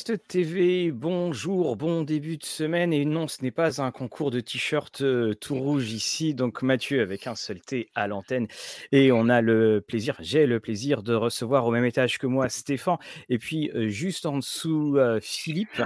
TV, 0.00 0.90
bonjour, 0.90 1.76
bon 1.76 2.02
début 2.02 2.38
de 2.38 2.44
semaine. 2.44 2.94
Et 2.94 3.04
non, 3.04 3.28
ce 3.28 3.42
n'est 3.42 3.50
pas 3.50 3.82
un 3.82 3.90
concours 3.90 4.30
de 4.30 4.40
t-shirt 4.40 5.02
euh, 5.02 5.34
tout 5.34 5.54
rouge 5.54 5.92
ici. 5.92 6.34
Donc 6.34 6.62
Mathieu 6.62 7.02
avec 7.02 7.26
un 7.26 7.34
seul 7.34 7.60
T 7.60 7.90
à 7.94 8.08
l'antenne. 8.08 8.46
Et 8.90 9.12
on 9.12 9.28
a 9.28 9.42
le 9.42 9.84
plaisir, 9.86 10.16
j'ai 10.20 10.46
le 10.46 10.60
plaisir 10.60 11.02
de 11.02 11.12
recevoir 11.12 11.66
au 11.66 11.70
même 11.70 11.84
étage 11.84 12.18
que 12.18 12.26
moi 12.26 12.48
Stéphane. 12.48 12.96
Et 13.28 13.38
puis 13.38 13.70
euh, 13.74 13.88
juste 13.88 14.24
en 14.24 14.38
dessous 14.38 14.96
euh, 14.96 15.20
Philippe 15.20 15.82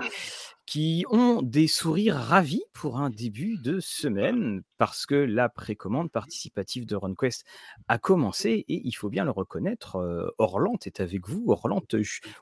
qui 0.66 1.05
ont 1.11 1.43
des 1.43 1.69
sourires 1.69 2.16
ravis 2.16 2.65
pour 2.73 2.98
un 2.98 3.09
début 3.09 3.57
de 3.59 3.79
semaine 3.79 4.62
parce 4.79 5.07
que 5.07 5.15
la 5.15 5.48
précommande 5.48 6.11
participative 6.11 6.87
de 6.87 6.97
RunQuest 6.97 7.45
a 7.88 7.98
commencé 7.98 8.65
et 8.69 8.83
il 8.84 8.93
faut 8.93 9.09
bien 9.09 9.24
le 9.24 9.30
reconnaître, 9.30 9.97
euh, 9.97 10.29
Orlante 10.38 10.87
est 10.87 11.01
avec 11.01 11.29
vous, 11.29 11.45
Orlante 11.48 11.95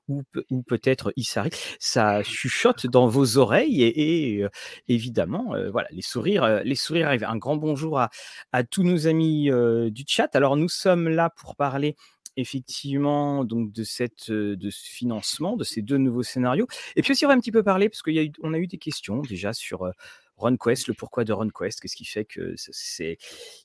ou, 0.09 0.23
peut-être 0.67 1.13
Issari, 1.17 1.51
ça 1.79 2.23
chuchote 2.23 2.87
dans 2.87 3.07
vos 3.09 3.37
oreilles 3.37 3.83
et, 3.83 4.43
euh, 4.43 4.49
évidemment, 4.89 5.55
euh, 5.55 5.71
voilà, 5.71 5.89
les 5.91 6.03
sourires, 6.03 6.63
les 6.65 6.75
sourires 6.75 7.09
arrivent. 7.09 7.25
Un 7.25 7.37
grand 7.37 7.57
bonjour 7.57 8.01
à, 8.01 8.11
à 8.53 8.65
tous 8.65 8.83
nos 8.83 9.07
amis 9.07 9.51
du 9.91 10.05
chat. 10.07 10.35
Alors 10.35 10.57
nous 10.57 10.69
sommes 10.69 11.09
là 11.09 11.31
pour 11.31 11.57
parler 11.57 11.95
effectivement 12.37 13.45
donc 13.45 13.73
de 13.73 13.85
cette 13.85 14.31
de 14.31 14.71
ce 14.71 14.85
financement, 14.85 15.57
de 15.57 15.65
ces 15.65 15.83
deux 15.83 15.99
nouveaux 15.99 16.23
scénarios. 16.23 16.67
Et 16.97 17.03
puis 17.03 17.13
aussi 17.13 17.25
on 17.25 17.29
va 17.29 17.35
un 17.35 17.41
petit 17.41 17.53
peu 17.53 17.63
parler 17.63 17.89
parce 17.89 18.03
qu'on 18.03 18.17
a, 18.17 18.23
eu, 18.23 18.33
on 18.43 18.55
a 18.55 18.59
eu 18.59 18.67
des 18.67 18.79
questions 18.79 19.21
déjà 19.21 19.53
sur 19.53 19.91
RunQuest, 20.37 20.89
le 20.89 20.95
pourquoi 20.95 21.25
de 21.25 21.33
RunQuest, 21.33 21.81
qu'est-ce 21.81 21.97
qui 21.97 22.05
fait 22.05 22.25
que 22.25 22.55
c'est 22.57 23.19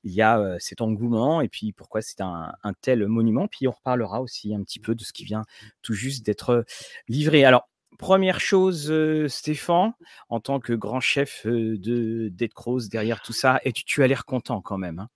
il 0.04 0.14
y 0.14 0.22
a 0.22 0.56
cet 0.60 0.82
engouement 0.82 1.42
et 1.42 1.50
puis 1.50 1.72
pourquoi 1.72 2.02
c'est 2.02 2.22
un, 2.22 2.54
tel 2.82 3.08
monument. 3.08 3.48
Puis 3.48 3.68
on 3.68 3.72
reparlera 3.72 4.22
aussi 4.22 4.54
un 4.54 4.64
petit 4.64 4.80
peu 4.80 4.96
de 4.96 5.04
ce 5.04 5.14
qui 5.14 5.26
vient 5.26 5.46
tout 5.82 5.94
juste 5.94 6.26
d'être 6.26 6.66
livré. 7.08 7.46
Alors 7.46 7.68
Première 7.98 8.40
chose, 8.40 8.94
Stéphane, 9.28 9.92
en 10.30 10.40
tant 10.40 10.62
que 10.62 10.72
grand 10.72 11.02
chef 11.02 11.46
de 11.46 12.30
Dead 12.30 12.54
Cross 12.54 12.88
derrière 12.88 13.22
tout 13.22 13.34
ça, 13.34 13.60
et 13.66 13.74
tu, 13.74 13.84
tu 13.84 14.02
as 14.02 14.08
l'air 14.08 14.24
content 14.24 14.62
quand 14.62 14.78
même. 14.78 15.00
Hein? 15.00 15.10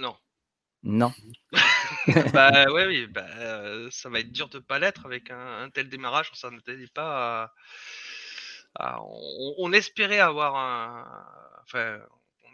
Non. 0.00 0.14
Non. 0.84 1.12
bah 2.32 2.66
oui, 2.72 3.06
bah, 3.06 3.26
ça 3.90 4.08
va 4.08 4.20
être 4.20 4.32
dur 4.32 4.48
de 4.48 4.58
pas 4.58 4.78
l'être 4.78 5.06
avec 5.06 5.30
un, 5.30 5.70
tel 5.70 5.88
démarrage. 5.88 6.28
On 6.32 6.34
s'en 6.34 6.56
attendait 6.56 6.86
pas. 6.86 7.52
on, 8.78 9.72
espérait 9.72 10.20
avoir 10.20 10.56
un, 10.56 11.06
enfin, 11.62 11.98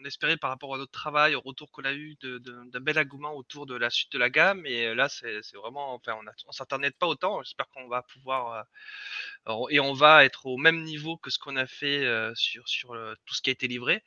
on 0.01 0.05
espérait 0.05 0.37
par 0.37 0.51
rapport 0.51 0.75
à 0.75 0.79
notre 0.79 0.93
travail, 0.93 1.35
au 1.35 1.41
retour 1.41 1.71
qu'on 1.71 1.85
a 1.85 1.93
eu 1.93 2.17
d'un 2.21 2.81
bel 2.81 2.99
engouement 2.99 3.35
autour 3.35 3.67
de 3.67 3.75
la 3.75 3.91
suite 3.91 4.13
de 4.13 4.19
la 4.19 4.31
gamme. 4.31 4.65
Et 4.67 4.95
là, 4.95 5.09
c'est 5.09 5.41
vraiment, 5.55 5.95
enfin, 5.95 6.15
on, 6.19 6.23
ne 6.23 6.53
s'attendait 6.53 6.91
pas 6.91 7.07
autant. 7.07 7.43
J'espère 7.43 7.69
qu'on 7.71 7.89
va 7.89 8.03
pouvoir 8.03 8.67
et 9.71 9.81
on 9.81 9.93
va 9.93 10.25
être 10.25 10.47
au 10.47 10.57
même 10.57 10.83
niveau 10.83 11.17
que 11.17 11.31
ce 11.31 11.39
qu'on 11.39 11.57
a 11.57 11.67
fait 11.67 12.05
sur 12.35 12.65
tout 12.65 13.35
ce 13.35 13.43
qui 13.43 13.51
a 13.51 13.53
été 13.53 13.69
livré. 13.69 14.03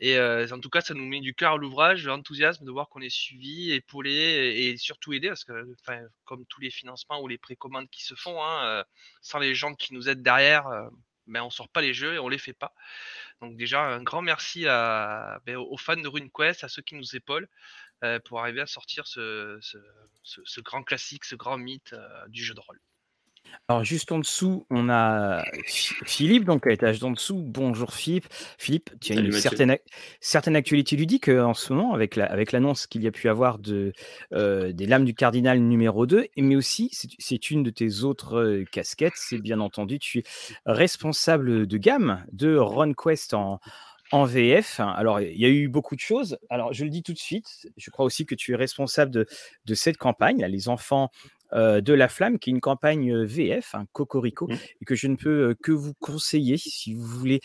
Et 0.00 0.18
en 0.18 0.60
tout 0.60 0.68
cas, 0.68 0.82
ça 0.82 0.94
nous 0.94 1.06
met 1.06 1.20
du 1.20 1.34
cœur 1.34 1.52
à 1.52 1.56
l'ouvrage, 1.56 2.04
l'enthousiasme 2.06 2.64
de 2.64 2.70
voir 2.70 2.88
qu'on 2.88 3.00
est 3.00 3.10
suivi, 3.10 3.72
épaulé 3.72 4.10
et 4.12 4.76
surtout 4.76 5.12
aidé, 5.14 5.28
parce 5.28 5.44
que 5.44 5.74
comme 6.24 6.44
tous 6.46 6.60
les 6.60 6.70
financements 6.70 7.20
ou 7.22 7.28
les 7.28 7.38
précommandes 7.38 7.88
qui 7.90 8.04
se 8.04 8.14
font, 8.14 8.44
hein, 8.44 8.84
sans 9.22 9.38
les 9.38 9.54
gens 9.54 9.74
qui 9.74 9.94
nous 9.94 10.08
aident 10.08 10.22
derrière, 10.22 10.68
ben, 11.26 11.42
on 11.42 11.50
sort 11.50 11.68
pas 11.70 11.80
les 11.80 11.94
jeux 11.94 12.14
et 12.14 12.18
on 12.18 12.28
les 12.28 12.38
fait 12.38 12.52
pas. 12.52 12.74
Donc 13.40 13.56
déjà, 13.56 13.80
un 13.80 14.02
grand 14.02 14.22
merci 14.22 14.66
à, 14.66 15.40
ben, 15.46 15.56
aux 15.56 15.78
fans 15.78 15.96
de 15.96 16.08
RuneQuest, 16.08 16.64
à 16.64 16.68
ceux 16.68 16.82
qui 16.82 16.94
nous 16.94 17.16
épaulent, 17.16 17.48
pour 18.26 18.40
arriver 18.40 18.60
à 18.60 18.66
sortir 18.66 19.06
ce, 19.06 19.58
ce, 20.22 20.60
grand 20.60 20.82
classique, 20.82 21.24
ce 21.24 21.36
grand 21.36 21.56
mythe 21.56 21.94
du 22.28 22.44
jeu 22.44 22.54
de 22.54 22.60
rôle. 22.60 22.80
Alors 23.68 23.82
juste 23.82 24.12
en 24.12 24.20
dessous, 24.20 24.64
on 24.70 24.88
a 24.88 25.42
Philippe, 25.66 26.44
donc 26.44 26.66
à 26.66 26.70
l'étage 26.70 27.00
d'en 27.00 27.10
dessous. 27.10 27.42
Bonjour 27.44 27.92
Philippe. 27.92 28.26
Philippe, 28.58 28.90
tu 29.00 29.12
as 29.12 29.16
une 29.16 29.32
certaine, 29.32 29.76
certaine 30.20 30.54
actualité 30.54 30.94
ludique 30.94 31.28
euh, 31.28 31.42
en 31.42 31.52
ce 31.52 31.72
moment 31.72 31.92
avec 31.94 32.14
l'annonce 32.52 32.82
la, 32.82 32.86
qu'il 32.86 33.02
y 33.02 33.08
a 33.08 33.10
pu 33.10 33.28
avoir 33.28 33.58
de, 33.58 33.92
euh, 34.32 34.72
des 34.72 34.86
lames 34.86 35.04
du 35.04 35.14
cardinal 35.14 35.58
numéro 35.58 36.06
2, 36.06 36.28
mais 36.36 36.54
aussi 36.54 36.90
c'est 36.92 37.50
une 37.50 37.64
de 37.64 37.70
tes 37.70 38.04
autres 38.04 38.36
euh, 38.36 38.64
casquettes, 38.70 39.16
c'est 39.16 39.38
bien 39.38 39.58
entendu, 39.58 39.98
tu 39.98 40.20
es 40.20 40.24
responsable 40.64 41.66
de 41.66 41.76
gamme 41.76 42.24
de 42.32 42.56
RunQuest 42.56 43.34
en, 43.34 43.58
en 44.12 44.24
VF. 44.24 44.80
Alors, 44.80 45.20
il 45.20 45.38
y 45.40 45.44
a 45.44 45.48
eu 45.48 45.68
beaucoup 45.68 45.96
de 45.96 46.00
choses. 46.00 46.38
Alors, 46.50 46.72
je 46.72 46.84
le 46.84 46.90
dis 46.90 47.02
tout 47.02 47.12
de 47.12 47.18
suite, 47.18 47.68
je 47.76 47.90
crois 47.90 48.04
aussi 48.04 48.26
que 48.26 48.34
tu 48.34 48.52
es 48.52 48.56
responsable 48.56 49.10
de, 49.10 49.26
de 49.64 49.74
cette 49.74 49.96
campagne, 49.96 50.40
là, 50.40 50.48
les 50.48 50.68
enfants 50.68 51.10
euh, 51.52 51.80
de 51.80 51.92
La 51.92 52.08
Flamme, 52.08 52.38
qui 52.38 52.50
est 52.50 52.52
une 52.52 52.60
campagne 52.60 53.12
euh, 53.12 53.24
VF, 53.24 53.74
un 53.74 53.86
Cocorico, 53.92 54.48
mmh. 54.48 54.54
et 54.80 54.84
que 54.84 54.94
je 54.94 55.06
ne 55.06 55.16
peux 55.16 55.50
euh, 55.50 55.54
que 55.62 55.72
vous 55.72 55.94
conseiller 56.00 56.56
si 56.56 56.94
vous 56.94 57.06
voulez 57.06 57.40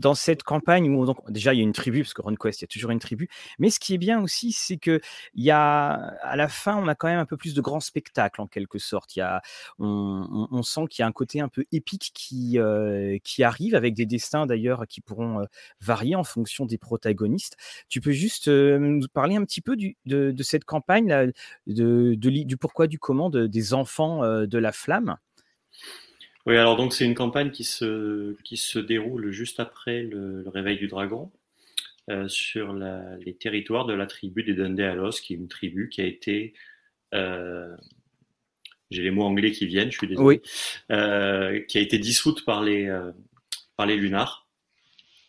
dans 0.00 0.14
cette 0.14 0.42
campagne 0.42 0.90
où 0.90 1.06
donc, 1.06 1.30
déjà 1.30 1.54
il 1.54 1.58
y 1.58 1.60
a 1.60 1.62
une 1.62 1.72
tribu 1.72 2.02
parce 2.02 2.14
que 2.14 2.22
RunQuest 2.22 2.60
il 2.60 2.64
y 2.64 2.66
a 2.66 2.68
toujours 2.68 2.90
une 2.90 2.98
tribu 2.98 3.28
mais 3.58 3.70
ce 3.70 3.78
qui 3.78 3.94
est 3.94 3.98
bien 3.98 4.20
aussi 4.22 4.52
c'est 4.52 4.78
que 4.78 5.00
il 5.34 5.44
y 5.44 5.50
a 5.50 5.90
à 5.92 6.36
la 6.36 6.48
fin 6.48 6.76
on 6.76 6.88
a 6.88 6.94
quand 6.94 7.08
même 7.08 7.18
un 7.18 7.26
peu 7.26 7.36
plus 7.36 7.54
de 7.54 7.60
grands 7.60 7.80
spectacles 7.80 8.40
en 8.40 8.46
quelque 8.46 8.78
sorte. 8.78 9.16
Il 9.16 9.20
y 9.20 9.22
a 9.22 9.42
on, 9.78 10.62
sent 10.62 10.82
qu'il 10.90 11.02
y 11.02 11.04
a 11.04 11.06
un 11.06 11.12
côté 11.12 11.40
un 11.40 11.48
peu 11.48 11.64
épique 11.72 12.10
qui 12.14 12.58
euh, 12.58 13.18
qui 13.24 13.42
arrive 13.42 13.74
avec 13.74 13.94
des 13.94 14.06
destins 14.06 14.46
d'ailleurs 14.46 14.86
qui 14.88 15.00
pourront 15.00 15.40
euh, 15.40 15.44
varier 15.80 16.16
en 16.16 16.24
fonction 16.24 16.66
des 16.66 16.78
protagonistes. 16.78 17.56
Tu 17.88 18.00
peux 18.00 18.12
juste 18.12 18.48
euh, 18.48 18.78
nous 18.78 19.06
parler 19.12 19.36
un 19.36 19.44
petit 19.44 19.60
peu 19.60 19.76
de, 19.76 20.42
cette 20.42 20.64
campagne 20.64 21.32
de, 21.66 22.14
du 22.14 22.56
pourquoi 22.56 22.86
du 22.86 22.98
comment 22.98 23.30
des 23.30 23.74
enfants 23.74 24.22
de 24.22 24.58
la 24.58 24.72
flamme? 24.72 25.16
Oui, 26.46 26.56
alors 26.56 26.76
donc 26.76 26.94
c'est 26.94 27.04
une 27.04 27.14
campagne 27.14 27.50
qui 27.50 27.64
se, 27.64 28.34
qui 28.42 28.56
se 28.56 28.78
déroule 28.78 29.30
juste 29.30 29.60
après 29.60 30.02
le, 30.02 30.44
réveil 30.48 30.78
du 30.78 30.88
dragon 30.88 31.30
euh, 32.08 32.28
sur 32.28 32.72
la, 32.72 33.16
les 33.18 33.34
territoires 33.34 33.84
de 33.84 33.92
la 33.92 34.06
tribu 34.06 34.42
des 34.42 34.54
Dundee 34.54 35.20
qui 35.22 35.34
est 35.34 35.36
une 35.36 35.48
tribu 35.48 35.90
qui 35.90 36.00
a 36.00 36.06
été, 36.06 36.54
euh, 37.14 37.76
j'ai 38.90 39.02
les 39.02 39.10
mots 39.10 39.24
anglais 39.24 39.52
qui 39.52 39.66
viennent, 39.66 39.92
je 39.92 39.98
suis 39.98 40.08
désolé, 40.08 40.40
euh, 40.90 41.60
qui 41.68 41.76
a 41.76 41.82
été 41.82 41.98
dissoute 41.98 42.44
par 42.46 42.62
les, 42.62 42.88
par 43.76 43.86
les 43.86 43.96
Lunars 43.96 44.48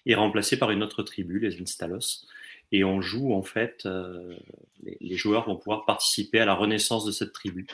et 0.05 0.15
remplacée 0.15 0.57
par 0.57 0.71
une 0.71 0.81
autre 0.81 1.03
tribu, 1.03 1.39
les 1.39 1.61
Instalos. 1.61 2.25
Et 2.71 2.85
on 2.85 3.01
joue 3.01 3.33
en 3.33 3.43
fait, 3.43 3.85
les, 4.81 4.97
les 5.01 5.17
joueurs 5.17 5.45
vont 5.45 5.57
pouvoir 5.57 5.85
participer 5.85 6.39
à 6.39 6.45
la 6.45 6.53
renaissance 6.53 7.03
de 7.03 7.11
cette 7.11 7.33
tribu 7.33 7.67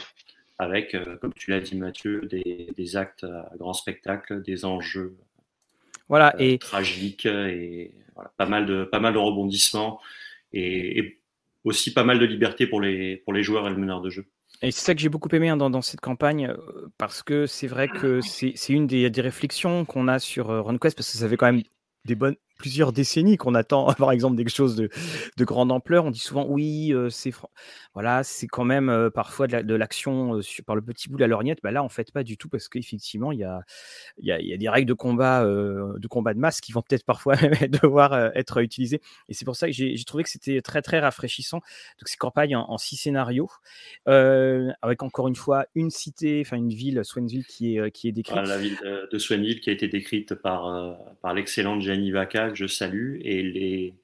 avec, 0.60 0.96
euh, 0.96 1.18
comme 1.18 1.34
tu 1.34 1.52
l'as 1.52 1.60
dit 1.60 1.76
Mathieu, 1.78 2.28
des, 2.28 2.98
actes 2.98 3.24
à 3.24 3.52
grand 3.58 3.74
spectacle, 3.74 4.42
des 4.42 4.66
enjeux 4.66 5.16
voilà, 6.10 6.34
euh, 6.36 6.40
et... 6.40 6.58
tragiques 6.58 7.26
et 7.26 7.94
pas, 8.38 8.46
mal 8.46 8.66
de, 8.66 8.84
pas 8.86 9.00
mal 9.00 9.14
de 9.14 9.20
rebondissements 9.20 10.00
et, 10.54 11.20
aussi 11.64 11.94
pas 11.94 12.06
mal 12.06 12.18
de 12.18 12.26
liberté 12.26 12.66
pour 12.66 12.80
les, 12.80 13.18
pour 13.18 13.34
les 13.34 13.44
joueurs 13.44 13.68
et 13.68 13.70
le 13.70 13.76
meneur 13.76 14.00
de 14.00 14.10
jeu. 14.10 14.26
Et 14.62 14.72
c'est 14.72 14.86
ça 14.86 14.96
que 14.96 15.02
j'ai 15.02 15.10
beaucoup 15.10 15.28
aimé 15.36 15.50
hein, 15.50 15.58
dans, 15.58 15.82
cette 15.82 16.00
campagne, 16.00 16.48
euh, 16.48 16.88
parce 16.98 17.24
que 17.24 17.46
c'est 17.46 17.68
vrai 17.68 17.90
que 17.90 18.22
c'est 18.22 18.70
une 18.70 18.88
des, 18.88 19.10
des 19.10 19.22
réflexions 19.22 19.84
qu'on 19.86 20.08
a 20.08 20.18
sur 20.20 20.48
RunQuest, 20.48 20.96
parce 20.96 21.12
que 21.12 21.18
ça 21.18 21.28
fait 21.28 21.36
quand 21.36 21.52
même 21.52 21.62
des 22.06 22.16
bonnes, 22.16 22.38
plusieurs 22.58 22.92
décennies 22.92 23.38
qu'on 23.38 23.56
attend, 23.56 23.94
par 23.98 24.12
exemple, 24.12 24.36
des 24.36 24.48
choses 24.50 24.76
de, 24.76 24.90
de 25.38 25.46
grande 25.46 25.72
ampleur. 25.72 26.06
On 26.06 26.12
dit 26.12 26.20
souvent, 26.20 26.46
oui, 26.48 26.94
c'est 27.10 27.32
voilà, 27.94 28.24
c'est 28.24 28.48
quand 28.48 28.64
même 28.64 29.10
parfois 29.14 29.48
de 29.48 29.76
l'action 29.76 30.40
par 30.66 30.76
le 30.76 30.82
petit 30.82 31.10
bout 31.10 31.16
de 31.16 31.22
la 31.22 31.28
lorgnette. 31.28 31.60
Bah 31.64 31.72
là, 31.72 31.84
en 31.84 31.90
fait, 31.90 32.12
pas 32.12 32.24
du 32.24 32.38
tout, 32.38 32.48
parce 32.48 32.70
qu'effectivement, 32.70 33.32
il 33.32 33.40
y 33.40 33.44
a, 33.44 33.62
y, 34.20 34.32
a, 34.32 34.40
y 34.40 34.54
a 34.54 34.58
des 34.58 34.70
règles 34.70 34.88
de 34.88 34.94
combat, 34.94 35.44
de 35.44 36.08
combat 36.08 36.34
de 36.34 36.40
masse 36.40 36.62
qui 36.62 36.72
vont 36.72 36.82
peut-être 36.82 37.06
parfois 37.06 37.36
devoir 37.82 38.14
être 38.36 38.60
utilisées. 38.62 39.02
Et 39.30 39.34
c'est 39.34 39.46
pour 39.46 39.56
ça 39.56 39.68
que 39.68 39.74
j'ai 39.74 40.04
trouvé 40.06 40.24
que 40.24 40.30
c'était 40.30 40.62
très, 40.62 40.82
très 40.82 41.00
rafraîchissant. 41.00 41.58
Donc, 41.58 42.08
ces 42.08 42.18
campagnes 42.18 42.56
en, 42.56 42.78
six 42.78 42.98
scénarios, 42.98 43.50
avec 44.06 45.02
encore 45.02 45.28
une 45.28 45.36
fois 45.36 45.66
une 45.76 45.90
cité, 45.90 46.44
enfin 46.46 46.58
une 46.58 46.70
ville, 46.70 47.02
Swainville, 47.04 47.46
qui 47.46 47.78
est, 47.78 47.92
qui 47.92 48.08
est 48.08 48.12
décrite. 48.12 48.48
la 48.48 48.58
ville 48.58 48.78
de, 48.84 49.10
de 49.12 49.18
Swainville 49.18 49.60
qui 49.60 49.70
a 49.70 49.74
été 49.74 49.88
décrite 49.88 50.36
par, 50.36 50.98
par 51.22 51.34
l'excellente 51.34 51.82
Gianni 51.82 52.12
Vaca 52.12 52.47
que 52.50 52.56
je 52.56 52.68
salue 52.68 53.20
et 53.22 53.42
les, 53.44 53.96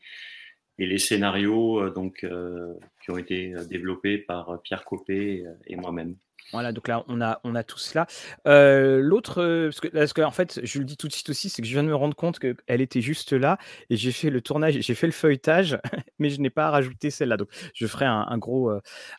et 0.79 0.85
les 0.85 0.97
scénarios 0.97 1.79
euh, 1.79 1.89
donc, 1.91 2.23
euh, 2.23 2.73
qui 3.03 3.11
ont 3.11 3.17
été 3.17 3.53
euh, 3.53 3.63
développés 3.65 4.17
par 4.17 4.61
Pierre 4.61 4.85
Copé 4.85 5.45
et 5.67 5.75
moi-même. 5.75 6.15
Voilà, 6.51 6.71
donc 6.71 6.87
là, 6.87 7.03
on 7.07 7.21
a, 7.21 7.39
on 7.43 7.55
a 7.55 7.63
tout 7.63 7.77
cela. 7.77 8.07
L'autre, 8.45 9.65
parce 9.65 9.79
que, 9.79 9.87
parce 9.87 10.13
que, 10.13 10.21
en 10.21 10.31
fait, 10.31 10.59
je 10.63 10.79
le 10.79 10.85
dis 10.85 10.97
tout 10.97 11.07
de 11.07 11.13
suite 11.13 11.29
aussi, 11.29 11.49
c'est 11.49 11.61
que 11.61 11.67
je 11.67 11.73
viens 11.73 11.83
de 11.83 11.87
me 11.87 11.95
rendre 11.95 12.15
compte 12.15 12.39
qu'elle 12.39 12.81
était 12.81 13.01
juste 13.01 13.33
là 13.33 13.57
et 13.89 13.95
j'ai 13.95 14.11
fait 14.11 14.29
le 14.29 14.41
tournage, 14.41 14.77
j'ai 14.79 14.95
fait 14.95 15.07
le 15.07 15.13
feuilletage, 15.13 15.77
mais 16.19 16.29
je 16.29 16.41
n'ai 16.41 16.49
pas 16.49 16.69
rajouté 16.69 17.09
celle-là. 17.09 17.37
Donc, 17.37 17.49
je 17.73 17.87
ferai 17.87 18.05
un, 18.05 18.37
gros, 18.37 18.71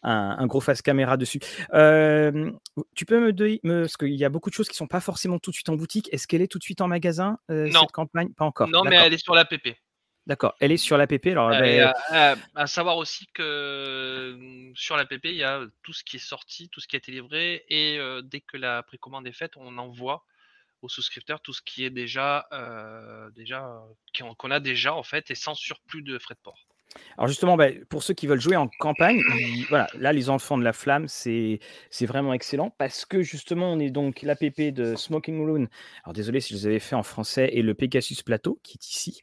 un, 0.03 0.47
gros 0.47 0.61
face 0.61 0.83
caméra 0.83 1.17
dessus. 1.17 1.39
tu 1.41 3.07
peux 3.07 3.21
me 3.21 3.33
dire, 3.33 3.59
parce 3.63 3.97
qu'il 3.97 4.15
y 4.15 4.25
a 4.25 4.29
beaucoup 4.29 4.51
de 4.51 4.55
choses 4.55 4.69
qui 4.69 4.77
sont 4.77 4.87
pas 4.87 5.01
forcément 5.01 5.39
tout 5.39 5.51
de 5.51 5.55
suite 5.55 5.69
en 5.69 5.77
boutique. 5.77 6.13
Est-ce 6.13 6.27
qu'elle 6.27 6.43
est 6.43 6.49
tout 6.49 6.59
de 6.59 6.65
suite 6.65 6.81
en 6.81 6.89
magasin, 6.89 7.39
cette 7.49 7.93
campagne? 7.93 8.31
Pas 8.31 8.45
encore. 8.45 8.69
Non, 8.69 8.85
mais 8.85 8.97
elle 8.97 9.15
est 9.15 9.19
sur 9.19 9.35
l'app. 9.35 9.55
D'accord, 10.27 10.55
elle 10.61 10.73
est 10.73 10.79
sur 10.79 10.97
l'APP. 10.97 11.27
Alors, 11.29 11.51
ben, 11.51 11.93
à, 12.55 12.67
savoir 12.67 12.97
aussi 12.97 13.27
que 13.35 14.37
mmh, 14.39 14.73
sur 14.75 14.97
l'APP, 14.97 15.27
il 15.27 15.37
y 15.37 15.45
a 15.45 15.61
tout 15.83 15.93
ce 15.93 16.03
qui 16.03 16.17
est 16.17 16.27
sorti, 16.27 16.69
tout 16.71 16.81
ce 16.81 16.89
qui 16.89 16.97
a 16.97 16.99
été 16.99 17.13
livré, 17.13 17.65
et 17.69 17.99
dès 18.23 18.41
que 18.41 18.57
la 18.57 18.83
précommande 18.83 19.27
est 19.27 19.33
faite, 19.33 19.53
on 19.57 19.77
envoie 19.77 20.25
aux 20.81 20.89
souscripteurs 20.89 21.41
tout 21.41 21.53
ce 21.53 21.63
qui 21.63 21.85
est 21.85 21.91
déjà, 21.91 22.49
déjà 23.35 23.83
qu'on 24.39 24.51
a 24.51 24.61
déjà 24.61 24.95
en 24.95 25.03
fait 25.03 25.31
et 25.31 25.35
sans 25.35 25.55
surplus 25.55 26.03
de 26.03 26.19
frais 26.19 26.35
de 26.35 26.41
port. 26.41 26.67
Alors 27.19 27.29
justement, 27.29 27.57
bah, 27.57 27.69
pour 27.89 28.03
ceux 28.03 28.15
qui 28.15 28.27
veulent 28.27 28.41
jouer 28.41 28.57
en 28.57 28.69
campagne, 28.79 29.21
voilà, 29.69 29.87
là 29.99 30.13
les 30.13 30.31
enfants 30.31 30.59
de 30.59 30.65
la 30.65 30.73
flamme, 30.73 31.07
c'est 31.09 31.61
vraiment 32.03 32.35
excellent 32.35 32.71
parce 32.77 33.05
que 33.05 33.23
justement 33.23 33.73
on 33.73 33.79
est 33.79 33.91
donc 33.91 34.23
l'APP 34.23 34.73
de 34.73 34.95
Smoking 34.95 35.47
Loon. 35.47 35.69
Alors 36.05 36.13
désolé 36.13 36.41
si 36.41 36.55
je 36.55 36.59
les 36.59 36.67
avais 36.67 36.79
fait 36.81 36.97
en 36.97 37.03
français 37.03 37.51
et 37.53 37.63
le 37.63 37.75
Pegasus 37.75 38.23
Plateau 38.25 38.59
qui 38.63 38.79
est 38.79 38.87
ici. 38.87 39.23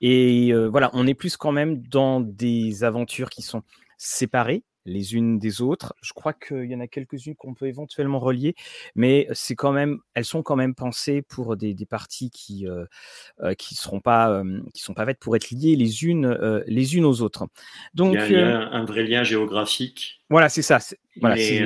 Et 0.00 0.52
voilà, 0.70 0.90
on 0.92 1.06
est 1.06 1.14
plus 1.14 1.36
quand 1.36 1.52
même 1.52 1.82
dans 1.86 2.20
des 2.20 2.84
aventures 2.84 3.30
qui 3.30 3.42
sont 3.42 3.62
séparées 3.96 4.64
les 4.84 5.14
unes 5.14 5.38
des 5.38 5.60
autres. 5.60 5.94
Je 6.02 6.12
crois 6.12 6.32
qu'il 6.32 6.64
y 6.64 6.74
en 6.74 6.80
a 6.80 6.86
quelques-unes 6.86 7.34
qu'on 7.36 7.54
peut 7.54 7.66
éventuellement 7.66 8.18
relier, 8.18 8.54
mais 8.94 9.28
c'est 9.32 9.54
quand 9.54 9.72
même, 9.72 9.98
elles 10.14 10.24
sont 10.24 10.42
quand 10.42 10.56
même 10.56 10.74
pensées 10.74 11.22
pour 11.22 11.56
des, 11.56 11.74
parties 11.88 12.30
qui 12.30 12.66
euh, 12.66 12.84
euh, 13.42 13.54
qui 13.54 13.74
seront 13.74 14.00
pas 14.00 14.42
qui 14.72 14.82
sont 14.82 14.94
pas 14.94 15.04
faites 15.04 15.18
pour 15.18 15.34
être 15.36 15.50
liées 15.50 15.76
les 15.76 16.04
unes 16.04 16.26
euh, 16.26 16.62
les 16.66 16.96
unes 16.96 17.04
aux 17.04 17.22
autres. 17.22 17.46
Donc 17.94 18.14
il 18.14 18.32
y 18.32 18.36
a, 18.36 18.68
un 18.70 18.84
vrai 18.84 19.04
lien 19.04 19.24
géographique. 19.24 20.22
Voilà, 20.30 20.48
c'est 20.48 20.62
ça. 20.62 20.78
Voilà, 21.20 21.36
mais 21.36 21.62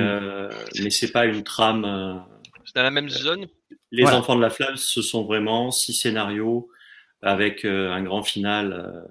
mais 0.81 0.89
c'est 0.89 1.11
pas 1.11 1.25
une 1.25 1.43
trame. 1.43 2.25
C'est 2.65 2.75
dans 2.75 2.83
la 2.83 2.91
même 2.91 3.09
zone? 3.09 3.47
Les 3.91 4.05
enfants 4.05 4.35
de 4.35 4.41
la 4.41 4.49
flamme, 4.49 4.75
ce 4.75 5.01
sont 5.01 5.23
vraiment 5.23 5.71
six 5.71 5.93
scénarios 5.93 6.69
avec 7.21 7.63
un 7.63 8.03
grand 8.03 8.23
final 8.23 9.07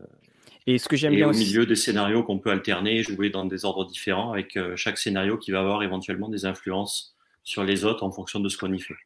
et 0.66 0.78
ce 0.78 0.88
que 0.88 0.96
j'aime 0.96 1.14
bien 1.14 1.28
au 1.28 1.32
milieu 1.32 1.64
des 1.64 1.76
scénarios 1.76 2.22
qu'on 2.24 2.38
peut 2.38 2.50
alterner, 2.50 3.02
jouer 3.02 3.30
dans 3.30 3.44
des 3.44 3.64
ordres 3.64 3.86
différents, 3.86 4.32
avec 4.32 4.56
euh, 4.56 4.74
chaque 4.76 4.98
scénario 4.98 5.38
qui 5.38 5.52
va 5.52 5.60
avoir 5.60 5.82
éventuellement 5.82 6.28
des 6.28 6.44
influences 6.44 7.16
sur 7.44 7.62
les 7.62 7.84
autres 7.84 8.02
en 8.02 8.10
fonction 8.10 8.40
de 8.40 8.48
ce 8.48 8.58
qu'on 8.58 8.72
y 8.72 8.80
fait. 8.80 8.96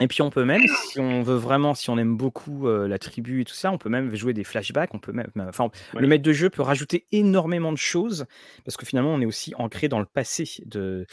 Et 0.00 0.06
puis 0.06 0.22
on 0.22 0.30
peut 0.30 0.44
même, 0.44 0.62
si 0.90 1.00
on 1.00 1.24
veut 1.24 1.34
vraiment, 1.34 1.74
si 1.74 1.90
on 1.90 1.98
aime 1.98 2.16
beaucoup 2.16 2.68
euh, 2.68 2.86
la 2.86 3.00
tribu 3.00 3.40
et 3.40 3.44
tout 3.44 3.54
ça, 3.54 3.72
on 3.72 3.78
peut 3.78 3.88
même 3.88 4.14
jouer 4.14 4.32
des 4.32 4.44
flashbacks. 4.44 4.94
On 4.94 5.00
peut 5.00 5.10
même, 5.10 5.26
enfin, 5.48 5.70
le 5.94 6.06
maître 6.06 6.22
de 6.22 6.32
jeu 6.32 6.50
peut 6.50 6.62
rajouter 6.62 7.06
énormément 7.10 7.72
de 7.72 7.78
choses 7.78 8.26
parce 8.64 8.76
que 8.76 8.86
finalement 8.86 9.12
on 9.12 9.20
est 9.20 9.26
aussi 9.26 9.54
ancré 9.56 9.88
dans 9.88 9.98
le 9.98 10.06
passé 10.06 10.44
de, 10.66 11.04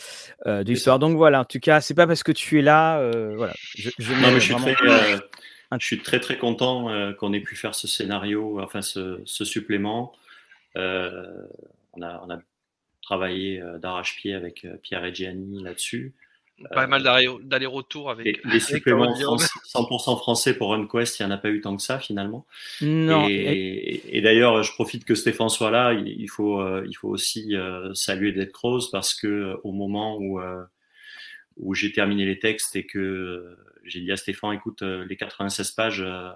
euh, 0.45 0.63
de 0.63 0.71
l'histoire. 0.71 0.99
Donc 0.99 1.17
voilà, 1.17 1.41
en 1.41 1.45
tout 1.45 1.59
cas, 1.59 1.81
c'est 1.81 1.95
pas 1.95 2.05
parce 2.05 2.21
que 2.21 2.31
tu 2.31 2.59
es 2.59 2.61
là, 2.61 2.99
voilà. 3.35 3.53
Je, 3.75 3.89
non, 4.21 4.31
mais 4.31 4.39
je 4.39 4.53
suis 4.53 4.53
très, 4.53 4.75
je 5.79 5.85
suis 5.85 5.99
très 5.99 6.19
très 6.19 6.37
content 6.37 6.89
euh, 6.89 7.13
qu'on 7.13 7.33
ait 7.33 7.41
pu 7.41 7.55
faire 7.55 7.75
ce 7.75 7.87
scénario, 7.87 8.61
enfin 8.61 8.81
ce, 8.81 9.23
supplément. 9.25 10.13
Euh, 10.77 11.45
on, 11.93 12.01
a, 12.01 12.21
on, 12.25 12.29
a, 12.29 12.39
travaillé 13.01 13.61
euh, 13.61 13.77
d'arrache-pied 13.77 14.33
avec 14.33 14.67
Pierre 14.81 15.05
et 15.05 15.13
Gianni 15.13 15.63
là-dessus. 15.63 16.13
Pas 16.73 16.87
mal 16.87 17.03
d'aller-retour 17.43 18.09
avec. 18.09 18.39
les 18.45 18.59
suppléments 18.61 19.13
100% 19.13 20.17
français 20.19 20.57
pour 20.57 20.69
RunQuest, 20.69 21.19
il 21.19 21.25
n'y 21.25 21.31
en 21.31 21.35
a 21.35 21.37
pas 21.37 21.49
eu 21.49 21.59
tant 21.59 21.75
que 21.75 21.83
ça 21.83 21.99
finalement. 21.99 22.45
Non. 22.81 23.27
Et, 23.29 24.21
d'ailleurs, 24.23 24.63
je 24.63 24.71
profite 24.71 25.03
que 25.03 25.15
Stéphane 25.15 25.49
soit 25.49 25.69
là. 25.69 25.91
Il 25.91 26.29
faut, 26.29 26.65
il 26.85 26.93
faut 26.93 27.09
aussi 27.09 27.53
saluer 27.93 28.31
Dead 28.31 28.53
Crows 28.53 28.89
parce 28.89 29.13
que 29.13 29.57
au 29.65 29.73
moment 29.73 30.17
où, 30.17 30.39
où 31.57 31.75
j'ai 31.75 31.91
terminé 31.91 32.25
les 32.25 32.39
textes 32.39 32.77
et 32.77 32.85
que 32.85 33.57
j'ai 33.85 34.01
dit 34.01 34.11
à 34.11 34.17
Stéphane, 34.17 34.53
écoute, 34.53 34.81
euh, 34.81 35.05
les 35.07 35.15
96 35.15 35.71
pages, 35.71 36.01
euh, 36.01 36.31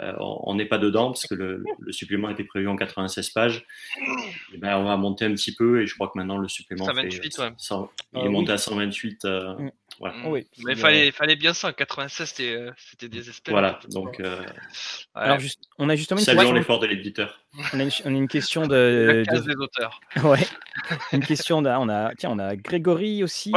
euh, 0.00 0.14
on 0.18 0.54
n'est 0.54 0.66
pas 0.66 0.78
dedans 0.78 1.08
parce 1.08 1.26
que 1.26 1.34
le, 1.34 1.64
supplément 1.90 2.30
était 2.30 2.44
prévu 2.44 2.68
en 2.68 2.76
96 2.76 3.30
pages. 3.30 3.66
Et 4.52 4.58
ben, 4.58 4.76
on 4.78 4.84
va 4.84 4.96
monter 4.96 5.24
un 5.26 5.34
petit 5.34 5.54
peu 5.54 5.82
et 5.82 5.86
je 5.86 5.94
crois 5.94 6.08
que 6.08 6.18
maintenant 6.18 6.38
le 6.38 6.48
supplément 6.48 6.86
128, 6.86 7.36
fait, 7.36 7.54
il 8.14 8.20
est 8.24 8.28
monté 8.28 8.52
à 8.52 8.58
128. 8.58 9.24
Mm. 9.24 9.70
Voilà. 10.00 10.16
Mm. 10.16 10.26
Oui. 10.28 10.46
Mais 10.64 10.72
il 10.72 10.78
fallait, 10.78 11.10
fallait 11.12 11.36
bien 11.36 11.52
ça. 11.52 11.74
96, 11.74 12.28
c'était 12.76 13.08
désespérant. 13.08 13.60
Voilà. 13.60 13.78
Donc, 13.90 14.20
Alors, 15.14 15.38
juste, 15.38 15.60
on 15.78 15.88
a 15.90 15.94
justement 15.94 16.20
une 16.20 16.26
question... 16.26 16.52
l'effort 16.52 16.80
de 16.80 16.86
l'éditeur. 16.86 17.38
On, 17.74 17.80
a 17.80 18.08
une 18.08 18.28
question 18.28 18.66
de. 18.66 19.22
La 19.26 19.32
case 19.32 19.44
des 19.44 19.56
auteurs. 19.56 20.00
Ouais. 20.24 20.40
une 21.12 21.24
question. 21.24 21.58
On 21.58 21.88
a, 21.88 22.14
tiens, 22.16 22.30
on 22.30 22.38
a 22.38 22.56
Grégory 22.56 23.22
aussi 23.22 23.52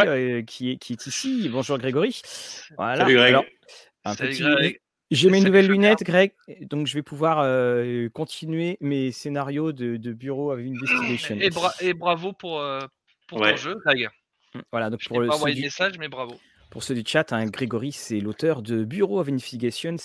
qui, 0.45 0.71
est, 0.71 0.77
qui 0.77 0.93
est 0.93 1.07
ici. 1.07 1.49
Bonjour 1.49 1.77
Grégory. 1.77 2.21
Voilà. 2.77 2.97
Salut 2.97 3.15
Greg. 3.15 3.29
Alors, 3.29 3.45
un 4.03 4.13
Salut 4.13 4.31
petit... 4.31 4.43
Greg. 4.43 4.79
J'ai 5.11 5.29
mes 5.29 5.41
nouvelles 5.41 5.67
lunettes, 5.67 6.03
Greg, 6.03 6.31
donc 6.61 6.87
je 6.87 6.95
vais 6.95 7.03
pouvoir 7.03 7.39
euh, 7.41 8.09
continuer 8.09 8.77
mes 8.81 9.11
scénarios 9.11 9.71
de, 9.71 10.11
bureau 10.11 10.49
avec 10.49 10.65
Investigation. 10.65 11.37
Et, 11.39 11.87
et 11.87 11.93
bravo 11.93 12.33
pour, 12.33 12.59
euh, 12.59 12.79
pour 13.27 13.39
ton 13.39 13.55
jeu, 13.55 13.75
Greg. 13.85 14.09
Mmh, 14.53 14.59
voilà, 14.71 14.89
donc 14.89 15.01
je 15.01 15.07
pour 15.07 15.19
le 15.19 15.27
pas 15.27 15.35
envoyé 15.35 15.55
de 15.55 15.61
message, 15.61 15.97
mais 15.97 16.07
bravo. 16.09 16.39
Pour 16.69 16.81
ceux 16.83 16.95
du 16.95 17.03
chat, 17.05 17.31
hein, 17.31 17.45
Grégory, 17.45 17.91
c'est 17.91 18.19
l'auteur 18.19 18.63
de 18.63 18.83
Bureau 18.83 19.19
of 19.19 19.29
Investigation, 19.29 19.95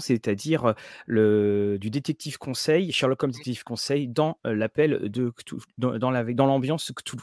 c'est-à-dire 0.00 0.74
le 1.06 1.78
du 1.80 1.88
détective 1.88 2.36
conseil, 2.36 2.92
Sherlock 2.92 3.22
Holmes 3.22 3.32
détective 3.32 3.64
conseil, 3.64 4.06
dans 4.06 4.38
l'appel 4.44 5.10
de 5.10 5.32
dans, 5.78 5.98
dans 5.98 6.46
l'ambiance 6.46 6.92
Cthulhu. 6.92 7.22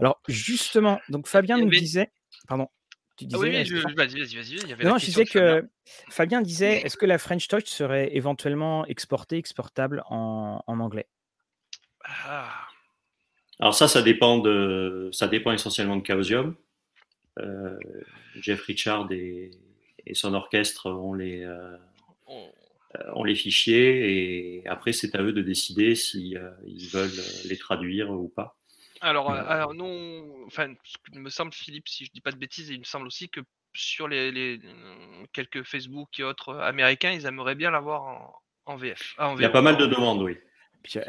Alors 0.00 0.20
justement, 0.26 0.98
donc 1.08 1.28
Fabien 1.28 1.56
nous 1.58 1.70
disait, 1.70 2.10
pardon. 2.48 2.66
Tu 3.16 3.26
disais, 3.26 3.38
oui, 3.38 3.52
vas-y, 3.94 4.18
vas-y, 4.18 4.64
vas-y. 4.64 4.84
Non, 4.84 4.98
je 4.98 5.04
disais 5.04 5.26
que 5.26 5.68
Fabien 6.10 6.40
disait 6.40 6.80
est-ce 6.80 6.96
que 6.96 7.06
la 7.06 7.18
French 7.18 7.46
Touch 7.46 7.66
serait 7.66 8.16
éventuellement 8.16 8.86
exportée, 8.86 9.36
exportable 9.36 10.02
en, 10.06 10.64
en 10.66 10.80
anglais? 10.80 11.06
Ah. 12.04 12.66
Alors, 13.62 13.74
ça, 13.74 13.86
ça 13.86 14.02
dépend, 14.02 14.38
de, 14.38 15.08
ça 15.12 15.28
dépend 15.28 15.52
essentiellement 15.52 15.94
de 15.94 16.04
Chaosium. 16.04 16.56
Euh, 17.38 17.78
Jeff 18.34 18.60
Richard 18.62 19.06
et, 19.12 19.52
et, 20.04 20.14
son 20.14 20.34
orchestre 20.34 20.90
ont 20.90 21.14
les, 21.14 21.44
euh, 21.44 21.76
euh, 22.28 23.12
ont 23.14 23.22
les 23.22 23.36
fichiers 23.36 24.58
et 24.58 24.66
après, 24.66 24.92
c'est 24.92 25.14
à 25.14 25.22
eux 25.22 25.32
de 25.32 25.42
décider 25.42 25.94
si 25.94 26.34
ils 26.66 26.88
veulent 26.88 27.22
les 27.44 27.56
traduire 27.56 28.10
ou 28.10 28.26
pas. 28.26 28.56
Alors, 29.00 29.30
alors 29.30 29.74
non, 29.74 30.44
enfin, 30.46 30.74
il 31.12 31.20
me 31.20 31.30
semble, 31.30 31.52
Philippe, 31.52 31.88
si 31.88 32.04
je 32.04 32.10
dis 32.10 32.20
pas 32.20 32.32
de 32.32 32.38
bêtises, 32.38 32.68
il 32.68 32.80
me 32.80 32.84
semble 32.84 33.06
aussi 33.06 33.28
que 33.28 33.42
sur 33.74 34.08
les, 34.08 34.58
quelques 35.32 35.62
Facebook 35.62 36.18
et 36.18 36.24
autres 36.24 36.56
américains, 36.56 37.12
ils 37.12 37.26
aimeraient 37.26 37.54
bien 37.54 37.70
l'avoir 37.70 38.42
en, 38.66 38.74
VF. 38.74 39.14
Ah, 39.18 39.32
il 39.36 39.42
y 39.42 39.44
a 39.44 39.50
pas 39.50 39.62
mal 39.62 39.76
de 39.76 39.86
demandes, 39.86 40.20
oui. 40.20 40.36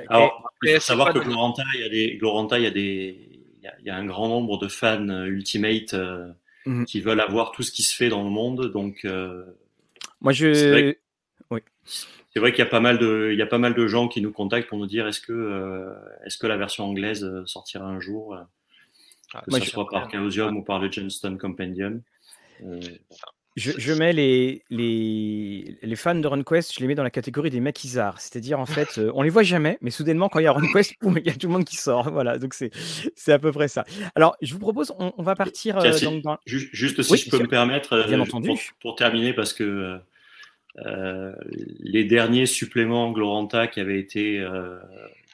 Alors, 0.09 0.51
il 0.63 0.73
faut 0.75 0.79
savoir 0.79 1.13
que 1.13 1.19
Gloranta, 1.19 1.63
il 1.75 1.81
y 1.81 1.83
a 1.83 1.89
des, 1.89 2.17
Gloranta, 2.17 2.59
il 2.59 2.63
y 2.63 2.67
a 2.67 2.71
des, 2.71 3.29
il 3.61 3.85
y 3.85 3.89
a, 3.89 3.95
un 3.95 4.05
grand 4.05 4.27
nombre 4.27 4.57
de 4.57 4.67
fans 4.67 5.09
euh, 5.09 5.25
Ultimate 5.25 5.93
euh, 5.93 6.31
mhm. 6.65 6.85
qui 6.85 7.01
veulent 7.01 7.21
avoir 7.21 7.51
tout 7.51 7.63
ce 7.63 7.71
qui 7.71 7.83
se 7.83 7.95
fait 7.95 8.09
dans 8.09 8.23
le 8.23 8.29
monde, 8.29 8.71
donc. 8.71 9.07
Moi, 10.21 10.31
je. 10.31 10.95
Oui 11.49 11.61
c'est 12.33 12.39
vrai 12.39 12.51
qu'il 12.51 12.63
y 12.63 12.67
a 12.67 12.69
pas 12.69 12.79
mal 12.79 12.97
de, 12.97 13.29
il 13.31 13.37
y 13.37 13.43
a 13.43 13.47
pas 13.47 13.59
mal 13.59 13.75
de 13.75 13.87
gens 13.87 14.07
qui 14.07 14.19
nous 14.19 14.31
contactent 14.31 14.67
pour 14.67 14.79
nous 14.79 14.87
dire 14.87 15.07
est-ce 15.07 15.21
que, 15.21 15.33
euh, 15.33 15.93
est-ce 16.25 16.39
que 16.39 16.47
la 16.47 16.57
version 16.57 16.85
anglaise 16.85 17.23
euh, 17.23 17.45
sortira 17.45 17.85
un 17.85 17.99
jour, 17.99 18.33
euh, 18.33 18.41
ah, 19.35 19.43
que 19.45 19.59
ce 19.59 19.69
soit 19.69 19.87
par 19.87 20.09
Chaosium 20.09 20.57
ou 20.57 20.63
par 20.63 20.79
le 20.79 20.91
Johnston 20.91 21.37
Compendium. 21.39 22.01
Je, 23.55 23.93
mets 23.93 24.13
les, 24.13 24.63
les, 24.69 25.77
les, 25.81 25.95
fans 25.95 26.15
de 26.15 26.27
RunQuest, 26.27 26.73
je 26.73 26.79
les 26.79 26.87
mets 26.87 26.95
dans 26.95 27.03
la 27.03 27.11
catégorie 27.11 27.51
des 27.51 27.59
maquisards. 27.59 28.19
C'est-à-dire, 28.19 28.59
en 28.59 28.65
fait, 28.65 28.99
on 29.13 29.21
les 29.21 29.29
voit 29.29 29.43
jamais, 29.43 29.77
mais 29.81 29.91
soudainement, 29.91 30.27
quand 30.27 30.39
il 30.39 30.43
y 30.43 30.47
a 30.47 30.51
RunQuest, 30.51 30.95
il 31.03 31.25
y 31.25 31.29
a 31.29 31.33
tout 31.33 31.47
le 31.47 31.53
monde 31.53 31.65
qui 31.65 31.75
sort. 31.75 32.09
Voilà, 32.11 32.39
donc 32.39 32.53
c'est, 32.53 32.71
c'est 33.15 33.31
à 33.31 33.39
peu 33.39 33.51
près 33.51 33.67
ça. 33.67 33.85
Alors, 34.15 34.35
je 34.41 34.53
vous 34.53 34.59
propose, 34.59 34.93
on, 34.97 35.21
va 35.21 35.35
partir. 35.35 35.77
dans... 36.23 36.37
Juste, 36.45 37.01
si 37.03 37.17
je 37.17 37.29
peux 37.29 37.39
me 37.39 37.47
permettre, 37.47 38.07
Bien 38.07 38.19
entendu. 38.19 38.47
Pour, 38.47 38.59
pour, 38.81 38.95
terminer, 38.95 39.33
parce 39.33 39.53
que 39.53 39.99
euh, 40.79 41.33
les 41.79 42.03
derniers 42.03 42.47
suppléments 42.47 43.11
Gloranta 43.11 43.67
qui 43.67 43.79
avaient 43.79 43.99
été, 43.99 44.39
euh, 44.39 44.79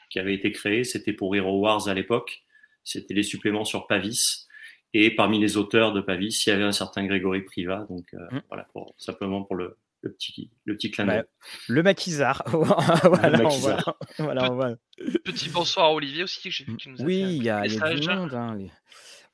qui 0.10 0.20
avaient 0.20 0.34
été 0.34 0.52
créés, 0.52 0.84
c'était 0.84 1.14
pour 1.14 1.36
Hero 1.36 1.60
Wars 1.60 1.88
à 1.88 1.94
l'époque. 1.94 2.44
C'était 2.84 3.14
les 3.14 3.24
suppléments 3.24 3.66
sur 3.66 3.88
Pavis. 3.88 4.48
Et 4.93 5.12
parmi 5.12 5.39
les 5.39 5.58
auteurs 5.58 5.93
de 5.93 6.01
Pavis, 6.01 6.43
il 6.46 6.50
y 6.50 6.53
avait 6.53 6.63
un 6.63 6.72
certain 6.72 7.05
Grégory 7.05 7.41
Priva. 7.41 7.86
Donc 7.89 8.05
euh, 8.13 8.17
mmh. 8.31 8.41
voilà, 8.50 8.67
pour, 8.74 8.96
simplement 8.98 9.43
pour 9.43 9.55
le, 9.55 9.77
le 10.01 10.12
petit, 10.12 10.50
le 10.65 10.75
petit 10.75 10.91
clin 10.91 11.05
d'œil. 11.05 11.17
Bah, 11.17 11.25
le 11.67 11.84
maquisard. 11.84 12.43
voilà, 12.48 13.29
le 13.29 13.43
maquisard. 13.43 13.98
voilà, 14.17 14.75
Petit 15.24 15.50
bonsoir 15.50 15.88
à 15.88 15.93
Olivier 15.93 16.24
aussi, 16.24 16.50
j'ai 16.50 16.63
vu 16.63 16.77
qu'il 16.77 16.91
nous 16.91 17.01
a 17.01 17.05
Oui, 17.05 17.22
il 17.22 17.43
y 17.43 17.50
a, 17.50 17.65
y 17.65 17.79
a 17.79 17.93
du 17.93 18.08
monde. 18.08 18.34
Hein, 18.34 18.55
les... 18.58 18.72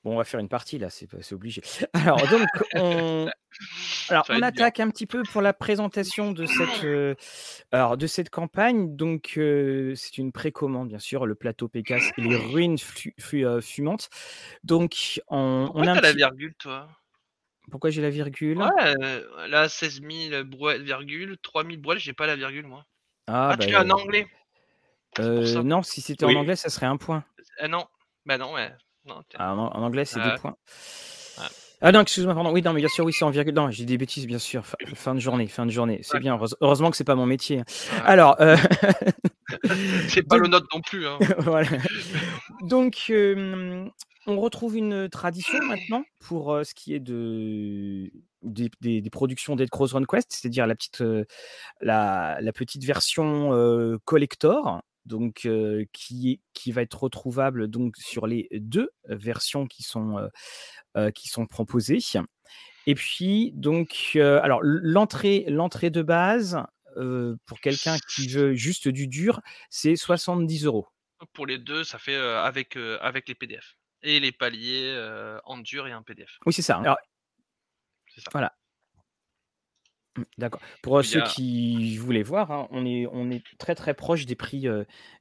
Bon, 0.06 0.14
on 0.14 0.18
va 0.18 0.24
faire 0.24 0.40
une 0.40 0.50
partie 0.50 0.78
là, 0.78 0.92
c'est 0.92 1.34
obligé. 1.34 1.64
Alors, 1.94 2.22
donc, 2.30 2.48
on, 2.76 3.28
Alors, 4.10 4.24
on 4.30 4.40
attaque 4.44 4.80
un 4.80 4.92
petit 4.92 5.08
peu 5.08 5.24
pour 5.24 5.42
la 5.42 5.52
présentation 5.52 6.32
de 6.32 6.46
cette, 6.46 6.84
euh, 6.84 7.16
alors, 7.72 7.98
de 7.98 8.06
cette 8.06 8.30
campagne. 8.30 8.96
Donc, 8.96 9.34
euh, 9.38 9.96
c'est 9.96 10.20
une 10.20 10.32
précommande, 10.32 10.90
bien 10.90 11.00
sûr, 11.00 11.26
le 11.26 11.34
plateau 11.34 11.68
Pécasse 11.70 12.12
et 12.20 12.22
les 12.22 12.36
ruines 12.36 12.78
euh, 13.34 13.62
fumantes. 13.62 14.12
Donc, 14.64 15.20
on, 15.28 15.64
Pourquoi 15.66 15.82
on 15.82 15.88
a 15.88 16.02
la 16.02 16.14
virgule, 16.14 16.54
toi? 16.60 16.88
Pourquoi 17.72 17.90
j'ai 17.90 18.04
la 18.04 18.12
virgule? 18.12 18.60
Ouais, 18.60 19.24
là, 19.48 19.68
16 19.68 20.02
000 20.30 20.44
brouettes, 20.44 20.84
virgule, 20.84 21.36
3 21.42 21.66
000 21.66 21.78
brouettes, 21.78 21.98
j'ai 21.98 22.14
pas 22.14 22.28
la 22.28 22.36
virgule, 22.36 22.68
moi. 22.68 22.86
Ah, 23.26 23.50
ah 23.54 23.58
tu 23.58 23.70
es 23.70 23.76
en 23.76 23.90
anglais? 23.90 24.28
Non, 25.18 25.82
si 25.82 26.02
c'était 26.02 26.26
en 26.26 26.36
anglais, 26.36 26.56
ça 26.56 26.70
serait 26.70 26.86
un 26.86 26.98
point. 26.98 27.24
Ah 27.58 27.68
non, 27.68 27.88
bah 28.24 28.38
non, 28.38 28.54
ouais. 28.54 28.72
Ah, 29.38 29.54
en, 29.54 29.84
anglais, 29.84 30.06
c'est 30.06 30.20
deux 30.20 30.36
points. 30.36 30.56
Ah 31.82 31.92
non, 31.92 32.02
excuse-moi, 32.02 32.34
pardon. 32.34 32.52
Oui, 32.52 32.62
non, 32.62 32.74
mais 32.74 32.80
bien 32.80 32.90
sûr, 32.90 33.06
oui, 33.06 33.14
c'est 33.14 33.26
en 33.26 33.30
virgule. 33.30 33.54
Non, 33.54 33.70
j'ai 33.70 33.86
des 33.86 33.98
bêtises, 33.98 34.26
bien 34.26 34.40
sûr. 34.40 34.64
Fin, 34.96 35.14
de 35.14 35.20
journée, 35.20 35.48
fin 35.48 35.66
de 35.66 35.72
journée. 35.72 36.00
C'est 36.04 36.20
bien. 36.20 36.40
Heureusement 36.62 36.90
que 36.90 36.98
c'est 36.98 37.04
pas 37.04 37.16
mon 37.16 37.26
métier. 37.26 37.60
Hein. 37.60 37.66
Alors. 38.06 38.40
Euh... 38.42 38.56
c'est 40.10 40.24
pas 40.24 40.38
le 40.38 40.48
note 40.48 40.66
non 40.74 40.82
plus. 40.82 41.06
Hein. 41.06 41.20
voilà. 41.40 41.70
Donc, 42.62 43.12
on 43.12 44.40
retrouve 44.40 44.78
une 44.78 45.10
tradition 45.10 45.60
maintenant 45.64 46.04
pour 46.20 46.60
ce 46.64 46.74
qui 46.74 46.96
est 46.96 47.00
de, 47.00 48.10
des, 48.42 49.10
productions 49.12 49.56
d'Ed 49.56 49.70
Cross 49.70 49.94
Run 49.94 50.06
Quest, 50.06 50.32
c'est-à-dire 50.32 50.66
la 50.66 50.76
petite, 50.76 51.04
la, 51.82 52.40
petite 52.54 52.84
version 52.84 54.00
collector, 54.06 54.82
donc 55.06 55.48
qui, 55.94 56.42
qui 56.54 56.72
va 56.72 56.82
être 56.82 57.04
retrouvable 57.04 57.68
donc 57.68 57.96
sur 57.98 58.28
les 58.28 58.48
deux 58.52 58.90
versions 59.08 59.68
qui 59.68 59.84
sont, 59.84 60.30
qui 61.14 61.28
sont 61.28 61.46
proposées. 61.46 62.00
Et 62.88 62.96
puis 62.96 63.52
donc 63.54 64.16
alors 64.16 64.60
l'entrée 64.64 65.46
l'entrée 65.48 65.90
de 65.90 66.02
base 66.02 66.64
pour 67.46 67.60
quelqu'un 67.62 67.98
qui 68.10 68.28
veut 68.28 68.54
juste 68.54 68.88
du 68.88 69.08
dur, 69.08 69.42
c'est 69.70 69.96
70 69.96 70.66
euros. 70.66 70.88
Pour 71.34 71.46
les 71.46 71.58
deux, 71.58 71.84
ça 71.84 71.98
fait 71.98 72.16
avec, 72.16 72.78
avec 73.02 73.28
les 73.28 73.36
PDF 73.36 73.78
et 74.02 74.20
les 74.20 74.32
paliers 74.32 75.40
en 75.46 75.58
dur 75.58 75.88
et 75.88 75.94
en 75.94 76.04
PDF. 76.04 76.38
Oui, 76.46 76.54
c'est 76.54 76.62
ça. 76.62 76.78
Alors, 76.78 76.98
ça. 78.18 78.30
Voilà. 78.32 78.54
Mmh, 80.18 80.24
d'accord. 80.38 80.62
Pour 80.82 81.04
ceux 81.04 81.22
qui 81.24 81.98
voulaient 81.98 82.24
voir, 82.24 82.52
hein, 82.52 82.68
on, 82.72 82.86
est, 82.86 83.08
on 83.12 83.30
est 83.30 83.44
très 83.58 83.76
très 83.76 83.94
proche 83.94 84.26
des 84.26 84.36
prix, 84.36 84.68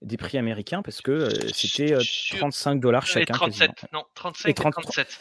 des 0.03 0.17
prix 0.17 0.39
américains 0.39 0.83
parce 0.83 1.01
que 1.01 1.29
c'était 1.53 1.97
35 2.31 2.81
dollars 2.81 3.07
chacun. 3.07 3.35
37, 3.35 3.71
non, 3.93 4.05
35 4.15 4.49
et 4.49 4.55
37. 4.55 5.21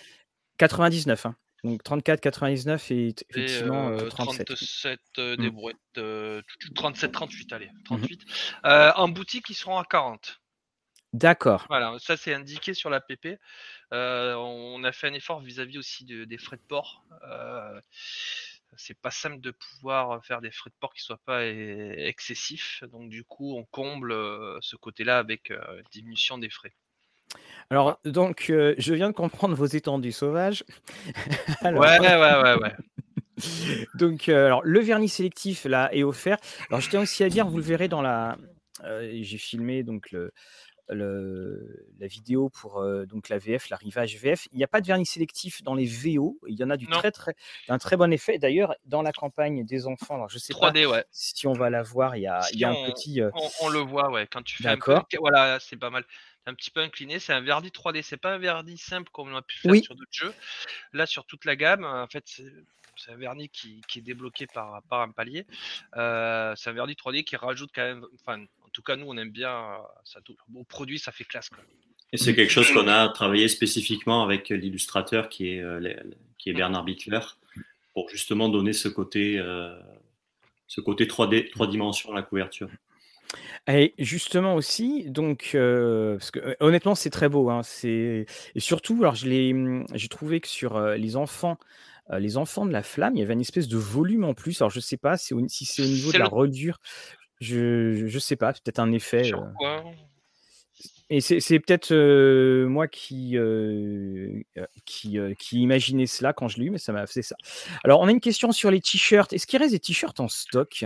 99, 0.57 1.25
hein. 1.25 1.35
donc 1.63 1.83
34, 1.83 2.21
99 2.21 2.91
et 2.91 3.15
effectivement 3.29 3.97
et 3.97 4.07
37. 4.07 4.47
37 4.47 4.99
des 5.39 5.49
brouettes, 5.49 5.77
37, 6.75 7.11
38, 7.11 7.53
allez, 7.53 7.69
38. 7.85 8.21
Mmh 8.63 8.67
en 8.95 9.07
boutique, 9.07 9.49
ils 9.49 9.55
seront 9.55 9.77
à 9.77 9.85
40. 9.85 10.39
D'accord. 11.13 11.65
Voilà, 11.69 11.95
ça 11.99 12.17
c'est 12.17 12.33
indiqué 12.33 12.73
sur 12.73 12.89
la 12.89 12.99
PP. 12.99 13.39
on 13.91 14.83
a 14.83 14.91
fait 14.91 15.07
un 15.07 15.13
effort 15.13 15.41
vis-à-vis 15.41 15.77
aussi 15.77 16.05
des 16.05 16.37
frais 16.37 16.57
de 16.57 16.61
port. 16.67 17.03
C'est 18.77 18.99
pas 18.99 19.11
simple 19.11 19.39
de 19.39 19.51
pouvoir 19.51 20.23
faire 20.25 20.41
des 20.41 20.51
frais 20.51 20.69
de 20.69 20.75
port 20.79 20.93
qui 20.93 21.01
soient 21.01 21.21
pas 21.25 21.45
excessifs. 21.45 22.83
Donc 22.91 23.09
du 23.09 23.23
coup, 23.23 23.55
on 23.57 23.63
comble 23.65 24.13
ce 24.61 24.75
côté-là 24.75 25.17
avec 25.17 25.53
diminution 25.91 26.37
des 26.37 26.49
frais. 26.49 26.73
Alors, 27.69 27.99
donc, 28.05 28.45
je 28.49 28.93
viens 28.93 29.09
de 29.09 29.15
comprendre 29.15 29.55
vos 29.55 29.65
étendues 29.65 30.11
sauvages. 30.11 30.63
Ouais, 31.63 31.99
ouais, 31.99 31.99
ouais, 31.99 32.55
ouais. 32.61 32.73
donc, 33.95 34.29
alors, 34.29 34.61
le 34.63 34.79
vernis 34.81 35.09
sélectif 35.09 35.65
là 35.65 35.89
est 35.93 36.03
offert. 36.03 36.37
Alors, 36.69 36.81
je 36.81 36.89
tiens 36.89 37.01
aussi 37.01 37.23
à 37.23 37.29
dire, 37.29 37.47
vous 37.47 37.57
le 37.57 37.63
verrez 37.63 37.87
dans 37.87 38.01
la. 38.01 38.37
J'ai 38.83 39.37
filmé 39.37 39.83
donc 39.83 40.11
le, 40.11 40.33
la 40.89 42.07
vidéo 42.07 42.49
pour 42.49 42.83
donc 43.07 43.29
la 43.29 43.37
VF, 43.37 43.69
l'arrivage 43.69 44.17
VF. 44.17 44.47
Il 44.51 44.57
n'y 44.57 44.63
a 44.63 44.67
pas 44.67 44.81
de 44.81 44.87
vernis 44.87 45.05
sélectif 45.05 45.63
dans 45.63 45.75
les 45.75 45.85
VO. 45.85 46.39
Il 46.47 46.59
y 46.59 46.63
en 46.63 46.69
a 46.69 46.77
du 46.77 46.87
très 46.87 47.11
très 47.11 47.35
d'un 47.67 47.77
très 47.77 47.97
bon 47.97 48.11
effet. 48.11 48.37
D'ailleurs, 48.37 48.75
dans 48.85 49.01
la 49.01 49.11
campagne 49.11 49.65
des 49.65 49.87
enfants, 49.87 50.15
alors 50.15 50.29
je 50.29 50.37
sais 50.37 50.53
3D, 50.53 50.89
pas 50.89 51.03
si 51.11 51.47
on 51.47 51.53
va 51.53 51.69
la 51.69 51.83
voir, 51.83 52.15
il 52.15 52.21
y 52.21 52.27
a, 52.27 52.41
il 52.53 52.59
y 52.59 52.65
a 52.65 52.69
un 52.69 52.91
petit. 52.91 53.21
On, 53.61 53.69
le 53.69 53.79
voit, 53.79 54.09
ouais. 54.11 54.27
Quand 54.27 54.43
tu 54.43 54.61
fais 54.61 54.69
un 54.69 54.77
peu, 54.77 54.95
voilà, 55.19 55.59
c'est 55.59 55.77
pas 55.77 55.89
mal. 55.89 56.05
Un 56.45 56.53
petit 56.53 56.71
peu 56.71 56.81
incliné, 56.81 57.19
c'est 57.19 57.31
un 57.31 57.41
vernis 57.41 57.69
3D. 57.69 58.01
C'est 58.01 58.17
pas 58.17 58.33
un 58.33 58.37
vernis 58.37 58.77
simple 58.77 59.09
comme 59.11 59.31
on 59.31 59.37
a 59.37 59.41
pu 59.41 59.59
faire 59.59 59.75
sur 59.81 59.95
d'autres 59.95 60.11
jeux. 60.11 60.33
Là, 60.91 61.05
sur 61.05 61.25
toute 61.25 61.45
la 61.45 61.55
gamme, 61.55 61.85
en 61.85 62.07
fait, 62.07 62.23
c'est 62.27 63.11
un 63.11 63.15
vernis 63.15 63.49
qui, 63.49 63.81
qui, 63.87 63.99
est 63.99 64.01
débloqué 64.01 64.47
par, 64.47 64.81
par 64.83 65.01
un 65.01 65.11
palier. 65.11 65.45
Euh, 65.95 66.53
c'est 66.55 66.69
un 66.69 66.73
vernis 66.73 66.93
3D 66.93 67.23
qui 67.23 67.35
rajoute 67.35 67.71
quand 67.73 67.81
même, 67.81 68.05
enfin, 68.15 68.43
tout 68.73 68.81
cas, 68.81 68.95
nous, 68.95 69.05
on 69.07 69.17
aime 69.17 69.31
bien. 69.31 69.77
Ça, 70.03 70.19
au 70.53 70.63
produit, 70.63 70.99
ça 70.99 71.11
fait 71.11 71.23
classe. 71.23 71.49
Et 72.11 72.17
c'est 72.17 72.35
quelque 72.35 72.51
chose 72.51 72.71
qu'on 72.71 72.87
a 72.87 73.09
travaillé 73.09 73.47
spécifiquement 73.47 74.23
avec 74.23 74.49
l'illustrateur 74.49 75.29
qui 75.29 75.49
est, 75.49 75.61
euh, 75.61 75.93
qui 76.37 76.49
est 76.49 76.53
Bernard 76.53 76.83
Bittler 76.83 77.19
pour 77.93 78.09
justement 78.09 78.49
donner 78.49 78.73
ce 78.73 78.87
côté, 78.87 79.39
euh, 79.39 79.79
ce 80.67 80.81
côté 80.81 81.07
3D, 81.07 81.49
3 81.49 81.67
dimensions 81.67 82.11
à 82.11 82.15
la 82.15 82.21
couverture. 82.21 82.69
Et 83.67 83.95
justement 83.97 84.53
aussi, 84.53 85.09
donc, 85.09 85.51
euh, 85.55 86.17
parce 86.17 86.29
que 86.29 86.55
honnêtement, 86.59 86.93
c'est 86.93 87.09
très 87.09 87.29
beau. 87.29 87.49
Hein, 87.49 87.61
et 87.83 88.25
surtout, 88.57 88.97
alors 88.99 89.15
hum, 89.23 89.85
j'ai 89.93 90.07
trouvé 90.07 90.39
que 90.39 90.47
sur 90.47 90.79
les 90.79 91.15
enfants, 91.15 91.57
les 92.11 92.37
enfants 92.37 92.65
de 92.67 92.71
la 92.71 92.83
flamme, 92.83 93.15
il 93.15 93.21
y 93.21 93.23
avait 93.23 93.33
une 93.33 93.41
espèce 93.41 93.67
de 93.67 93.77
volume 93.77 94.23
en 94.23 94.35
plus. 94.35 94.61
Alors 94.61 94.69
je 94.69 94.79
sais 94.79 94.97
pas 94.97 95.17
si, 95.17 95.33
si 95.47 95.65
c'est 95.65 95.81
au 95.81 95.85
niveau 95.85 96.11
de 96.11 96.17
la 96.19 96.25
redure. 96.25 96.79
Je, 97.43 98.07
je 98.07 98.19
sais 98.19 98.35
pas, 98.35 98.53
peut-être 98.53 98.79
un 98.79 98.91
effet. 98.93 99.31
Et 101.09 101.21
c'est 101.21 101.59
peut-être 101.59 101.93
moi 102.65 102.87
qui, 102.87 103.37
qui, 104.85 105.17
qui 105.37 105.61
imaginais 105.61 106.07
cela 106.07 106.33
quand 106.33 106.47
je 106.47 106.57
l'ai 106.57 106.65
eu, 106.65 106.69
mais 106.71 106.79
ça 106.79 106.93
m'a 106.93 107.05
fait 107.05 107.21
ça. 107.21 107.35
Alors, 107.83 107.99
on 107.99 108.07
a 108.07 108.11
une 108.11 108.21
question 108.21 108.51
sur 108.51 108.71
les 108.71 108.81
t-shirts. 108.81 109.33
Est-ce 109.33 109.45
qu'il 109.45 109.59
reste 109.59 109.73
des 109.73 109.79
t-shirts 109.79 110.19
en 110.19 110.27
stock? 110.27 110.85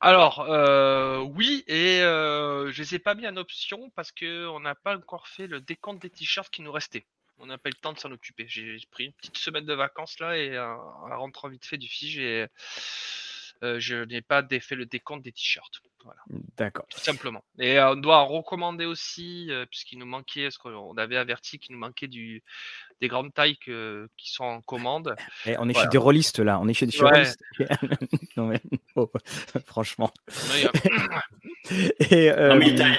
Alors, 0.00 0.44
oui, 1.36 1.62
et 1.68 1.98
je 2.00 2.78
les 2.78 2.94
ai 2.94 2.98
pas 2.98 3.14
mis 3.14 3.28
en 3.28 3.36
option 3.36 3.90
parce 3.94 4.10
qu'on 4.10 4.58
n'a 4.60 4.74
pas 4.74 4.96
encore 4.96 5.28
fait 5.28 5.46
le 5.46 5.60
décompte 5.60 6.02
des 6.02 6.10
t-shirts 6.10 6.50
qui 6.50 6.62
nous 6.62 6.72
restaient. 6.72 7.04
On 7.38 7.46
n'a 7.46 7.58
pas 7.58 7.68
eu 7.68 7.72
le 7.72 7.80
temps 7.80 7.92
de 7.92 7.98
s'en 7.98 8.10
occuper. 8.10 8.46
J'ai 8.48 8.76
pris 8.90 9.04
une 9.04 9.12
petite 9.12 9.38
semaine 9.38 9.66
de 9.66 9.74
vacances 9.74 10.18
là 10.18 10.36
et 10.36 10.58
en 10.58 11.16
rentrant 11.16 11.48
vite 11.48 11.64
fait 11.64 11.78
du 11.78 11.86
fige 11.88 12.18
et 12.18 12.46
je 13.62 14.04
n'ai 14.04 14.22
pas 14.22 14.42
fait 14.60 14.74
le 14.74 14.86
décompte 14.86 15.22
des 15.22 15.32
t-shirts. 15.32 15.80
Voilà. 16.04 16.20
D'accord. 16.56 16.86
Tout 16.88 17.00
simplement. 17.00 17.44
Et 17.58 17.78
on 17.80 17.96
doit 17.96 18.22
recommander 18.22 18.86
aussi, 18.86 19.50
puisqu'il 19.70 19.98
nous 19.98 20.06
manquait, 20.06 20.50
ce 20.50 20.58
qu'on 20.58 20.96
avait 20.96 21.16
averti 21.16 21.58
qu'il 21.58 21.74
nous 21.74 21.80
manquait 21.80 22.08
du, 22.08 22.42
des 23.00 23.08
grandes 23.08 23.34
tailles 23.34 23.56
qui 23.56 24.32
sont 24.32 24.44
en 24.44 24.60
commande. 24.60 25.14
Et 25.46 25.52
eh, 25.52 25.56
on 25.58 25.68
est 25.68 25.74
chez 25.74 25.88
des 25.88 25.98
rôlistes 25.98 26.38
là, 26.38 26.58
on 26.60 26.68
est 26.68 26.74
chez 26.74 26.86
des 26.86 26.98
ouais. 27.02 28.60
Oh, 28.96 29.10
franchement. 29.66 30.12
Et, 32.10 32.32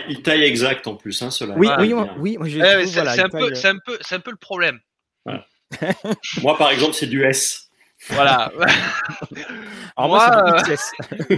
il, 0.09 0.21
taille, 0.23 0.43
exact 0.43 0.87
en 0.87 0.95
plus, 0.95 1.21
hein, 1.21 1.31
cela. 1.31 1.55
Oui, 1.57 1.67
oui, 1.79 1.93
oui, 2.17 2.37
moi, 2.37 2.47
eh, 2.47 2.85
c'est 2.87 2.99
un, 2.99 3.29
peu, 3.29 3.51
un, 3.51 3.77
peu, 3.85 3.99
un 4.11 4.19
peu 4.19 4.31
le 4.31 4.37
problème. 4.37 4.79
moi, 6.41 6.57
par 6.57 6.69
exemple, 6.71 6.93
c'est 6.93 7.07
du 7.07 7.23
S. 7.23 7.69
Voilà. 8.09 8.51
Alors 9.95 10.09
moi, 10.09 10.61
euh, 10.69 11.37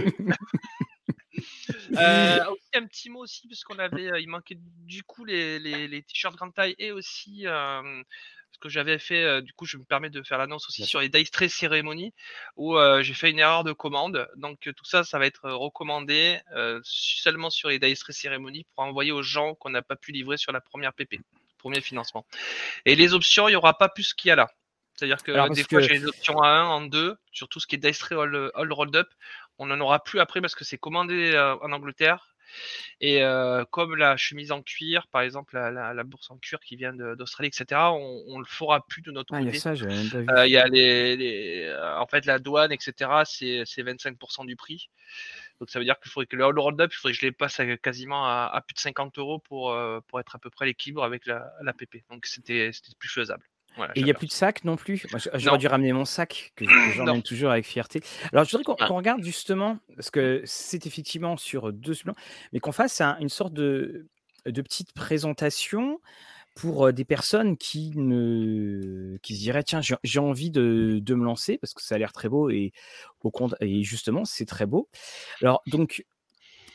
un 2.74 2.86
petit 2.86 3.10
mot 3.10 3.20
aussi, 3.20 3.48
parce 3.48 3.64
qu'on 3.64 3.78
avait, 3.78 4.10
euh, 4.10 4.20
il 4.20 4.28
manquait 4.28 4.58
du 4.58 5.02
coup 5.02 5.24
les, 5.24 5.58
les, 5.58 6.02
t-shirts 6.02 6.36
grande 6.36 6.54
taille 6.54 6.74
et 6.78 6.92
aussi 6.92 7.46
euh, 7.46 8.02
ce 8.52 8.58
que 8.58 8.68
j'avais 8.68 8.98
fait, 8.98 9.42
du 9.42 9.52
coup, 9.52 9.66
je 9.66 9.76
me 9.76 9.84
permets 9.84 10.10
de 10.10 10.22
faire 10.22 10.38
l'annonce 10.38 10.68
aussi 10.68 10.86
sur 10.86 11.00
les 11.00 11.08
Dice 11.08 11.30
Tray 11.30 11.50
cérémonies 11.50 12.12
où 12.56 12.76
j'ai 13.00 13.14
fait 13.14 13.30
une 13.30 13.40
erreur 13.40 13.64
de 13.64 13.72
commande. 13.72 14.28
Donc 14.36 14.60
tout 14.60 14.84
ça, 14.84 15.02
ça 15.02 15.18
va 15.18 15.26
être 15.26 15.50
recommandé 15.50 16.40
seulement 16.84 17.50
sur 17.50 17.68
les 17.68 17.80
Dice 17.80 17.98
Tray 17.98 18.14
cérémonies 18.14 18.64
pour 18.74 18.84
envoyer 18.84 19.10
aux 19.10 19.22
gens 19.22 19.54
qu'on 19.56 19.70
n'a 19.70 19.82
pas 19.82 19.96
pu 19.96 20.12
livrer 20.12 20.36
sur 20.36 20.52
la 20.52 20.60
première 20.60 20.92
PP, 20.92 21.16
premier 21.58 21.80
financement. 21.80 22.24
Et 22.84 22.94
les 22.94 23.12
options, 23.12 23.48
il 23.48 23.52
n'y 23.52 23.56
aura 23.56 23.76
pas 23.76 23.88
plus 23.88 24.14
qu'il 24.14 24.28
y 24.28 24.32
a 24.32 24.36
là. 24.36 24.48
C'est-à-dire 24.94 25.22
que 25.22 25.52
des 25.52 25.64
fois, 25.64 25.80
j'ai 25.80 25.94
les 25.94 26.06
options 26.06 26.40
à 26.40 26.48
1, 26.48 26.66
en 26.66 26.80
2, 26.82 27.16
sur 27.32 27.48
tout 27.48 27.58
ce 27.58 27.66
qui 27.66 27.74
est 27.74 27.78
Dice 27.78 27.98
Tray 27.98 28.18
All, 28.18 28.50
all 28.54 28.72
Rolled 28.72 28.94
Up. 28.94 29.08
On 29.58 29.66
n'en 29.66 29.80
aura 29.80 30.02
plus 30.02 30.20
après 30.20 30.40
parce 30.40 30.54
que 30.54 30.64
c'est 30.64 30.78
commandé 30.78 31.32
euh, 31.34 31.56
en 31.56 31.72
Angleterre. 31.72 32.34
Et 33.00 33.22
euh, 33.22 33.64
comme 33.64 33.96
la 33.96 34.16
chemise 34.16 34.52
en 34.52 34.62
cuir, 34.62 35.08
par 35.08 35.22
exemple 35.22 35.56
la, 35.56 36.04
bourse 36.04 36.30
en 36.30 36.38
cuir 36.38 36.60
qui 36.60 36.76
vient 36.76 36.92
d'Australie, 36.92 37.48
etc., 37.48 37.80
on, 37.92 38.34
ne 38.34 38.38
le 38.38 38.44
fera 38.44 38.86
plus 38.86 39.02
de 39.02 39.10
notre 39.10 39.34
ah, 39.34 39.38
côté. 39.38 39.58
Il 40.46 40.52
y 40.52 40.56
a 40.56 40.66
les, 40.66 41.74
en 41.98 42.06
fait 42.06 42.26
la 42.26 42.38
douane, 42.38 42.70
etc. 42.70 43.10
C'est 43.24 43.82
25% 43.82 44.46
du 44.46 44.56
prix. 44.56 44.88
Donc 45.60 45.70
ça 45.70 45.78
veut 45.78 45.84
dire 45.84 45.98
qu'il 46.00 46.10
faudrait 46.10 46.26
que 46.26 46.36
le 46.36 46.44
hold 46.44 46.80
up, 46.80 46.90
il 46.92 46.96
faudrait 46.96 47.12
que 47.12 47.18
je 47.18 47.26
les 47.26 47.32
passe 47.32 47.60
quasiment 47.82 48.26
à, 48.26 48.62
plus 48.66 48.74
de 48.74 48.80
50 48.80 49.18
euros 49.18 49.38
pour, 49.38 49.72
euh, 49.72 50.00
pour 50.08 50.20
être 50.20 50.34
à 50.34 50.38
peu 50.38 50.50
près 50.50 50.66
l'équilibre 50.66 51.04
avec 51.04 51.26
la, 51.26 51.52
la 51.62 51.72
PP. 51.72 52.04
Donc 52.10 52.26
c'était 52.26 52.70
plus 52.98 53.08
faisable 53.08 53.44
et 53.94 54.00
il 54.00 54.04
n'y 54.04 54.10
a 54.10 54.14
plus 54.14 54.26
de 54.26 54.32
sac 54.32 54.64
non 54.64 54.76
plus? 54.76 55.06
J'aurais 55.34 55.58
dû 55.58 55.66
ramener 55.66 55.92
mon 55.92 56.04
sac, 56.04 56.52
que 56.56 56.64
j'emmène 56.94 57.22
toujours 57.22 57.50
avec 57.50 57.66
fierté. 57.66 58.00
Alors, 58.32 58.44
je 58.44 58.56
voudrais 58.56 58.76
qu'on 58.86 58.96
regarde 58.96 59.22
justement, 59.22 59.78
parce 59.96 60.10
que 60.10 60.42
c'est 60.44 60.86
effectivement 60.86 61.36
sur 61.36 61.72
deux 61.72 61.94
plans, 61.94 62.14
mais 62.52 62.60
qu'on 62.60 62.72
fasse 62.72 63.00
une 63.00 63.28
sorte 63.28 63.52
de, 63.52 64.08
de 64.46 64.62
petite 64.62 64.92
présentation 64.92 66.00
pour 66.54 66.92
des 66.92 67.04
personnes 67.04 67.56
qui, 67.56 67.90
ne, 67.96 69.16
qui 69.22 69.34
se 69.34 69.40
diraient 69.40 69.64
tiens, 69.64 69.80
j'ai 69.80 70.18
envie 70.20 70.50
de, 70.50 71.00
de, 71.02 71.14
me 71.14 71.24
lancer 71.24 71.58
parce 71.58 71.74
que 71.74 71.82
ça 71.82 71.96
a 71.96 71.98
l'air 71.98 72.12
très 72.12 72.28
beau 72.28 72.48
et, 72.48 72.72
au 73.22 73.30
compte, 73.30 73.56
et 73.60 73.82
justement, 73.82 74.24
c'est 74.24 74.44
très 74.44 74.66
beau. 74.66 74.88
Alors, 75.42 75.62
donc, 75.66 76.04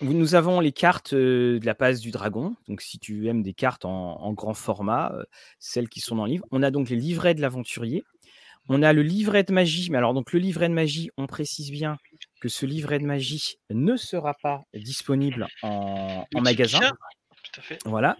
nous 0.01 0.35
avons 0.35 0.59
les 0.59 0.71
cartes 0.71 1.13
de 1.13 1.59
la 1.63 1.75
passe 1.75 1.99
du 1.99 2.11
dragon. 2.11 2.55
Donc, 2.67 2.81
si 2.81 2.99
tu 2.99 3.27
aimes 3.27 3.43
des 3.43 3.53
cartes 3.53 3.85
en, 3.85 4.33
grand 4.33 4.53
format, 4.53 5.13
celles 5.59 5.89
qui 5.89 5.99
sont 5.99 6.15
dans 6.15 6.25
le 6.25 6.31
livre. 6.31 6.45
On 6.51 6.63
a 6.63 6.71
donc 6.71 6.89
les 6.89 6.95
livrets 6.95 7.33
de 7.33 7.41
l'aventurier. 7.41 8.03
On 8.71 8.83
a 8.83 8.93
le 8.93 9.01
livret 9.01 9.43
de 9.43 9.51
magie, 9.51 9.89
mais 9.89 9.97
alors 9.97 10.13
donc 10.13 10.31
le 10.31 10.39
livret 10.39 10.69
de 10.69 10.73
magie, 10.75 11.09
on 11.17 11.25
précise 11.25 11.71
bien 11.71 11.97
que 12.39 12.49
ce 12.49 12.67
livret 12.67 12.99
de 12.99 13.05
magie 13.05 13.55
ne 13.71 13.97
sera 13.97 14.35
pas 14.35 14.61
disponible 14.75 15.47
en, 15.63 16.23
en 16.35 16.41
magasin. 16.41 16.79
Tout 16.79 17.59
à 17.59 17.63
fait. 17.63 17.79
Voilà. 17.85 18.15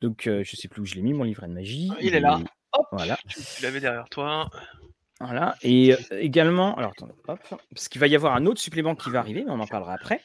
Donc 0.00 0.28
euh, 0.28 0.44
je 0.44 0.54
sais 0.54 0.68
plus 0.68 0.82
où 0.82 0.84
je 0.84 0.94
l'ai 0.94 1.02
mis 1.02 1.12
mon 1.12 1.24
livret 1.24 1.48
de 1.48 1.54
magie. 1.54 1.90
Il 2.00 2.14
est 2.14 2.20
là. 2.20 2.40
Hop, 2.72 2.86
Voilà. 2.92 3.18
tu, 3.28 3.40
tu 3.40 3.62
l'avais 3.64 3.80
derrière 3.80 4.08
toi. 4.08 4.48
Voilà. 5.18 5.56
Et 5.62 5.92
euh, 5.92 5.96
également, 6.12 6.76
alors 6.76 6.92
attendez, 6.92 7.12
hop, 7.28 7.40
parce 7.74 7.88
qu'il 7.88 8.00
va 8.00 8.06
y 8.06 8.14
avoir 8.14 8.34
un 8.36 8.46
autre 8.46 8.60
supplément 8.60 8.94
qui 8.94 9.10
va 9.10 9.18
arriver, 9.18 9.42
mais 9.44 9.50
on 9.50 9.60
en 9.60 9.66
parlera 9.66 9.94
après. 9.94 10.22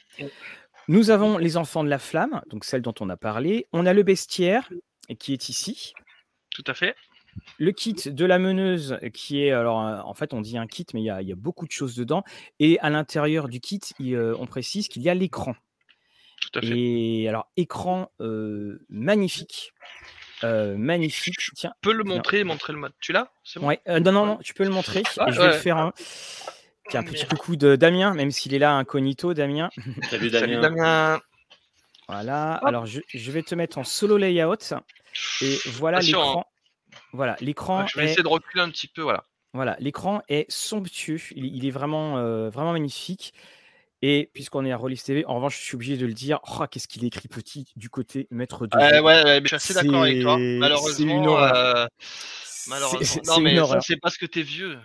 Nous 0.88 1.10
avons 1.10 1.38
les 1.38 1.56
enfants 1.56 1.82
de 1.84 1.88
la 1.88 1.98
flamme, 1.98 2.42
donc 2.48 2.64
celle 2.64 2.82
dont 2.82 2.94
on 3.00 3.08
a 3.10 3.16
parlé. 3.16 3.66
On 3.72 3.86
a 3.86 3.92
le 3.92 4.02
bestiaire 4.02 4.68
qui 5.18 5.32
est 5.32 5.48
ici. 5.48 5.92
Tout 6.50 6.64
à 6.66 6.74
fait. 6.74 6.94
Le 7.58 7.70
kit 7.72 7.94
de 7.94 8.24
la 8.24 8.38
meneuse 8.38 8.98
qui 9.12 9.42
est, 9.42 9.50
alors 9.50 9.84
euh, 9.84 10.00
en 10.00 10.14
fait 10.14 10.32
on 10.32 10.40
dit 10.40 10.56
un 10.56 10.66
kit, 10.66 10.86
mais 10.94 11.02
il 11.02 11.04
y 11.04 11.10
a, 11.10 11.20
il 11.20 11.28
y 11.28 11.32
a 11.32 11.36
beaucoup 11.36 11.66
de 11.66 11.72
choses 11.72 11.94
dedans. 11.94 12.24
Et 12.60 12.78
à 12.80 12.88
l'intérieur 12.88 13.48
du 13.48 13.60
kit, 13.60 13.80
il, 13.98 14.14
euh, 14.14 14.34
on 14.38 14.46
précise 14.46 14.88
qu'il 14.88 15.02
y 15.02 15.10
a 15.10 15.14
l'écran. 15.14 15.54
Tout 16.40 16.58
à 16.58 16.62
fait. 16.62 16.78
Et 16.78 17.28
alors 17.28 17.50
écran 17.56 18.10
euh, 18.20 18.84
magnifique. 18.88 19.72
Euh, 20.44 20.76
magnifique. 20.76 21.50
Tiens, 21.54 21.72
Tu 21.82 21.88
peux 21.88 21.94
le 21.94 22.04
montrer, 22.04 22.44
montrer 22.44 22.72
le 22.72 22.78
mode. 22.78 22.92
Tu 23.00 23.12
l'as? 23.12 23.30
C'est 23.42 23.58
bon? 23.58 23.68
Ouais. 23.68 23.80
euh, 23.88 24.00
non, 24.00 24.12
non, 24.12 24.26
non, 24.26 24.38
tu 24.42 24.54
peux 24.54 24.64
le 24.64 24.70
montrer. 24.70 25.02
Ah, 25.18 25.26
et 25.28 25.32
je 25.32 25.40
vais 25.40 25.46
le 25.48 25.52
faire 25.54 25.78
un, 25.78 25.92
un 26.94 27.00
Oh, 27.00 27.04
petit 27.04 27.14
merde. 27.24 27.28
coucou 27.30 27.56
de 27.56 27.74
Damien, 27.76 28.14
même 28.14 28.30
s'il 28.30 28.54
est 28.54 28.58
là 28.58 28.72
incognito, 28.74 29.34
Damien. 29.34 29.70
Salut 30.10 30.30
Salut 30.30 30.30
Damien. 30.30 30.60
Damien. 30.60 31.20
Voilà. 32.08 32.58
Hop. 32.62 32.68
Alors 32.68 32.86
je, 32.86 33.00
je 33.12 33.32
vais 33.32 33.42
te 33.42 33.54
mettre 33.54 33.78
en 33.78 33.84
solo 33.84 34.16
layout. 34.16 34.56
Et 35.42 35.58
voilà 35.72 36.00
l'écran. 36.00 36.44
Voilà, 37.12 37.36
l'écran 37.40 37.86
je 37.86 37.96
vais 37.98 38.02
est 38.06 38.10
essayer 38.10 38.22
de 38.22 38.28
reculer 38.28 38.62
un 38.62 38.70
petit 38.70 38.86
peu, 38.88 39.02
voilà. 39.02 39.24
Voilà, 39.54 39.76
l'écran 39.80 40.20
est 40.28 40.44
somptueux, 40.50 41.18
il, 41.34 41.46
il 41.56 41.66
est 41.66 41.70
vraiment, 41.70 42.18
euh, 42.18 42.50
vraiment 42.50 42.72
magnifique. 42.72 43.32
Et 44.02 44.30
puisqu'on 44.34 44.66
est 44.66 44.72
à 44.72 44.76
Rollis 44.76 45.00
TV, 45.02 45.24
en 45.24 45.36
revanche, 45.36 45.58
je 45.58 45.64
suis 45.64 45.74
obligé 45.76 45.96
de 45.96 46.04
le 46.04 46.12
dire, 46.12 46.38
oh, 46.60 46.64
qu'est-ce 46.70 46.86
qu'il 46.86 47.04
écrit 47.06 47.28
petit 47.28 47.66
du 47.76 47.88
côté 47.88 48.28
maître 48.30 48.66
de 48.66 48.76
Ouais, 48.76 48.90
jeu. 48.90 49.00
ouais, 49.00 49.24
ouais, 49.24 49.40
mais 49.40 49.48
je 49.48 49.56
suis 49.56 49.56
assez 49.56 49.74
d'accord 49.74 50.02
avec 50.02 50.20
toi. 50.20 50.36
Malheureusement, 50.38 51.22
une 51.22 51.28
euh, 51.28 51.86
malheureusement. 52.68 53.00
c'est- 53.02 53.26
non, 53.26 53.40
mais 53.40 53.56
c'est 53.80 53.96
parce 53.96 54.18
que 54.18 54.26
t'es 54.26 54.42
vieux. 54.42 54.78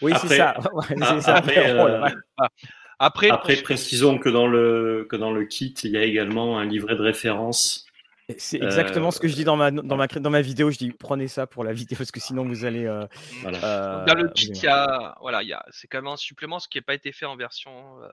Oui, 0.00 0.12
Après- 0.12 0.28
c'est 0.28 0.36
ça. 0.36 0.54
Ouais, 0.72 0.84
c'est 0.88 0.96
Ah, 1.02 1.20
ça. 1.20 1.34
après, 1.36 1.74
Oh 1.80 1.86
euh, 1.86 1.98
vache. 2.00 2.12
Après, 2.98 3.30
Après, 3.30 3.56
précisons 3.56 4.18
que 4.18 4.28
dans 4.28 4.46
le 4.46 5.06
que 5.10 5.16
dans 5.16 5.32
le 5.32 5.44
kit, 5.44 5.74
il 5.82 5.90
y 5.90 5.96
a 5.96 6.02
également 6.04 6.58
un 6.58 6.64
livret 6.64 6.94
de 6.94 7.02
référence. 7.02 7.86
C'est 8.38 8.62
exactement 8.62 9.08
euh, 9.08 9.10
ce 9.10 9.18
que 9.18 9.26
je 9.26 9.34
dis 9.34 9.42
dans 9.44 9.56
ma, 9.56 9.72
dans, 9.72 9.96
ma, 9.96 10.06
dans 10.06 10.30
ma 10.30 10.40
vidéo. 10.40 10.70
Je 10.70 10.78
dis 10.78 10.92
prenez 10.92 11.26
ça 11.26 11.48
pour 11.48 11.64
la 11.64 11.72
vidéo 11.72 11.98
parce 11.98 12.12
que 12.12 12.20
sinon 12.20 12.44
vous 12.44 12.64
allez. 12.64 12.86
euh, 12.86 13.04
Voilà. 13.42 13.58
euh, 13.64 14.04
dans 14.06 14.14
le 14.14 14.28
kit, 14.28 14.50
il 14.50 14.62
y 14.62 14.68
a, 14.68 15.16
voilà, 15.20 15.42
il 15.42 15.48
y 15.48 15.52
a, 15.52 15.64
c'est 15.70 15.88
quand 15.88 15.98
même 15.98 16.12
un 16.12 16.16
supplément, 16.16 16.60
ce 16.60 16.68
qui 16.68 16.78
n'a 16.78 16.82
pas 16.82 16.94
été 16.94 17.10
fait 17.10 17.26
en 17.26 17.36
version 17.36 18.00
euh, 18.02 18.06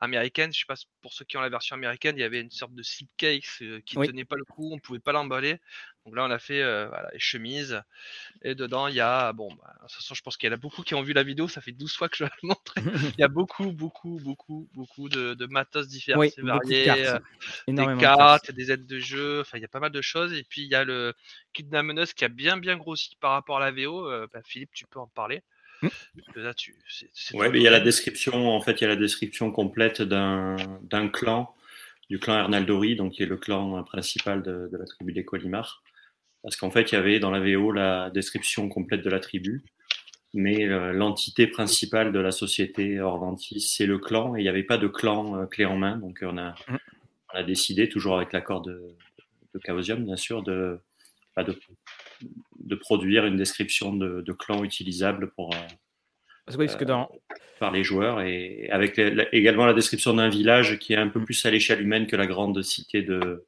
américaine. 0.00 0.52
Je 0.54 0.60
sais 0.60 0.64
pas 0.66 0.74
pour 1.02 1.12
ceux 1.12 1.26
qui 1.26 1.36
ont 1.36 1.42
la 1.42 1.50
version 1.50 1.74
américaine, 1.76 2.16
il 2.16 2.20
y 2.20 2.24
avait 2.24 2.40
une 2.40 2.50
sorte 2.50 2.74
de 2.74 2.82
slipcase 2.82 3.42
euh, 3.60 3.80
qui 3.84 3.98
Oui. 3.98 4.08
tenait 4.08 4.24
pas 4.24 4.36
le 4.36 4.44
coup, 4.44 4.70
on 4.72 4.78
pouvait 4.78 4.98
pas 4.98 5.12
l'emballer. 5.12 5.60
Donc 6.04 6.16
là, 6.16 6.24
on 6.24 6.30
a 6.30 6.38
fait 6.38 6.62
euh, 6.62 6.86
voilà, 6.88 7.08
les 7.12 7.18
chemises 7.18 7.82
et 8.42 8.54
dedans 8.54 8.88
il 8.88 8.94
y 8.94 9.00
a, 9.00 9.32
bon, 9.32 9.48
bah, 9.54 9.72
de 9.76 9.80
toute 9.86 9.92
façon, 9.92 10.14
je 10.14 10.22
pense 10.22 10.36
qu'il 10.36 10.48
y 10.48 10.52
en 10.52 10.54
a 10.54 10.58
beaucoup 10.58 10.82
qui 10.82 10.94
ont 10.94 11.02
vu 11.02 11.14
la 11.14 11.22
vidéo. 11.22 11.48
Ça 11.48 11.62
fait 11.62 11.72
12 11.72 11.94
fois 11.94 12.08
que 12.10 12.16
je 12.16 12.24
la 12.24 12.30
montre. 12.42 12.74
Il 12.76 13.20
y 13.20 13.22
a 13.22 13.28
beaucoup, 13.28 13.72
beaucoup, 13.72 14.20
beaucoup, 14.22 14.68
beaucoup 14.74 15.08
de, 15.08 15.32
de 15.34 15.46
matos 15.46 15.88
différents 15.88 16.20
oui, 16.20 16.30
et 16.36 16.42
de 16.42 16.46
variés. 16.46 16.84
cartes. 16.84 17.00
euh, 17.00 17.18
des 17.68 17.72
de 17.72 18.00
cartes, 18.00 18.50
des 18.52 18.70
aides 18.70 18.86
de 18.86 18.98
jeu, 18.98 19.40
enfin 19.40 19.56
il 19.56 19.62
y 19.62 19.64
a 19.64 19.68
pas 19.68 19.80
mal 19.80 19.92
de 19.92 20.02
choses. 20.02 20.34
Et 20.34 20.44
puis 20.44 20.62
il 20.62 20.68
y 20.68 20.74
a 20.74 20.84
le 20.84 21.14
kit 21.54 21.64
de 21.64 21.72
la 21.72 21.82
meneuse 21.82 22.12
qui 22.12 22.24
a 22.24 22.28
bien 22.28 22.58
bien 22.58 22.76
grossi 22.76 23.16
par 23.18 23.32
rapport 23.32 23.56
à 23.56 23.60
la 23.60 23.70
VO. 23.70 24.10
Euh, 24.10 24.26
bah, 24.32 24.40
Philippe, 24.44 24.72
tu 24.74 24.86
peux 24.86 25.00
en 25.00 25.06
parler. 25.08 25.42
Ouais, 25.82 27.46
ton 27.46 27.52
mais 27.52 27.58
il 27.58 27.62
y 27.62 27.68
a 27.68 27.70
la 27.70 27.80
description. 27.80 28.50
En 28.50 28.60
fait, 28.60 28.72
il 28.72 28.82
y 28.82 28.84
a 28.84 28.88
la 28.88 28.96
description 28.96 29.50
complète 29.50 30.02
d'un 30.02 31.08
clan, 31.12 31.54
du 32.10 32.18
clan 32.18 32.38
Hernaldori, 32.38 32.96
donc 32.96 33.12
qui 33.14 33.22
est 33.22 33.26
le 33.26 33.36
clan 33.36 33.82
principal 33.84 34.42
de, 34.42 34.68
de 34.70 34.76
la 34.76 34.84
tribu 34.84 35.12
des 35.12 35.24
Colimar. 35.24 35.82
Parce 36.44 36.56
qu'en 36.56 36.70
fait, 36.70 36.92
il 36.92 36.94
y 36.94 36.98
avait 36.98 37.18
dans 37.18 37.30
la 37.32 37.40
VO 37.40 37.72
la 37.72 38.10
description 38.10 38.68
complète 38.68 39.02
de 39.02 39.10
la 39.10 39.18
tribu, 39.18 39.62
mais 40.34 40.64
euh, 40.68 40.92
l'entité 40.92 41.46
principale 41.48 42.12
de 42.12 42.18
la 42.20 42.30
société 42.30 43.00
Orvantis, 43.00 43.60
c'est 43.60 43.86
le 43.86 43.98
clan, 43.98 44.36
et 44.36 44.40
il 44.40 44.42
n'y 44.42 44.48
avait 44.48 44.62
pas 44.62 44.78
de 44.78 44.86
clan 44.86 45.36
euh, 45.40 45.46
clé 45.46 45.64
en 45.64 45.76
main. 45.76 45.96
Donc, 45.96 46.20
on 46.22 46.36
a, 46.38 46.54
Mm. 46.68 46.76
on 47.32 47.38
a 47.38 47.42
décidé, 47.42 47.88
toujours 47.88 48.16
avec 48.16 48.32
l'accord 48.32 48.60
de, 48.62 48.80
de 49.54 49.60
Chaosium, 49.64 50.04
bien 50.04 50.16
sûr, 50.16 50.42
de, 50.42 50.78
bah, 51.34 51.44
de, 51.44 51.58
de 52.60 52.74
produire 52.76 53.24
une 53.26 53.36
description 53.36 53.92
de, 53.94 54.20
de 54.20 54.32
clan 54.32 54.62
utilisable 54.64 55.30
pour, 55.30 55.54
euh, 55.54 55.58
Parce 56.44 56.56
que, 56.56 56.60
oui, 56.62 56.66
parce 56.66 56.78
que 56.78 56.84
dans, 56.84 57.10
par 57.58 57.70
les 57.72 57.84
joueurs 57.84 58.20
et 58.20 58.68
avec 58.70 58.96
la- 58.98 59.34
également 59.34 59.64
la 59.64 59.72
description 59.72 60.12
d'un 60.14 60.28
village 60.28 60.78
qui 60.78 60.92
est 60.92 60.96
un 60.96 61.08
peu 61.08 61.24
plus 61.24 61.46
à 61.46 61.50
l'échelle 61.50 61.80
humaine 61.80 62.06
que 62.06 62.16
la 62.16 62.26
grande 62.26 62.60
cité 62.62 63.00
de, 63.02 63.46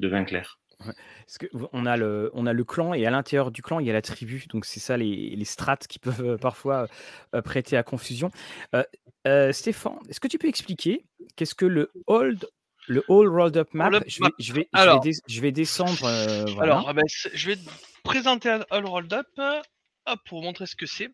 de 0.00 0.08
Vinclair. 0.08 0.58
Parce 0.84 1.38
que 1.38 1.46
v- 1.52 1.66
on 1.72 1.86
a 1.86 1.96
le, 1.96 2.30
on 2.34 2.46
a 2.46 2.52
le 2.52 2.64
clan 2.64 2.94
et 2.94 3.06
à 3.06 3.10
l'intérieur 3.10 3.50
du 3.50 3.62
clan 3.62 3.80
il 3.80 3.86
y 3.86 3.90
a 3.90 3.92
la 3.92 4.02
tribu, 4.02 4.44
donc 4.48 4.64
c'est 4.64 4.80
ça 4.80 4.96
les, 4.96 5.34
les 5.36 5.44
strates 5.44 5.86
qui 5.86 5.98
peuvent 5.98 6.24
euh, 6.24 6.36
parfois 6.38 6.86
euh, 7.34 7.42
prêter 7.42 7.76
à 7.76 7.82
confusion. 7.82 8.30
Euh, 8.74 8.82
euh, 9.26 9.52
Stéphane, 9.52 9.98
est-ce 10.08 10.20
que 10.20 10.28
tu 10.28 10.38
peux 10.38 10.48
expliquer 10.48 11.04
qu'est-ce 11.36 11.54
que 11.54 11.66
le 11.66 11.92
hold, 12.06 12.48
le 12.88 13.04
all 13.08 13.28
rolled 13.28 13.56
up 13.56 13.68
map 13.74 13.90
je 14.06 14.18
vais, 14.18 14.20
map. 14.20 14.30
je 14.38 14.52
vais, 14.52 14.68
Alors. 14.72 15.02
je 15.02 15.08
vais, 15.08 15.12
des- 15.12 15.20
je 15.34 15.40
vais 15.40 15.52
descendre. 15.52 16.04
euh, 16.04 16.44
voilà. 16.54 16.72
Alors, 16.74 16.88
ah 16.88 16.92
ben, 16.92 17.04
je 17.06 17.46
vais 17.48 17.56
te 17.56 17.68
présenter 18.02 18.50
un 18.50 18.64
All 18.70 18.84
Rolled 18.84 19.12
Up 19.12 19.26
euh, 19.38 19.60
hop, 20.06 20.20
pour 20.26 20.40
vous 20.40 20.44
montrer 20.44 20.66
ce 20.66 20.74
que 20.76 20.86
c'est. 20.86 21.08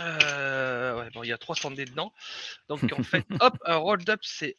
Euh, 0.00 0.98
ouais, 1.00 1.08
bon, 1.14 1.22
il 1.22 1.28
y 1.28 1.32
a 1.32 1.38
300 1.38 1.72
dés 1.72 1.84
dedans. 1.84 2.12
Donc, 2.68 2.82
en 2.98 3.02
fait, 3.02 3.24
hop, 3.40 3.56
un 3.64 3.76
Rolled 3.76 4.08
Up, 4.10 4.20
c'est 4.22 4.56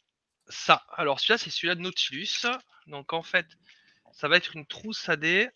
ça. 0.48 0.82
Alors, 0.96 1.20
celui-là, 1.20 1.38
c'est 1.38 1.50
celui-là 1.50 1.74
de 1.74 1.80
Nautilus. 1.80 2.46
Donc, 2.86 3.12
en 3.12 3.22
fait, 3.22 3.46
ça 4.14 4.28
va 4.28 4.36
être 4.36 4.54
une 4.56 4.66
trousse 4.66 5.08
à 5.08 5.16
dés. 5.16 5.48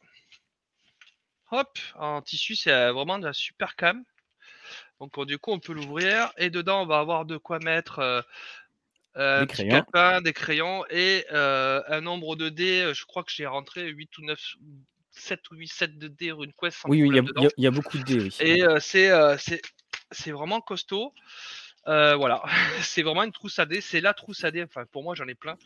Hop, 1.50 1.78
en 1.94 2.20
tissu, 2.20 2.56
c'est 2.56 2.72
euh, 2.72 2.92
vraiment 2.92 3.18
de 3.18 3.24
la 3.24 3.32
super 3.32 3.74
cam. 3.76 4.04
Donc, 5.00 5.16
euh, 5.18 5.24
du 5.24 5.38
coup, 5.38 5.52
on 5.52 5.60
peut 5.60 5.72
l'ouvrir. 5.72 6.32
Et 6.36 6.50
dedans, 6.50 6.82
on 6.82 6.86
va 6.86 6.98
avoir 6.98 7.24
de 7.24 7.36
quoi 7.36 7.58
mettre. 7.60 8.00
euh, 8.00 8.20
euh, 9.16 9.40
Des 9.40 9.46
crayons. 9.46 9.70
calepin, 9.70 10.20
des 10.20 10.32
crayons 10.32 10.84
et 10.90 11.24
euh, 11.32 11.82
un 11.88 12.00
nombre 12.00 12.36
de 12.36 12.48
dés. 12.50 12.92
Je 12.94 13.04
crois 13.06 13.24
que 13.24 13.32
j'ai 13.32 13.46
rentré 13.46 13.88
8 13.88 14.16
ou 14.18 14.22
9, 14.24 14.40
7 15.10 15.40
ou 15.50 15.56
8 15.56 15.68
sets 15.68 15.88
de 15.88 16.08
dés 16.08 16.30
RuneQuest 16.32 16.78
sans 16.78 16.88
oui, 16.88 17.02
oui, 17.02 17.08
il 17.08 17.14
y, 17.14 17.18
a- 17.18 17.22
problème 17.22 17.50
il 17.58 17.62
y 17.62 17.66
a- 17.66 17.70
y 17.70 17.74
beaucoup 17.74 17.98
de 17.98 18.04
dés, 18.04 18.20
oui. 18.20 18.36
Et 18.40 18.62
c'est 18.80 19.10
c'est 19.38 19.62
c'est 20.12 20.30
vraiment 20.30 20.60
costaud. 20.60 21.12
Euh, 21.88 22.16
voilà, 22.16 22.42
c'est 22.82 23.02
vraiment 23.02 23.22
une 23.22 23.32
trousse 23.32 23.58
à 23.58 23.64
dés. 23.66 23.80
C'est 23.80 24.00
la 24.00 24.12
trousse 24.14 24.44
à 24.44 24.50
dés. 24.50 24.62
Enfin, 24.62 24.84
pour 24.92 25.02
moi, 25.02 25.14
j'en 25.14 25.26
ai 25.26 25.34
plein. 25.34 25.56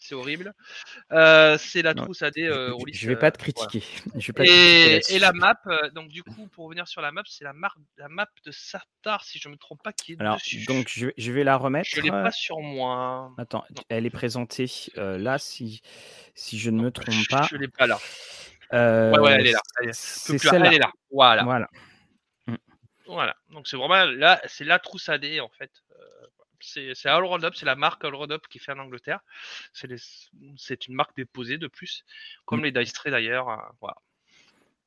C'est 0.00 0.14
horrible. 0.14 0.54
Euh, 1.12 1.58
c'est 1.58 1.82
la 1.82 1.92
Non, 1.94 2.04
trousse 2.04 2.22
à 2.22 2.30
dés. 2.30 2.46
Je- 2.46 2.50
euh, 2.50 2.68
je, 2.68 2.72
Rollis, 2.72 2.94
je 2.94 3.08
vais 3.08 3.16
pas 3.16 3.30
te 3.30 3.38
voilà. 3.38 3.52
critiquer. 3.68 3.86
Je 4.18 4.26
vais 4.28 4.32
pas 4.32 4.44
te 4.44 4.48
critiquer 4.48 5.14
Et, 5.14 5.18
la 5.18 5.32
map, 5.32 5.56
donc 5.94 6.08
du 6.08 6.22
coup, 6.22 6.48
pour 6.48 6.64
revenir 6.64 6.88
sur 6.88 7.00
la 7.02 7.12
map, 7.12 7.22
c'est 7.26 7.44
la, 7.44 7.52
la 7.98 8.08
map 8.08 8.26
de 8.46 8.50
Sartar, 8.50 9.24
si 9.24 9.38
je 9.38 9.48
me 9.48 9.56
trompe 9.56 9.82
pas, 9.82 9.92
qui 9.92 10.12
est 10.12 10.20
Alors, 10.20 10.36
dessus. 10.36 10.64
donc 10.66 10.86
je, 10.88 11.06
vais- 11.06 11.14
je 11.18 11.32
vais 11.32 11.44
la 11.44 11.56
remettre. 11.56 11.88
je 11.92 12.00
l'ai 12.00 12.10
pas 12.10 12.30
sur 12.32 12.60
moi. 12.60 13.32
Attends, 13.38 13.64
Non. 13.76 13.82
elle 13.90 14.06
est 14.06 14.10
présentée 14.10 14.66
là, 14.96 15.38
si, 15.38 15.82
si 16.34 16.58
je 16.58 16.70
ne 16.70 16.80
me 16.80 16.90
trompe 16.90 17.10
Je- 17.10 17.28
pas. 17.28 17.46
Je 17.50 17.56
l'ai 17.56 17.68
pas 17.68 17.86
là. 17.86 17.98
Ouais, 18.72 19.18
ouais, 19.18 19.32
elle 19.32 19.46
est 19.48 19.52
là. 19.52 19.60
Elle 19.82 19.88
est- 19.90 20.24
plus- 20.26 20.38
celle-là. 20.38 20.66
Elle 20.68 20.74
est 20.74 20.78
là. 20.78 20.90
Voilà. 21.10 21.44
Voilà. 21.44 21.68
Voilà. 23.08 23.36
Donc 23.50 23.66
c'est 23.66 23.76
vraiment 23.76 24.04
là, 24.04 24.40
c'est 24.46 24.64
la 24.64 24.78
trousse 24.78 25.08
en 25.08 25.48
fait. 25.48 25.70
Euh, 25.98 26.26
c'est 26.60 27.08
All 27.08 27.24
Rolled 27.24 27.44
Up, 27.44 27.54
c'est 27.56 27.66
la 27.66 27.76
marque 27.76 28.04
All 28.04 28.14
Rolled 28.14 28.32
Up 28.32 28.42
qui 28.50 28.58
fait 28.58 28.72
en 28.72 28.78
Angleterre. 28.78 29.20
C'est 29.72 30.86
une 30.88 30.94
marque 30.94 31.16
déposée 31.16 31.56
de 31.58 31.66
plus, 31.68 32.04
comme 32.44 32.60
Mm. 32.60 32.64
les 32.64 32.72
Dice 32.72 32.92
Tray 32.92 33.10
d'ailleurs. 33.12 33.48
euh, 33.48 33.56
voilà. 33.80 33.96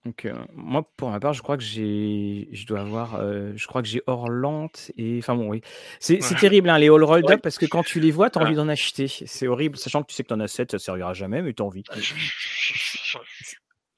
Donc 0.04 0.26
euh, 0.26 0.34
moi, 0.54 0.84
pour 0.98 1.12
ma 1.12 1.20
part, 1.20 1.34
je 1.34 1.42
crois 1.44 1.58
que 1.58 1.64
j'ai, 1.64 2.50
je 2.52 2.66
dois 2.66 2.80
avoir, 2.82 3.16
euh, 3.16 3.54
je 3.56 3.68
crois 3.68 3.82
que 3.84 3.88
j'ai 3.88 4.02
Orlante 4.08 4.92
et, 4.98 5.20
enfin 5.20 5.36
bon, 5.36 5.48
oui, 5.48 5.62
c'est 6.00 6.24
Ouais. 6.24 6.40
terrible 6.40 6.70
hein, 6.72 6.80
les 6.80 6.88
all 6.90 7.04
rolled 7.04 7.26
Ouais. 7.26 7.36
up 7.36 7.42
parce 7.42 7.58
que 7.60 7.68
quand 7.68 7.84
tu 7.84 8.00
les 8.00 8.10
vois, 8.12 8.30
t'as 8.32 8.40
Ouais. 8.40 8.48
envie 8.48 8.56
d'en 8.56 8.68
acheter. 8.68 9.08
C'est 9.08 9.48
horrible, 9.48 9.78
sachant 9.78 10.02
que 10.02 10.08
tu 10.10 10.16
sais 10.16 10.24
que 10.24 10.30
t'en 10.30 10.40
as 10.40 10.48
7, 10.48 10.72
ça 10.72 10.80
servira 10.80 11.14
jamais, 11.14 11.42
mais 11.44 11.54
t'as 11.54 11.64
envie. 11.64 11.84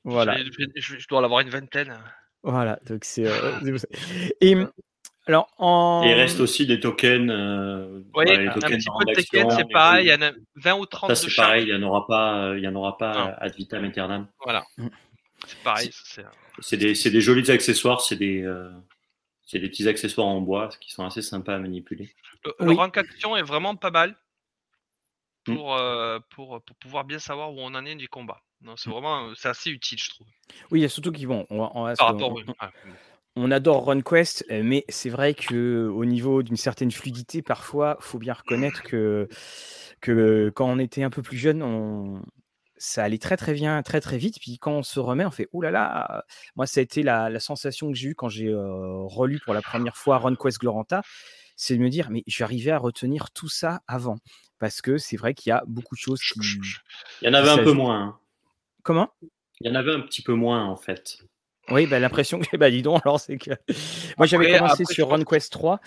Voilà, 0.06 0.36
je- 0.44 0.50
je- 0.76 0.98
je 1.00 1.08
dois 1.08 1.22
en 1.22 1.24
avoir 1.24 1.40
une 1.40 1.50
vingtaine. 1.50 1.98
Voilà. 2.44 2.80
Donc 2.88 3.04
c'est. 3.06 3.26
euh, 3.26 3.78
ça. 3.78 3.88
et 4.42 4.56
alors 5.26 5.48
en. 5.58 6.04
Et 6.06 6.10
il 6.12 6.14
reste 6.14 6.40
aussi 6.42 6.66
des 6.68 6.80
tokens. 6.80 7.30
euh, 7.32 7.98
Oui, 7.98 8.04
voilà, 8.14 8.36
les 8.38 8.48
un 8.48 8.52
tokens 8.54 8.84
petit 8.84 8.90
peu 9.00 9.06
de 9.12 9.16
Tekken, 9.16 9.50
c'est 9.52 9.70
pareil. 9.72 10.06
Il 10.08 10.10
y 10.10 10.14
en 10.14 10.22
a 10.22 10.32
20 10.56 10.74
ou 10.76 10.86
30 10.86 11.10
Ça 11.10 11.16
c'est 11.16 11.34
pareil, 11.36 11.64
il 11.68 11.74
n'y 11.76 11.84
en 11.84 11.88
aura 11.88 12.06
pas, 12.08 12.46
euh, 12.50 12.58
il 12.58 12.64
y 12.64 12.68
en 12.68 12.76
aura 12.76 12.98
pas 12.98 13.14
Non. 13.14 13.28
euh, 13.30 13.34
ad 13.38 13.56
vitam 13.56 13.84
aeternam. 13.86 14.28
Voilà. 14.44 14.64
C'est 15.48 15.58
pareil. 15.64 15.90
c'est- 16.62 16.78
des, 16.78 16.94
c'est 16.96 17.10
des 17.10 17.22
jolis 17.22 17.50
accessoires, 17.52 18.02
c'est 18.02 18.16
des, 18.16 18.44
euh, 18.44 18.70
c'est 19.46 19.60
des 19.60 19.70
petits 19.70 19.88
accessoires 19.88 20.28
en 20.28 20.40
bois 20.42 20.70
qui 20.80 20.92
sont 20.92 21.06
assez 21.06 21.22
sympas 21.22 21.56
à 21.56 21.60
manipuler. 21.60 22.14
Le, 22.46 22.54
le 22.60 22.68
Oui. 22.70 22.76
rank 22.76 22.98
action 22.98 23.36
est 23.38 23.42
vraiment 23.44 23.76
pas 23.76 23.92
mal 23.92 24.16
Mm. 25.48 25.56
pour, 25.56 25.76
euh, 25.76 26.20
pour, 26.30 26.62
pour 26.64 26.76
pouvoir 26.78 27.04
bien 27.04 27.20
savoir 27.20 27.52
où 27.54 27.60
on 27.60 27.74
en 27.76 27.86
est 27.86 27.96
du 27.96 28.08
combat. 28.08 28.40
Non, 28.64 28.76
c'est 28.78 28.90
vraiment, 28.90 29.28
euh, 29.28 29.34
c'est 29.36 29.50
assez 29.50 29.70
utile, 29.70 30.00
je 30.02 30.10
trouve. 30.10 30.28
Oui, 30.72 30.80
il 30.80 30.82
y 30.84 30.86
a 30.86 30.90
surtout 30.90 31.12
qui 31.12 31.26
vont. 31.26 31.46
On, 31.50 31.58
va- 31.60 31.72
on 31.76 31.84
va- 31.84 31.96
Par 31.96 32.08
on- 32.10 32.12
rapport 32.14 32.32
on- 32.32 32.52
au- 32.52 32.56
ah, 32.60 32.72
on 33.36 33.52
adore 33.52 33.86
RunQuest, 33.86 34.46
mais 34.50 34.86
c'est 34.90 35.10
vrai 35.10 35.34
que 35.34 35.88
au 35.94 36.06
niveau 36.06 36.44
d'une 36.44 36.56
certaine 36.56 36.92
fluidité, 36.92 37.42
parfois, 37.42 37.98
faut 38.00 38.20
bien 38.20 38.34
reconnaître 38.34 38.84
que, 38.84 39.28
que 40.02 40.52
quand 40.56 40.70
on 40.70 40.80
était 40.80 41.04
un 41.04 41.10
peu 41.10 41.22
plus 41.24 41.38
jeune, 41.38 41.64
on, 41.64 42.22
ça 42.78 43.04
allait 43.04 43.18
très 43.18 43.36
très 43.36 43.54
bien, 43.54 43.82
très 43.82 44.02
très 44.02 44.18
vite. 44.18 44.40
Puis 44.40 44.60
quand 44.60 44.74
on 44.74 44.84
se 44.84 45.00
remet, 45.00 45.26
on 45.26 45.32
fait 45.32 45.50
Ouh 45.52 45.62
là 45.62 45.72
là 45.72 46.24
Moi, 46.56 46.68
ça 46.68 46.80
a 46.80 46.84
été 46.84 47.02
la, 47.02 47.40
sensation 47.40 47.90
que 47.92 47.98
j'ai 47.98 48.10
eue 48.10 48.16
quand 48.16 48.30
j'ai 48.30 48.54
relu 48.54 49.40
pour 49.44 49.54
la 49.54 49.62
première 49.62 49.98
fois 49.98 50.20
RunQuest 50.20 50.60
Gloranta. 50.60 51.02
C'est 51.56 51.76
de 51.78 51.82
me 51.82 51.90
dire, 51.90 52.10
mais 52.12 52.24
j'arrivais 52.28 52.72
à 52.72 52.78
retenir 52.78 53.32
tout 53.32 53.50
ça 53.50 53.82
avant. 53.88 54.18
Parce 54.60 54.82
que 54.82 54.98
c'est 54.98 55.18
vrai 55.18 55.34
qu'il 55.34 55.50
y 55.50 55.54
a 55.54 55.64
beaucoup 55.68 55.96
de 55.96 56.00
choses 56.00 56.22
qui. 56.22 56.40
Il 57.22 57.26
y 57.26 57.30
en 57.30 57.34
avait 57.34 57.50
un 57.50 57.58
peu 57.58 57.74
moins. 57.74 58.20
Comment? 58.84 59.10
Il 59.62 59.68
y 59.68 59.72
en 59.72 59.76
avait 59.76 59.94
un 59.94 60.02
petit 60.02 60.22
peu 60.22 60.34
moins 60.34 60.66
en 60.66 60.76
fait. 60.76 61.18
Oui, 61.70 61.88
bah, 61.88 61.98
l'impression 62.00 62.40
que, 62.40 62.58
bah, 62.58 62.70
dis 62.70 62.82
donc, 62.82 63.02
alors 63.06 63.20
c'est 63.20 63.38
que. 63.38 63.52
Moi, 64.18 64.28
j'avais 64.28 64.58
commencé 64.58 64.84
sur 64.86 65.08
RunQuest 65.08 65.52
3 65.52 65.80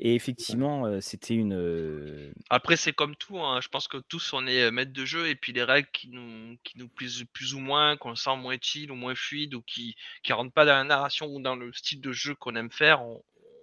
et 0.00 0.14
effectivement, 0.16 1.00
c'était 1.00 1.34
une. 1.34 2.32
Après, 2.50 2.76
c'est 2.76 2.92
comme 2.92 3.14
tout, 3.14 3.38
hein. 3.38 3.60
je 3.62 3.68
pense 3.68 3.86
que 3.86 3.98
tous 4.08 4.32
on 4.32 4.46
est 4.46 4.70
maître 4.70 4.92
de 4.92 5.04
jeu 5.04 5.28
et 5.28 5.36
puis 5.36 5.52
les 5.52 5.62
règles 5.62 5.88
qui 5.92 6.08
nous, 6.08 6.56
qui 6.64 6.78
nous 6.78 6.88
plaisent 6.88 7.24
plus 7.32 7.54
ou 7.54 7.60
moins, 7.60 7.96
qu'on 7.96 8.16
sent 8.16 8.36
moins 8.36 8.56
chill 8.60 8.90
ou 8.90 8.96
moins 8.96 9.14
fluide 9.14 9.54
ou 9.54 9.62
qui 9.62 9.94
ne 10.28 10.34
rentrent 10.34 10.52
pas 10.52 10.64
dans 10.64 10.74
la 10.74 10.84
narration 10.84 11.26
ou 11.26 11.40
dans 11.40 11.54
le 11.54 11.72
style 11.72 12.00
de 12.00 12.12
jeu 12.12 12.34
qu'on 12.34 12.56
aime 12.56 12.72
faire, 12.72 13.02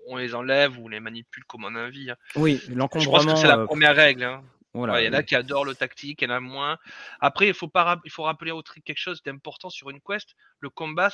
on, 0.08 0.16
les 0.16 0.34
enlève 0.36 0.80
ou 0.80 0.86
on 0.86 0.88
les 0.88 1.02
manipule 1.02 1.44
comme 1.46 1.66
on 1.66 1.76
a 1.76 1.88
envie. 1.88 2.10
Hein. 2.10 2.16
Oui, 2.38 2.62
l'encombrement. 2.70 3.20
Je 3.20 3.26
pense 3.26 3.34
que 3.34 3.40
c'est 3.42 3.48
la 3.48 3.66
première 3.66 3.96
règle. 3.96 4.24
Hein 4.24 4.42
il 4.74 5.06
y 5.06 5.08
en 5.08 5.14
a 5.14 5.24
qui 5.24 5.36
adorent 5.36 5.66
le 5.66 5.76
tactique, 5.76 6.22
il 6.22 6.28
y 6.28 6.32
en 6.32 6.36
a 6.36 6.40
moins. 6.40 6.78
Après, 7.20 7.48
il 7.48 7.54
faut, 7.54 7.68
pas, 7.68 8.00
il 8.06 8.12
faut 8.12 8.24
rappeler 8.24 8.52
au 8.52 8.62
quelque 8.62 8.98
chose 8.98 9.24
d'important 9.24 9.70
sur 9.70 9.90
une 9.90 10.02
quest. 10.02 10.36
Le 10.60 10.70
combat, 10.70 11.12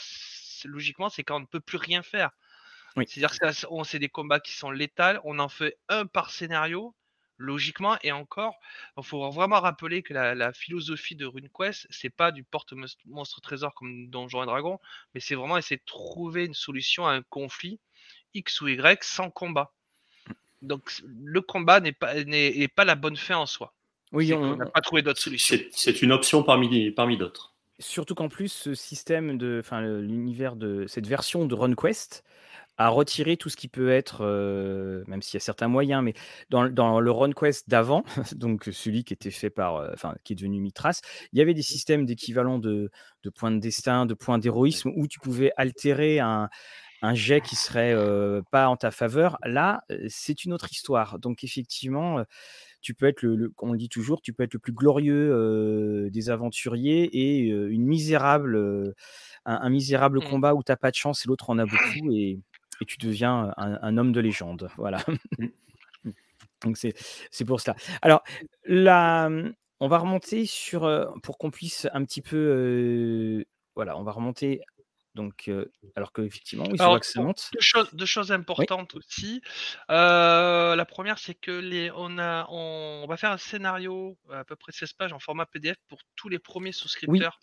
logiquement, 0.66 1.10
c'est 1.10 1.24
quand 1.24 1.38
on 1.38 1.42
ne 1.42 1.46
peut 1.46 1.60
plus 1.60 1.78
rien 1.78 2.04
faire. 2.04 2.32
C'est-à-dire 2.96 3.32
que 3.32 3.84
c'est 3.86 4.00
des 4.00 4.10
combats 4.10 4.40
qui 4.40 4.52
sont 4.52 4.70
létals. 4.70 5.20
On 5.24 5.40
en 5.40 5.50
fait 5.50 5.78
un 5.90 6.06
par 6.06 6.30
scénario, 6.30 6.96
logiquement. 7.38 7.98
Et 8.04 8.12
encore, 8.12 8.56
il 8.98 9.04
faut 9.04 9.30
vraiment 9.32 9.60
rappeler 9.60 10.04
que 10.04 10.14
la, 10.14 10.54
philosophie 10.54 11.16
de 11.16 11.26
RuneQuest, 11.26 11.88
c'est 11.90 12.10
pas 12.10 12.32
du 12.32 12.44
porte-monstre 12.44 13.42
trésor 13.42 13.74
comme 13.76 14.08
Donjon 14.10 14.44
et 14.44 14.46
Dragon, 14.46 14.80
mais 15.14 15.20
c'est 15.20 15.36
vraiment 15.36 15.58
essayer 15.58 15.78
de 15.78 15.86
trouver 15.86 16.46
une 16.46 16.54
solution 16.54 17.08
à 17.08 17.14
un 17.14 17.22
conflit 17.24 17.80
X 18.34 18.62
ou 18.62 18.68
Y 18.68 19.04
sans 19.04 19.30
combat. 19.30 19.74
Donc 20.64 21.04
le 21.06 21.42
combat 21.42 21.80
n'est 21.80 21.92
pas, 21.92 22.24
n'est 22.24 22.68
pas 22.68 22.86
la 22.86 22.96
bonne 22.96 23.18
fin 23.18 23.38
en 23.38 23.46
soi. 23.46 23.74
Oui, 24.12 24.32
on 24.34 24.56
n'a 24.56 24.68
pas 24.68 24.82
trouvé 24.82 25.02
d'autres 25.02 25.20
solutions. 25.20 25.58
C'est 25.72 26.02
une 26.02 26.12
option 26.12 26.44
parmi, 26.44 26.92
parmi 26.92 27.18
d'autres. 27.18 27.54
Surtout 27.80 28.14
qu'en 28.14 28.30
plus, 28.30 28.50
ce 28.50 28.76
système 28.76 29.38
de, 29.38 29.60
enfin, 29.60 29.82
l'univers 29.82 30.56
de 30.56 30.86
cette 30.88 31.08
version 31.08 31.46
de 31.46 31.56
RunQuest 31.56 32.24
a 32.78 32.90
retiré 32.90 33.38
tout 33.38 33.50
ce 33.50 33.58
qui 33.58 33.68
peut 33.68 33.90
être, 33.90 34.22
euh, 34.22 35.04
même 35.08 35.22
s'il 35.22 35.36
y 35.36 35.38
a 35.38 35.42
certains 35.42 35.68
moyens, 35.68 36.04
mais 36.04 36.14
dans, 36.50 36.68
dans 36.70 37.00
le 37.00 37.12
RunQuest 37.12 37.70
d'avant, 37.70 38.04
donc 38.36 38.70
celui 38.72 39.04
qui 39.04 39.14
était 39.14 39.32
fait 39.32 39.50
par, 39.50 39.78
euh, 39.78 39.92
enfin, 39.94 40.16
qui 40.24 40.34
est 40.34 40.36
devenu 40.36 40.60
Mitras, 40.60 41.02
il 41.34 41.40
y 41.40 41.42
avait 41.42 41.54
des 41.54 41.62
systèmes 41.62 42.06
d'équivalent 42.06 42.58
de, 42.60 42.90
de 43.24 43.30
points 43.30 43.52
de 43.52 43.60
destin, 43.60 44.06
de 44.06 44.14
points 44.14 44.40
d'héroïsme, 44.40 44.92
où 44.96 45.08
tu 45.08 45.20
pouvais 45.20 45.52
altérer 45.58 46.20
un, 46.20 46.50
un 47.04 47.14
jet 47.14 47.42
qui 47.42 47.56
serait 47.56 47.96
pas 48.50 48.68
en 48.70 48.78
ta 48.78 48.90
faveur. 48.90 49.38
Là, 49.44 49.84
c'est 50.08 50.46
une 50.46 50.54
autre 50.54 50.72
histoire. 50.72 51.20
Donc 51.20 51.44
effectivement, 51.44 52.24
tu 52.82 52.94
peux 52.94 53.08
être 53.08 53.22
le, 53.22 53.54
on 53.62 53.74
le 53.74 53.78
dit 53.78 53.90
toujours, 53.90 54.22
tu 54.22 54.34
peux 54.34 54.44
être 54.44 54.54
le 54.54 54.60
plus 54.60 54.72
glorieux 54.72 56.10
des 56.10 56.30
aventuriers 56.30 57.04
et 57.04 57.40
une 57.50 57.86
misérable, 57.86 58.94
un, 59.46 59.70
misérable 59.70 60.20
mmh. 60.20 60.30
combat 60.30 60.56
où 60.56 60.64
tu 60.64 60.72
n'as 60.72 60.78
pas 60.78 60.92
de 60.92 60.96
chance 60.96 61.26
et 61.26 61.28
l'autre 61.28 61.50
en 61.50 61.60
a 61.60 61.66
beaucoup 61.66 62.12
et, 62.12 62.40
tu 62.88 62.98
deviens 62.98 63.54
un, 63.58 63.98
homme 63.98 64.12
de 64.12 64.20
légende. 64.20 64.70
Voilà. 64.78 65.04
Mmh. 65.38 65.48
Donc 66.64 66.78
c'est 66.78 67.46
pour 67.46 67.60
cela. 67.60 67.76
Alors 68.02 68.24
là, 68.66 69.30
on 69.82 69.88
va 69.90 69.98
remonter 69.98 70.46
sur 70.46 71.12
pour 71.22 71.38
qu'on 71.38 71.52
puisse 71.52 71.88
un 71.94 72.06
petit 72.06 72.22
peu, 72.22 73.44
voilà, 73.76 73.98
on 73.98 74.04
va 74.04 74.14
remonter 74.14 74.62
donc, 75.16 75.50
alors 75.96 76.12
qu'effectivement, 76.12 76.66
oui, 76.66 76.78
c'est 76.78 77.14
ça 77.14 77.22
monte. 77.22 77.52
Deux 77.94 78.06
choses, 78.06 78.32
importantes 78.32 78.96
aussi. 78.96 79.42
la 79.90 80.86
première, 80.88 81.20
c'est 81.20 81.36
que 81.36 81.52
les, 81.52 81.92
on, 81.96 82.18
a, 82.18 82.48
on, 82.50 83.06
va 83.08 83.18
faire 83.18 83.32
un 83.32 83.38
scénario 83.38 84.18
à 84.32 84.44
peu 84.44 84.56
près 84.56 84.72
16 84.72 84.94
pages 84.94 85.14
en 85.14 85.20
format 85.20 85.46
PDF 85.46 85.78
pour 85.88 86.00
tous 86.16 86.30
les 86.30 86.40
premiers 86.40 86.72
souscripteurs 86.72 87.40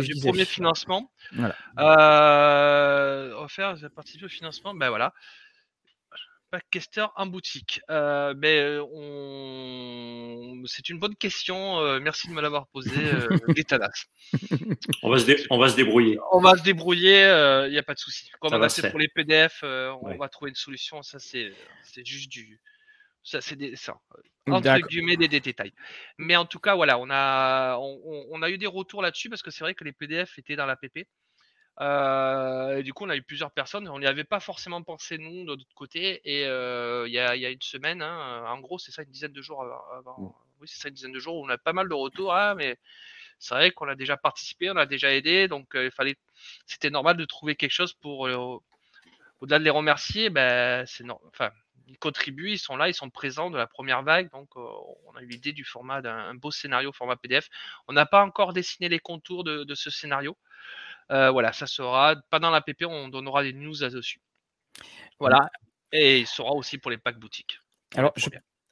du 0.00 0.14
premier 0.20 0.44
financement. 0.44 1.12
Voilà. 1.32 1.56
on 1.76 3.42
va 3.42 3.48
faire 3.48 3.76
participer 3.94 4.26
au 4.26 4.28
financement. 4.28 4.74
Ben 4.74 4.88
voilà. 4.88 5.12
Packcaster 6.50 7.06
en 7.16 7.26
boutique 7.26 7.80
euh, 7.90 8.34
mais 8.36 8.58
euh, 8.58 8.84
on... 8.92 10.62
C'est 10.66 10.88
une 10.88 10.98
bonne 10.98 11.16
question. 11.16 11.80
Euh, 11.80 12.00
merci 12.00 12.28
de 12.28 12.32
me 12.32 12.40
l'avoir 12.40 12.66
posée, 12.68 12.90
euh, 12.96 13.28
on, 15.02 15.10
va 15.10 15.18
se 15.18 15.46
on 15.50 15.58
va 15.58 15.68
se 15.68 15.76
débrouiller. 15.76 16.18
On 16.32 16.40
va 16.40 16.56
se 16.56 16.62
débrouiller, 16.62 17.22
il 17.66 17.70
n'y 17.70 17.78
a 17.78 17.82
pas 17.82 17.94
de 17.94 17.98
souci. 17.98 18.30
Comme 18.40 18.54
on 18.54 18.62
a 18.62 18.68
fait 18.68 18.90
pour 18.90 18.98
les 18.98 19.08
PDF, 19.08 19.62
on 19.62 20.16
va 20.16 20.28
trouver 20.28 20.50
une 20.50 20.56
solution. 20.56 21.02
Ça, 21.02 21.18
c'est 21.18 21.52
juste 22.04 22.30
du. 22.30 22.60
Ça, 23.22 23.40
c'est 23.40 23.56
des. 23.56 23.74
Ça, 23.76 23.96
entre 24.48 24.78
guillemets 24.88 25.16
des, 25.16 25.28
détails. 25.28 25.72
Mais 26.18 26.36
en 26.36 26.46
tout 26.46 26.60
cas, 26.60 26.74
voilà, 26.74 26.98
on 26.98 27.10
a, 27.10 27.76
on, 27.78 28.26
on 28.30 28.42
a 28.42 28.50
eu 28.50 28.58
des 28.58 28.66
retours 28.66 29.02
là-dessus 29.02 29.28
parce 29.28 29.42
que 29.42 29.50
c'est 29.50 29.64
vrai 29.64 29.74
que 29.74 29.84
les 29.84 29.92
PDF 29.92 30.38
étaient 30.38 30.56
dans 30.56 30.66
la 30.66 30.76
PP. 30.76 31.06
Euh, 31.80 32.78
et 32.78 32.82
du 32.82 32.94
coup, 32.94 33.04
on 33.04 33.10
a 33.10 33.16
eu 33.16 33.22
plusieurs 33.22 33.50
personnes. 33.50 33.88
On 33.88 33.98
n'y 33.98 34.06
avait 34.06 34.24
pas 34.24 34.40
forcément 34.40 34.82
pensé, 34.82 35.18
nous, 35.18 35.44
de 35.44 35.56
notre 35.56 35.74
côté. 35.74 36.20
Et 36.24 36.46
euh, 36.46 37.06
il 37.06 37.12
y, 37.12 37.18
a, 37.18 37.50
une 37.50 37.62
semaine, 37.62 38.02
hein, 38.02 38.44
en 38.46 38.60
gros, 38.60 38.78
c'est 38.78 38.92
ça, 38.92 39.02
une 39.02 39.10
dizaine 39.10 39.32
de 39.32 39.42
jours 39.42 39.62
avant. 39.92 40.18
Mmh. 40.18 40.32
Oui, 40.60 40.68
c'est 40.68 40.80
ça, 40.80 40.88
une 40.88 40.94
dizaine 40.94 41.12
de 41.12 41.20
jours 41.20 41.36
où 41.36 41.44
on 41.44 41.48
a 41.48 41.58
pas 41.58 41.72
mal 41.72 41.88
de 41.88 41.94
retours. 41.94 42.32
Ah, 42.34 42.54
mais 42.54 42.78
c'est 43.38 43.54
vrai 43.54 43.70
qu'on 43.70 43.88
a 43.88 43.94
déjà 43.94 44.16
participé, 44.16 44.70
on 44.70 44.76
a 44.76 44.86
déjà 44.86 45.12
aidé. 45.12 45.48
Donc, 45.48 45.74
euh, 45.74 45.86
il 45.86 45.90
fallait, 45.90 46.16
c'était 46.66 46.90
normal 46.90 47.16
de 47.16 47.24
trouver 47.24 47.56
quelque 47.56 47.72
chose 47.72 47.92
pour, 47.92 48.20
au-delà 49.40 49.58
de 49.58 49.64
les 49.64 49.70
remercier, 49.70 50.30
ben, 50.30 50.86
c'est 50.86 51.04
enfin, 51.28 51.50
ils 51.88 51.98
contribuent, 51.98 52.52
ils 52.52 52.58
sont 52.58 52.76
là, 52.76 52.88
ils 52.88 52.94
sont 52.94 53.10
présents 53.10 53.50
de 53.50 53.58
la 53.58 53.66
première 53.66 54.02
vague. 54.02 54.30
Donc, 54.32 54.56
on 54.56 55.14
a 55.14 55.20
eu 55.20 55.26
l'idée 55.26 55.52
du 55.52 55.64
format 55.64 56.00
d'un 56.00 56.34
beau 56.34 56.50
scénario 56.50 56.90
format 56.92 57.16
PDF. 57.16 57.48
On 57.86 57.92
n'a 57.92 58.06
pas 58.06 58.24
encore 58.24 58.54
dessiné 58.54 58.88
les 58.88 58.98
contours 58.98 59.44
de 59.44 59.74
ce 59.74 59.90
scénario. 59.90 60.38
Euh, 61.10 61.30
voilà, 61.30 61.52
ça 61.52 61.66
sera 61.66 62.16
pendant 62.30 62.50
la 62.50 62.60
PP, 62.60 62.84
on 62.86 63.08
donnera 63.08 63.42
des 63.42 63.52
news 63.52 63.74
là-dessus. 63.80 64.20
Voilà, 65.20 65.48
et 65.92 66.20
il 66.20 66.26
sera 66.26 66.52
aussi 66.52 66.78
pour 66.78 66.90
les 66.90 66.98
packs 66.98 67.18
boutiques. 67.18 67.58
Alors, 67.94 68.12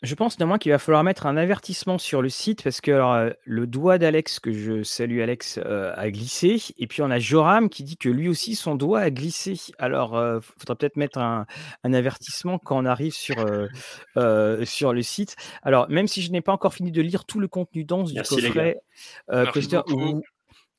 je, 0.03 0.14
pense 0.14 0.38
néanmoins 0.38 0.59
qu'il 0.59 0.73
va 0.73 0.79
falloir 0.79 1.03
mettre 1.05 1.25
un 1.25 1.37
avertissement 1.37 1.97
sur 1.97 2.20
le 2.20 2.29
site 2.29 2.62
parce 2.62 2.83
que 2.83 2.90
euh, 2.90 3.33
le 3.44 3.66
doigt 3.66 3.97
d'Alex, 3.97 4.40
que 4.40 4.53
je 4.53 4.83
salue 4.83 5.20
Alex, 5.20 5.59
euh, 5.64 5.94
a 5.97 6.11
glissé. 6.11 6.61
Et 6.77 6.87
puis 6.87 7.01
on 7.01 7.11
a 7.11 7.18
Joram 7.18 7.70
qui 7.70 7.85
dit 7.85 7.97
que 7.97 8.11
lui 8.11 8.29
aussi 8.29 8.57
son 8.57 8.75
doigt 8.75 9.01
a 9.01 9.11
glissé. 9.11 9.55
Alors 9.79 10.20
il 10.37 10.42
faudra 10.59 10.75
peut-être 10.75 10.97
mettre 10.97 11.18
un, 11.18 11.47
avertissement 11.85 12.59
quand 12.59 12.77
on 12.77 12.85
arrive 12.85 13.14
sur, 13.14 13.37
sur 14.66 14.92
le 14.92 15.03
site. 15.03 15.37
Alors 15.62 15.88
même 15.88 16.09
si 16.09 16.20
je 16.20 16.33
n'ai 16.33 16.42
pas 16.42 16.53
encore 16.53 16.75
fini 16.75 16.90
de 16.90 17.01
lire 17.01 17.25
tout 17.25 17.40
le 17.40 17.49
contenu 17.49 17.85
dense 17.85 18.12
du 18.12 18.20
coffret, 18.20 18.77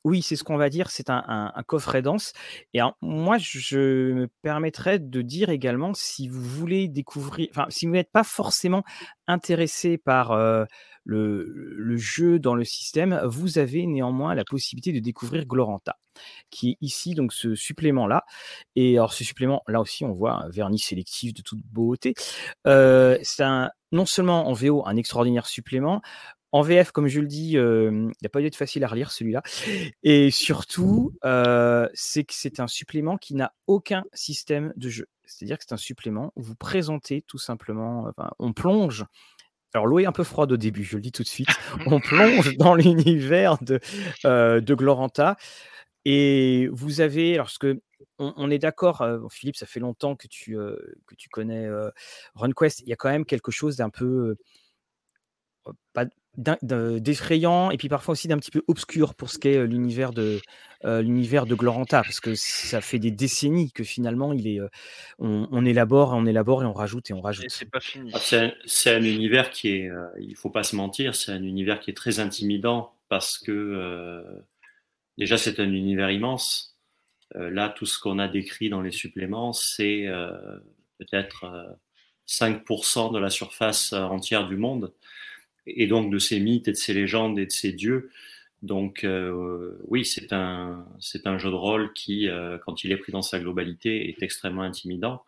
oui, 0.06 0.22
c'est 0.22 0.36
ce 0.36 0.44
qu'on 0.44 0.56
va 0.56 0.70
dire, 0.70 0.92
c'est 0.92 1.10
un, 1.10 1.52
coffret 1.66 2.04
dense. 2.04 2.32
Et 2.76 2.80
moi, 3.02 3.38
je 3.40 4.14
me 4.14 4.28
permettrais 4.44 5.00
de 5.00 5.22
dire 5.24 5.50
également, 5.50 5.96
si 5.96 6.28
vous 6.28 6.44
voulez 6.44 6.88
découvrir, 6.88 7.48
enfin, 7.50 7.66
si 7.70 7.88
vous 7.88 7.94
n'êtes 7.94 8.12
pas 8.12 8.24
forcément 8.24 8.84
intéressé 9.28 9.98
par 9.98 10.38
le, 11.04 11.98
jeu 11.98 12.38
dans 12.38 12.54
le 12.54 12.64
système, 12.64 13.20
vous 13.26 13.58
avez 13.58 13.88
néanmoins 13.88 14.36
la 14.36 14.44
possibilité 14.46 14.94
de 14.94 15.00
découvrir 15.00 15.48
Gloranta, 15.48 15.98
qui 16.52 16.72
est 16.72 16.78
ici, 16.82 17.16
donc 17.16 17.34
ce 17.34 17.56
supplément-là. 17.56 18.26
Et 18.76 19.00
alors, 19.00 19.12
ce 19.12 19.24
supplément, 19.24 19.64
là 19.68 19.82
aussi, 19.82 20.06
on 20.06 20.14
voit 20.14 20.34
un 20.34 20.50
vernis 20.50 20.80
sélectif 20.80 21.34
de 21.34 21.42
toute 21.42 21.64
beauté. 21.66 22.14
c'est 22.64 23.44
un, 23.44 23.72
non 23.92 24.06
seulement 24.06 24.48
en 24.48 24.54
VO, 24.54 24.84
un 24.86 24.98
extraordinaire 24.98 25.48
supplément, 25.48 26.02
en 26.56 26.62
VF, 26.62 26.94
comme 26.94 27.08
je 27.08 27.20
le 27.20 27.28
dis, 27.28 27.52
il 27.52 28.12
n'a 28.22 28.30
pas 28.32 28.40
dû 28.40 28.48
être 28.48 28.56
facile 28.56 28.86
à 28.86 28.88
relire 28.88 29.12
celui-là. 29.12 29.44
Et 30.04 30.32
surtout, 30.32 31.12
c'est 31.94 32.24
que 32.24 32.34
c'est 32.34 32.62
un 32.62 32.68
supplément 32.68 33.18
qui 33.18 33.36
n'a 33.36 33.54
aucun 33.68 34.06
système 34.14 34.72
de 34.78 34.88
jeu. 34.88 35.10
C'est-à-dire 35.26 35.58
que 35.58 35.66
c'est 35.68 35.74
un 35.74 35.78
supplément 35.78 36.32
où 36.38 36.44
vous 36.44 36.56
présentez 36.56 37.24
tout 37.24 37.38
simplement, 37.38 38.10
on 38.40 38.54
plonge. 38.54 39.04
Alors 39.74 39.86
l'eau 39.86 40.00
est 40.00 40.06
un 40.06 40.14
peu 40.14 40.24
froide 40.24 40.54
au 40.54 40.56
début, 40.56 40.86
je 40.86 40.96
le 40.96 41.02
dis 41.02 41.12
tout 41.12 41.24
de 41.24 41.28
suite. 41.28 41.50
On 41.88 42.00
plonge 42.00 42.56
dans 42.56 42.74
l'univers 42.74 43.58
de, 43.62 43.82
de 44.24 44.74
Gloranta. 44.74 45.36
Et 46.06 46.70
vous 46.72 47.02
avez, 47.02 47.36
lorsque 47.36 47.68
on, 48.18 48.50
est 48.50 48.60
d'accord, 48.60 49.06
Philippe, 49.30 49.58
ça 49.58 49.66
fait 49.66 49.82
longtemps 49.82 50.16
que 50.16 50.28
tu, 50.28 50.56
que 50.56 51.16
tu 51.18 51.28
connais 51.28 51.68
RunQuest, 52.36 52.80
il 52.80 52.88
y 52.88 52.94
a 52.94 52.96
quand 52.96 53.10
même 53.10 53.26
quelque 53.26 53.52
chose 53.52 53.76
d'un 53.76 53.90
peu, 53.90 54.38
pas, 55.92 56.06
d'effrayant 56.38 57.72
et 57.72 57.78
puis 57.78 57.90
parfois 57.90 58.14
aussi 58.14 58.28
d'un 58.28 58.38
petit 58.38 58.52
peu 58.52 58.64
obscur 58.68 59.16
pour 59.16 59.30
ce 59.30 59.40
qu'est 59.40 59.66
l'univers 59.66 60.12
de 60.12 60.40
l'univers 60.84 61.46
de 61.46 61.56
Gloranta 61.56 62.04
parce 62.04 62.20
que 62.20 62.36
ça 62.36 62.80
fait 62.80 63.00
des 63.00 63.10
décennies 63.10 63.72
que 63.72 63.84
finalement 63.84 64.34
il 64.34 64.48
est 64.48 64.60
on, 65.18 65.66
élabore 65.66 66.14
on 66.14 66.26
élabore 66.26 66.64
et 66.64 66.66
on 66.66 66.74
rajoute 66.74 67.10
et 67.10 67.14
on 67.14 67.22
rajoute. 67.22 67.46
c'est 67.50 67.70
pas 67.70 67.80
fini. 67.80 68.12
Ah, 68.14 68.20
c'est 68.66 68.94
un, 68.94 69.04
univers 69.04 69.50
qui 69.50 69.70
est 69.70 69.90
il 70.20 70.36
faut 70.36 70.50
pas 70.50 70.64
se 70.64 70.76
mentir 70.76 71.16
c'est 71.16 71.32
un 71.32 71.42
univers 71.44 71.80
qui 71.80 71.90
est 71.92 71.96
très 71.96 72.20
intimidant 72.20 72.94
parce 73.10 73.40
que 73.40 74.24
déjà 75.18 75.38
c'est 75.38 75.60
un 75.60 75.72
univers 75.72 76.12
immense. 76.12 76.78
Là 77.34 77.70
tout 77.70 77.86
ce 77.86 77.98
qu'on 78.00 78.20
a 78.20 78.28
décrit 78.28 78.70
dans 78.70 78.82
les 78.82 78.92
suppléments 78.92 79.54
c'est 79.54 80.06
peut-être 81.00 81.78
5% 82.28 83.14
de 83.14 83.20
la 83.20 83.30
surface 83.30 83.94
entière 83.94 84.48
du 84.48 84.58
monde 84.58 84.94
et 85.68 85.88
donc 85.88 86.12
de 86.12 86.20
ces 86.20 86.40
mythes 86.40 86.68
et 86.68 86.72
de 86.72 86.78
ces 86.78 86.94
légendes 86.94 87.40
et 87.40 87.46
de 87.46 87.52
ces 87.52 87.72
dieux. 87.72 88.10
Donc 88.62 89.04
euh, 89.04 89.78
oui, 89.88 90.06
c'est 90.06 90.34
un, 90.34 90.86
c'est 91.00 91.28
un 91.28 91.38
jeu 91.38 91.50
de 91.50 91.56
rôle 91.56 91.94
qui, 91.94 92.28
euh, 92.28 92.58
quand 92.66 92.84
il 92.84 92.92
est 92.92 92.98
pris 92.98 93.12
dans 93.12 93.22
sa 93.22 93.40
globalité, 93.40 94.10
est 94.10 94.24
extrêmement 94.24 94.64
intimidant. 94.64 95.24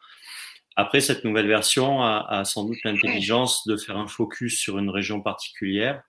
Après, 0.75 1.01
cette 1.01 1.23
nouvelle 1.23 1.47
version 1.47 2.03
a, 2.03 2.25
a 2.29 2.45
sans 2.45 2.65
doute 2.65 2.77
l'intelligence 2.83 3.67
de 3.67 3.77
faire 3.77 3.97
un 3.97 4.07
focus 4.07 4.59
sur 4.59 4.77
une 4.77 4.89
région 4.89 5.21
particulière 5.21 6.03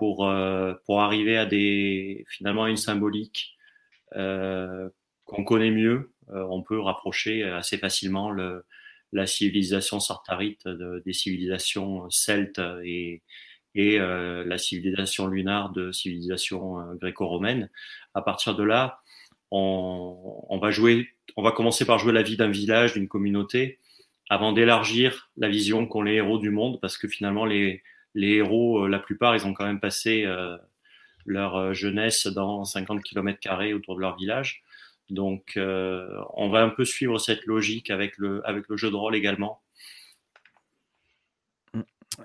pour, 0.00 0.26
euh, 0.26 0.72
pour 0.86 1.02
arriver 1.02 1.36
à 1.36 1.44
des, 1.44 2.24
finalement 2.30 2.66
une 2.66 2.78
symbolique 2.78 3.54
euh, 4.16 4.88
qu'on 5.26 5.44
connaît 5.44 5.70
mieux. 5.70 6.14
Euh, 6.30 6.46
on 6.50 6.62
peut 6.62 6.80
rapprocher 6.80 7.44
assez 7.44 7.76
facilement 7.76 8.30
le, 8.30 8.64
la 9.12 9.26
civilisation 9.26 10.00
sartarite 10.00 10.66
de, 10.66 11.02
des 11.04 11.12
civilisations 11.12 12.08
celtes 12.08 12.62
et, 12.82 13.22
et 13.74 14.00
euh, 14.00 14.44
la 14.44 14.58
civilisation 14.58 15.26
lunaire 15.26 15.70
de 15.70 15.92
civilisation 15.92 16.80
euh, 16.80 16.94
gréco-romaine. 16.94 17.70
À 18.14 18.22
partir 18.22 18.56
de 18.56 18.64
là, 18.64 19.00
on, 19.50 20.58
va 20.60 20.70
jouer, 20.70 21.08
on 21.36 21.42
va 21.42 21.52
commencer 21.52 21.84
par 21.84 21.98
jouer 21.98 22.12
la 22.12 22.22
vie 22.22 22.36
d'un 22.36 22.50
village, 22.50 22.94
d'une 22.94 23.08
communauté, 23.08 23.78
avant 24.28 24.52
d'élargir 24.52 25.30
la 25.36 25.48
vision 25.48 25.86
qu'ont 25.86 26.02
les 26.02 26.14
héros 26.14 26.38
du 26.38 26.50
monde, 26.50 26.80
parce 26.80 26.96
que 26.96 27.08
finalement 27.08 27.44
les, 27.44 27.82
héros, 28.14 28.84
euh, 28.84 28.88
la 28.88 29.00
plupart, 29.00 29.34
ils 29.34 29.46
ont 29.46 29.54
quand 29.54 29.66
même 29.66 29.80
passé 29.80 30.26
leur 31.26 31.74
jeunesse 31.74 32.26
dans 32.26 32.64
50 32.64 33.02
km 33.02 33.74
autour 33.74 33.96
de 33.96 34.00
leur 34.00 34.16
village. 34.16 34.62
Donc, 35.10 35.54
on 35.56 36.48
va 36.48 36.62
un 36.62 36.70
peu 36.70 36.84
suivre 36.84 37.18
cette 37.18 37.44
logique 37.46 37.90
avec 37.90 38.16
le 38.18 38.42
jeu 38.76 38.90
de 38.90 38.96
rôle 38.96 39.16
également. 39.16 39.60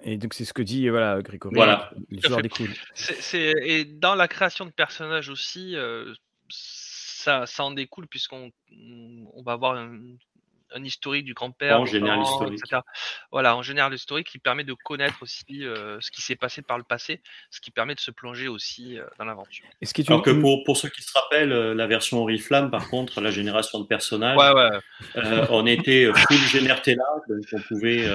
Et 0.03 0.17
donc 0.17 0.33
c'est 0.33 0.45
ce 0.45 0.53
que 0.53 0.61
dit 0.61 0.89
voilà 0.89 1.21
Grégory. 1.21 1.55
Voilà. 1.55 1.91
L'histoire 2.09 2.41
des 2.41 2.49
et 3.31 3.85
dans 3.85 4.15
la 4.15 4.27
création 4.27 4.65
de 4.65 4.71
personnages 4.71 5.29
aussi, 5.29 5.75
euh, 5.75 6.13
ça, 6.49 7.45
ça 7.45 7.63
en 7.63 7.71
découle 7.71 8.07
puisqu'on 8.07 8.51
on 8.71 9.43
va 9.43 9.53
avoir 9.53 9.75
un, 9.75 9.99
un 10.75 10.83
historique 10.83 11.25
du 11.25 11.33
grand-père. 11.33 11.79
En 11.79 11.85
général, 11.85 12.19
l'historique. 12.19 12.61
Voilà, 13.31 13.55
en 13.55 13.61
général, 13.61 13.91
l'historique 13.91 14.27
qui 14.27 14.39
permet 14.39 14.63
de 14.63 14.73
connaître 14.73 15.17
aussi 15.21 15.45
euh, 15.61 15.97
ce 16.01 16.11
qui 16.11 16.21
s'est 16.21 16.35
passé 16.35 16.61
par 16.61 16.77
le 16.77 16.83
passé, 16.83 17.21
ce 17.49 17.61
qui 17.61 17.71
permet 17.71 17.95
de 17.95 17.99
se 17.99 18.11
plonger 18.11 18.47
aussi 18.47 18.99
euh, 18.99 19.05
dans 19.17 19.25
l'aventure. 19.25 19.65
Alors 20.07 20.21
que 20.21 20.31
pour, 20.31 20.63
pour, 20.63 20.77
ceux 20.77 20.89
qui 20.89 21.01
se 21.01 21.11
rappellent, 21.13 21.53
euh, 21.53 21.73
la 21.73 21.87
version 21.87 22.21
Oriflamme, 22.21 22.69
par 22.69 22.89
contre, 22.89 23.21
la 23.21 23.31
génération 23.31 23.79
de 23.79 23.85
personnages, 23.85 24.37
ouais, 24.37 24.53
ouais. 24.53 25.47
on 25.49 25.65
était 25.65 26.11
full 26.13 26.37
Genertella, 26.37 27.03
donc 27.29 27.45
on 27.53 27.61
pouvait 27.61 28.05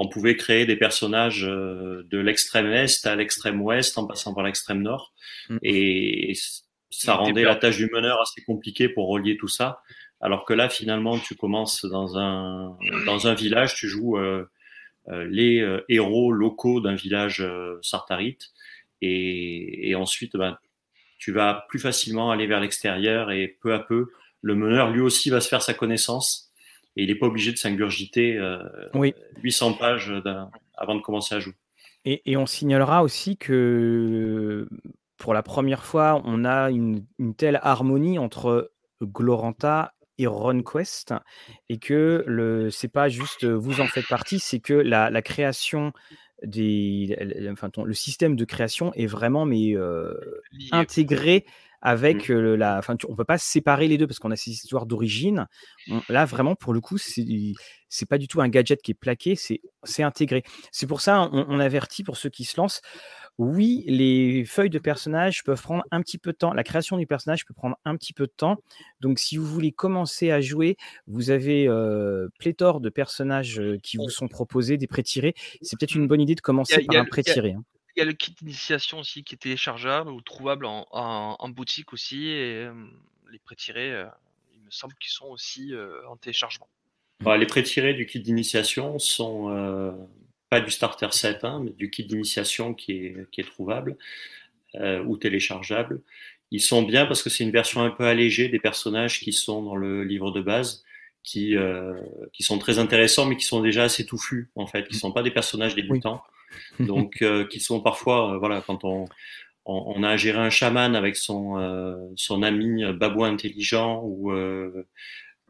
on 0.00 0.08
pouvait 0.08 0.34
créer 0.34 0.64
des 0.64 0.76
personnages 0.76 1.44
euh, 1.44 2.06
de 2.10 2.16
l'extrême 2.16 2.72
est 2.72 3.06
à 3.06 3.16
l'extrême 3.16 3.60
ouest 3.60 3.98
en 3.98 4.06
passant 4.06 4.32
par 4.32 4.44
l'extrême 4.44 4.80
nord. 4.80 5.12
Mm. 5.50 5.58
Et 5.62 6.32
ça 6.88 7.16
rendait 7.16 7.44
la 7.44 7.54
tâche 7.54 7.76
du 7.76 7.90
meneur 7.92 8.18
assez 8.18 8.40
compliquée 8.40 8.88
pour 8.88 9.08
relier 9.08 9.36
tout 9.36 9.46
ça. 9.46 9.82
Alors 10.22 10.46
que 10.46 10.54
là, 10.54 10.70
finalement, 10.70 11.18
tu 11.18 11.34
commences 11.34 11.84
dans 11.84 12.16
un, 12.16 12.78
dans 13.04 13.26
un 13.26 13.34
village, 13.34 13.74
tu 13.74 13.88
joues 13.88 14.16
euh, 14.16 14.50
euh 15.08 15.26
les 15.28 15.60
euh, 15.60 15.84
héros 15.90 16.32
locaux 16.32 16.80
d'un 16.80 16.94
village 16.94 17.46
sartarite. 17.82 18.52
Et, 19.02 19.90
et 19.90 19.94
ensuite, 19.96 20.34
ben, 20.34 20.56
tu 21.18 21.30
vas 21.30 21.66
plus 21.68 21.78
facilement 21.78 22.30
aller 22.30 22.46
vers 22.46 22.60
l'extérieur 22.60 23.30
et 23.30 23.58
peu 23.60 23.74
à 23.74 23.80
peu, 23.80 24.06
le 24.40 24.54
meneur 24.54 24.90
lui 24.92 25.02
aussi 25.02 25.28
va 25.28 25.42
se 25.42 25.48
faire 25.48 25.60
sa 25.60 25.74
connaissance 25.74 26.49
et 26.96 27.04
il 27.04 27.08
n'est 27.08 27.14
pas 27.14 27.26
obligé 27.26 27.52
de 27.52 27.56
s'ingurgiter 27.56 28.36
euh, 28.36 28.58
oui. 28.94 29.14
800 29.42 29.74
pages 29.74 30.12
avant 30.74 30.94
de 30.94 31.00
commencer 31.00 31.34
à 31.34 31.40
jouer. 31.40 31.54
Et, 32.04 32.22
et, 32.24 32.36
on 32.36 32.46
signalera 32.46 33.02
aussi 33.02 33.36
que 33.36 34.66
pour 35.18 35.34
la 35.34 35.42
première 35.42 35.84
fois, 35.84 36.22
on 36.24 36.44
a 36.46 36.70
une, 36.70 37.04
une 37.18 37.34
telle 37.34 37.60
harmonie 37.62 38.18
entre 38.18 38.72
Gloranta 39.02 39.92
et 40.18 40.26
RunQuest 40.26 41.14
et 41.68 41.78
que 41.78 42.24
le 42.26 42.70
c'est 42.70 42.88
pas 42.88 43.08
juste 43.08 43.44
vous 43.44 43.80
en 43.80 43.86
faites 43.86 44.08
partie, 44.08 44.38
c'est 44.38 44.60
que 44.60 44.74
la, 44.74 45.10
la 45.10 45.22
création 45.22 45.92
des, 46.42 47.16
enfin, 47.52 47.70
le 47.84 47.94
système 47.94 48.36
de 48.36 48.44
création 48.44 48.92
est 48.94 49.06
vraiment 49.06 49.44
mais 49.44 49.74
euh, 49.76 50.14
intégré 50.72 51.44
avec 51.82 52.28
mmh. 52.28 52.32
euh, 52.32 52.56
la. 52.56 52.78
Enfin, 52.78 52.96
on 53.08 53.14
peut 53.14 53.24
pas 53.24 53.38
séparer 53.38 53.88
les 53.88 53.98
deux 53.98 54.06
parce 54.06 54.18
qu'on 54.18 54.30
a 54.30 54.36
ces 54.36 54.50
histoires 54.50 54.86
d'origine. 54.86 55.46
Là, 56.08 56.24
vraiment, 56.24 56.54
pour 56.54 56.72
le 56.72 56.80
coup, 56.80 56.98
c'est 56.98 58.06
pas 58.08 58.18
du 58.18 58.28
tout 58.28 58.40
un 58.40 58.48
gadget 58.48 58.82
qui 58.82 58.92
est 58.92 58.94
plaqué, 58.94 59.34
c'est 59.36 60.02
intégré. 60.02 60.42
C'est 60.72 60.86
pour 60.86 61.00
ça, 61.00 61.28
on, 61.32 61.46
on, 61.48 61.60
avertit 61.60 62.04
pour 62.04 62.16
ceux 62.16 62.28
qui 62.28 62.44
se 62.44 62.60
lancent. 62.60 62.82
Oui, 63.38 63.84
les 63.86 64.44
feuilles 64.44 64.70
de 64.70 64.78
personnages 64.78 65.42
peuvent 65.44 65.62
prendre 65.62 65.84
un 65.90 66.02
petit 66.02 66.18
peu 66.18 66.32
de 66.32 66.36
temps. 66.36 66.52
La 66.52 66.64
création 66.64 66.98
du 66.98 67.06
personnage 67.06 67.46
peut 67.46 67.54
prendre 67.54 67.76
un 67.86 67.96
petit 67.96 68.12
peu 68.12 68.26
de 68.26 68.32
temps. 68.36 68.58
Donc, 69.00 69.18
si 69.18 69.38
vous 69.38 69.46
voulez 69.46 69.72
commencer 69.72 70.30
à 70.30 70.42
jouer, 70.42 70.76
vous 71.06 71.30
avez 71.30 71.66
euh, 71.66 72.28
pléthore 72.38 72.80
de 72.80 72.90
personnages 72.90 73.62
qui 73.82 73.96
vous 73.96 74.10
sont 74.10 74.28
proposés, 74.28 74.76
des 74.76 74.86
pré-tirés. 74.86 75.34
C'est 75.62 75.78
peut-être 75.78 75.94
une 75.94 76.06
bonne 76.06 76.20
idée 76.20 76.34
de 76.34 76.42
commencer 76.42 76.84
par 76.84 76.96
un 77.00 77.06
pré-tiré. 77.06 77.56
Il 77.96 78.00
y 78.00 78.02
a 78.02 78.04
le 78.04 78.12
kit 78.12 78.34
d'initiation 78.40 79.00
aussi 79.00 79.24
qui 79.24 79.34
est 79.34 79.38
téléchargeable 79.38 80.10
ou 80.10 80.20
trouvable 80.20 80.66
en, 80.66 80.86
en, 80.90 81.48
boutique 81.48 81.92
aussi. 81.92 82.28
Et 82.28 82.68
les 83.30 83.38
pré-tirés, 83.38 83.90
il 84.54 84.60
me 84.60 84.70
semble 84.70 84.94
qu'ils 85.00 85.12
sont 85.12 85.26
aussi 85.26 85.72
en 86.08 86.16
téléchargement. 86.16 86.68
Bah, 87.20 87.36
les 87.36 87.46
pré-tirés 87.46 87.94
du 87.94 88.06
kit 88.06 88.20
d'initiation 88.20 88.98
sont 88.98 90.08
pas 90.50 90.60
du 90.60 90.70
starter 90.70 91.10
set, 91.10 91.44
hein, 91.44 91.60
mais 91.64 91.70
du 91.70 91.90
kit 91.90 92.04
d'initiation 92.04 92.74
qui 92.74 92.92
est, 92.92 93.30
qui 93.30 93.40
est 93.40 93.44
trouvable 93.44 93.96
ou 94.74 95.16
téléchargeable. 95.16 96.00
Ils 96.50 96.60
sont 96.60 96.82
bien 96.82 97.06
parce 97.06 97.22
que 97.22 97.30
c'est 97.30 97.44
une 97.44 97.52
version 97.52 97.82
un 97.82 97.90
peu 97.90 98.04
allégée 98.04 98.48
des 98.48 98.58
personnages 98.58 99.20
qui 99.20 99.32
sont 99.32 99.62
dans 99.62 99.76
le 99.76 100.02
livre 100.02 100.32
de 100.32 100.40
base, 100.40 100.84
qui, 101.22 101.56
euh, 101.56 101.94
qui 102.32 102.42
sont 102.42 102.58
très 102.58 102.78
intéressants, 102.78 103.26
mais 103.26 103.36
qui 103.36 103.44
sont 103.44 103.60
déjà 103.60 103.84
assez 103.84 104.04
touffus 104.04 104.50
en 104.56 104.66
fait, 104.66 104.88
qui 104.88 104.96
sont 104.96 105.12
pas 105.12 105.22
des 105.22 105.30
personnages 105.30 105.74
débutants. 105.74 106.22
Donc 106.78 107.16
euh, 107.22 107.46
qui 107.46 107.60
sont 107.60 107.80
parfois, 107.80 108.34
euh, 108.34 108.38
voilà, 108.38 108.62
quand 108.66 108.84
on, 108.84 109.06
on, 109.64 110.02
a 110.02 110.16
géré 110.16 110.38
un 110.38 110.50
chaman 110.50 110.96
avec 110.96 111.16
son, 111.16 111.58
euh, 111.58 111.96
son 112.16 112.42
ami 112.42 112.84
babouin 112.92 113.30
intelligent 113.32 114.02
ou, 114.02 114.32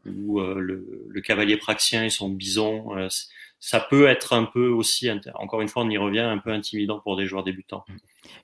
ou 0.05 0.39
le, 0.39 1.07
le, 1.07 1.21
cavalier 1.21 1.57
praxien 1.57 2.03
et 2.03 2.09
son 2.09 2.29
bison, 2.29 2.89
ça 3.59 3.79
peut 3.79 4.07
être 4.07 4.33
un 4.33 4.45
peu 4.45 4.67
aussi, 4.67 5.09
encore 5.35 5.61
une 5.61 5.67
fois, 5.69 5.83
on 5.83 5.89
y 5.89 5.97
revient, 5.97 6.19
un 6.19 6.37
peu 6.37 6.51
intimidant 6.51 6.99
pour 6.99 7.15
des 7.15 7.25
joueurs 7.25 7.43
débutants. 7.43 7.83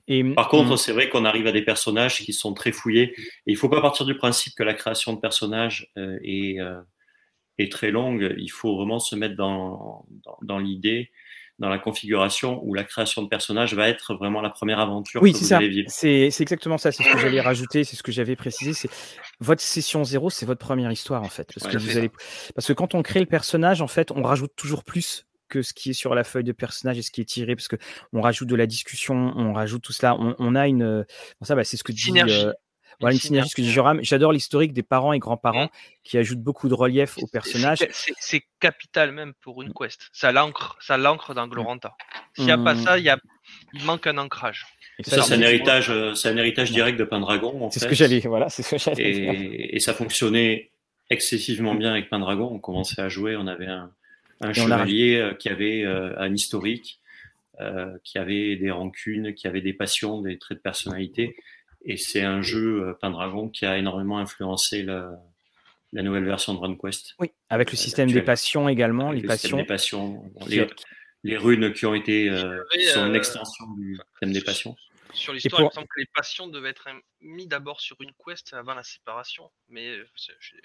Et, 0.08 0.24
Par 0.24 0.48
contre, 0.48 0.76
c'est 0.76 0.92
vrai 0.92 1.08
qu'on 1.08 1.24
arrive 1.24 1.46
à 1.46 1.52
des 1.52 1.62
personnages 1.62 2.18
qui 2.24 2.32
sont 2.32 2.54
très 2.54 2.72
fouillés. 2.72 3.14
Et 3.46 3.52
il 3.52 3.56
faut 3.56 3.68
pas 3.68 3.80
partir 3.80 4.06
du 4.06 4.16
principe 4.16 4.54
que 4.54 4.64
la 4.64 4.74
création 4.74 5.12
de 5.12 5.20
personnages 5.20 5.92
est, 5.96 6.56
est 7.58 7.70
très 7.70 7.92
longue. 7.92 8.34
Il 8.38 8.50
faut 8.50 8.76
vraiment 8.76 8.98
se 8.98 9.14
mettre 9.14 9.36
dans, 9.36 10.06
dans, 10.24 10.38
dans 10.42 10.58
l'idée 10.58 11.10
dans 11.58 11.68
la 11.68 11.78
configuration 11.78 12.60
où 12.62 12.74
la 12.74 12.84
création 12.84 13.22
de 13.22 13.28
personnages 13.28 13.74
va 13.74 13.88
être 13.88 14.14
vraiment 14.14 14.40
la 14.40 14.50
première 14.50 14.78
aventure 14.78 15.22
oui, 15.22 15.32
que 15.32 15.38
vous 15.38 15.52
allez 15.52 15.68
vivre. 15.68 15.88
C'est 15.90 16.30
exactement 16.38 16.78
ça, 16.78 16.92
c'est 16.92 17.02
ce 17.02 17.12
que 17.12 17.18
j'allais 17.18 17.40
rajouter, 17.40 17.84
c'est 17.84 17.96
ce 17.96 18.02
que 18.02 18.12
j'avais 18.12 18.36
précisé. 18.36 18.72
C'est 18.74 18.90
votre 19.40 19.62
session 19.62 20.04
zéro, 20.04 20.30
c'est 20.30 20.46
votre 20.46 20.64
première 20.64 20.92
histoire 20.92 21.22
en 21.22 21.28
fait. 21.28 21.50
Parce, 21.54 21.72
que 21.72 21.78
vous 21.78 21.98
allez... 21.98 22.10
parce 22.54 22.66
que 22.66 22.72
quand 22.72 22.94
on 22.94 23.02
crée 23.02 23.20
le 23.20 23.26
personnage, 23.26 23.82
en 23.82 23.88
fait, 23.88 24.12
on 24.12 24.22
rajoute 24.22 24.52
toujours 24.56 24.84
plus 24.84 25.26
que 25.48 25.62
ce 25.62 25.72
qui 25.72 25.90
est 25.90 25.94
sur 25.94 26.14
la 26.14 26.24
feuille 26.24 26.44
de 26.44 26.52
personnage 26.52 26.98
et 26.98 27.02
ce 27.02 27.10
qui 27.10 27.22
est 27.22 27.28
tiré, 27.28 27.56
parce 27.56 27.68
que 27.68 27.76
on 28.12 28.20
rajoute 28.20 28.48
de 28.48 28.56
la 28.56 28.66
discussion, 28.66 29.32
on 29.36 29.52
rajoute 29.52 29.82
tout 29.82 29.92
cela. 29.92 30.14
On, 30.14 30.36
on 30.38 30.54
a 30.54 30.68
une. 30.68 31.04
Bon, 31.40 31.44
ça, 31.44 31.54
bah, 31.54 31.64
c'est 31.64 31.76
ce 31.76 31.84
que 31.84 31.92
dit. 31.92 32.12
Euh, 32.16 32.52
voilà 33.00 33.14
une 33.14 33.20
synergie, 33.20 33.48
ce 33.48 33.54
que 33.54 33.62
dit 33.62 33.72
J'adore 34.02 34.32
l'historique 34.32 34.72
des 34.72 34.82
parents 34.82 35.12
et 35.12 35.18
grands-parents 35.18 35.66
mmh. 35.66 35.70
qui 36.02 36.18
ajoutent 36.18 36.42
beaucoup 36.42 36.68
de 36.68 36.74
relief 36.74 37.16
au 37.18 37.26
personnage. 37.26 37.86
C'est 37.90 38.42
capital 38.60 39.12
même 39.12 39.34
pour 39.40 39.62
une 39.62 39.72
quest. 39.72 40.08
Ça 40.12 40.32
l'ancre, 40.32 40.76
ça 40.80 40.96
l'ancre 40.96 41.34
dans 41.34 41.46
Gloranta. 41.46 41.94
S'il 42.34 42.46
n'y 42.46 42.50
a 42.50 42.58
pas 42.58 42.74
ça, 42.74 42.98
il, 42.98 43.04
y 43.04 43.10
a, 43.10 43.18
il 43.72 43.84
manque 43.84 44.06
un 44.06 44.18
ancrage. 44.18 44.66
Et 44.98 45.04
ça, 45.04 45.22
c'est 45.22 45.34
un 45.34 45.40
héritage, 45.40 45.90
euh, 45.90 46.14
c'est 46.14 46.28
un 46.28 46.36
héritage 46.36 46.72
direct 46.72 46.98
de 46.98 47.04
Pendragon. 47.04 47.70
C'est 47.70 47.78
ce 47.78 47.86
que 47.86 47.94
j'allais, 47.94 48.18
voilà, 48.20 48.48
c'est 48.48 48.64
ce 48.64 48.70
que 48.70 48.78
j'allais. 48.78 49.10
Et, 49.10 49.76
et, 49.76 49.78
ça 49.78 49.94
fonctionnait 49.94 50.72
excessivement 51.08 51.76
bien 51.76 51.92
avec 51.92 52.10
Pendragon. 52.10 52.50
On 52.52 52.58
commençait 52.58 53.00
à 53.00 53.08
jouer, 53.08 53.36
on 53.36 53.46
avait 53.46 53.68
un, 53.68 53.92
un 54.40 54.52
chevalier 54.52 55.16
euh, 55.16 55.34
qui 55.34 55.48
avait 55.48 55.84
euh, 55.84 56.18
un 56.18 56.34
historique 56.34 57.00
qui 58.04 58.18
avait 58.18 58.54
des 58.54 58.70
rancunes, 58.70 59.34
qui 59.34 59.48
avait 59.48 59.60
des 59.60 59.72
passions, 59.72 60.22
des 60.22 60.38
traits 60.38 60.58
de 60.58 60.62
personnalité. 60.62 61.34
Et 61.84 61.96
c'est 61.96 62.22
un 62.22 62.42
jeu 62.42 62.96
Pendragon 63.00 63.48
qui 63.48 63.64
a 63.64 63.78
énormément 63.78 64.18
influencé 64.18 64.82
la, 64.82 65.10
la 65.92 66.02
nouvelle 66.02 66.24
version 66.24 66.54
de 66.54 66.58
RunQuest. 66.58 67.14
Oui, 67.18 67.30
avec 67.48 67.70
le 67.70 67.76
système 67.76 68.10
des 68.10 68.22
passions 68.22 68.68
également, 68.68 69.12
les 69.12 69.22
passions. 69.22 69.56
Des 69.56 69.64
passions 69.64 70.22
les, 71.24 71.36
runes 71.36 71.72
qui 71.72 71.86
ont 71.86 71.94
été 71.94 72.30
sont 72.92 73.06
une 73.06 73.16
extension 73.16 73.66
du 73.76 73.98
système 74.12 74.32
des 74.32 74.40
passions. 74.40 74.76
Sur 75.12 75.32
l'histoire, 75.32 75.62
il 75.62 75.64
me 75.66 75.70
semble 75.70 75.86
que 75.88 76.00
les 76.00 76.08
passions 76.14 76.46
devaient 76.48 76.70
être 76.70 76.88
mis 77.20 77.46
d'abord 77.46 77.80
sur 77.80 77.96
une 78.00 78.12
quest 78.24 78.52
avant 78.52 78.74
la 78.74 78.82
séparation, 78.82 79.50
mais 79.68 79.88
euh, 79.88 80.06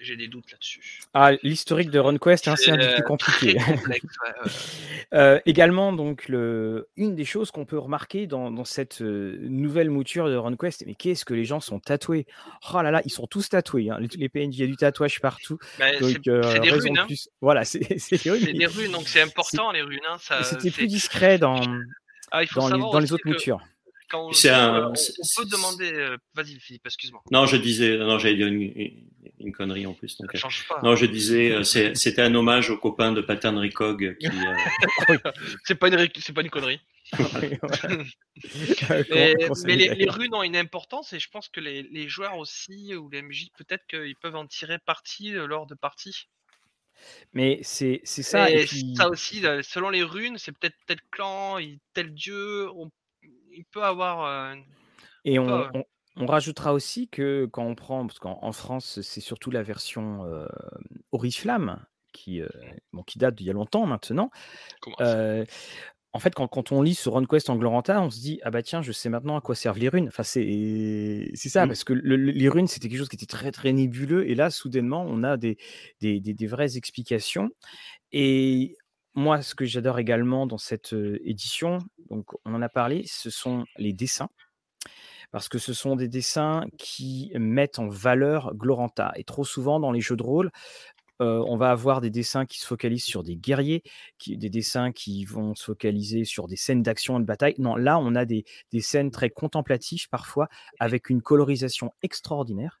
j'ai 0.00 0.16
des 0.16 0.28
doutes 0.28 0.50
là-dessus. 0.52 1.00
Ah, 1.14 1.32
l'historique 1.42 1.90
de 1.90 1.98
RunQuest, 1.98 2.48
hein, 2.48 2.56
c'est 2.56 2.70
un 2.70 2.76
peu 2.76 2.94
plus 2.94 3.04
compliqué. 3.04 3.56
Euh, 5.12 5.38
également, 5.46 5.92
donc, 5.92 6.28
le... 6.28 6.88
une 6.96 7.14
des 7.14 7.24
choses 7.24 7.50
qu'on 7.52 7.66
peut 7.66 7.78
remarquer 7.78 8.26
dans, 8.26 8.64
cette 8.64 9.00
euh, 9.00 9.36
nouvelle 9.42 9.90
mouture 9.90 10.28
de 10.28 10.34
RunQuest, 10.34 10.84
mais 10.86 10.94
qu'est-ce 10.94 11.24
que 11.24 11.34
les 11.34 11.44
gens 11.44 11.60
sont 11.60 11.78
tatoués? 11.78 12.26
Oh 12.72 12.82
là 12.82 12.90
là, 12.90 13.00
ils 13.04 13.12
sont 13.12 13.26
tous 13.26 13.48
tatoués. 13.48 13.90
Hein. 13.90 13.98
Les, 14.00 14.28
PNJ, 14.28 14.56
il 14.56 14.60
y 14.60 14.62
a 14.64 14.66
du 14.66 14.76
tatouage 14.76 15.20
partout. 15.20 15.58
Bah, 15.78 15.86
c'est 16.00 16.18
des 16.20 16.70
runes. 16.70 16.98
Hein. 16.98 17.06
Voilà, 17.40 17.64
c'est 17.64 17.78
des 17.80 18.30
runes. 18.30 18.42
C'est 18.44 18.52
des 18.54 18.66
runes, 18.66 18.92
donc 18.92 19.06
c'est 19.06 19.20
important 19.20 19.70
les 19.70 19.82
runes. 19.82 20.00
Hein, 20.08 20.42
C'était 20.42 20.70
plus 20.70 20.88
discret 20.88 21.38
dans, 21.38 21.60
ah, 22.32 22.44
dans, 22.56 22.68
les, 22.68 22.80
dans 22.80 22.98
les 22.98 23.12
autres 23.12 23.26
moutures 23.28 23.60
on, 24.14 24.30
peut 24.30 25.44
demander. 25.46 25.92
Euh, 25.92 26.16
vas-y, 26.34 26.58
Philippe, 26.60 26.86
excuse-moi. 26.86 27.22
Non, 27.30 27.46
je 27.46 27.56
disais, 27.56 27.96
non, 27.98 28.18
j'allais 28.18 28.36
dire 28.36 28.48
une, 28.48 29.52
connerie 29.52 29.86
en 29.86 29.94
plus. 29.94 30.16
Donc, 30.18 30.34
change 30.36 30.66
pas. 30.68 30.80
Non, 30.82 30.96
je 30.96 31.06
disais, 31.06 31.52
euh, 31.52 31.62
c'était 31.62 32.22
un 32.22 32.34
hommage 32.34 32.70
aux 32.70 32.78
copains 32.78 33.12
de 33.12 33.20
Pattern 33.20 33.58
Recog. 33.58 34.16
Qui, 34.18 34.26
euh, 34.26 35.16
c'est 35.64 35.74
pas 35.74 35.88
une, 35.88 36.08
c'est 36.18 36.32
pas 36.32 36.40
une 36.42 36.50
connerie. 36.50 36.80
mais, 39.10 39.76
les, 39.76 40.08
runes 40.08 40.34
ont 40.34 40.42
une 40.42 40.56
importance 40.56 41.12
et 41.12 41.20
je 41.20 41.28
pense 41.28 41.48
que 41.48 41.60
les, 41.60 42.08
joueurs 42.08 42.38
aussi 42.38 42.94
ou 42.94 43.10
les 43.10 43.20
MJ 43.20 43.48
peut-être 43.58 43.86
qu'ils 43.86 44.16
peuvent 44.16 44.36
en 44.36 44.46
tirer 44.46 44.78
parti 44.78 45.32
lors 45.32 45.66
de 45.66 45.74
parties. 45.74 46.28
Mais 47.34 47.60
c'est 47.62 48.00
ça. 48.04 48.50
Et, 48.50 48.66
ça 48.96 49.08
aussi, 49.10 49.42
selon 49.62 49.90
les 49.90 50.02
runes, 50.02 50.38
c'est 50.38 50.52
peut-être 50.52 50.76
tel 50.86 50.98
clan, 51.10 51.58
tel 51.92 52.14
dieu. 52.14 52.70
On 52.72 52.90
il 53.54 53.64
peut 53.64 53.82
avoir. 53.82 54.54
et 55.24 55.38
on, 55.38 55.68
on, 56.16 56.26
rajoutera 56.26 56.72
aussi 56.72 57.08
que 57.08 57.46
quand 57.46 57.64
on 57.64 57.74
prend, 57.74 58.06
parce 58.06 58.18
qu'en 58.18 58.52
France, 58.52 59.00
c'est 59.02 59.20
surtout 59.20 59.50
la 59.50 59.62
version 59.62 60.24
euh, 60.24 60.46
Oriflamme 61.12 61.84
qui, 62.12 62.40
bon, 62.92 63.02
qui 63.02 63.18
date 63.18 63.34
d'il 63.34 63.46
y 63.46 63.50
a 63.50 63.52
longtemps 63.52 63.86
maintenant. 63.86 64.30
en 65.00 66.20
fait, 66.20 66.32
quand, 66.32 66.46
quand, 66.46 66.70
on 66.70 66.80
lit 66.80 66.94
ce 66.94 67.08
RunQuest 67.08 67.50
en 67.50 67.56
Gloranta, 67.56 68.00
on 68.00 68.10
se 68.10 68.20
dit 68.20 68.38
ah 68.44 68.50
bah 68.50 68.62
tiens, 68.62 68.82
je 68.82 68.92
sais 68.92 69.08
maintenant 69.08 69.36
à 69.36 69.40
quoi 69.40 69.56
servent 69.56 69.78
les 69.78 69.88
runes. 69.88 70.08
Enfin, 70.08 70.22
c'est 70.22 71.28
ça, 71.34 71.64
mmh. 71.64 71.68
parce 71.68 71.82
que 71.82 71.92
les 71.92 72.48
runes 72.48 72.68
c'était 72.68 72.88
quelque 72.88 72.98
chose 72.98 73.08
qui 73.08 73.16
était 73.16 73.26
très 73.26 73.50
très 73.50 73.72
nébuleux, 73.72 74.28
et 74.28 74.36
là 74.36 74.50
soudainement 74.50 75.04
on 75.08 75.24
a 75.24 75.36
des, 75.36 75.58
des, 76.00 76.20
des, 76.20 76.34
des 76.34 76.46
vraies 76.46 76.76
explications. 76.76 77.50
Et 78.12 78.76
moi, 79.14 79.42
ce 79.42 79.54
que 79.54 79.64
j'adore 79.64 79.98
également 79.98 80.46
dans 80.46 80.58
cette 80.58 80.94
édition, 81.24 81.78
donc 82.10 82.26
on 82.44 82.54
en 82.54 82.62
a 82.62 82.68
parlé, 82.68 83.04
ce 83.06 83.30
sont 83.30 83.64
les 83.76 83.92
dessins. 83.92 84.28
Parce 85.30 85.48
que 85.48 85.58
ce 85.58 85.72
sont 85.72 85.96
des 85.96 86.06
dessins 86.06 86.64
qui 86.78 87.32
mettent 87.34 87.80
en 87.80 87.88
valeur 87.88 88.54
Gloranta. 88.54 89.12
Et 89.16 89.24
trop 89.24 89.44
souvent, 89.44 89.80
dans 89.80 89.90
les 89.90 90.00
jeux 90.00 90.16
de 90.16 90.22
rôle, 90.22 90.52
on 91.18 91.56
va 91.56 91.70
avoir 91.70 92.00
des 92.00 92.10
dessins 92.10 92.46
qui 92.46 92.60
se 92.60 92.66
focalisent 92.66 93.04
sur 93.04 93.22
des 93.22 93.36
guerriers, 93.36 93.82
des 94.26 94.50
dessins 94.50 94.92
qui 94.92 95.24
vont 95.24 95.54
se 95.54 95.64
focaliser 95.64 96.24
sur 96.24 96.46
des 96.46 96.56
scènes 96.56 96.82
d'action 96.82 97.18
et 97.18 97.20
de 97.20 97.26
bataille. 97.26 97.54
Non, 97.58 97.76
là, 97.76 97.98
on 97.98 98.14
a 98.14 98.24
des, 98.24 98.44
scènes 98.80 99.10
très 99.10 99.30
contemplatives 99.30 100.08
parfois, 100.08 100.48
avec 100.78 101.10
une 101.10 101.22
colorisation 101.22 101.92
extraordinaire. 102.02 102.80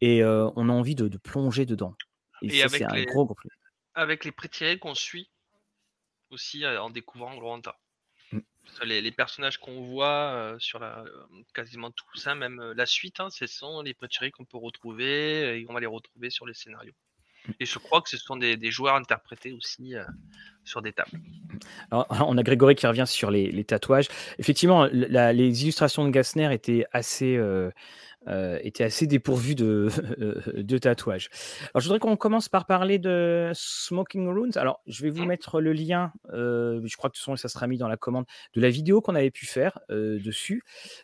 Et 0.00 0.24
on 0.24 0.68
a 0.68 0.72
envie 0.72 0.94
de, 0.94 1.18
plonger 1.18 1.66
dedans. 1.66 1.94
Et, 2.42 2.50
ça, 2.60 2.68
c'est 2.68 2.84
un 2.84 3.04
gros, 3.04 3.26
gros 3.26 3.36
Avec 3.94 4.24
les 4.24 4.32
pré 4.32 4.78
qu'on 4.78 4.94
suit, 4.94 5.30
aussi 6.30 6.66
en 6.66 6.90
découvrant 6.90 7.36
Gloranta. 7.36 7.78
Les, 8.84 9.00
les, 9.00 9.10
personnages 9.10 9.58
qu'on 9.58 9.82
voit 9.82 10.56
sur 10.58 10.78
la, 10.78 11.04
quasiment 11.54 11.90
tous, 11.90 12.26
hein, 12.26 12.34
même 12.34 12.72
la 12.76 12.86
suite, 12.86 13.20
hein, 13.20 13.28
ce 13.30 13.46
sont 13.46 13.82
les 13.82 13.94
prétirés 13.94 14.30
qu'on 14.30 14.44
peut 14.44 14.58
retrouver 14.58 15.60
et 15.60 15.66
on 15.68 15.74
va 15.74 15.80
les 15.80 15.86
retrouver 15.86 16.30
sur 16.30 16.46
les 16.46 16.54
scénarios. 16.54 16.94
Mmh. 17.46 17.52
Et 17.60 17.66
je 17.66 17.78
crois 17.78 18.00
que 18.00 18.08
ce 18.08 18.16
sont 18.16 18.36
des, 18.36 18.56
des 18.56 18.70
joueurs 18.70 18.94
interprétés 18.94 19.52
aussi 19.52 19.94
sur 20.64 20.82
des 20.82 20.92
tables. 20.92 21.10
Alors, 21.90 22.06
on 22.28 22.38
a 22.38 22.42
Grégory 22.42 22.74
qui 22.74 22.86
revient 22.86 23.06
sur 23.06 23.30
les, 23.30 23.50
les 23.50 23.64
tatouages. 23.64 24.08
Effectivement, 24.38 24.86
les 24.86 25.62
illustrations 25.62 26.04
de 26.04 26.10
Gassner 26.10 26.52
étaient 26.52 26.86
assez, 26.92 27.36
euh, 27.36 27.70
était 28.26 28.84
assez 28.84 29.06
dépourvu 29.06 29.54
de, 29.54 29.88
de 30.56 30.78
tatouages. 30.78 31.28
Alors, 31.74 31.80
je 31.80 31.86
voudrais 31.86 31.98
qu'on 31.98 32.16
commence 32.16 32.48
par 32.48 32.66
parler 32.66 32.98
de 32.98 33.50
Smoking 33.54 34.28
Runes. 34.28 34.52
Alors, 34.56 34.80
je 34.86 35.02
vais 35.02 35.10
vous 35.10 35.24
mettre 35.24 35.60
le 35.60 35.72
lien, 35.72 36.12
euh, 36.32 36.80
je 36.84 36.96
crois 36.96 37.10
que 37.10 37.18
ça 37.18 37.48
sera 37.48 37.66
mis 37.66 37.78
dans 37.78 37.88
la 37.88 37.96
commande, 37.96 38.24
de 38.54 38.60
la 38.60 38.70
vidéo 38.70 39.00
qu'on 39.00 39.14
avait 39.14 39.30
pu 39.30 39.46
faire 39.46 39.78
euh, 39.90 40.18
dessus. 40.20 40.62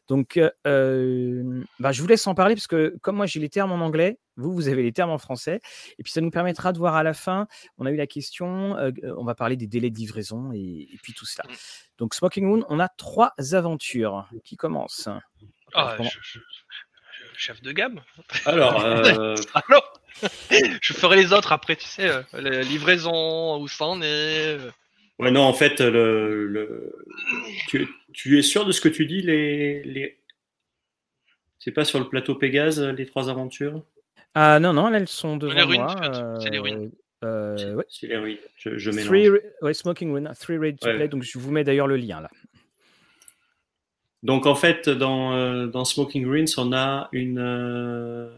Donc, 0.09 0.39
bah, 0.65 1.93
je 1.93 2.03
vous 2.03 2.09
laisse 2.09 2.27
en 2.27 2.35
parler 2.35 2.55
parce 2.55 2.67
que 2.67 2.97
comme 3.01 3.17
moi 3.17 3.27
j'ai 3.27 3.41
les 3.41 3.49
termes 3.49 3.73
en 3.73 3.85
anglais, 3.85 4.19
vous, 4.37 4.53
vous 4.53 4.69
avez 4.69 4.85
les 4.85 4.93
termes 4.93 5.11
en 5.11 5.19
français. 5.19 5.61
Et 5.99 6.03
puis, 6.03 6.13
ça 6.13 6.21
nous 6.21 6.31
permettra 6.31 6.73
de 6.73 6.79
voir 6.79 6.95
à 6.95 7.03
la 7.03 7.15
fin, 7.15 7.49
on 7.79 7.87
a 7.87 7.91
eu 7.91 7.97
la 7.97 8.07
question, 8.07 8.77
on 9.03 9.25
va 9.25 9.35
parler 9.35 9.57
des 9.57 9.67
délais 9.67 9.91
de 9.91 9.99
livraison 9.99 10.53
et, 10.53 10.89
puis 11.03 11.13
tout 11.13 11.27
ça. 11.27 11.43
Mmh. 11.45 11.53
Donc, 11.99 12.15
Smoking 12.15 12.45
Moon, 12.45 12.65
on 12.69 12.79
a 12.79 12.89
trois 12.89 13.33
aventures 13.53 14.29
qui 14.45 14.57
commencent. 14.57 15.09
Ah, 15.75 15.97
chef 17.39 17.63
de 17.63 17.73
gamme. 17.73 18.01
Alors, 18.45 18.85
euh, 18.85 19.37
je 20.81 20.93
ferai 20.93 21.17
les 21.17 21.33
autres 21.33 21.53
après, 21.53 21.77
tu 21.77 21.87
sais, 21.87 22.09
euh, 22.09 22.23
la 22.35 22.63
livraison, 22.63 23.61
où 23.61 23.69
ça 23.69 23.87
en 23.87 24.03
est. 24.03 24.57
Euh. 24.59 24.71
Ouais, 25.19 25.31
non, 25.31 25.43
en 25.43 25.53
fait, 25.53 25.81
le, 25.81 26.93
Tu, 28.13 28.39
es 28.39 28.43
sûr 28.43 28.65
de 28.65 28.73
ce 28.73 28.81
que 28.81 28.89
tu 28.89 29.07
dis 29.07 29.23
les, 29.23 29.83
les... 29.83 30.19
C'est 31.59 31.73
pas 31.73 31.85
sur 31.85 31.99
le 31.99 32.09
plateau 32.09 32.35
Pégase, 32.37 32.81
les 32.81 33.07
trois 33.07 33.29
aventures? 33.29 33.83
Ah 34.35 34.61
non, 34.61 34.73
non, 34.73 34.93
elles 34.95 35.09
sont 35.09 35.37
devant 35.37 35.55
les 35.55 35.79
moi. 35.79 35.97
C'est 36.41 36.51
les 36.51 36.59
ruines. 36.59 36.93
C'est 37.89 38.07
les 38.07 38.17
ruines, 38.17 38.39
je, 38.57 38.79
je 38.79 38.91
mélange. 38.93 39.41
ouais, 39.63 39.75
Smoking 39.75 40.13
Ruin, 40.13 40.33
Three 40.35 40.57
Raid 40.57 40.79
to 40.79 40.89
Play, 40.89 41.09
donc 41.09 41.25
je 41.25 41.37
vous 41.39 41.51
mets 41.51 41.65
d'ailleurs 41.65 41.89
le 41.89 41.97
lien 41.97 42.21
là. 42.21 42.31
Donc 44.23 44.47
en 44.47 44.55
fait, 44.55 44.89
dans, 44.89 45.35
euh, 45.35 45.67
dans 45.67 45.85
Smoking 45.85 46.25
Greens, 46.25 46.59
on 46.59 46.73
a 46.73 47.09
une, 47.13 47.39
euh, 47.39 48.29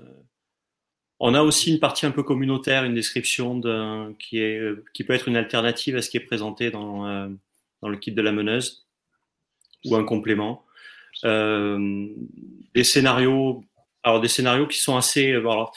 on 1.19 1.35
a 1.35 1.43
aussi 1.43 1.73
une 1.73 1.81
partie 1.81 2.07
un 2.07 2.11
peu 2.11 2.23
communautaire, 2.23 2.85
une 2.85 2.95
description 2.95 3.57
de, 3.59 4.13
qui 4.19 4.39
est, 4.39 4.61
qui 4.93 5.05
peut 5.05 5.15
être 5.15 5.29
une 5.29 5.37
alternative 5.37 5.97
à 5.97 6.03
ce 6.03 6.11
qui 6.11 6.19
est 6.19 6.21
présenté 6.21 6.71
dans, 6.71 7.07
euh, 7.07 7.29
dans 7.83 7.89
le 7.89 7.97
kit 7.97 8.13
de 8.13 8.23
la 8.23 8.33
meneuse 8.33 8.87
ou 9.87 9.97
un 9.97 10.05
complément. 10.05 10.65
Euh, 11.25 12.09
des 12.75 12.85
scénarios, 12.85 13.65
alors 14.03 14.21
des 14.21 14.29
scénarios 14.29 14.67
qui 14.67 14.79
sont 14.79 14.97
assez, 14.97 15.33
alors, 15.33 15.75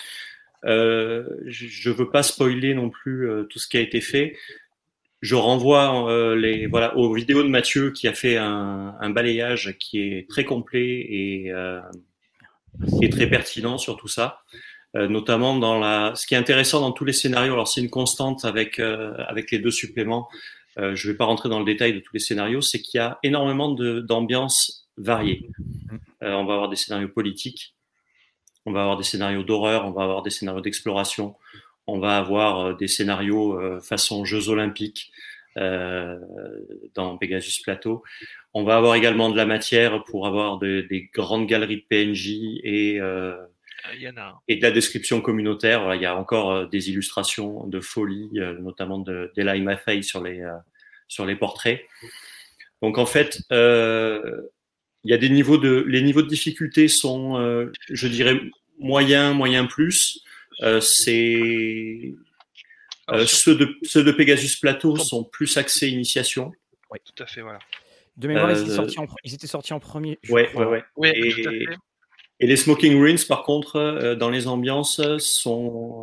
je 0.63 1.89
veux 1.89 2.09
pas 2.09 2.23
spoiler 2.23 2.73
non 2.73 2.89
plus 2.89 3.27
tout 3.49 3.59
ce 3.59 3.67
qui 3.67 3.77
a 3.77 3.81
été 3.81 3.99
fait, 3.99 4.37
je 5.23 5.36
renvoie 5.36 6.12
euh, 6.12 6.91
aux 6.95 7.13
vidéos 7.13 7.43
de 7.43 7.48
Mathieu 7.48 7.91
qui 7.91 8.10
a 8.10 8.13
fait 8.13 8.35
un, 8.35 9.10
balayage 9.10 9.77
qui 9.79 10.02
est 10.02 10.29
très 10.29 10.43
complet 10.43 11.08
et 11.10 11.50
euh, 11.50 11.79
qui 12.89 13.06
est 13.06 13.10
très 13.10 13.27
pertinent 13.27 13.77
sur 13.77 13.95
tout 13.95 14.10
ça. 14.10 14.41
Euh, 14.95 15.08
notamment 15.08 15.58
dans 15.58 15.79
la, 15.79 16.13
ce 16.13 16.27
qui 16.27 16.33
est 16.33 16.37
intéressant 16.37 16.81
dans 16.81 16.91
tous 16.91 17.06
les 17.06 17.13
scénarios. 17.13 17.54
Alors 17.54 17.69
c'est 17.69 17.79
une 17.79 17.89
constante 17.89 18.43
avec 18.43 18.79
avec 18.79 19.50
les 19.52 19.60
deux 19.60 19.71
suppléments. 19.71 20.27
Je 20.75 20.81
ne 20.83 21.13
vais 21.13 21.17
pas 21.17 21.25
rentrer 21.25 21.48
dans 21.48 21.60
le 21.60 21.65
détail 21.65 21.93
de 21.93 22.00
tous 22.00 22.13
les 22.13 22.19
scénarios, 22.19 22.62
c'est 22.62 22.81
qu'il 22.81 22.98
y 22.98 23.02
a 23.02 23.19
énormément 23.23 23.71
d'ambiances 23.71 24.89
variées. 24.98 25.48
on 26.19 26.43
va 26.45 26.54
avoir 26.54 26.67
des 26.67 26.75
scénarios 26.75 27.08
politiques, 27.08 27.75
on 28.65 28.73
va 28.73 28.81
avoir 28.81 28.98
des 28.98 29.04
scénarios 29.04 29.43
d'horreur, 29.43 29.85
on 29.85 29.91
va 29.91 30.04
avoir 30.04 30.21
des 30.21 30.31
scénarios 30.31 30.62
d'exploration, 30.62 31.35
on 31.88 32.00
va 32.00 32.17
avoir 32.17 32.60
euh, 32.60 32.73
des 32.73 32.88
scénarios 32.88 33.60
euh, 33.60 33.79
façon 33.79 34.25
Jeux 34.25 34.50
olympiques 34.50 35.12
euh, 35.58 36.17
dans 36.96 37.17
Pegasus 37.17 37.62
Plateau. 37.62 38.04
On 38.54 38.63
va 38.63 38.77
avoir 38.77 38.96
également 38.96 39.29
de 39.29 39.38
la 39.38 39.46
matière 39.46 40.04
pour 40.04 40.27
avoir 40.27 40.60
des 40.60 41.10
grandes 41.13 41.48
galeries 41.48 41.77
de 41.77 41.86
PNJ 41.88 42.27
et, 42.63 42.96
et 44.48 44.56
de 44.56 44.62
la 44.62 44.71
description 44.71 45.21
communautaire. 45.21 45.94
il 45.96 46.02
y 46.02 46.06
a 46.06 46.15
encore 46.15 46.67
des 46.69 46.90
illustrations 46.90 47.65
de 47.65 47.79
folie, 47.79 48.29
notamment 48.62 49.00
de 49.00 49.31
d'Eli 49.36 49.62
Maffei 49.62 50.04
sur 50.04 50.23
les, 50.23 50.44
sur 51.08 51.25
les 51.25 51.36
portraits. 51.36 51.84
Donc 52.84 53.00
en 53.00 53.08
fait, 53.08 53.40
il 53.50 55.10
y 55.12 55.13
a 55.13 55.17
des 55.17 55.29
niveaux 55.29 55.58
de, 55.58 55.84
les 55.88 56.04
niveaux 56.04 56.21
de 56.21 56.27
difficulté 56.29 56.88
sont, 56.88 57.71
je 57.90 58.08
dirais, 58.08 58.40
moyen, 58.77 59.34
moyen 59.34 59.65
plus. 59.65 60.23
Euh, 60.62 60.79
c'est 60.81 62.15
euh, 63.12 63.25
ceux, 63.25 63.56
de, 63.56 63.75
ceux 63.83 64.04
de 64.04 64.12
Pegasus 64.12 64.60
Plateau 64.60 64.95
sont 64.95 65.23
plus 65.23 65.58
axés 65.58 65.89
initiation. 65.89 66.51
Oui, 66.91 66.99
tout 67.04 67.23
à 67.23 67.25
fait, 67.25 67.41
voilà. 67.41 67.60
De 68.17 68.27
mémoire, 68.27 68.51
ils, 68.51 68.62
étaient 68.62 68.75
sortis 68.75 68.99
en, 68.99 69.08
ils 69.23 69.33
étaient 69.33 69.47
sortis 69.47 69.73
en 69.73 69.79
premier. 69.79 70.19
Ouais, 70.29 70.54
ouais, 70.56 70.83
ouais, 70.97 71.13
et, 71.15 71.65
et, 72.39 72.47
les 72.47 72.56
Smoking 72.56 72.99
Ruins, 72.99 73.15
par 73.27 73.43
contre, 73.43 74.13
dans 74.13 74.29
les 74.29 74.47
ambiances, 74.47 75.01
sont 75.17 76.01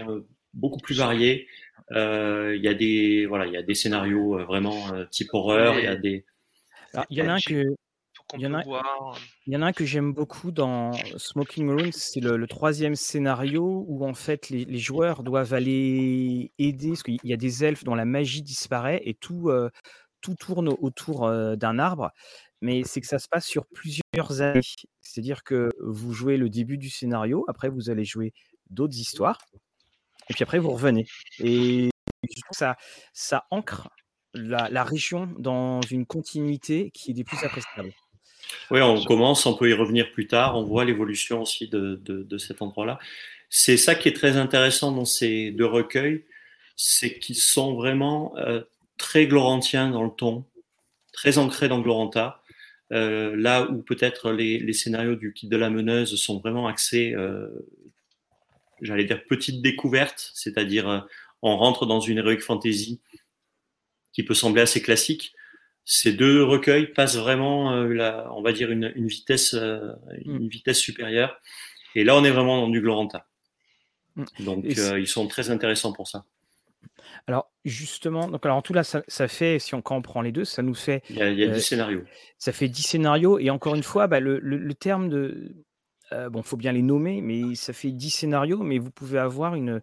beaucoup 0.53 0.81
plus 0.81 0.99
variées. 0.99 1.47
Il 1.93 2.61
y 2.61 2.69
a 2.69 2.75
des 2.75 3.27
voilà, 3.27 3.47
il 3.47 3.53
y 3.53 3.57
a 3.57 3.63
des 3.63 3.75
scénarios 3.75 4.45
vraiment 4.45 4.91
type 5.11 5.29
horreur. 5.33 5.79
Il 5.79 5.85
y 5.85 5.89
a 5.89 5.95
des. 5.95 6.25
Il 7.11 7.19
y 7.19 7.23
en 7.23 7.29
a 7.29 7.35
un 7.35 7.41
que 7.41 7.77
il 8.35 8.41
y, 8.41 8.47
en 8.47 8.55
a, 8.55 8.63
il 9.47 9.53
y 9.53 9.57
en 9.57 9.63
a 9.63 9.67
un 9.67 9.73
que 9.73 9.85
j'aime 9.85 10.13
beaucoup 10.13 10.51
dans 10.51 10.93
Smoking 11.17 11.69
Ruins, 11.69 11.91
c'est 11.93 12.21
le, 12.21 12.47
troisième 12.47 12.95
scénario 12.95 13.85
où 13.89 14.07
en 14.07 14.15
fait 14.15 14.51
les, 14.51 14.79
joueurs 14.79 15.23
doivent 15.23 15.55
aller 15.55 16.53
aider, 16.59 16.91
parce 16.91 17.03
qu'il 17.03 17.19
y 17.23 17.33
a 17.33 17.37
des 17.37 17.65
elfes 17.65 17.85
dont 17.85 17.95
la 17.95 18.05
magie 18.05 18.43
disparaît 18.43 19.01
et 19.05 19.15
tout, 19.15 19.51
tout 20.21 20.35
tourne 20.35 20.69
autour 20.81 21.31
d'un 21.57 21.79
arbre, 21.79 22.11
mais 22.61 22.83
c'est 22.85 23.01
que 23.01 23.07
ça 23.07 23.19
se 23.19 23.29
passe 23.29 23.47
sur 23.47 23.67
plusieurs 23.67 24.41
années. 24.41 24.61
C'est-à-dire 25.01 25.43
que 25.43 25.71
vous 25.81 26.13
jouez 26.13 26.37
le 26.37 26.49
début 26.49 26.79
du 26.79 26.91
scénario, 26.91 27.45
après 27.49 27.69
vous 27.69 27.91
allez 27.91 28.05
jouer 28.05 28.33
d'autres 28.69 28.97
histoires, 28.97 29.39
et 30.29 30.35
puis 30.35 30.43
après 30.43 30.59
vous 30.59 30.71
revenez. 30.71 31.07
Et 31.39 31.91
ça, 32.53 32.77
ça 33.13 33.47
ancre 33.51 33.89
la, 34.35 34.69
la, 34.69 34.85
région 34.85 35.27
dans 35.39 35.81
une 35.83 36.07
continuité 36.07 36.91
qui 36.93 37.11
est 37.11 37.15
des 37.15 37.25
plus 37.25 37.43
appréciables. 37.43 37.93
Oui, 38.71 38.81
on 38.81 39.03
commence, 39.05 39.47
on 39.47 39.55
peut 39.55 39.71
y 39.71 39.73
revenir 39.73 40.11
plus 40.13 40.27
tard, 40.27 40.57
on 40.57 40.65
voit 40.65 40.85
l'évolution 40.85 41.43
aussi 41.43 41.69
de, 41.69 42.01
de, 42.05 42.23
de 42.23 42.39
cet 42.39 42.63
endroit-là. 42.63 42.99
C'est 43.49 43.77
ça 43.77 43.95
qui 43.95 44.09
est 44.09 44.13
très 44.13 44.37
intéressant 44.37 44.93
dans 44.93 45.05
ces 45.05 45.51
deux 45.51 45.67
recueils, 45.67 46.25
c'est 46.77 47.19
qu'ils 47.19 47.37
sont 47.37 47.75
vraiment 47.75 48.37
euh, 48.39 48.63
très 48.97 49.27
glorantiens 49.27 49.91
dans 49.91 50.05
le 50.05 50.11
ton, 50.11 50.45
très 51.13 51.39
ancrés 51.39 51.69
dans 51.69 51.81
Gloranta. 51.81 52.43
Euh, 52.93 53.37
là 53.37 53.71
où 53.71 53.83
peut-être 53.83 54.33
les, 54.33 54.59
les, 54.59 54.73
scénarios 54.73 55.15
du 55.15 55.33
Kit 55.33 55.47
de 55.47 55.57
la 55.57 55.71
Meneuse 55.71 56.17
sont 56.17 56.41
vraiment 56.41 56.67
axés, 56.67 57.13
euh, 57.15 57.49
j'allais 58.81 59.05
dire, 59.05 59.25
petite 59.25 59.63
découverte, 59.63 60.33
c'est-à-dire 60.35 60.89
euh, 60.89 61.01
on 61.43 61.57
rentre 61.57 61.87
dans 61.87 62.01
une 62.01 62.19
heroic 62.19 62.41
fantasy 62.41 63.01
qui 64.13 64.25
peut 64.25 64.35
sembler 64.35 64.63
assez 64.63 64.83
classique, 64.83 65.35
ces 65.93 66.13
deux 66.13 66.45
recueils 66.45 66.87
passent 66.87 67.17
vraiment, 67.17 67.73
euh, 67.73 67.89
la, 67.89 68.33
on 68.33 68.43
va 68.43 68.53
dire, 68.53 68.71
une, 68.71 68.93
une 68.95 69.09
vitesse, 69.09 69.55
euh, 69.55 69.93
une 70.25 70.45
mm. 70.45 70.49
vitesse 70.49 70.79
supérieure. 70.79 71.37
Et 71.97 72.05
là, 72.05 72.17
on 72.17 72.23
est 72.23 72.31
vraiment 72.31 72.61
dans 72.61 72.69
du 72.69 72.81
Gloranta. 72.81 73.27
Mm. 74.15 74.25
Donc, 74.39 74.65
euh, 74.79 75.01
ils 75.01 75.09
sont 75.09 75.27
très 75.27 75.51
intéressants 75.51 75.93
pour 75.93 76.07
ça. 76.07 76.25
Alors, 77.27 77.51
justement, 77.65 78.29
donc 78.29 78.47
alors 78.47 78.57
en 78.57 78.63
tout 78.63 78.73
là, 78.73 78.85
ça, 78.85 79.03
ça 79.09 79.27
fait, 79.27 79.59
si 79.59 79.75
on, 79.75 79.83
quand 79.83 79.97
on 79.97 80.03
prend 80.03 80.23
les 80.23 80.31
deux, 80.31 80.45
ça 80.45 80.63
nous 80.63 80.75
fait. 80.75 81.03
Il 81.11 81.17
y 81.17 81.23
a, 81.23 81.31
il 81.31 81.39
y 81.41 81.43
a 81.43 81.49
10 81.49 81.61
scénarios. 81.61 82.05
Ça 82.39 82.53
fait 82.53 82.69
10 82.69 82.83
scénarios. 82.83 83.41
Et 83.41 83.51
encore 83.51 83.75
une 83.75 83.83
fois, 83.83 84.07
bah, 84.07 84.21
le, 84.21 84.39
le, 84.39 84.59
le, 84.59 84.75
terme 84.75 85.09
de. 85.09 85.57
Euh, 86.13 86.31
bon, 86.31 86.39
il 86.39 86.47
faut 86.47 86.57
bien 86.57 86.71
les 86.71 86.83
nommer, 86.83 87.21
mais 87.21 87.57
ça 87.57 87.73
fait 87.73 87.91
10 87.91 88.11
scénarios, 88.11 88.63
mais 88.63 88.79
vous 88.79 88.93
pouvez 88.93 89.19
avoir 89.19 89.57
une, 89.57 89.83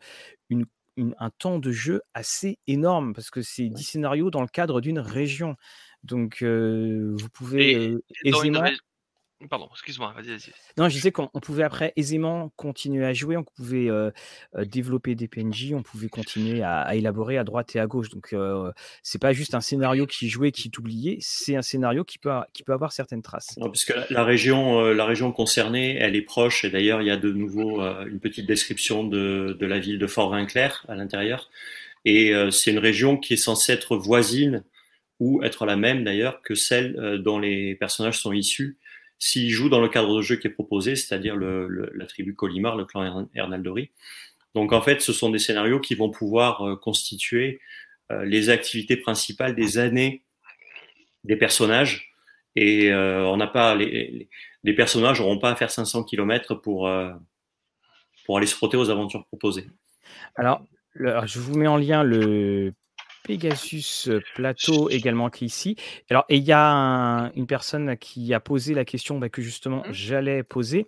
une, 0.49 0.67
une, 0.95 1.15
un 1.19 1.31
temps 1.31 1.59
de 1.59 1.71
jeu 1.71 2.01
assez 2.13 2.59
énorme 2.65 3.13
parce 3.13 3.29
que 3.29 3.41
c'est 3.41 3.67
10 3.67 3.83
scénarios 3.83 4.31
dans 4.31 4.41
le 4.41 4.47
cadre 4.47 4.79
d'une 4.79 4.99
région. 4.99 5.57
Donc, 6.03 6.43
vous 6.43 7.29
pouvez 7.33 7.95
aisément. 8.23 8.63
Pardon, 9.51 9.69
excuse-moi, 9.71 10.11
vas-y, 10.15 10.29
vas-y. 10.29 10.51
Non, 10.79 10.89
je 10.89 10.95
disais 10.95 11.11
qu'on 11.11 11.27
pouvait 11.27 11.61
après 11.61 11.93
aisément 11.95 12.51
continuer 12.55 13.05
à 13.05 13.13
jouer, 13.13 13.37
on 13.37 13.43
pouvait 13.43 13.87
développer 14.57 15.13
des 15.13 15.27
PNJ, 15.27 15.73
on 15.75 15.83
pouvait 15.83 16.09
continuer 16.09 16.63
à, 16.63 16.95
élaborer 16.95 17.37
à 17.37 17.43
droite 17.43 17.75
et 17.75 17.79
à 17.79 17.85
gauche. 17.85 18.09
Donc, 18.09 18.35
c'est 19.03 19.21
pas 19.21 19.33
juste 19.33 19.53
un 19.53 19.61
scénario 19.61 20.07
qui 20.07 20.27
jouait, 20.27 20.51
qui 20.51 20.69
est 20.69 20.77
oublié, 20.79 21.19
c'est 21.21 21.55
un 21.55 21.61
scénario 21.61 22.03
qui 22.03 22.17
peut, 22.17 22.31
qui 22.51 22.63
peut 22.63 22.73
avoir 22.73 22.91
certaines 22.91 23.21
traces. 23.21 23.55
Non, 23.57 23.69
puisque 23.69 23.93
la, 24.09 24.23
région, 24.23 24.81
la 24.81 25.05
région 25.05 25.31
concernée, 25.31 25.97
elle 25.97 26.15
est 26.15 26.23
proche, 26.23 26.65
et 26.65 26.71
d'ailleurs, 26.71 27.03
il 27.03 27.07
y 27.07 27.11
a 27.11 27.17
de 27.17 27.31
nouveau 27.31 27.81
une 27.81 28.19
petite 28.19 28.47
description 28.47 29.03
de, 29.03 29.55
de 29.59 29.65
la 29.67 29.77
ville 29.77 29.99
de 29.99 30.07
Fort-Vinclair 30.07 30.83
à 30.87 30.95
l'intérieur. 30.95 31.51
Et 32.05 32.33
c'est 32.49 32.71
une 32.71 32.79
région 32.79 33.17
qui 33.17 33.33
est 33.33 33.37
censée 33.37 33.73
être 33.73 33.97
voisine 33.97 34.63
ou 35.19 35.43
être 35.43 35.65
la 35.65 35.75
même 35.75 36.03
d'ailleurs 36.03 36.41
que 36.41 36.55
celle 36.55 36.97
euh, 36.99 37.17
dont 37.17 37.39
les 37.39 37.75
personnages 37.75 38.19
sont 38.19 38.33
issus 38.33 38.77
s'ils 39.19 39.49
jouent 39.49 39.69
dans 39.69 39.81
le 39.81 39.89
cadre 39.89 40.15
de 40.15 40.21
jeu 40.21 40.35
qui 40.35 40.45
est 40.45 40.51
proposé, 40.51 40.95
c'est-à-dire 40.95 41.35
la 41.35 42.05
tribu 42.05 42.35
Colimar, 42.35 42.75
le 42.75 42.85
clan 42.85 43.27
Hernaldori. 43.33 43.89
Donc 44.53 44.73
en 44.73 44.81
fait, 44.81 45.01
ce 45.01 45.11
sont 45.11 45.31
des 45.31 45.39
scénarios 45.39 45.79
qui 45.79 45.95
vont 45.95 46.11
pouvoir 46.11 46.61
euh, 46.61 46.75
constituer 46.75 47.59
euh, 48.11 48.25
les 48.25 48.49
activités 48.51 48.95
principales 48.95 49.55
des 49.55 49.79
années 49.79 50.21
des 51.23 51.35
personnages. 51.35 52.13
Et 52.55 52.91
on 52.91 53.37
n'a 53.37 53.45
pas 53.45 53.75
les, 53.75 54.27
les, 54.63 54.73
personnages 54.73 55.19
n'auront 55.19 55.37
pas 55.37 55.51
à 55.51 55.55
faire 55.55 55.69
500 55.69 56.05
km 56.05 56.55
pour 56.55 56.89
pour 58.25 58.37
aller 58.37 58.47
se 58.47 58.55
frotter 58.55 58.77
aux 58.77 58.89
aventures 58.89 59.27
proposées. 59.27 59.67
Alors, 60.35 60.65
je 60.95 61.39
vous 61.39 61.55
mets 61.55 61.67
en 61.67 61.77
lien 61.77 62.03
le 62.03 62.73
Pegasus 63.27 64.09
Plateau 64.35 64.89
également 64.89 65.29
qui 65.29 65.43
est 65.45 65.47
ici. 65.47 65.75
Alors, 66.09 66.25
et 66.29 66.37
il 66.37 66.43
y 66.43 66.53
a 66.53 67.31
une 67.35 67.47
personne 67.47 67.97
qui 67.97 68.33
a 68.33 68.39
posé 68.39 68.73
la 68.73 68.85
question 68.85 69.19
bah, 69.19 69.29
que 69.29 69.41
justement 69.41 69.83
mmh. 69.87 69.91
j'allais 69.91 70.43
poser. 70.43 70.87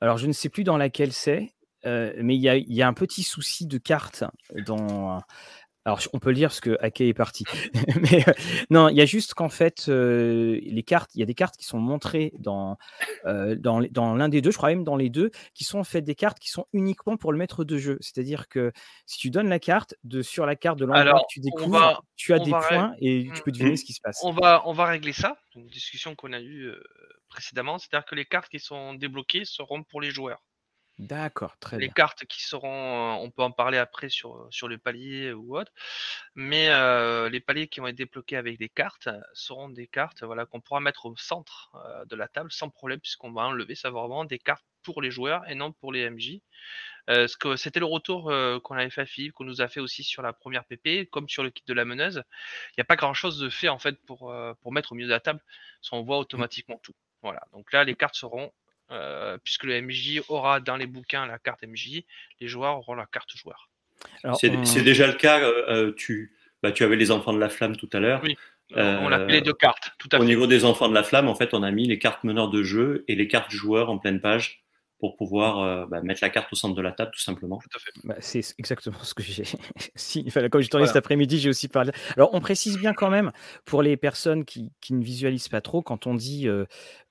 Alors, 0.00 0.18
je 0.18 0.26
ne 0.26 0.32
sais 0.32 0.48
plus 0.48 0.64
dans 0.64 0.76
laquelle 0.76 1.12
c'est, 1.12 1.54
euh, 1.86 2.12
mais 2.20 2.36
il 2.36 2.40
y, 2.40 2.74
y, 2.74 2.82
a, 2.82 2.88
un 2.88 2.92
petit 2.92 3.22
souci 3.22 3.66
de 3.66 3.78
carte 3.78 4.24
dans, 4.66 5.22
alors, 5.86 6.00
on 6.12 6.18
peut 6.18 6.30
le 6.30 6.34
dire 6.34 6.48
parce 6.48 6.58
que 6.58 6.76
Ake 6.80 7.02
est 7.02 7.14
parti. 7.14 7.44
Mais 8.10 8.28
euh, 8.28 8.32
non, 8.70 8.88
il 8.88 8.96
y 8.96 9.00
a 9.00 9.06
juste 9.06 9.34
qu'en 9.34 9.48
fait, 9.48 9.84
euh, 9.88 10.58
les 10.64 10.82
cartes, 10.82 11.12
il 11.14 11.20
y 11.20 11.22
a 11.22 11.26
des 11.26 11.34
cartes 11.34 11.56
qui 11.56 11.64
sont 11.64 11.78
montrées 11.78 12.32
dans, 12.40 12.76
euh, 13.24 13.54
dans, 13.54 13.80
dans 13.92 14.16
l'un 14.16 14.28
des 14.28 14.42
deux, 14.42 14.50
je 14.50 14.56
crois 14.56 14.70
même 14.70 14.82
dans 14.82 14.96
les 14.96 15.10
deux, 15.10 15.30
qui 15.54 15.62
sont 15.62 15.78
en 15.78 15.84
fait 15.84 16.02
des 16.02 16.16
cartes 16.16 16.40
qui 16.40 16.50
sont 16.50 16.66
uniquement 16.72 17.16
pour 17.16 17.30
le 17.30 17.38
maître 17.38 17.62
de 17.62 17.78
jeu. 17.78 17.98
C'est-à-dire 18.00 18.48
que 18.48 18.72
si 19.06 19.18
tu 19.18 19.30
donnes 19.30 19.48
la 19.48 19.60
carte, 19.60 19.94
de, 20.02 20.22
sur 20.22 20.44
la 20.44 20.56
carte 20.56 20.76
de 20.80 20.86
l'endroit 20.86 21.20
que 21.20 21.32
tu 21.32 21.38
découvres, 21.38 22.02
tu 22.16 22.34
as 22.34 22.40
des 22.40 22.50
points 22.50 22.96
et 23.00 23.28
tu 23.32 23.42
peux 23.44 23.52
deviner 23.52 23.74
mmh. 23.74 23.76
ce 23.76 23.84
qui 23.84 23.92
se 23.92 24.00
passe. 24.00 24.18
On 24.24 24.32
va, 24.32 24.62
on 24.66 24.72
va 24.72 24.86
régler 24.86 25.12
ça, 25.12 25.36
une 25.54 25.68
discussion 25.68 26.16
qu'on 26.16 26.32
a 26.32 26.40
eue 26.40 26.68
précédemment. 27.28 27.78
C'est-à-dire 27.78 28.06
que 28.06 28.16
les 28.16 28.24
cartes 28.24 28.48
qui 28.48 28.58
sont 28.58 28.94
débloquées 28.94 29.44
seront 29.44 29.84
pour 29.84 30.00
les 30.00 30.10
joueurs. 30.10 30.42
D'accord, 30.98 31.58
très 31.58 31.76
Les 31.76 31.86
bien. 31.86 31.94
cartes 31.94 32.24
qui 32.24 32.42
seront, 32.42 33.14
on 33.20 33.30
peut 33.30 33.42
en 33.42 33.50
parler 33.50 33.76
après 33.76 34.08
sur, 34.08 34.46
sur 34.50 34.66
le 34.66 34.78
palier 34.78 35.32
ou 35.32 35.58
autre, 35.58 35.72
mais 36.34 36.70
euh, 36.70 37.28
les 37.28 37.40
paliers 37.40 37.68
qui 37.68 37.80
vont 37.80 37.88
être 37.88 37.96
débloqués 37.96 38.36
avec 38.36 38.58
des 38.58 38.70
cartes 38.70 39.08
seront 39.34 39.68
des 39.68 39.86
cartes 39.86 40.22
voilà, 40.22 40.46
qu'on 40.46 40.60
pourra 40.60 40.80
mettre 40.80 41.06
au 41.06 41.16
centre 41.16 41.70
euh, 41.74 42.04
de 42.06 42.16
la 42.16 42.28
table 42.28 42.50
sans 42.50 42.70
problème, 42.70 43.00
puisqu'on 43.00 43.32
va 43.32 43.42
enlever 43.42 43.74
ça 43.74 43.90
vraiment 43.90 44.24
des 44.24 44.38
cartes 44.38 44.64
pour 44.82 45.02
les 45.02 45.10
joueurs 45.10 45.46
et 45.50 45.54
non 45.54 45.72
pour 45.72 45.92
les 45.92 46.08
MJ. 46.08 46.40
Euh, 47.08 47.28
ce 47.28 47.36
que 47.36 47.56
c'était 47.56 47.80
le 47.80 47.86
retour 47.86 48.30
euh, 48.30 48.58
qu'on 48.58 48.74
avait 48.74 48.90
fait 48.90 49.02
à 49.02 49.06
Philippe, 49.06 49.32
qu'on 49.32 49.44
nous 49.44 49.60
a 49.60 49.68
fait 49.68 49.80
aussi 49.80 50.02
sur 50.02 50.22
la 50.22 50.32
première 50.32 50.64
PP, 50.64 51.08
comme 51.10 51.28
sur 51.28 51.42
le 51.42 51.50
kit 51.50 51.62
de 51.66 51.72
la 51.72 51.84
meneuse. 51.84 52.22
Il 52.70 52.74
n'y 52.78 52.82
a 52.82 52.84
pas 52.84 52.96
grand 52.96 53.14
chose 53.14 53.38
de 53.38 53.48
fait 53.48 53.68
en 53.68 53.78
fait 53.78 54.00
pour, 54.06 54.30
euh, 54.30 54.54
pour 54.60 54.72
mettre 54.72 54.92
au 54.92 54.94
milieu 54.94 55.08
de 55.08 55.12
la 55.12 55.20
table, 55.20 55.40
on 55.92 56.02
voit 56.02 56.16
mmh. 56.16 56.20
automatiquement 56.20 56.80
tout. 56.82 56.94
Voilà. 57.22 57.42
Donc 57.52 57.72
là, 57.72 57.84
les 57.84 57.94
cartes 57.94 58.16
seront 58.16 58.52
euh, 58.90 59.38
puisque 59.42 59.64
le 59.64 59.80
MJ 59.80 60.22
aura 60.28 60.60
dans 60.60 60.76
les 60.76 60.86
bouquins 60.86 61.26
la 61.26 61.38
carte 61.38 61.62
MJ, 61.62 62.02
les 62.40 62.48
joueurs 62.48 62.78
auront 62.78 62.94
la 62.94 63.06
carte 63.06 63.30
joueur. 63.36 63.68
C'est 64.38 64.50
on... 64.50 64.82
déjà 64.82 65.06
le 65.06 65.14
cas. 65.14 65.40
Euh, 65.40 65.92
tu, 65.96 66.36
bah, 66.62 66.72
tu 66.72 66.84
avais 66.84 66.96
les 66.96 67.10
enfants 67.10 67.32
de 67.32 67.38
la 67.38 67.48
flamme 67.48 67.76
tout 67.76 67.90
à 67.92 68.00
l'heure. 68.00 68.20
Oui. 68.22 68.36
Euh, 68.76 68.98
on 69.00 69.12
a 69.12 69.24
les 69.26 69.42
deux 69.42 69.52
cartes. 69.52 69.92
Tout 69.98 70.08
à 70.12 70.16
au 70.16 70.20
fait. 70.20 70.26
niveau 70.26 70.46
des 70.46 70.64
enfants 70.64 70.88
de 70.88 70.94
la 70.94 71.04
flamme, 71.04 71.28
en 71.28 71.34
fait, 71.34 71.54
on 71.54 71.62
a 71.62 71.70
mis 71.70 71.86
les 71.86 71.98
cartes 71.98 72.24
meneurs 72.24 72.50
de 72.50 72.62
jeu 72.62 73.04
et 73.06 73.14
les 73.14 73.28
cartes 73.28 73.52
joueurs 73.52 73.90
en 73.90 73.98
pleine 73.98 74.20
page 74.20 74.64
pour 74.98 75.16
pouvoir 75.16 75.60
euh, 75.60 75.86
bah, 75.86 76.00
mettre 76.00 76.20
la 76.22 76.30
carte 76.30 76.52
au 76.52 76.56
centre 76.56 76.74
de 76.74 76.80
la 76.80 76.90
table, 76.90 77.10
tout 77.12 77.20
simplement. 77.20 77.58
Tout 77.58 77.76
à 77.76 77.78
fait. 77.78 77.92
Bah, 78.04 78.16
c'est 78.18 78.42
exactement 78.58 78.98
ce 79.02 79.14
que 79.14 79.22
j'ai. 79.22 79.44
si, 79.94 80.24
enfin, 80.26 80.48
comme 80.48 80.62
je 80.62 80.68
tournais 80.68 80.84
voilà. 80.84 80.94
cet 80.94 80.96
après-midi, 80.96 81.38
j'ai 81.38 81.50
aussi 81.50 81.68
parlé. 81.68 81.92
Alors, 82.16 82.30
on 82.32 82.40
précise 82.40 82.78
bien 82.78 82.94
quand 82.94 83.10
même 83.10 83.30
pour 83.66 83.82
les 83.82 83.96
personnes 83.96 84.44
qui, 84.44 84.72
qui 84.80 84.94
ne 84.94 85.04
visualisent 85.04 85.48
pas 85.48 85.60
trop, 85.60 85.82
quand 85.82 86.06
on 86.06 86.14
dit 86.14 86.48
euh, 86.48 86.64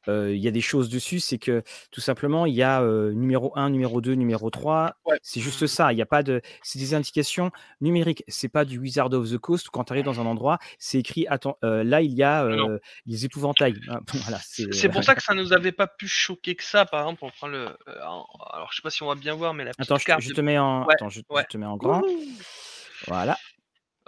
il 0.08 0.38
y 0.38 0.48
a 0.48 0.52
des 0.52 0.62
choses 0.62 0.90
dessus, 0.90 1.20
c'est 1.20 1.38
que 1.38 1.64
tout 1.92 2.02
simplement, 2.02 2.46
il 2.46 2.54
y 2.54 2.64
a 2.64 2.82
numéro 3.14 3.52
1, 3.58 3.70
numéro 3.70 4.02
2, 4.02 4.14
numéro 4.14 4.50
3. 4.50 4.96
Ouais. 5.06 5.18
C'est 5.22 5.42
juste 5.42 5.68
ça. 5.68 5.94
Il 5.94 6.00
y 6.00 6.02
a 6.02 6.06
pas 6.06 6.24
de. 6.24 6.42
C'est 6.64 6.80
des 6.80 6.94
indications 6.94 7.52
numériques. 7.82 8.24
C'est 8.28 8.50
pas 8.50 8.66
du 8.66 8.80
Wizard 8.80 9.14
of 9.14 9.30
the 9.30 9.38
Coast 9.38 9.68
où 9.68 9.72
quand 9.72 9.86
tu 9.86 9.94
arrives 9.94 10.06
dans 10.06 10.20
un 10.20 10.26
endroit, 10.26 10.60
c'est 10.80 11.00
écrit 11.00 11.26
attends, 11.28 11.58
là, 11.62 12.02
il 12.02 12.14
y 12.14 12.24
a 12.24 12.44
euh, 12.46 12.80
les 13.06 13.26
épouvantails. 13.26 13.80
voilà, 14.14 14.40
c'est 14.42 14.90
pour 14.90 15.04
ça 15.04 15.16
que 15.16 15.24
ça 15.24 15.34
nous 15.34 15.54
avait 15.54 15.72
pas 15.72 15.88
pu 15.88 16.08
choquer 16.08 16.56
que 16.56 16.64
ça, 16.64 16.86
par 16.86 17.02
exemple. 17.02 17.24
On 17.24 17.30
prend 17.30 17.48
le. 17.48 17.70
Alors, 17.88 18.70
je 18.72 18.78
sais 18.78 18.82
pas 18.82 18.90
si 18.90 19.04
on 19.04 19.08
va 19.08 19.16
bien 19.16 19.36
voir, 19.36 19.54
mais 19.54 19.64
la 19.64 19.72
petite 19.72 19.92
attends, 19.92 20.04
carte 20.04 20.22
je, 20.22 20.30
je 20.30 20.34
te 20.34 20.42
mets 20.42 20.58
en. 20.58 20.86
Ouais. 20.86 20.94
Attends, 20.94 21.10
je, 21.10 21.20
je, 21.20 21.44
te 21.50 21.58
mets 21.58 21.66
en 21.66 21.78
grand. 21.78 22.02
Ouh. 22.02 22.20
Voilà 23.08 23.38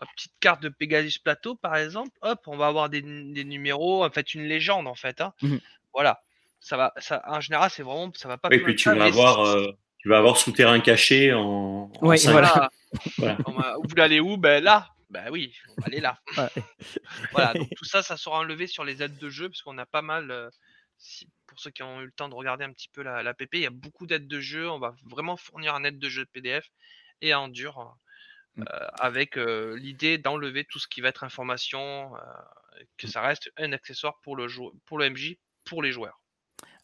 petite 0.05 0.33
carte 0.39 0.61
de 0.61 0.69
Pegasus 0.69 1.19
Plateau, 1.19 1.55
par 1.55 1.75
exemple, 1.75 2.11
hop, 2.21 2.39
on 2.47 2.57
va 2.57 2.67
avoir 2.67 2.89
des, 2.89 3.01
des 3.01 3.43
numéros, 3.43 4.05
en 4.05 4.09
fait, 4.09 4.35
une 4.35 4.43
légende, 4.43 4.87
en 4.87 4.95
fait. 4.95 5.21
Hein. 5.21 5.33
Mmh. 5.41 5.57
Voilà. 5.97 6.21
Ça 6.59 6.77
va, 6.77 6.93
ça, 6.97 7.21
en 7.27 7.39
général, 7.41 7.69
c'est 7.71 7.81
vraiment, 7.83 8.11
ça 8.15 8.27
va 8.27 8.37
pas. 8.37 8.49
Et 8.51 8.59
puis 8.61 8.75
tu 8.75 8.89
vas 8.93 9.05
avoir, 9.05 9.39
euh, 9.45 9.67
tu 9.97 10.09
vas 10.09 10.17
avoir 10.19 10.37
souterrain 10.37 10.79
caché 10.79 11.33
en. 11.33 11.91
Ouais, 12.01 12.27
en 12.27 12.31
voilà. 12.31 12.69
voilà. 13.17 13.37
vous 13.45 13.89
voulez 13.89 14.01
aller 14.01 14.19
où? 14.19 14.37
Ben 14.37 14.63
là, 14.63 14.89
Bah 15.09 15.25
oui, 15.31 15.53
on 15.69 15.81
va 15.81 15.87
aller 15.87 15.99
là. 15.99 16.19
voilà, 17.31 17.53
donc 17.53 17.69
tout 17.77 17.85
ça, 17.85 18.01
ça 18.03 18.17
sera 18.17 18.37
enlevé 18.39 18.67
sur 18.67 18.83
les 18.83 19.01
aides 19.03 19.17
de 19.17 19.29
jeu, 19.29 19.49
parce 19.49 19.61
qu'on 19.61 19.77
a 19.77 19.85
pas 19.85 20.01
mal. 20.01 20.31
euh, 20.31 20.49
si- 20.97 21.27
pour 21.47 21.59
ceux 21.59 21.71
qui 21.71 21.81
ont 21.83 22.01
eu 22.01 22.05
le 22.05 22.11
temps 22.11 22.27
de 22.29 22.35
regarder 22.35 22.65
un 22.65 22.73
petit 22.73 22.89
peu 22.89 23.01
la, 23.03 23.23
la 23.23 23.33
PP, 23.33 23.53
il 23.55 23.61
y 23.61 23.65
a 23.67 23.71
beaucoup 23.71 24.05
d'aides 24.05 24.27
de 24.27 24.39
jeu. 24.39 24.69
On 24.69 24.79
va 24.79 24.93
vraiment 25.09 25.37
fournir 25.37 25.73
un 25.75 25.83
aide 25.85 25.97
de 25.99 26.09
jeu 26.09 26.25
PDF 26.33 26.67
et 27.21 27.33
en 27.33 27.47
dur, 27.47 27.79
euh, 27.79 27.85
Mm. 28.59 28.65
avec 28.99 29.37
euh, 29.37 29.77
l'idée 29.77 30.17
d'enlever 30.17 30.65
tout 30.65 30.79
ce 30.79 30.87
qui 30.87 30.99
va 31.01 31.09
être 31.09 31.23
information, 31.23 32.15
euh, 32.15 32.83
que 32.97 33.05
ça 33.05 33.21
reste 33.21 33.51
un 33.55 33.71
accessoire 33.71 34.15
pour 34.23 34.35
le, 34.35 34.47
pour 34.87 34.97
le 34.97 35.11
MJ, 35.11 35.35
pour 35.67 35.83
les 35.83 35.91
joueurs. 35.91 36.19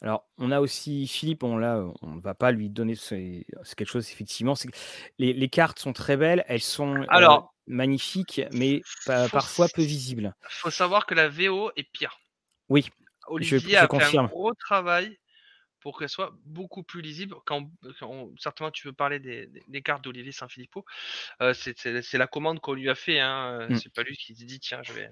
Alors, 0.00 0.28
on 0.38 0.50
a 0.50 0.60
aussi 0.60 1.06
Philippe, 1.06 1.42
on 1.42 1.56
ne 1.56 2.20
va 2.20 2.34
pas 2.34 2.52
lui 2.52 2.68
donner, 2.68 2.94
c'est 2.94 3.46
quelque 3.76 3.88
chose, 3.88 4.10
effectivement, 4.10 4.54
c'est 4.54 4.68
que 4.68 4.76
les, 5.18 5.32
les 5.32 5.48
cartes 5.48 5.78
sont 5.78 5.92
très 5.92 6.16
belles, 6.16 6.44
elles 6.46 6.60
sont 6.60 7.02
euh, 7.02 7.06
Alors, 7.08 7.54
magnifiques, 7.66 8.42
mais 8.52 8.82
pa- 9.06 9.28
parfois 9.30 9.66
peu 9.74 9.82
visibles. 9.82 10.34
faut 10.48 10.70
savoir 10.70 11.06
que 11.06 11.14
la 11.14 11.28
VO 11.28 11.70
est 11.76 11.90
pire. 11.90 12.18
Oui, 12.68 12.86
je, 12.86 13.28
Olivier 13.28 13.58
je 13.70 13.76
a 13.76 13.80
fait 13.80 13.84
un 13.84 13.86
confirme. 13.86 14.26
gros 14.28 14.52
travail 14.54 15.18
pour 15.84 15.98
qu'elle 15.98 16.08
soit 16.08 16.32
beaucoup 16.46 16.82
plus 16.82 17.02
lisible. 17.02 17.36
Quand, 17.44 17.68
certainement 18.38 18.70
tu 18.70 18.86
veux 18.88 18.94
parler 18.94 19.18
des, 19.20 19.46
des- 19.46 19.62
des 19.68 19.82
cartes 19.82 20.02
d'Olivier 20.02 20.32
Saint-Filippo, 20.32 20.82
euh, 21.42 21.52
c'est 21.52 22.14
la 22.14 22.26
commande 22.26 22.58
qu'on 22.60 22.72
lui 22.72 22.88
a 22.88 22.94
fait. 22.94 23.20
Hein. 23.20 23.60
euh, 23.60 23.68
Mm. 23.68 23.76
C'est 23.76 23.92
pas 23.92 24.02
lui 24.02 24.16
qui 24.16 24.34
s'est 24.34 24.46
dit 24.46 24.58
tiens 24.58 24.82
je 24.82 24.94
vais. 24.94 25.10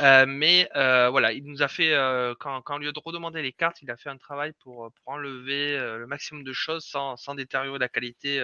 Euh, 0.00 0.24
mais 0.26 0.66
euh, 0.76 1.10
voilà, 1.10 1.32
il 1.34 1.44
nous 1.44 1.60
a 1.62 1.68
fait 1.68 1.92
quand, 2.40 2.62
quand 2.62 2.76
on 2.76 2.78
lui 2.78 2.88
a 2.88 2.92
redemandé 3.04 3.42
les 3.42 3.52
cartes, 3.52 3.82
il 3.82 3.90
a 3.90 3.98
fait 3.98 4.08
un 4.08 4.16
travail 4.16 4.52
pour, 4.60 4.90
pour 4.90 5.12
enlever 5.12 5.76
le 5.76 6.06
maximum 6.06 6.42
de 6.42 6.54
choses 6.54 6.86
sans, 6.86 7.16
sans 7.18 7.34
détériorer 7.34 7.78
la 7.78 7.90
qualité 7.90 8.40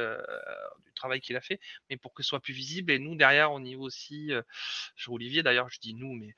du 0.84 0.92
travail 0.94 1.20
qu'il 1.22 1.34
a 1.36 1.40
fait, 1.40 1.58
mais 1.88 1.96
pour 1.96 2.12
que 2.12 2.22
ce 2.22 2.28
soit 2.28 2.40
plus 2.40 2.52
visible. 2.52 2.92
Et 2.92 2.98
nous 2.98 3.14
derrière, 3.16 3.52
au 3.52 3.60
niveau 3.60 3.84
aussi, 3.84 4.32
sur 4.94 5.14
Olivier 5.14 5.42
d'ailleurs, 5.42 5.70
je 5.70 5.80
dis 5.80 5.94
nous, 5.94 6.12
mais 6.12 6.34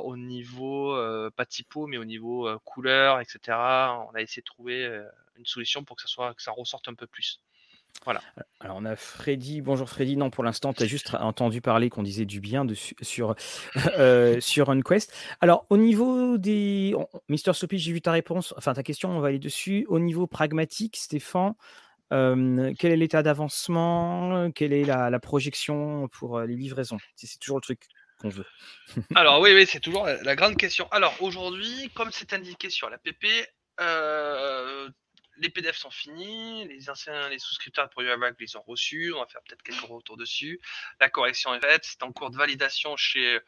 au 0.00 0.16
niveau 0.18 0.94
pas 1.34 1.46
typo, 1.46 1.86
mais 1.86 1.96
au 1.96 2.04
niveau 2.04 2.46
couleur, 2.64 3.20
etc. 3.20 3.56
On 4.10 4.14
a 4.14 4.17
essayé 4.22 4.42
de 4.42 4.46
trouver 4.46 4.84
euh, 4.84 5.04
une 5.36 5.46
solution 5.46 5.84
pour 5.84 5.96
que 5.96 6.02
ça 6.02 6.08
soit 6.08 6.34
que 6.34 6.42
ça 6.42 6.52
ressorte 6.52 6.88
un 6.88 6.94
peu 6.94 7.06
plus. 7.06 7.40
Voilà. 8.04 8.20
Alors, 8.60 8.76
on 8.76 8.84
a 8.84 8.96
Freddy. 8.96 9.60
Bonjour 9.60 9.88
Freddy. 9.88 10.16
Non, 10.16 10.30
pour 10.30 10.44
l'instant, 10.44 10.72
tu 10.72 10.82
as 10.82 10.86
juste 10.86 11.14
entendu 11.14 11.60
parler 11.60 11.90
qu'on 11.90 12.02
disait 12.02 12.24
du 12.24 12.40
bien 12.40 12.64
dessus, 12.64 12.94
sur, 13.02 13.34
euh, 13.98 14.40
sur 14.40 14.70
UnQuest. 14.70 15.12
Alors, 15.40 15.66
au 15.68 15.76
niveau 15.76 16.38
des. 16.38 16.94
Mister 17.28 17.52
Sophie, 17.52 17.78
j'ai 17.78 17.92
vu 17.92 18.00
ta 18.00 18.12
réponse, 18.12 18.54
enfin 18.56 18.72
ta 18.72 18.82
question, 18.82 19.10
on 19.10 19.20
va 19.20 19.28
aller 19.28 19.38
dessus. 19.38 19.84
Au 19.88 19.98
niveau 19.98 20.26
pragmatique, 20.26 20.96
Stéphane, 20.96 21.54
euh, 22.12 22.72
quel 22.78 22.92
est 22.92 22.96
l'état 22.96 23.22
d'avancement? 23.22 24.50
Quelle 24.52 24.72
est 24.72 24.84
la, 24.84 25.10
la 25.10 25.20
projection 25.20 26.08
pour 26.08 26.40
les 26.40 26.56
livraisons? 26.56 26.98
C'est 27.16 27.26
c'est 27.26 27.38
toujours 27.38 27.58
le 27.58 27.62
truc 27.62 27.82
qu'on 28.20 28.28
veut. 28.28 28.46
Alors 29.16 29.40
oui, 29.40 29.50
oui, 29.54 29.66
c'est 29.66 29.80
toujours 29.80 30.06
la, 30.06 30.22
la 30.22 30.36
grande 30.36 30.56
question. 30.56 30.88
Alors 30.90 31.14
aujourd'hui, 31.20 31.90
comme 31.94 32.10
c'est 32.12 32.32
indiqué 32.32 32.70
sur 32.70 32.88
la 32.90 32.98
PP, 32.98 33.26
euh, 33.80 34.88
les 35.40 35.50
PDF 35.50 35.76
sont 35.76 35.90
finis, 35.90 36.66
les 36.66 36.90
anciens, 36.90 37.28
les 37.28 37.38
souscripteurs 37.38 37.84
de 37.86 37.90
Produit 37.90 38.10
Avac 38.10 38.34
les 38.40 38.56
ont 38.56 38.62
reçus, 38.62 39.12
on 39.14 39.20
va 39.20 39.26
faire 39.26 39.40
peut-être 39.42 39.62
quelques 39.62 39.80
retours 39.88 40.16
dessus. 40.16 40.60
La 41.00 41.08
correction 41.08 41.54
est 41.54 41.60
faite, 41.60 41.84
c'est 41.84 42.02
en 42.02 42.12
cours 42.12 42.30
de 42.30 42.36
validation 42.36 42.96
chez, 42.96 43.38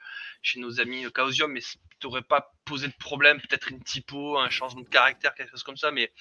chez 0.42 0.60
nos 0.60 0.80
amis 0.80 1.06
Chaosium, 1.14 1.50
mais 1.50 1.60
ça 1.60 1.78
n'aurait 2.04 2.22
pas 2.22 2.52
posé 2.64 2.86
de 2.86 2.94
problème, 2.98 3.40
peut-être 3.40 3.68
une 3.70 3.82
typo, 3.82 4.38
un 4.38 4.50
changement 4.50 4.82
de 4.82 4.88
caractère, 4.88 5.34
quelque 5.34 5.50
chose 5.50 5.64
comme 5.64 5.76
ça, 5.76 5.90
mais 5.90 6.12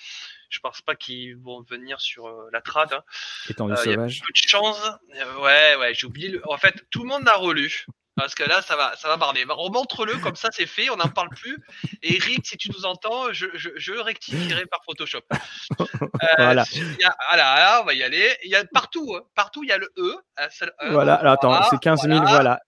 je 0.50 0.60
pense 0.60 0.82
pas 0.82 0.96
qu'ils 0.96 1.38
vont 1.38 1.62
venir 1.62 2.02
sur 2.02 2.26
euh, 2.28 2.50
la 2.52 2.62
trad. 2.62 2.92
hein. 2.92 3.04
Étendu 3.48 3.74
Euh, 3.74 3.86
y 3.86 3.94
a 3.94 3.98
peu 3.98 4.08
de 4.08 4.20
chance. 4.34 4.82
Euh, 5.16 5.36
ouais, 5.42 5.76
ouais, 5.76 5.94
j'ai 5.94 6.08
oublié. 6.08 6.30
Le... 6.30 6.42
En 6.50 6.58
fait, 6.58 6.84
tout 6.90 7.04
le 7.04 7.10
monde 7.10 7.24
l'a 7.24 7.36
relu. 7.36 7.86
Parce 8.20 8.36
que 8.36 8.44
là, 8.44 8.62
ça 8.62 8.76
va, 8.76 8.96
ça 8.98 9.08
va 9.08 9.18
barder. 9.18 9.46
Remontre-le, 9.48 10.18
comme 10.18 10.36
ça, 10.36 10.50
c'est 10.52 10.66
fait, 10.66 10.90
on 10.90 10.96
n'en 10.98 11.08
parle 11.10 11.30
plus. 11.30 11.58
Et 12.04 12.16
Eric, 12.18 12.46
si 12.46 12.58
tu 12.58 12.70
nous 12.72 12.86
entends, 12.86 13.32
je, 13.32 13.48
je, 13.54 13.70
je 13.76 13.94
rectifierai 13.94 14.66
par 14.68 14.80
Photoshop. 14.86 15.22
Euh, 15.80 15.86
Voilà. 16.38 16.66
il 16.74 16.98
y 17.00 17.04
a- 17.04 17.16
voilà, 17.30 17.56
là, 17.60 17.80
on 17.82 17.86
va 17.86 17.94
y 17.94 18.04
aller. 18.04 18.38
Il 18.44 18.52
y 18.52 18.56
a 18.56 18.64
partout, 18.66 19.16
hein, 19.18 19.22
partout, 19.36 19.64
il 19.64 19.70
y 19.70 19.72
a 19.72 19.78
le 19.78 19.90
E. 19.98 20.16
E. 20.40 20.92
Voilà, 20.92 21.16
alors 21.16 21.34
attends, 21.34 21.50
Voilà, 21.50 21.68
c'est 21.70 21.80
15 21.80 22.02
000, 22.04 22.16
voilà, 22.18 22.30
voilà. 22.32 22.60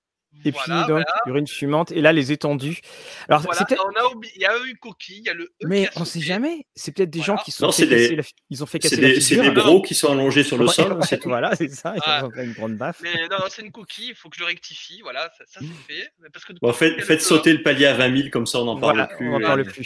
Et 0.44 0.52
voilà, 0.52 0.64
puis 0.66 0.74
donc, 0.74 0.88
voilà, 0.90 1.06
urine 1.28 1.48
fumante, 1.48 1.92
et 1.92 2.02
là, 2.02 2.14
les 2.14 2.32
étendues. 2.32 2.80
Alors, 3.28 3.42
voilà. 3.42 3.60
c'est 3.60 3.68
peut-être- 3.68 3.86
On 3.86 4.00
a 4.00 4.06
oublié, 4.12 4.34
il 4.38 4.42
y 4.42 4.46
a 4.46 4.58
eu 4.58 4.70
une 4.70 4.78
coquille, 4.78 5.18
il 5.20 5.26
y 5.26 5.30
a 5.30 5.34
le 5.34 5.44
E. 5.44 5.68
Mais 5.68 5.90
on 5.98 6.06
sait 6.06 6.14
sauté. 6.20 6.26
jamais. 6.26 6.66
C'est 6.76 6.92
peut-être 6.96 7.10
des 7.12 7.22
gens 7.22 7.36
qui 7.38 7.52
sont 7.52 7.66
Non, 7.68 7.72
fait 7.72 7.84
c'est 7.84 7.88
des- 7.88 8.16
la 8.16 8.24
ils 8.50 8.64
ont 8.64 8.66
fait 8.66 8.80
C'est 8.82 8.90
casser 8.90 9.02
la 9.02 9.08
des, 9.10 9.16
c'est 9.22 9.36
figure. 9.36 9.44
des 9.44 9.52
bros 9.52 9.82
qui 9.82 9.94
sont 9.94 10.12
allongés 10.12 10.44
sur 10.44 10.58
le 10.58 10.66
Ouais, 10.68 10.74
sol. 10.74 10.94
ouais, 10.94 11.06
c'est 11.08 11.22
voilà, 11.26 11.56
c'est 11.56 11.68
ça. 11.70 11.94
Ils 11.96 12.02
Ah. 12.06 12.26
ont 12.26 12.32
fait 12.32 12.46
une 12.46 12.54
grande 12.54 12.76
baffe. 12.78 13.00
Mais 13.02 13.14
non, 13.30 13.38
non, 13.40 13.46
c'est 13.50 13.62
une 13.62 13.72
coquille, 13.72 14.10
il 14.10 14.16
faut 14.16 14.30
que 14.30 14.36
je 14.38 14.42
le 14.42 14.48
rectifie. 14.48 15.02
Voilà, 15.04 15.30
ça, 15.38 15.44
ça 15.48 15.60
c'est 15.60 15.94
fait. 15.94 16.12
Parce 16.34 16.46
que 16.46 16.54
Bon, 16.62 16.72
y 16.72 16.74
faites, 17.02 17.22
sauter 17.22 17.54
le 17.54 17.62
palier 17.62 17.86
à 17.88 17.94
20 17.94 18.16
000, 18.18 18.30
comme 18.32 18.48
ça 18.48 18.60
on 18.60 18.66
n'en 18.66 18.80
parle 18.80 18.96
Voilà, 18.96 19.08
plus. 19.16 19.30
on 19.30 19.34
en 19.36 19.40
et- 19.40 19.44
parle 19.44 19.66
c'est 19.66 19.72
plus. 19.74 19.84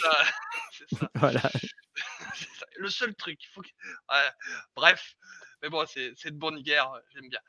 c'est. 0.72 0.86
Voilà. 1.14 1.42
C'est 2.34 2.48
ça, 2.58 2.66
le 2.76 2.88
seul 2.88 3.14
truc. 3.14 3.38
Il 3.42 3.48
faut 3.54 3.62
que... 3.62 3.66
ouais, 3.66 4.28
bref, 4.76 5.14
mais 5.62 5.68
bon, 5.68 5.84
c'est 5.86 6.30
de 6.30 6.38
bonne 6.38 6.60
guerre, 6.60 6.92
j'aime 7.14 7.28
bien. 7.28 7.40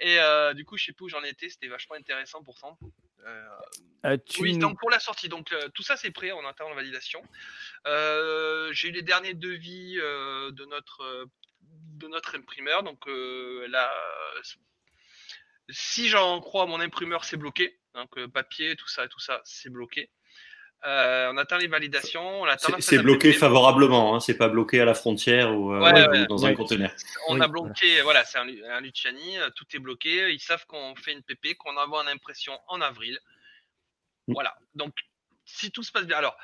Et 0.00 0.18
euh, 0.18 0.54
du 0.54 0.64
coup, 0.64 0.76
je 0.76 0.86
sais 0.86 0.92
plus 0.92 1.06
où 1.06 1.08
j'en 1.08 1.22
étais, 1.22 1.48
c'était 1.48 1.68
vachement 1.68 1.96
intéressant 1.96 2.42
pourtant. 2.42 2.78
Euh, 3.26 3.48
Euh, 4.04 4.18
tu 4.26 4.42
oui, 4.42 4.58
donc 4.58 4.78
pour 4.78 4.90
la 4.90 4.98
sortie, 5.00 5.30
donc 5.30 5.50
euh, 5.52 5.68
tout 5.70 5.82
ça 5.82 5.96
c'est 5.96 6.10
prêt, 6.10 6.30
on 6.32 6.46
attend 6.46 6.68
la 6.68 6.74
validation. 6.74 7.22
Euh, 7.86 8.70
J'ai 8.72 8.88
eu 8.88 8.92
les 8.92 9.00
derniers 9.02 9.32
devis 9.32 9.98
euh, 9.98 10.50
de 10.50 10.66
notre 10.66 11.00
euh, 11.02 11.24
de 11.62 12.08
notre 12.08 12.36
imprimeur, 12.36 12.82
donc 12.82 13.06
euh, 13.08 13.66
là, 13.68 13.90
euh, 14.36 14.42
si 15.70 16.08
j'en 16.08 16.40
crois 16.40 16.66
mon 16.66 16.80
imprimeur, 16.80 17.24
c'est 17.24 17.38
bloqué. 17.38 17.80
Donc 17.94 18.18
euh, 18.18 18.28
papier, 18.28 18.76
tout 18.76 18.88
ça, 18.88 19.08
tout 19.08 19.20
ça, 19.20 19.40
c'est 19.44 19.70
bloqué. 19.70 20.10
Euh, 20.86 21.30
on 21.32 21.36
attend 21.38 21.56
les 21.56 21.66
validations, 21.66 22.42
on 22.42 22.44
attend 22.44 22.72
la 22.72 22.80
C'est 22.80 22.98
bloqué 22.98 23.32
favorablement, 23.32 24.14
hein, 24.14 24.20
c'est 24.20 24.36
pas 24.36 24.48
bloqué 24.48 24.80
à 24.80 24.84
la 24.84 24.92
frontière 24.94 25.50
ou, 25.56 25.72
euh, 25.72 25.80
Ouais, 25.80 25.92
ou 26.06 26.10
ouais. 26.10 26.26
dans 26.26 26.36
Ouais. 26.42 26.50
un 26.50 26.54
conteneur. 26.54 26.90
On 27.28 27.36
Oui, 27.36 27.42
a 27.42 27.48
bloqué, 27.48 28.02
voilà, 28.02 28.22
c'est 28.24 28.36
un, 28.38 28.44
Lu- 28.44 28.62
un 28.66 28.80
Luciani, 28.82 29.38
euh, 29.38 29.48
tout 29.56 29.64
est 29.72 29.78
bloqué. 29.78 30.30
Ils 30.30 30.40
savent 30.40 30.66
qu'on 30.66 30.94
fait 30.96 31.12
une 31.12 31.22
PP, 31.22 31.54
qu'on 31.56 31.74
envoie 31.78 32.02
en 32.02 32.06
impression 32.06 32.58
en 32.68 32.82
avril. 32.82 33.18
Mm. 34.28 34.34
Voilà. 34.34 34.54
Donc, 34.74 34.94
si 35.46 35.70
tout 35.70 35.82
se 35.82 35.90
passe 35.90 36.04
bien. 36.06 36.18
Alors, 36.18 36.36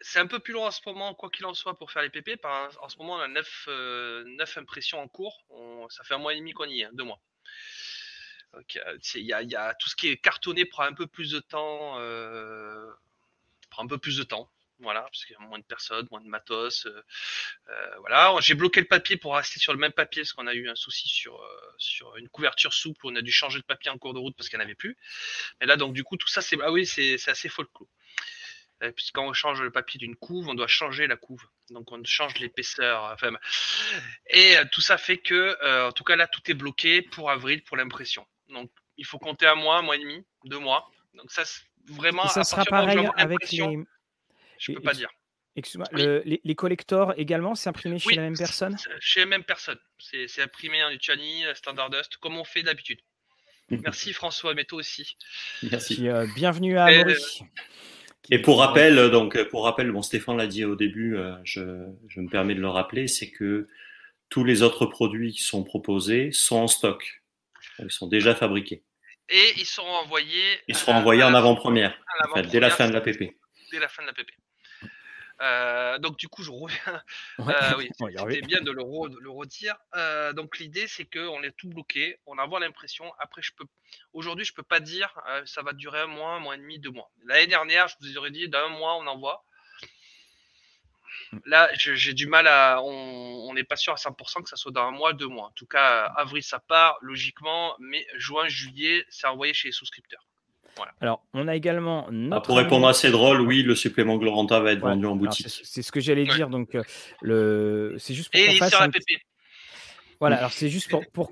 c'est 0.00 0.18
un 0.18 0.26
peu 0.26 0.40
plus 0.40 0.52
long 0.52 0.64
en 0.66 0.70
ce 0.72 0.80
moment, 0.84 1.14
quoi 1.14 1.30
qu'il 1.30 1.46
en 1.46 1.54
soit, 1.54 1.78
pour 1.78 1.92
faire 1.92 2.02
les 2.02 2.10
PP. 2.10 2.36
Par, 2.36 2.68
en 2.82 2.88
ce 2.88 2.98
moment, 2.98 3.14
on 3.14 3.20
a 3.20 3.28
9, 3.28 4.56
impressions 4.58 4.98
en 5.00 5.06
cours. 5.08 5.44
On- 5.50 5.88
ça 5.90 6.02
fait 6.02 6.14
un 6.14 6.18
mois 6.18 6.34
et 6.34 6.38
demi 6.38 6.52
qu'on 6.52 6.64
y 6.66 6.80
est, 6.80 6.84
hein, 6.86 6.90
deux 6.92 7.04
mois. 7.04 7.20
Y, 9.14 9.14
il 9.42 9.50
y 9.50 9.54
a 9.56 9.74
tout 9.74 9.88
ce 9.88 9.94
qui 9.96 10.08
est 10.08 10.16
cartonné 10.16 10.64
prend 10.64 10.82
un 10.84 10.92
peu 10.94 11.06
plus 11.06 11.30
de 11.30 11.38
temps. 11.40 11.98
Un 13.80 13.86
peu 13.86 13.98
plus 13.98 14.16
de 14.18 14.24
temps. 14.24 14.50
Voilà, 14.80 15.02
parce 15.02 15.24
qu'il 15.24 15.32
y 15.32 15.42
a 15.42 15.46
moins 15.46 15.58
de 15.58 15.64
personnes, 15.64 16.06
moins 16.10 16.20
de 16.20 16.28
matos. 16.28 16.84
euh, 16.84 17.02
euh, 17.68 17.96
voilà, 18.00 18.34
j'ai 18.40 18.54
bloqué 18.54 18.80
le 18.80 18.86
papier 18.86 19.16
pour 19.16 19.34
rester 19.34 19.58
sur 19.58 19.72
le 19.72 19.78
même 19.78 19.92
papier 19.92 20.22
parce 20.22 20.34
qu'on 20.34 20.46
a 20.46 20.54
eu 20.54 20.68
un 20.68 20.74
souci 20.74 21.08
sur, 21.08 21.40
euh, 21.40 21.74
sur 21.78 22.14
une 22.16 22.28
couverture 22.28 22.74
souple 22.74 23.06
on 23.06 23.16
a 23.16 23.22
dû 23.22 23.32
changer 23.32 23.58
de 23.58 23.64
papier 23.64 23.90
en 23.90 23.96
cours 23.96 24.12
de 24.12 24.18
route 24.18 24.36
parce 24.36 24.50
qu'il 24.50 24.58
n'y 24.58 24.64
en 24.64 24.66
avait 24.66 24.74
plus. 24.74 24.96
Et 25.62 25.66
là, 25.66 25.76
donc, 25.76 25.94
du 25.94 26.04
coup, 26.04 26.16
tout 26.18 26.28
ça, 26.28 26.42
c'est 26.42 26.58
ah 26.62 26.70
oui, 26.72 26.82
assez 26.82 27.48
folklore. 27.48 27.88
Euh, 28.82 28.92
Puisque 28.92 29.14
quand 29.14 29.26
on 29.26 29.32
change 29.32 29.62
le 29.62 29.70
papier 29.70 29.98
d'une 29.98 30.16
couve, 30.16 30.48
on 30.48 30.54
doit 30.54 30.66
changer 30.66 31.06
la 31.06 31.16
couve. 31.16 31.42
Donc 31.70 31.90
on 31.92 32.04
change 32.04 32.38
l'épaisseur. 32.38 33.04
Enfin, 33.04 33.32
et 34.28 34.56
tout 34.72 34.82
ça 34.82 34.98
fait 34.98 35.18
que, 35.18 35.86
en 35.88 35.92
tout 35.92 36.04
cas 36.04 36.16
là, 36.16 36.26
tout 36.26 36.42
est 36.50 36.54
bloqué 36.54 37.00
pour 37.00 37.30
avril 37.30 37.62
pour 37.64 37.78
l'impression. 37.78 38.26
Donc 38.50 38.70
il 38.98 39.06
faut 39.06 39.18
compter 39.18 39.46
un 39.46 39.54
mois, 39.54 39.78
un 39.78 39.82
mois 39.82 39.96
et 39.96 40.00
demi, 40.00 40.22
deux 40.44 40.58
mois. 40.58 40.90
Donc 41.14 41.30
ça, 41.30 41.44
vraiment. 41.88 42.24
Et 42.24 42.28
ça 42.28 42.40
à 42.40 42.44
sera 42.44 42.64
pareil 42.64 43.08
avec 43.16 43.50
les. 43.50 43.58
Je 44.58 44.72
peux 44.72 44.78
et- 44.78 44.82
pas 44.82 44.92
et- 44.92 44.96
dire. 44.96 45.10
Excuse-moi, 45.58 45.86
Oui. 45.94 46.02
le- 46.02 46.22
les, 46.26 46.40
les 46.44 46.54
collectors 46.54 47.14
également, 47.16 47.54
c'est 47.54 47.70
imprimé 47.70 47.98
chez 47.98 48.08
Oui, 48.08 48.14
la 48.16 48.22
même 48.22 48.36
personne? 48.36 48.76
Chez 49.00 49.20
la 49.20 49.26
même 49.26 49.42
personne. 49.44 49.78
C'est 49.98 50.28
c'est 50.28 50.42
imprimé 50.42 50.84
en 50.84 50.90
Luciani, 50.90 51.44
Standard 51.54 51.88
Dust, 51.88 52.18
comme 52.18 52.36
on 52.36 52.44
fait 52.44 52.62
d'habitude. 52.62 53.00
Merci 53.70 54.12
François, 54.12 54.52
mais 54.54 54.64
toi 54.64 54.78
aussi. 54.80 55.16
Merci. 55.62 55.94
Puis, 55.96 56.08
euh, 56.08 56.26
Bienvenue 56.36 56.78
à 56.78 56.92
Et, 56.92 57.00
Amaury. 57.00 57.14
Et 58.30 58.38
pour 58.42 58.58
rappel, 58.58 58.98
euh, 58.98 59.08
donc 59.08 59.40
pour 59.48 59.64
rappel, 59.64 59.90
bon 59.92 60.02
Stéphane 60.02 60.36
l'a 60.36 60.46
dit 60.46 60.64
au 60.64 60.76
début, 60.76 61.16
euh, 61.16 61.34
je, 61.44 61.62
je 62.08 62.20
me 62.20 62.28
permets 62.28 62.54
de 62.54 62.60
le 62.60 62.68
rappeler, 62.68 63.08
c'est 63.08 63.30
que 63.30 63.66
tous 64.28 64.44
les 64.44 64.62
autres 64.62 64.84
produits 64.86 65.32
qui 65.32 65.42
sont 65.42 65.64
proposés 65.64 66.32
sont 66.32 66.56
en 66.56 66.66
stock. 66.68 67.22
Ils 67.78 67.90
sont 67.90 68.08
déjà 68.08 68.34
fabriqués. 68.34 68.82
Et 69.28 69.54
ils 69.56 69.66
seront 69.66 69.94
envoyés. 69.96 70.60
Ils 70.68 70.76
seront 70.76 70.94
envoyés 70.94 71.24
en 71.24 71.34
avant-première, 71.34 71.98
à 72.20 72.30
en 72.30 72.34
fait, 72.34 72.42
dès 72.42 72.60
la 72.60 72.70
fin 72.70 72.88
de 72.88 72.92
la 72.92 73.00
PP. 73.00 73.36
Dès 73.72 73.78
la 73.80 73.88
fin 73.88 74.02
de 74.02 74.06
la 74.08 74.12
PP. 74.12 74.30
Euh, 75.42 75.98
donc 75.98 76.16
du 76.16 76.28
coup, 76.28 76.42
je 76.42 76.50
reviens. 76.50 76.78
Ouais. 77.38 77.54
Euh, 77.54 77.74
oui, 77.76 77.90
c'était 77.98 78.40
bien 78.40 78.62
de 78.62 78.70
le, 78.70 78.82
re- 78.82 79.10
de 79.10 79.18
le 79.20 79.28
redire. 79.30 79.76
Euh, 79.94 80.32
donc 80.32 80.58
l'idée, 80.58 80.86
c'est 80.88 81.04
qu'on 81.04 81.42
est 81.42 81.54
tout 81.58 81.68
bloqué, 81.68 82.18
on 82.24 82.38
envoie 82.38 82.60
l'impression. 82.60 83.12
Après, 83.18 83.42
je 83.42 83.52
peux, 83.54 83.66
aujourd'hui, 84.14 84.46
je 84.46 84.54
peux 84.54 84.62
pas 84.62 84.80
dire, 84.80 85.12
euh, 85.28 85.42
ça 85.44 85.62
va 85.62 85.72
durer 85.74 86.00
un 86.00 86.06
mois, 86.06 86.30
un 86.36 86.38
mois 86.40 86.54
et 86.54 86.58
demi, 86.58 86.78
deux 86.78 86.90
mois. 86.90 87.10
L'année 87.26 87.46
dernière, 87.48 87.88
je 87.88 87.96
vous 88.00 88.16
aurais 88.16 88.30
dit, 88.30 88.48
dans 88.48 88.60
un 88.66 88.68
mois, 88.70 88.96
on 88.96 89.06
envoie. 89.06 89.44
Là, 91.44 91.68
j'ai 91.74 92.12
du 92.12 92.26
mal 92.26 92.46
à. 92.46 92.80
On 92.82 93.52
n'est 93.54 93.64
pas 93.64 93.76
sûr 93.76 93.92
à 93.92 93.96
100% 93.96 94.42
que 94.42 94.48
ça 94.48 94.56
soit 94.56 94.72
dans 94.72 94.82
un 94.82 94.90
mois, 94.90 95.12
deux 95.12 95.28
mois. 95.28 95.46
En 95.46 95.52
tout 95.54 95.66
cas, 95.66 96.04
avril, 96.16 96.42
ça 96.42 96.58
part, 96.58 96.98
logiquement, 97.00 97.74
mais 97.78 98.06
juin, 98.16 98.48
juillet, 98.48 99.04
c'est 99.08 99.26
envoyé 99.26 99.54
chez 99.54 99.68
les 99.68 99.72
souscripteurs. 99.72 100.24
Alors, 101.00 101.22
on 101.32 101.48
a 101.48 101.56
également. 101.56 102.08
Ah, 102.30 102.40
pour 102.40 102.56
répondre 102.56 102.86
à 102.86 102.92
ces 102.92 103.10
drôles, 103.10 103.40
oui, 103.40 103.62
le 103.62 103.74
supplément 103.74 104.16
Gloranta 104.16 104.60
va 104.60 104.72
être 104.72 104.80
vendu 104.80 105.06
en 105.06 105.16
boutique. 105.16 105.48
C'est 105.48 105.82
ce 105.82 105.92
que 105.92 106.00
j'allais 106.00 106.24
dire. 106.24 106.48
Donc, 106.48 106.74
euh, 106.74 106.82
le... 107.22 107.96
c'est 107.98 108.14
juste 108.14 108.30
pour 108.30 108.40
qu'on 108.40 108.54
fasse. 108.54 108.74
Un... 108.80 108.90
Voilà, 110.20 110.38
alors 110.38 110.52
c'est 110.52 110.68
juste 110.68 110.90
pour, 110.90 111.04
pour 111.06 111.30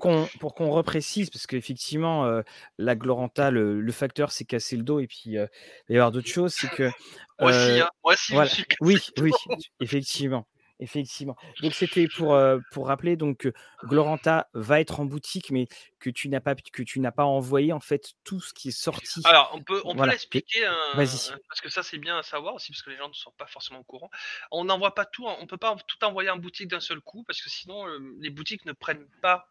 qu'on 0.55 0.69
reprécise, 0.69 1.29
parce 1.29 1.47
qu'effectivement, 1.47 2.25
euh, 2.25 2.41
la 2.77 2.95
Gloranta, 2.95 3.51
le, 3.51 3.91
facteur, 3.91 4.31
c'est 4.31 4.45
casser 4.45 4.77
le 4.77 4.83
dos, 4.83 4.99
et 4.99 5.07
puis 5.07 5.37
euh, 5.37 5.47
il 5.89 5.93
va 5.93 5.95
y 5.95 5.97
avoir 5.97 6.11
d'autres 6.11 6.27
choses, 6.27 6.53
c'est 6.53 6.69
que. 6.69 6.89
moi 7.39 7.49
aussi, 7.49 7.79
hein, 7.79 7.89
moi 8.03 8.13
aussi, 8.13 8.35
je 8.35 8.45
suis 8.45 8.65
Oui, 8.81 8.99
oui, 9.21 9.31
effectivement. 9.79 10.47
Effectivement. 10.81 11.37
Donc 11.61 11.73
c'était 11.73 12.05
pour, 12.17 12.37
pour 12.73 12.87
rappeler 12.87 13.15
donc 13.15 13.49
Gloranta 13.85 14.49
va 14.53 14.81
être 14.81 14.99
en 14.99 15.05
boutique, 15.05 15.49
mais 15.49 15.69
que 16.05 16.11
tu 16.11 16.29
n'as 16.29 16.39
pas 16.39 16.53
que 16.53 16.83
tu 16.83 16.99
n'as 16.99 17.11
pas 17.11 17.25
envoyé 17.25 17.73
en 17.73 17.79
fait 17.79 18.13
tout 18.23 18.39
ce 18.39 18.53
qui 18.53 18.67
est 18.67 18.79
sorti. 18.79 19.21
Alors 19.25 19.49
on 19.53 19.63
peut 19.63 19.81
on 19.85 19.95
peut 19.95 20.05
l'expliquer 20.05 20.69
parce 20.93 21.61
que 21.61 21.69
ça 21.69 21.81
c'est 21.81 21.97
bien 21.97 22.19
à 22.19 22.23
savoir 22.23 22.53
aussi 22.55 22.71
parce 22.71 22.83
que 22.83 22.91
les 22.91 22.97
gens 22.97 23.09
ne 23.09 23.13
sont 23.13 23.31
pas 23.31 23.47
forcément 23.47 23.79
au 23.79 23.83
courant. 23.83 24.11
On 24.51 24.65
n'envoie 24.65 24.93
pas 24.93 25.05
tout, 25.05 25.25
on 25.25 25.47
peut 25.47 25.57
pas 25.57 25.75
tout 25.87 26.03
envoyer 26.05 26.29
en 26.29 26.37
boutique 26.37 26.67
d'un 26.67 26.79
seul 26.79 27.01
coup 27.01 27.23
parce 27.23 27.41
que 27.41 27.49
sinon 27.49 27.85
les 28.19 28.29
boutiques 28.29 28.65
ne 28.65 28.73
prennent 28.73 29.07
pas 29.21 29.49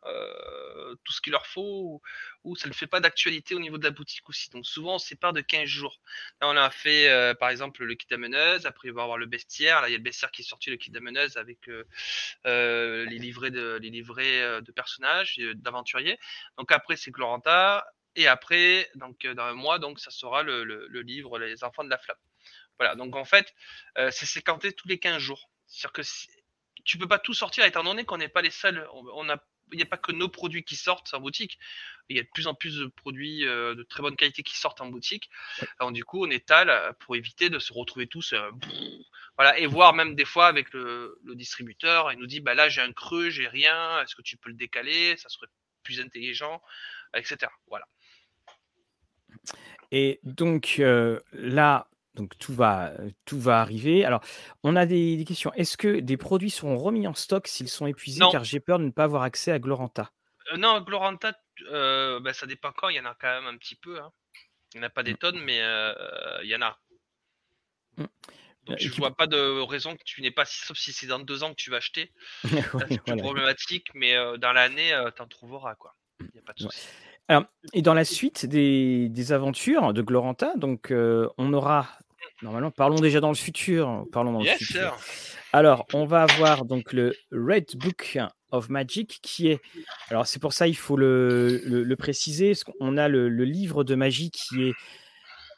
tout 1.05 1.13
ce 1.13 1.21
qu'il 1.21 1.33
leur 1.33 1.47
faut 1.47 2.01
ou, 2.45 2.57
ça 2.57 2.69
ne 2.69 2.75
fait 2.75 2.87
pas 2.87 3.01
d'actualité 3.01 3.55
au 3.55 3.61
niveau 3.61 3.79
de 3.79 3.85
la 3.85 3.91
boutique 3.91 4.29
aussi. 4.29 4.51
Donc 4.51 4.67
souvent 4.67 4.95
on 4.95 4.99
sépare 4.99 5.33
de 5.33 5.41
15 5.41 5.65
jours. 5.65 5.99
Là 6.41 6.49
on 6.49 6.57
a 6.57 6.71
fait 6.71 7.35
par 7.41 7.49
exemple 7.49 7.85
le 7.85 7.95
kit 7.95 8.07
d'ameneuse, 8.09 8.67
après 8.67 8.89
il 8.89 8.95
va 8.95 9.01
y 9.01 9.05
avoir 9.05 9.19
le 9.19 9.27
bestiaire, 9.27 9.81
là 9.81 9.89
il 9.89 9.93
y 9.93 9.95
a 9.95 9.99
le 9.99 10.05
bestiaire 10.05 10.31
qui 10.31 10.43
est 10.43 10.45
sorti 10.45 10.71
le 10.71 10.77
kit 10.77 10.91
d'ameneuse 10.91 11.37
avec 11.37 11.69
euh, 11.69 11.85
euh, 12.47 13.05
les 13.07 13.19
livrets 13.19 13.51
de 13.51 13.79
les 13.81 13.91
livrets 13.91 14.43
euh, 14.43 14.61
de 14.61 14.73
personnages 14.73 15.39
d'aventuriers. 15.55 16.19
Donc 16.59 16.73
après 16.73 16.97
c'est 16.97 17.11
Gloranta 17.11 17.87
et 18.17 18.29
après 18.29 18.91
donc 18.95 19.27
dans 19.27 19.45
un 19.45 19.55
mois 19.55 19.79
donc 19.79 20.01
ça 20.01 20.11
sera 20.11 20.43
le, 20.43 20.65
le, 20.65 21.03
livre 21.03 21.39
Les 21.39 21.65
enfants 21.65 21.85
de 21.85 21.91
la 21.91 21.99
flamme. 21.99 22.19
Voilà, 22.79 22.97
donc 22.97 23.15
en 23.15 23.25
fait, 23.25 23.55
c'est 24.11 24.27
séquenté 24.27 24.73
tous 24.73 24.89
les 24.89 24.99
15 24.99 25.19
jours. 25.19 25.49
C'est-à-dire 25.67 25.93
que 25.93 26.03
tu 26.85 26.99
peux 26.99 27.07
pas 27.07 27.21
tout 27.21 27.35
sortir 27.35 27.65
étant 27.65 27.85
donné 27.85 28.05
qu'on 28.05 28.19
n'est 28.19 28.29
pas 28.29 28.43
les 28.43 28.51
seuls. 28.51 28.89
On 28.93 29.29
a 29.29 29.37
il 29.73 29.77
n'y 29.77 29.83
a 29.83 29.87
pas 29.87 29.97
que 29.97 30.13
nos 30.13 30.29
produits 30.29 30.65
qui 30.65 30.77
sortent 30.77 31.15
en 31.15 31.21
boutique. 31.21 31.59
Il 32.09 32.17
y 32.17 32.21
a 32.21 32.23
de 32.23 32.29
plus 32.33 32.47
en 32.47 32.55
plus 32.55 32.77
de 32.77 32.87
produits 32.87 33.41
de 33.45 33.87
très 33.89 34.03
bonne 34.03 34.17
qualité 34.17 34.43
qui 34.43 34.57
sortent 34.57 34.81
en 34.81 34.89
boutique. 34.89 35.31
Alors, 35.79 35.91
du 35.91 36.05
coup, 36.05 36.25
on 36.25 36.31
étale 36.31 36.95
pour 37.01 37.17
éviter 37.17 37.49
de 37.49 37.59
se 37.59 37.73
retrouver 37.73 38.07
tous 38.07 38.35
voilà, 39.37 39.59
et 39.59 39.67
voir 39.67 39.95
même 39.95 40.15
des 40.15 40.25
fois 40.25 40.47
avec 40.47 40.73
le, 40.73 41.19
distributeur, 41.35 42.13
il 42.13 42.19
nous 42.19 42.27
dit 42.27 42.41
bah 42.41 42.55
là 42.55 42.69
j'ai 42.69 42.81
un 42.81 42.93
creux, 42.93 43.31
j'ai 43.31 43.49
rien, 43.49 44.01
est-ce 44.03 44.15
que 44.15 44.23
tu 44.23 44.37
peux 44.37 44.49
le 44.49 44.57
décaler? 44.57 45.17
Ça 45.17 45.29
serait 45.29 45.49
plus 45.85 46.01
intelligent, 46.01 46.61
etc. 47.15 47.51
Voilà. 47.69 47.87
Et 49.93 50.21
donc 50.23 50.77
euh, 50.79 51.21
là, 51.33 51.89
donc 52.15 52.37
tout 52.39 52.55
va, 52.55 52.93
tout 53.25 53.39
va 53.39 53.61
arriver. 53.61 54.05
Alors, 54.05 54.23
on 54.63 54.77
a 54.77 54.87
des, 54.87 55.25
questions. 55.27 55.53
Est-ce 55.55 55.77
que 55.77 56.01
des 56.01 56.17
produits 56.17 56.51
seront 56.51 56.77
remis 56.77 57.07
en 57.07 57.15
stock 57.15 57.47
s'ils 57.47 57.69
sont 57.69 57.87
épuisés 57.87 58.25
Car 58.31 58.45
j'ai 58.45 58.61
peur 58.61 58.79
de 58.79 58.85
ne 58.85 58.91
pas 58.91 59.05
avoir 59.05 59.23
accès 59.23 59.53
à 59.53 59.59
Gloranta? 59.59 60.11
Euh, 60.53 60.57
non, 60.57 60.81
Gloranta, 60.81 61.33
euh, 61.71 62.21
bah, 62.21 62.33
ça 62.33 62.47
dépend 62.47 62.73
quand. 62.73 62.89
Il 62.89 62.97
y 62.97 63.01
en 63.01 63.05
a 63.05 63.15
quand 63.21 63.29
même 63.29 63.47
un 63.47 63.57
petit 63.57 63.77
peu. 63.77 64.01
Hein. 64.01 64.11
Il 64.75 64.81
n'y 64.81 64.85
en 64.85 64.89
a 64.89 64.91
pas 64.91 65.03
des 65.03 65.15
mmh. 65.15 65.19
tonnes, 65.19 65.41
mais 65.45 65.59
il 66.43 66.49
y 66.49 66.57
en 66.57 66.63
a. 66.63 66.79
Donc 68.67 68.79
je 68.79 68.89
ne 68.89 68.95
vois 68.95 69.15
pas 69.15 69.27
de 69.27 69.61
raison 69.63 69.95
que 69.95 70.05
tu 70.05 70.23
n'aies 70.23 70.31
pas, 70.31 70.45
sauf 70.45 70.77
si 70.77 70.93
c'est 70.93 71.07
dans 71.07 71.19
deux 71.19 71.43
ans 71.43 71.51
que 71.51 71.57
tu 71.57 71.71
vas 71.71 71.79
acheter. 71.79 72.11
c'est 72.45 73.03
plus 73.03 73.17
problématique, 73.17 73.89
mais 73.95 74.15
dans 74.39 74.53
l'année, 74.53 74.93
tu 75.15 75.23
en 75.23 75.27
trouveras. 75.27 75.75
Quoi. 75.75 75.95
Il 76.21 76.31
n'y 76.35 76.41
a 76.41 76.43
pas 76.43 76.53
de 76.55 76.63
souci. 76.63 76.87
Alors, 77.29 77.45
et 77.73 77.81
dans 77.81 77.95
la 77.95 78.05
suite 78.05 78.45
des, 78.45 79.09
des 79.09 79.33
aventures 79.33 79.93
de 79.93 80.03
Gloranta, 80.03 80.55
donc 80.57 80.93
on 80.93 81.53
aura 81.53 81.99
normalement, 82.43 82.71
parlons 82.71 82.97
déjà 82.97 83.21
dans 83.21 83.29
le 83.29 83.35
futur. 83.35 84.05
Parlons 84.13 84.33
dans 84.33 84.43
le 84.43 84.51
futur. 84.51 84.97
Alors, 85.53 85.87
on 85.93 86.05
va 86.05 86.23
avoir 86.23 86.65
donc 86.65 86.93
le 86.93 87.15
Red 87.33 87.77
Book 87.77 88.19
of 88.51 88.69
Magic 88.69 89.21
qui 89.23 89.49
est. 89.49 89.61
Alors, 90.11 90.27
c'est 90.27 90.41
pour 90.41 90.53
ça 90.53 90.67
il 90.67 90.77
faut 90.77 90.97
le, 90.97 91.61
le, 91.65 91.97
préciser. 91.97 92.53
On 92.81 92.97
a 92.97 93.09
le, 93.09 93.29
le, 93.29 93.45
livre 93.45 93.85
de 93.85 93.95
magie 93.95 94.31
qui 94.31 94.69
est. 94.69 94.73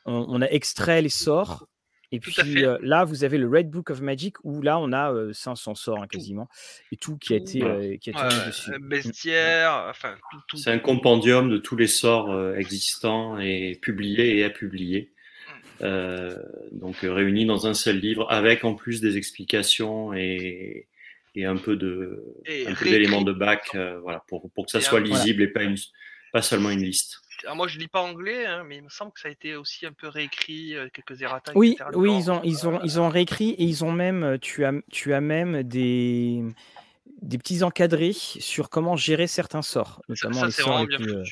on 0.04 0.40
a 0.42 0.46
extrait 0.46 1.02
les 1.02 1.08
sorts 1.08 1.66
et 2.12 2.20
puis 2.20 2.34
là, 2.80 3.04
vous 3.04 3.24
avez 3.24 3.38
le 3.38 3.48
Red 3.48 3.70
Book 3.70 3.90
of 3.90 4.00
Magic 4.00 4.36
où 4.44 4.62
là, 4.62 4.78
on 4.78 4.92
a 4.92 5.12
500 5.32 5.74
sorts 5.74 6.02
hein, 6.02 6.06
quasiment 6.06 6.48
et 6.92 6.96
tout 6.96 7.16
qui 7.16 7.34
a 7.34 7.36
été, 7.36 7.58
qui 8.00 8.10
a 8.10 8.12
été 8.12 8.46
dessus. 8.46 8.70
Mmh. 8.70 8.88
Bestiaire, 8.88 9.86
enfin 9.88 10.14
tout. 10.48 10.56
C'est 10.56 10.70
un 10.70 10.78
compendium 10.78 11.50
de 11.50 11.58
tous 11.58 11.76
les 11.76 11.88
sorts 11.88 12.54
existants 12.56 13.38
et 13.38 13.78
publiés 13.80 14.38
et 14.38 14.44
à 14.44 14.50
publier. 14.50 15.12
Mmh. 15.80 16.34
donc 16.72 16.96
réunis 17.02 17.44
dans 17.44 17.66
un 17.66 17.74
seul 17.74 17.98
livre 17.98 18.26
avec 18.30 18.64
en 18.64 18.74
plus 18.74 19.02
des 19.02 19.18
explications 19.18 20.14
et, 20.14 20.86
et 21.34 21.44
un 21.44 21.58
peu 21.58 21.76
de 21.76 22.24
d'éléments 22.82 23.20
de 23.20 23.32
bac 23.32 23.76
voilà 24.02 24.24
pour, 24.26 24.50
pour 24.52 24.64
que 24.64 24.70
ça 24.70 24.80
soit 24.80 25.00
lisible 25.00 25.42
et 25.42 25.48
pas 25.48 25.64
une 25.64 25.76
pas 26.32 26.40
seulement 26.40 26.70
une 26.70 26.82
liste 26.82 27.20
moi, 27.54 27.68
je 27.68 27.78
lis 27.78 27.88
pas 27.88 28.00
anglais, 28.00 28.46
hein, 28.46 28.64
mais 28.66 28.76
il 28.76 28.82
me 28.82 28.88
semble 28.88 29.12
que 29.12 29.20
ça 29.20 29.28
a 29.28 29.30
été 29.30 29.56
aussi 29.56 29.86
un 29.86 29.92
peu 29.92 30.08
réécrit, 30.08 30.74
euh, 30.74 30.88
quelques 30.92 31.22
errata. 31.22 31.52
Oui, 31.54 31.76
oui, 31.94 32.16
ils 32.16 32.30
ont, 32.30 32.40
ils 32.42 32.66
ont, 32.66 32.80
ils 32.82 33.00
ont 33.00 33.08
réécrit 33.08 33.50
et 33.50 33.64
ils 33.64 33.84
ont 33.84 33.92
même, 33.92 34.22
euh, 34.22 34.38
tu 34.38 34.64
as, 34.64 34.72
tu 34.90 35.14
as 35.14 35.20
même 35.20 35.62
des, 35.62 36.42
des 37.22 37.38
petits 37.38 37.62
encadrés 37.62 38.12
sur 38.12 38.68
comment 38.70 38.96
gérer 38.96 39.26
certains 39.26 39.62
sorts, 39.62 40.02
notamment 40.08 40.40
ça, 40.40 40.46
les 40.46 40.52
sorts 40.52 40.86
les 40.86 41.06
euh, 41.06 41.24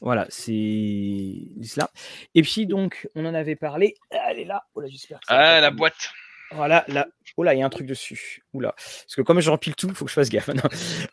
voilà, 0.00 0.26
c'est 0.28 1.34
cela. 1.62 1.90
Et 2.34 2.42
puis 2.42 2.66
donc, 2.66 3.08
on 3.14 3.24
en 3.26 3.34
avait 3.34 3.56
parlé. 3.56 3.94
Elle 4.10 4.40
est 4.40 4.44
là. 4.44 4.64
Oh 4.74 4.80
là, 4.80 4.88
j'espère. 4.88 5.20
Ah, 5.28 5.60
la 5.60 5.70
boîte. 5.70 6.10
Voilà, 6.52 6.84
là, 6.88 7.06
oh 7.36 7.42
là, 7.42 7.54
il 7.54 7.58
y 7.58 7.62
a 7.62 7.66
un 7.66 7.70
truc 7.70 7.86
dessus. 7.86 8.42
Oula. 8.52 8.72
Parce 8.72 9.14
que 9.16 9.22
comme 9.22 9.40
je 9.40 9.50
remplis 9.50 9.74
tout, 9.74 9.88
il 9.88 9.94
faut 9.94 10.04
que 10.04 10.10
je 10.10 10.14
fasse 10.14 10.30
gaffe. 10.30 10.50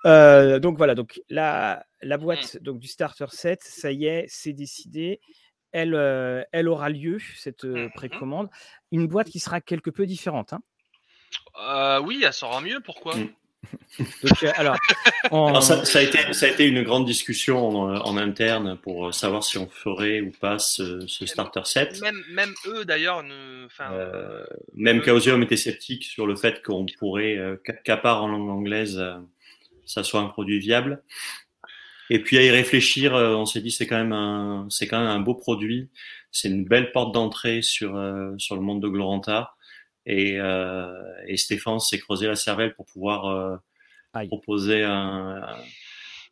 Euh, 0.05 0.59
donc 0.59 0.77
voilà, 0.77 0.95
donc 0.95 1.21
la, 1.29 1.85
la 2.01 2.17
boîte 2.17 2.55
mmh. 2.55 2.59
donc, 2.59 2.79
du 2.79 2.87
starter 2.87 3.25
set, 3.29 3.63
ça 3.63 3.91
y 3.91 4.05
est, 4.05 4.25
c'est 4.27 4.53
décidé. 4.53 5.19
Elle, 5.71 5.95
euh, 5.95 6.43
elle 6.51 6.69
aura 6.69 6.89
lieu, 6.89 7.17
cette 7.35 7.65
euh, 7.65 7.87
mmh 7.87 7.91
précommande. 7.93 8.49
Une 8.91 9.07
boîte 9.07 9.29
qui 9.29 9.39
sera 9.39 9.61
quelque 9.61 9.89
peu 9.89 10.05
différente. 10.05 10.53
Hein. 10.53 11.99
oui, 12.03 12.23
elle 12.25 12.33
sera 12.33 12.61
mieux, 12.61 12.79
pourquoi? 12.81 13.15
Euh, 13.99 14.51
alors, 14.55 15.63
ça, 15.63 15.99
a 15.99 16.01
été, 16.01 16.33
ça 16.33 16.45
a 16.45 16.49
été 16.49 16.65
une 16.65 16.83
grande 16.83 17.05
discussion 17.05 17.79
en, 17.79 18.17
interne 18.17 18.77
pour 18.77 19.13
savoir 19.13 19.43
si 19.43 19.57
on 19.57 19.67
ferait 19.67 20.21
ou 20.21 20.31
pas 20.31 20.59
ce, 20.59 21.05
starter 21.07 21.61
set. 21.65 22.01
Même, 22.01 22.21
même 22.31 22.53
eux 22.67 22.85
d'ailleurs, 22.85 23.23
ne... 23.23 23.67
euh, 23.91 24.45
même 24.75 25.01
Chaosium 25.01 25.41
était 25.43 25.57
sceptique 25.57 26.03
sur 26.03 26.27
le 26.27 26.35
fait 26.35 26.61
qu'on 26.63 26.85
pourrait, 26.99 27.37
euh, 27.37 27.55
qu'à 27.83 27.97
part 27.97 28.23
en 28.23 28.27
langue 28.27 28.49
anglaise, 28.49 29.01
ça 29.85 30.03
soit 30.03 30.21
un 30.21 30.27
produit 30.27 30.59
viable. 30.59 31.01
Et 32.09 32.19
puis 32.19 32.37
à 32.37 32.43
y 32.43 32.51
réfléchir, 32.51 33.13
on 33.13 33.45
s'est 33.45 33.61
dit 33.61 33.71
c'est 33.71 33.87
quand 33.87 33.97
même 33.97 34.13
un, 34.13 34.67
c'est 34.69 34.87
quand 34.87 34.99
même 34.99 35.09
un 35.09 35.19
beau 35.19 35.33
produit. 35.33 35.89
C'est 36.31 36.49
une 36.49 36.65
belle 36.65 36.91
porte 36.91 37.13
d'entrée 37.13 37.61
sur 37.61 37.99
sur 38.37 38.55
le 38.55 38.61
monde 38.61 38.81
de 38.81 38.87
Gloranta. 38.87 39.55
Et, 40.05 40.39
euh, 40.39 40.91
et 41.27 41.37
Stéphane 41.37 41.79
s'est 41.79 41.99
creusé 41.99 42.27
la 42.27 42.35
cervelle 42.35 42.73
pour 42.73 42.85
pouvoir 42.85 43.25
euh, 43.25 43.55
proposer 44.27 44.83
un. 44.83 45.41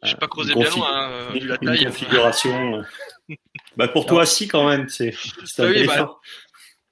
Je 0.04 0.10
sais 0.10 0.16
pas 0.18 0.28
creuser 0.28 0.54
bien 0.54 0.70
loin, 0.70 0.90
hein, 0.92 1.32
vu 1.34 1.48
la 1.48 1.58
taille. 1.58 1.80
Une 1.80 1.88
configuration. 1.88 2.84
Euh. 3.30 3.36
bah 3.78 3.88
pour 3.88 4.06
toi, 4.06 4.26
si 4.26 4.48
quand 4.48 4.68
même. 4.68 4.90
C'est 4.90 5.16
oui, 5.60 5.88
bah, 5.88 6.20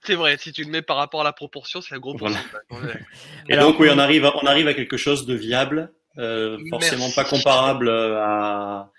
c'est 0.04 0.16
vrai, 0.16 0.38
si 0.38 0.52
tu 0.52 0.64
le 0.64 0.72
mets 0.72 0.82
par 0.82 0.98
rapport 0.98 1.22
à 1.22 1.24
la 1.24 1.34
proportion, 1.34 1.82
c'est 1.82 1.94
un 1.94 2.00
gros 2.00 2.16
voilà. 2.18 2.38
Et 3.50 3.58
donc, 3.58 3.80
oui, 3.80 3.90
on 3.92 4.00
arrive, 4.00 4.26
à, 4.26 4.36
on 4.38 4.48
arrive 4.48 4.68
à 4.68 4.74
quelque 4.74 4.98
chose 4.98 5.28
de 5.28 5.36
viable, 5.36 5.94
euh, 6.18 6.58
forcément 6.70 7.12
pas 7.12 7.24
comparable 7.24 7.90
à. 7.90 8.92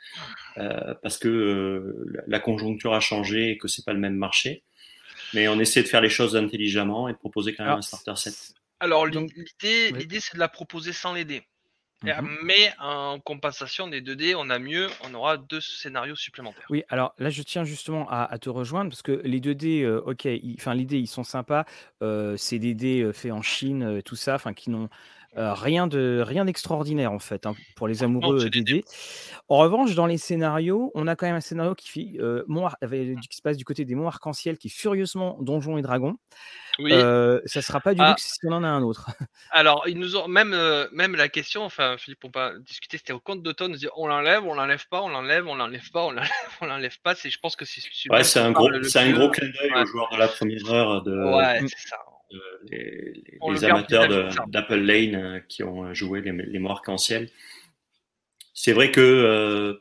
Euh, 0.58 0.94
parce 1.02 1.16
que 1.16 1.28
euh, 1.28 2.22
la 2.26 2.38
conjoncture 2.38 2.92
a 2.92 3.00
changé 3.00 3.50
et 3.50 3.58
que 3.58 3.68
c'est 3.68 3.84
pas 3.84 3.94
le 3.94 3.98
même 3.98 4.16
marché. 4.16 4.62
Mais 5.34 5.48
on 5.48 5.58
essaie 5.58 5.82
de 5.82 5.88
faire 5.88 6.00
les 6.00 6.08
choses 6.08 6.36
intelligemment 6.36 7.08
et 7.08 7.12
de 7.12 7.18
proposer 7.18 7.54
quand 7.54 7.64
même 7.64 7.78
un 7.78 7.82
starter 7.82 8.16
set. 8.16 8.54
Alors 8.80 9.06
l'idée, 9.06 9.92
l'idée 9.92 10.20
c'est 10.20 10.34
de 10.34 10.40
la 10.40 10.48
proposer 10.48 10.92
sans 10.92 11.12
les 11.14 11.24
dés. 11.24 11.42
Mhm. 12.04 12.38
Mais 12.42 12.72
en 12.80 13.20
compensation 13.20 13.88
des 13.88 14.00
2 14.00 14.16
dés, 14.16 14.34
on 14.34 14.50
a 14.50 14.58
mieux, 14.58 14.88
on 15.04 15.14
aura 15.14 15.36
deux 15.36 15.60
scénarios 15.60 16.16
supplémentaires. 16.16 16.66
Oui, 16.70 16.82
alors 16.88 17.14
là, 17.18 17.30
je 17.30 17.42
tiens 17.42 17.64
justement 17.64 18.08
à, 18.10 18.38
te 18.38 18.50
rejoindre 18.50 18.90
parce 18.90 19.02
que 19.02 19.20
les 19.24 19.40
2 19.40 19.54
dés, 19.54 19.82
euh, 19.82 20.02
ok, 20.04 20.26
enfin, 20.58 20.74
l'idée, 20.74 20.98
ils 20.98 21.06
sont 21.06 21.24
sympas. 21.24 21.64
Euh, 22.02 22.36
c'est 22.36 22.58
des 22.58 22.74
dés 22.74 23.02
euh, 23.02 23.12
faits 23.12 23.32
en 23.32 23.42
Chine, 23.42 24.02
tout 24.04 24.16
ça, 24.16 24.34
enfin, 24.34 24.52
qui 24.52 24.70
n'ont 24.70 24.88
rien 25.36 25.86
de 25.86 26.22
rien 26.24 26.44
d'extraordinaire 26.44 27.12
en 27.12 27.18
fait 27.18 27.46
hein, 27.46 27.54
pour 27.76 27.88
les 27.88 28.02
amoureux 28.02 28.48
d'aider. 28.48 28.84
En 29.48 29.58
revanche, 29.58 29.94
dans 29.94 30.06
les 30.06 30.18
scénarios, 30.18 30.90
on 30.94 31.06
a 31.06 31.16
quand 31.16 31.26
même 31.26 31.36
un 31.36 31.40
scénario 31.40 31.74
qui, 31.74 31.88
fait, 31.88 32.02
qui 33.30 33.36
se 33.36 33.42
passe 33.42 33.56
du 33.56 33.64
côté 33.64 33.84
des 33.84 33.94
monts 33.94 34.08
arc-en-ciel, 34.08 34.58
qui 34.58 34.68
est 34.68 34.74
furieusement 34.74 35.38
Donjons 35.40 35.78
et 35.78 35.82
Dragons. 35.82 36.16
Oui. 36.78 36.92
ça 37.44 37.60
sera 37.60 37.80
pas 37.80 37.92
du 37.92 38.00
ah. 38.00 38.10
luxe 38.10 38.38
si 38.40 38.46
on 38.46 38.52
en 38.52 38.64
a 38.64 38.68
un 38.68 38.82
autre. 38.82 39.10
Alors, 39.50 39.84
ils 39.86 39.98
nous 39.98 40.16
ont 40.16 40.28
même 40.28 40.56
même 40.92 41.16
la 41.16 41.28
question, 41.28 41.64
enfin 41.64 41.96
Philippe, 41.98 42.24
on 42.24 42.30
pas 42.30 42.52
discuter, 42.58 42.98
c'était 42.98 43.12
au 43.12 43.20
compte 43.20 43.42
d'automne, 43.42 43.76
on 43.96 44.06
l'enlève, 44.06 44.44
on 44.44 44.54
l'enlève 44.54 44.86
pas, 44.88 45.02
on 45.02 45.08
l'enlève, 45.08 45.46
on 45.46 45.54
l'enlève 45.54 45.90
pas, 45.90 46.04
on 46.04 46.10
l'enlève, 46.10 46.30
on 46.60 46.66
l'enlève 46.66 46.98
pas. 47.02 47.14
C'est, 47.14 47.30
je 47.30 47.38
pense 47.38 47.56
que 47.56 47.64
c'est. 47.64 47.82
Ouais, 48.10 48.24
c'est 48.24 48.40
un 48.40 48.52
gros, 48.52 48.70
c'est 48.82 49.00
un 49.00 49.12
gros 49.12 49.30
clin 49.30 49.48
d'œil 49.48 49.82
aux 49.82 49.86
joueurs 49.86 50.10
de 50.12 50.18
la 50.18 50.28
première 50.28 50.72
heure 50.72 51.02
de. 51.02 51.36
Ouais, 51.36 51.60
c'est 51.68 51.88
ça 51.88 51.98
les, 52.70 53.64
amateurs 53.64 54.08
d'Apple 54.48 54.80
Lane 54.80 55.14
euh, 55.14 55.40
qui 55.48 55.62
ont 55.62 55.92
joué 55.94 56.20
les, 56.20 56.32
les 56.32 56.66
arc-en-ciel. 56.66 57.30
C'est 58.54 58.72
vrai 58.72 58.90
que 58.90 59.00
euh, 59.00 59.74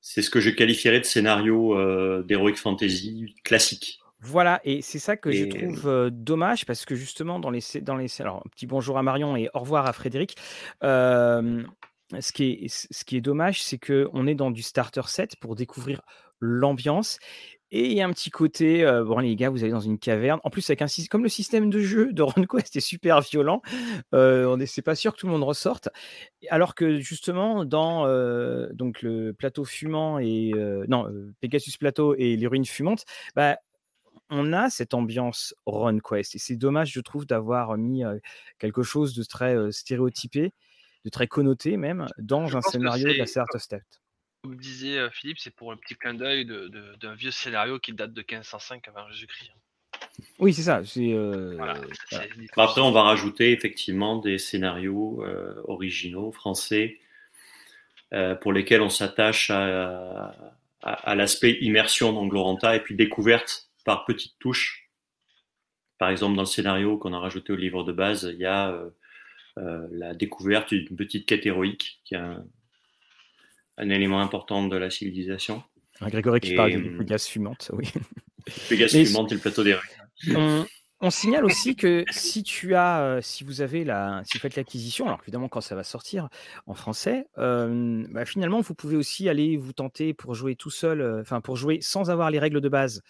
c'est 0.00 0.22
ce 0.22 0.30
que 0.30 0.40
je 0.40 0.50
qualifierais 0.50 1.00
de 1.00 1.04
scénario 1.04 1.78
euh, 1.78 2.22
d'Heroic 2.22 2.56
Fantasy 2.56 3.34
classique. 3.44 4.00
Voilà, 4.20 4.60
et 4.64 4.80
c'est 4.80 4.98
ça 4.98 5.16
que 5.16 5.30
je 5.30 5.44
trouve 5.44 6.10
dommage 6.10 6.64
parce 6.64 6.86
que 6.86 6.94
justement, 6.94 7.38
dans 7.38 7.50
les, 7.50 7.60
dans 7.82 7.96
les. 7.96 8.08
Alors, 8.20 8.42
un 8.44 8.48
petit 8.48 8.66
bonjour 8.66 8.96
à 8.96 9.02
Marion 9.02 9.36
et 9.36 9.50
au 9.52 9.60
revoir 9.60 9.86
à 9.86 9.92
Frédéric. 9.92 10.36
ce, 10.80 12.32
qui 12.32 12.52
est, 12.52 12.68
ce 12.68 13.04
qui 13.04 13.18
est 13.18 13.20
dommage, 13.20 13.62
c'est 13.62 13.78
qu'on 13.78 14.26
est 14.26 14.34
dans 14.34 14.50
du 14.50 14.62
starter 14.62 15.02
set 15.08 15.36
pour 15.36 15.56
découvrir 15.56 16.00
l'ambiance 16.40 17.18
et 17.70 17.90
il 17.90 17.92
y 17.92 18.00
a 18.00 18.06
un 18.06 18.12
petit 18.12 18.30
côté, 18.30 18.84
bon 19.04 19.18
les 19.18 19.34
gars, 19.34 19.50
vous 19.50 19.62
allez 19.62 19.72
dans 19.72 19.80
une 19.80 19.98
caverne. 19.98 20.38
En 20.44 20.50
plus, 20.50 20.68
avec 20.70 20.82
un 20.82 20.86
comme 21.10 21.22
le 21.22 21.28
système 21.28 21.70
de 21.70 21.80
jeu 21.80 22.12
de 22.12 22.22
RunQuest 22.22 22.76
est 22.76 22.80
super 22.80 23.20
violent, 23.20 23.62
on 24.12 24.56
n'est 24.56 24.66
pas 24.84 24.94
sûr 24.94 25.12
que 25.12 25.18
tout 25.18 25.26
le 25.26 25.32
monde 25.32 25.42
ressorte. 25.42 25.88
Alors 26.50 26.74
que 26.74 27.00
justement, 27.00 27.64
dans 27.64 28.06
donc 28.72 29.02
le 29.02 29.32
plateau 29.32 29.64
fumant 29.64 30.18
et 30.18 30.52
non, 30.88 31.06
Pegasus 31.40 31.76
Plateau 31.78 32.14
et 32.14 32.36
les 32.36 32.46
ruines 32.46 32.64
fumantes, 32.64 33.04
bah, 33.34 33.58
on 34.30 34.52
a 34.52 34.70
cette 34.70 34.94
ambiance 34.94 35.54
RunQuest. 35.66 36.36
Et 36.36 36.38
c'est 36.38 36.56
dommage, 36.56 36.92
je 36.92 37.00
trouve, 37.00 37.26
d'avoir 37.26 37.76
mis 37.76 38.02
quelque 38.58 38.82
chose 38.82 39.14
de 39.14 39.24
très 39.24 39.72
stéréotypé, 39.72 40.52
de 41.04 41.10
très 41.10 41.26
connoté 41.26 41.76
même, 41.76 42.06
dans 42.18 42.56
un 42.56 42.60
scénario 42.62 43.12
de 43.12 43.18
la 43.18 43.26
Start 43.26 43.54
of 43.54 43.62
Step 43.62 43.82
comme 44.44 44.56
disait 44.56 44.98
Philippe, 45.10 45.38
c'est 45.38 45.54
pour 45.54 45.72
un 45.72 45.76
petit 45.78 45.94
clin 45.94 46.12
d'œil 46.12 46.44
d'un 46.44 47.14
vieux 47.14 47.30
scénario 47.30 47.78
qui 47.78 47.94
date 47.94 48.12
de 48.12 48.20
1505 48.20 48.86
avant 48.88 49.08
Jésus-Christ. 49.10 49.50
Hein. 49.54 50.22
Oui, 50.38 50.52
c'est 50.52 50.62
ça. 50.62 50.82
Après, 52.56 52.80
on 52.82 52.92
va 52.92 53.02
rajouter 53.02 53.52
effectivement 53.52 54.18
des 54.18 54.36
scénarios 54.36 55.24
originaux 55.64 56.30
français 56.30 56.98
pour 58.42 58.52
lesquels 58.52 58.82
on 58.82 58.90
s'attache 58.90 59.48
à, 59.50 60.34
l'aspect 61.14 61.56
immersion 61.62 62.12
dans 62.12 62.26
Gloranta 62.26 62.76
et 62.76 62.80
puis 62.80 62.94
découverte 62.94 63.70
par 63.86 64.04
petites 64.04 64.38
touches. 64.38 64.90
Par 65.96 66.10
exemple, 66.10 66.36
dans 66.36 66.42
le 66.42 66.46
scénario 66.46 66.98
qu'on 66.98 67.14
a 67.14 67.18
rajouté 67.18 67.54
au 67.54 67.56
livre 67.56 67.82
de 67.82 67.92
base, 67.92 68.28
il 68.30 68.40
y 68.40 68.44
a 68.44 68.78
la 69.56 70.12
découverte 70.12 70.74
d'une 70.74 70.96
petite 70.96 71.24
quête 71.24 71.46
héroïque 71.46 72.02
qui 72.04 72.14
a 72.14 72.24
un 72.24 72.46
élément 73.78 74.20
important 74.20 74.66
de 74.66 74.76
la 74.76 74.90
civilisation. 74.90 75.62
Un 76.00 76.08
Grégory 76.08 76.40
qui 76.40 76.54
parle 76.54 76.72
de 76.72 76.98
Pégase 76.98 77.26
fumante, 77.26 77.70
oui. 77.72 77.90
Pégase 78.68 78.92
fumante 78.92 79.32
et 79.32 79.36
le 79.36 79.40
plateau 79.40 79.62
des 79.62 79.76
on, 80.34 80.64
on, 81.00 81.10
signale 81.10 81.44
aussi 81.44 81.76
que 81.76 82.04
si 82.10 82.42
tu 82.42 82.74
as, 82.74 83.00
euh, 83.02 83.20
si 83.20 83.44
vous 83.44 83.60
avez 83.60 83.84
la, 83.84 84.22
si 84.24 84.34
vous 84.34 84.40
faites 84.40 84.56
l'acquisition, 84.56 85.06
alors 85.06 85.20
évidemment 85.22 85.48
quand 85.48 85.60
ça 85.60 85.74
va 85.74 85.84
sortir 85.84 86.28
en 86.66 86.74
français, 86.74 87.26
euh, 87.38 88.04
bah, 88.10 88.24
finalement 88.24 88.60
vous 88.60 88.74
pouvez 88.74 88.96
aussi 88.96 89.28
aller 89.28 89.56
vous 89.56 89.72
tenter 89.72 90.14
pour 90.14 90.34
jouer 90.34 90.56
tout 90.56 90.70
seul, 90.70 91.00
euh, 91.00 91.20
enfin 91.20 91.40
pour 91.40 91.56
jouer 91.56 91.78
sans 91.80 92.10
avoir 92.10 92.30
les 92.30 92.38
règles 92.38 92.60
de 92.60 92.68
base. 92.68 93.02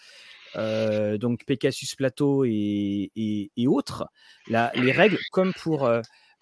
donc 0.55 1.43
Pegasus 1.45 1.95
Plateau 1.97 2.45
et, 2.45 3.11
et, 3.15 3.67
autres, 3.67 4.05
la, 4.47 4.71
les 4.75 4.91
règles 4.91 5.17
comme 5.31 5.53
pour 5.53 5.89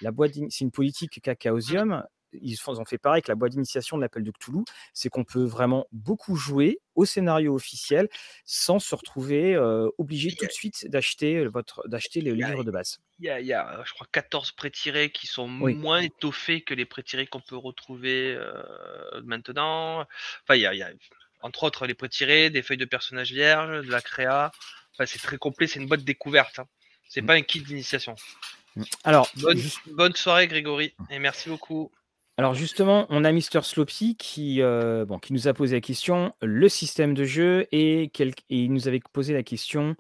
la 0.01 0.11
boîte, 0.11 0.34
c'est 0.49 0.65
une 0.65 0.71
politique 0.71 1.21
cacaosium, 1.21 2.03
ils 2.41 2.57
ont 2.67 2.86
fait 2.86 2.97
pareil 2.97 3.17
avec 3.17 3.27
la 3.27 3.36
boîte 3.36 3.51
d'initiation 3.51 3.97
de 3.97 4.01
l'appel 4.01 4.23
de 4.23 4.31
Cthulhu, 4.31 4.63
c'est 4.93 5.09
qu'on 5.09 5.23
peut 5.23 5.43
vraiment 5.43 5.88
beaucoup 5.91 6.36
jouer 6.36 6.79
au 6.95 7.05
scénario 7.05 7.53
officiel 7.55 8.09
sans 8.45 8.79
se 8.79 8.93
retrouver 8.95 9.57
obligé 9.97 10.36
tout 10.36 10.45
de 10.45 10.51
suite 10.51 10.89
d'acheter 10.89 11.45
votre 11.47 11.88
d'acheter 11.88 12.21
les 12.21 12.34
livres 12.34 12.63
de 12.63 12.71
base. 12.71 12.99
Il 13.19 13.25
y, 13.25 13.53
a, 13.53 13.84
je 13.86 13.93
crois, 13.93 14.07
14 14.11 14.51
pré-tirés 14.51 15.11
qui 15.11 15.27
sont 15.27 15.47
moins 15.47 16.01
étoffés 16.01 16.61
que 16.61 16.73
les 16.73 16.86
pré-tirés 16.86 17.27
qu'on 17.27 17.41
peut 17.41 17.57
retrouver 17.57 18.38
maintenant. 19.23 20.05
Enfin, 20.43 20.55
il 20.55 20.61
y, 20.61 20.65
a, 20.65 20.91
entre 21.43 21.63
autres 21.63 21.86
les 21.86 21.93
pré-tirés, 21.93 22.49
des 22.49 22.63
feuilles 22.63 22.77
de 22.77 22.86
personnages 22.86 23.31
vierges, 23.31 23.86
de 23.86 23.91
la 23.91 24.01
créa. 24.01 24.51
Enfin, 24.93 25.05
c'est 25.05 25.19
très 25.19 25.38
complet, 25.38 25.67
c'est 25.67 25.79
une 25.79 25.88
boîte 25.88 26.03
découverte. 26.03 26.59
Hein. 26.59 26.67
C'est 27.07 27.21
mmh. 27.21 27.25
pas 27.25 27.34
un 27.34 27.41
kit 27.41 27.61
d'initiation. 27.61 28.15
Mmh. 28.75 28.84
Alors, 29.03 29.29
bonne, 29.36 29.61
bonne 29.88 30.15
soirée 30.15 30.47
Grégory 30.47 30.95
et 31.09 31.19
merci 31.19 31.49
beaucoup. 31.49 31.91
Alors 32.38 32.55
justement, 32.55 33.05
on 33.09 33.25
a 33.25 33.31
Mister 33.31 33.61
Sloppy 33.61 34.15
qui, 34.15 34.61
euh, 34.61 35.05
qui 35.21 35.34
nous 35.34 35.47
a 35.47 35.53
posé 35.53 35.75
la 35.75 35.81
question, 35.81 36.34
le 36.41 36.67
système 36.67 37.13
de 37.13 37.25
jeu 37.25 37.67
et, 37.71 38.11
il 38.49 38.73
nous 38.73 38.88
avait 38.88 39.01
posé 39.11 39.34
la 39.34 39.43
question 39.43 39.95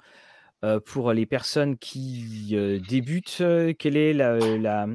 euh, 0.63 0.79
pour 0.79 1.13
les 1.13 1.27
personnes 1.27 1.77
qui 1.77 2.49
euh, 2.53 2.79
débutent, 2.79 3.43
quelle 3.77 3.97
est 3.97 4.13
la, 4.13 4.87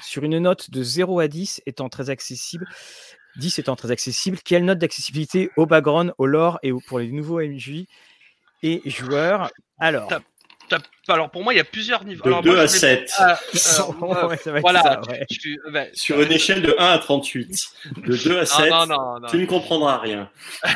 sur 0.00 0.22
une 0.22 0.38
note 0.38 0.70
de 0.70 0.82
0 0.84 1.18
à 1.18 1.26
10 1.26 1.60
étant 1.66 1.88
très 1.88 2.08
accessible, 2.08 2.68
10 3.36 3.58
étant 3.58 3.74
très 3.74 3.90
accessible, 3.90 4.38
quelle 4.44 4.64
note 4.64 4.78
d'accessibilité 4.78 5.50
au 5.56 5.66
background, 5.66 6.14
au 6.18 6.26
lore 6.26 6.60
et 6.62 6.70
pour 6.86 7.00
les 7.00 7.10
nouveaux 7.10 7.40
MJ 7.40 7.86
et 8.62 8.80
joueurs? 8.88 9.50
Alors, 9.80 10.08
alors 11.08 11.30
pour 11.30 11.42
moi, 11.42 11.54
il 11.54 11.56
y 11.56 11.60
a 11.60 11.64
plusieurs 11.64 12.04
niveaux. 12.04 12.40
De 12.40 12.42
2 12.42 12.58
à 12.58 12.68
7. 12.68 13.12
voilà. 14.60 15.00
Sur 15.92 16.20
une 16.20 16.32
échelle 16.32 16.62
de 16.62 16.74
1 16.78 16.84
à 16.84 16.98
38. 16.98 17.56
De 17.96 18.16
2 18.16 18.38
à 18.38 18.46
7, 18.46 18.72
tu 19.30 19.36
ne 19.38 19.46
comprendras 19.46 19.98
rien. 19.98 20.30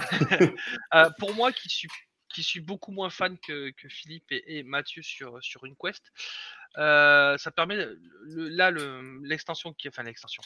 Euh, 0.94 1.10
pour 1.18 1.34
moi, 1.34 1.52
qui 1.52 1.68
suis, 1.68 1.88
qui 2.32 2.42
suis 2.42 2.60
beaucoup 2.60 2.92
moins 2.92 3.10
fan 3.10 3.36
que, 3.38 3.70
que 3.70 3.88
Philippe 3.88 4.26
et, 4.30 4.62
Mathieu 4.62 5.02
sur, 5.02 5.38
sur 5.42 5.64
une 5.64 5.76
quest, 5.76 6.02
euh, 6.78 7.36
ça 7.36 7.50
permet 7.50 7.76
le, 7.76 7.98
là 8.48 8.70
l'extension 9.22 9.72
qui 9.72 9.88
enfin 9.88 10.02
l'extension 10.02 10.42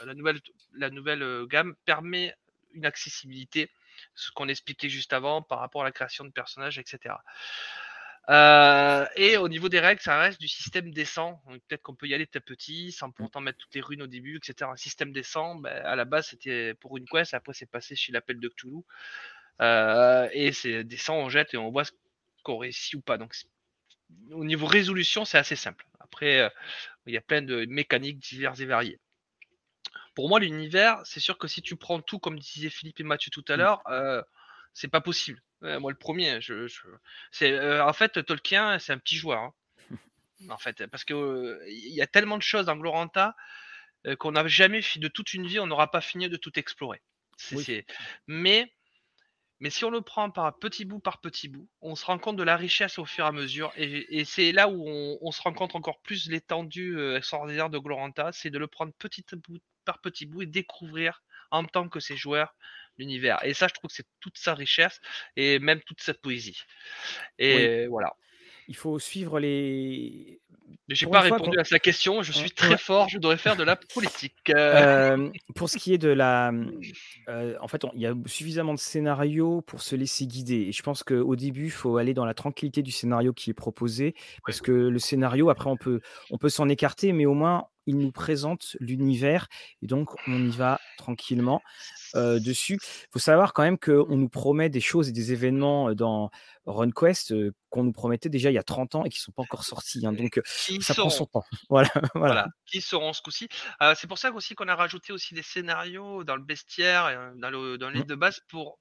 euh, 0.00 0.06
la 0.06 0.14
nouvelle 0.14 0.40
la 0.74 0.90
nouvelle 0.90 1.46
gamme 1.46 1.74
permet 1.84 2.34
une 2.74 2.84
accessibilité 2.84 3.70
ce 4.14 4.30
qu'on 4.32 4.48
expliquait 4.48 4.88
juste 4.88 5.12
avant 5.12 5.42
par 5.42 5.60
rapport 5.60 5.82
à 5.82 5.84
la 5.84 5.92
création 5.92 6.24
de 6.24 6.30
personnages 6.30 6.78
etc 6.78 7.14
euh, 8.30 9.06
et 9.16 9.36
au 9.36 9.48
niveau 9.48 9.68
des 9.68 9.80
règles, 9.80 10.00
ça 10.00 10.18
reste 10.18 10.40
du 10.40 10.46
système 10.46 10.92
descend. 10.92 11.36
Peut-être 11.68 11.82
qu'on 11.82 11.96
peut 11.96 12.06
y 12.06 12.14
aller 12.14 12.26
petit 12.26 12.38
à 12.38 12.40
petit, 12.40 12.92
sans 12.92 13.10
pourtant 13.10 13.40
mettre 13.40 13.58
toutes 13.58 13.74
les 13.74 13.80
runes 13.80 14.02
au 14.02 14.06
début, 14.06 14.36
etc. 14.36 14.70
Un 14.70 14.76
système 14.76 15.12
descend, 15.12 15.62
ben, 15.62 15.84
à 15.84 15.96
la 15.96 16.04
base, 16.04 16.28
c'était 16.28 16.74
pour 16.74 16.96
une 16.96 17.06
quest, 17.06 17.34
après, 17.34 17.54
c'est 17.54 17.66
passé 17.66 17.96
chez 17.96 18.12
l'appel 18.12 18.38
de 18.38 18.48
Cthulhu. 18.48 18.82
Euh, 19.60 20.28
et 20.32 20.52
c'est 20.52 20.84
descend, 20.84 21.18
on 21.18 21.28
jette 21.28 21.54
et 21.54 21.56
on 21.56 21.70
voit 21.70 21.84
ce 21.84 21.90
qu'on 22.44 22.58
réussit 22.58 22.94
ou 22.94 23.00
pas. 23.00 23.18
Donc, 23.18 23.34
au 24.30 24.44
niveau 24.44 24.66
résolution, 24.66 25.24
c'est 25.24 25.38
assez 25.38 25.56
simple. 25.56 25.84
Après, 25.98 26.40
euh, 26.40 26.48
il 27.06 27.14
y 27.14 27.18
a 27.18 27.22
plein 27.22 27.42
de 27.42 27.66
mécaniques 27.66 28.20
diverses 28.20 28.60
et 28.60 28.66
variées. 28.66 29.00
Pour 30.14 30.28
moi, 30.28 30.38
l'univers, 30.38 31.00
c'est 31.04 31.20
sûr 31.20 31.36
que 31.36 31.48
si 31.48 31.62
tu 31.62 31.74
prends 31.74 32.00
tout, 32.00 32.20
comme 32.20 32.38
disaient 32.38 32.70
Philippe 32.70 33.00
et 33.00 33.04
Mathieu 33.04 33.30
tout 33.32 33.44
à 33.48 33.56
mmh. 33.56 33.58
l'heure, 33.58 33.82
c'est 34.72 34.88
pas 34.88 35.00
possible 35.00 35.42
moi, 35.62 35.90
le 35.90 35.96
premier, 35.96 36.40
je, 36.40 36.66
c'est 37.30 37.52
euh, 37.52 37.84
en 37.84 37.92
fait 37.92 38.24
Tolkien, 38.24 38.78
c'est 38.78 38.92
un 38.92 38.98
petit 38.98 39.16
joueur. 39.16 39.40
Hein. 39.40 39.54
en 40.48 40.56
fait, 40.58 40.86
parce 40.86 41.04
que 41.04 41.60
il 41.68 41.94
y 41.94 42.02
a 42.02 42.06
tellement 42.06 42.38
de 42.38 42.42
choses 42.42 42.66
dans 42.66 42.76
Gloranta 42.76 43.36
euh, 44.06 44.16
qu'on 44.16 44.32
n'a 44.32 44.46
jamais 44.48 44.80
de 44.96 45.08
toute 45.08 45.34
une 45.34 45.46
vie, 45.46 45.60
on 45.60 45.66
n'aura 45.66 45.90
pas 45.90 46.00
fini 46.00 46.28
de 46.28 46.36
tout 46.36 46.58
explorer. 46.58 47.02
Mais 48.26 48.72
mais 49.62 49.68
si 49.68 49.84
on 49.84 49.90
le 49.90 50.00
prend 50.00 50.30
par 50.30 50.58
petit 50.58 50.86
bout 50.86 51.00
par 51.00 51.20
petit 51.20 51.48
bout, 51.48 51.68
on 51.82 51.94
se 51.94 52.06
rend 52.06 52.18
compte 52.18 52.36
de 52.36 52.42
la 52.42 52.56
richesse 52.56 52.98
au 52.98 53.04
fur 53.04 53.26
et 53.26 53.28
à 53.28 53.32
mesure. 53.32 53.72
Et, 53.76 54.24
c'est 54.24 54.52
là 54.52 54.70
où 54.70 54.86
on, 55.20 55.30
se 55.32 55.42
rend 55.42 55.52
compte 55.52 55.74
encore 55.74 56.00
plus 56.00 56.30
l'étendue 56.30 56.96
euh, 56.96 57.18
extraordinaire 57.18 57.68
de 57.68 57.78
Gloranta, 57.78 58.32
c'est 58.32 58.48
de 58.48 58.58
le 58.58 58.68
prendre 58.68 58.94
petit 58.94 59.22
bout 59.36 59.60
par 59.84 60.00
petit 60.00 60.24
bout 60.24 60.42
et 60.42 60.46
découvrir 60.46 61.22
en 61.50 61.64
tant 61.64 61.90
que 61.90 62.00
ses 62.00 62.16
joueurs 62.16 62.54
l'univers. 62.98 63.38
Et 63.44 63.54
ça, 63.54 63.68
je 63.68 63.74
trouve 63.74 63.88
que 63.88 63.94
c'est 63.96 64.06
toute 64.20 64.38
sa 64.38 64.54
richesse 64.54 65.00
et 65.36 65.58
même 65.58 65.80
toute 65.82 66.00
cette 66.00 66.20
poésie. 66.20 66.62
Et 67.38 67.86
voilà. 67.86 68.12
Il 68.68 68.76
faut 68.76 68.98
suivre 69.00 69.40
les. 69.40 70.40
J'ai 70.88 71.06
pas 71.06 71.22
fois 71.26 71.36
répondu 71.36 71.58
à 71.58 71.64
sa 71.64 71.80
question. 71.80 72.22
Je 72.22 72.30
suis 72.30 72.44
Ouais. 72.44 72.50
très 72.50 72.78
fort. 72.78 73.08
Je 73.08 73.18
devrais 73.18 73.36
faire 73.36 73.56
de 73.56 73.64
la 73.64 73.74
politique. 73.74 74.36
Euh, 74.50 75.16
Euh, 75.16 75.30
pour 75.56 75.68
ce 75.68 75.76
qui 75.78 75.92
est 75.92 75.98
de 75.98 76.08
la, 76.10 76.52
euh, 77.28 77.56
en 77.60 77.66
fait, 77.66 77.84
il 77.94 78.00
y 78.00 78.06
a 78.06 78.14
suffisamment 78.26 78.74
de 78.74 78.78
scénarios 78.78 79.62
pour 79.62 79.82
se 79.82 79.96
laisser 79.96 80.26
guider. 80.26 80.66
Et 80.68 80.72
je 80.72 80.82
pense 80.84 81.02
qu'au 81.02 81.34
début, 81.34 81.64
il 81.64 81.70
faut 81.72 81.96
aller 81.96 82.14
dans 82.14 82.24
la 82.24 82.34
tranquillité 82.34 82.82
du 82.82 82.92
scénario 82.92 83.32
qui 83.32 83.50
est 83.50 83.54
proposé, 83.54 84.14
parce 84.46 84.60
que 84.60 84.70
le 84.70 84.98
scénario, 85.00 85.50
après, 85.50 85.68
on 85.68 85.76
peut, 85.76 86.00
on 86.30 86.38
peut 86.38 86.48
s'en 86.48 86.68
écarter, 86.68 87.12
mais 87.12 87.26
au 87.26 87.34
moins, 87.34 87.66
il 87.86 87.98
nous 87.98 88.12
présente 88.12 88.76
l'univers, 88.80 89.48
et 89.82 89.86
donc 89.86 90.10
on 90.26 90.46
y 90.46 90.50
va 90.50 90.80
tranquillement 90.98 91.62
euh, 92.14 92.38
dessus. 92.40 92.78
Il 92.82 93.08
faut 93.12 93.18
savoir 93.18 93.52
quand 93.52 93.62
même 93.62 93.78
qu'on 93.78 94.16
nous 94.16 94.28
promet 94.28 94.68
des 94.68 94.80
choses 94.80 95.08
et 95.08 95.12
des 95.12 95.32
événements 95.32 95.94
dans 95.94 96.30
RunQuest 96.66 97.32
euh, 97.32 97.52
qu'on 97.68 97.84
nous 97.84 97.92
promettait 97.92 98.28
déjà 98.28 98.50
il 98.50 98.54
y 98.54 98.58
a 98.58 98.62
30 98.62 98.94
ans 98.96 99.04
et 99.04 99.10
qui 99.10 99.18
ne 99.18 99.22
sont 99.22 99.32
pas 99.32 99.42
encore 99.42 99.64
sortis. 99.64 100.04
hein. 100.04 100.12
donc, 100.12 100.40
qui 100.66 100.82
ça 100.82 100.94
prend 100.94 101.10
son 101.10 101.26
temps. 101.26 101.44
Voilà. 101.70 101.90
voilà. 102.14 102.34
Voilà, 102.34 102.46
qui 102.66 102.80
seront 102.80 103.12
ce 103.12 103.22
coup-ci? 103.22 103.48
Euh, 103.82 103.94
c'est 103.96 104.06
pour 104.06 104.18
ça 104.18 104.32
aussi 104.32 104.54
qu'on 104.54 104.68
a 104.68 104.74
rajouté 104.74 105.12
aussi 105.12 105.34
des 105.34 105.42
scénarios 105.42 106.24
dans 106.24 106.36
le 106.36 106.42
bestiaire, 106.42 107.08
et, 107.08 107.38
dans 107.38 107.50
le, 107.50 107.78
dans 107.78 107.88
le 107.88 107.94
livre 107.94 108.06
de 108.06 108.14
base, 108.14 108.40
pour, 108.48 108.78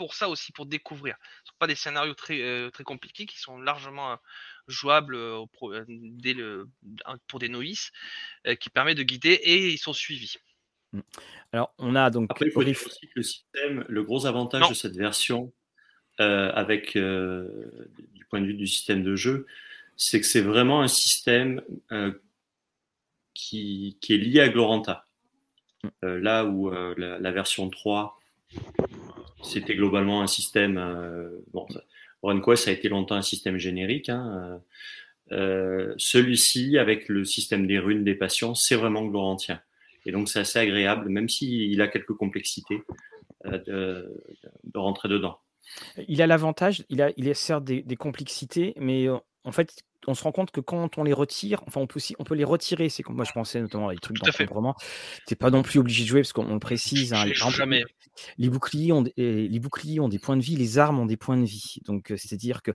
pour 0.00 0.14
ça 0.14 0.30
aussi, 0.30 0.50
pour 0.50 0.64
découvrir. 0.64 1.14
Ce 1.44 1.50
sont 1.50 1.58
pas 1.58 1.66
des 1.66 1.74
scénarios 1.74 2.14
très, 2.14 2.40
euh, 2.40 2.70
très 2.70 2.84
compliqués, 2.84 3.26
qui 3.26 3.38
sont 3.38 3.58
largement 3.58 4.12
euh, 4.12 4.16
jouables 4.66 5.14
euh, 5.14 5.44
euh, 5.64 5.84
dès 5.86 6.32
le, 6.32 6.70
pour 7.28 7.38
des 7.38 7.50
novices, 7.50 7.92
euh, 8.46 8.54
qui 8.54 8.70
permet 8.70 8.94
de 8.94 9.02
guider, 9.02 9.34
et 9.34 9.68
ils 9.68 9.76
sont 9.76 9.92
suivis. 9.92 10.36
Alors, 11.52 11.74
on 11.76 11.94
a 11.96 12.08
donc 12.08 12.30
Après, 12.30 12.46
il 12.46 12.50
faut 12.50 12.64
dire 12.64 12.78
aussi 12.86 13.08
que 13.08 13.12
le 13.16 13.22
système, 13.22 13.84
le 13.90 14.02
gros 14.02 14.24
avantage 14.24 14.62
Non. 14.62 14.68
de 14.70 14.74
cette 14.74 14.96
version, 14.96 15.52
euh, 16.20 16.50
avec 16.54 16.96
euh, 16.96 17.94
du 18.14 18.24
point 18.24 18.40
de 18.40 18.46
vue 18.46 18.54
du 18.54 18.66
système 18.66 19.02
de 19.02 19.16
jeu, 19.16 19.46
c'est 19.98 20.18
que 20.18 20.26
c'est 20.26 20.40
vraiment 20.40 20.80
un 20.80 20.88
système 20.88 21.60
euh, 21.92 22.10
qui, 23.34 23.98
qui 24.00 24.14
est 24.14 24.18
lié 24.18 24.40
à 24.40 24.48
Gloranta. 24.48 25.06
Euh, 26.04 26.18
là 26.18 26.46
où 26.46 26.70
euh, 26.70 26.94
la, 26.96 27.18
la 27.18 27.32
version 27.32 27.68
3, 27.68 28.18
c'était 29.42 29.74
globalement 29.74 30.22
un 30.22 30.26
système. 30.26 30.78
euh, 30.78 31.30
bon, 31.52 31.66
RunQuest 32.22 32.68
a 32.68 32.72
été 32.72 32.88
longtemps 32.88 33.16
un 33.16 33.22
système 33.22 33.56
générique. 33.56 34.08
hein, 34.08 34.62
euh, 35.32 35.36
euh, 35.36 35.94
Celui-ci, 35.96 36.78
avec 36.78 37.08
le 37.08 37.24
système 37.24 37.66
des 37.66 37.78
runes 37.78 38.04
des 38.04 38.14
passions, 38.14 38.54
c'est 38.54 38.76
vraiment 38.76 39.04
glorantien. 39.04 39.60
Et 40.06 40.12
donc, 40.12 40.28
c'est 40.28 40.40
assez 40.40 40.58
agréable, 40.58 41.08
même 41.08 41.28
s'il 41.28 41.80
a 41.80 41.88
quelques 41.88 42.14
complexités, 42.14 42.82
de, 43.44 44.06
rentrer 44.74 45.08
dedans. 45.08 45.38
il 46.08 46.20
a 46.20 46.26
l'avantage, 46.26 46.84
il 46.90 47.00
a, 47.00 47.10
il 47.16 47.34
certes 47.34 47.64
des, 47.64 47.96
complexités, 47.96 48.74
mais 48.76 49.08
en 49.08 49.52
fait, 49.52 49.82
on 50.06 50.14
se 50.14 50.22
rend 50.22 50.32
compte 50.32 50.50
que 50.50 50.60
quand 50.60 50.98
on 50.98 51.04
les 51.04 51.12
retire, 51.12 51.62
enfin, 51.66 51.80
on 51.80 51.86
peut, 51.86 51.96
aussi, 51.96 52.14
on 52.18 52.24
peut 52.24 52.34
les 52.34 52.44
retirer. 52.44 52.88
C'est 52.88 53.02
comme 53.02 53.16
moi, 53.16 53.24
je 53.24 53.32
pensais 53.32 53.60
notamment 53.60 53.88
à 53.88 53.94
des 53.94 54.00
trucs 54.00 54.18
d'encombrement. 54.18 54.74
Tu 55.26 55.32
n'es 55.32 55.36
pas 55.36 55.50
non 55.50 55.62
plus 55.62 55.78
obligé 55.78 56.04
de 56.04 56.08
jouer 56.08 56.20
parce 56.20 56.32
qu'on 56.32 56.52
le 56.52 56.58
précise. 56.58 57.12
hein, 57.12 57.50
jamais. 57.50 57.84
boucliers, 58.48 58.92
ont, 58.92 59.04
les 59.16 59.60
boucliers 59.60 60.00
ont 60.00 60.08
des 60.08 60.18
points 60.18 60.36
de 60.36 60.42
vie, 60.42 60.56
les 60.56 60.78
armes 60.78 60.98
ont 60.98 61.06
des 61.06 61.16
points 61.16 61.36
de 61.36 61.44
vie. 61.44 61.80
Donc, 61.86 62.10
euh, 62.10 62.16
c'est-à-dire 62.16 62.62
que 62.62 62.72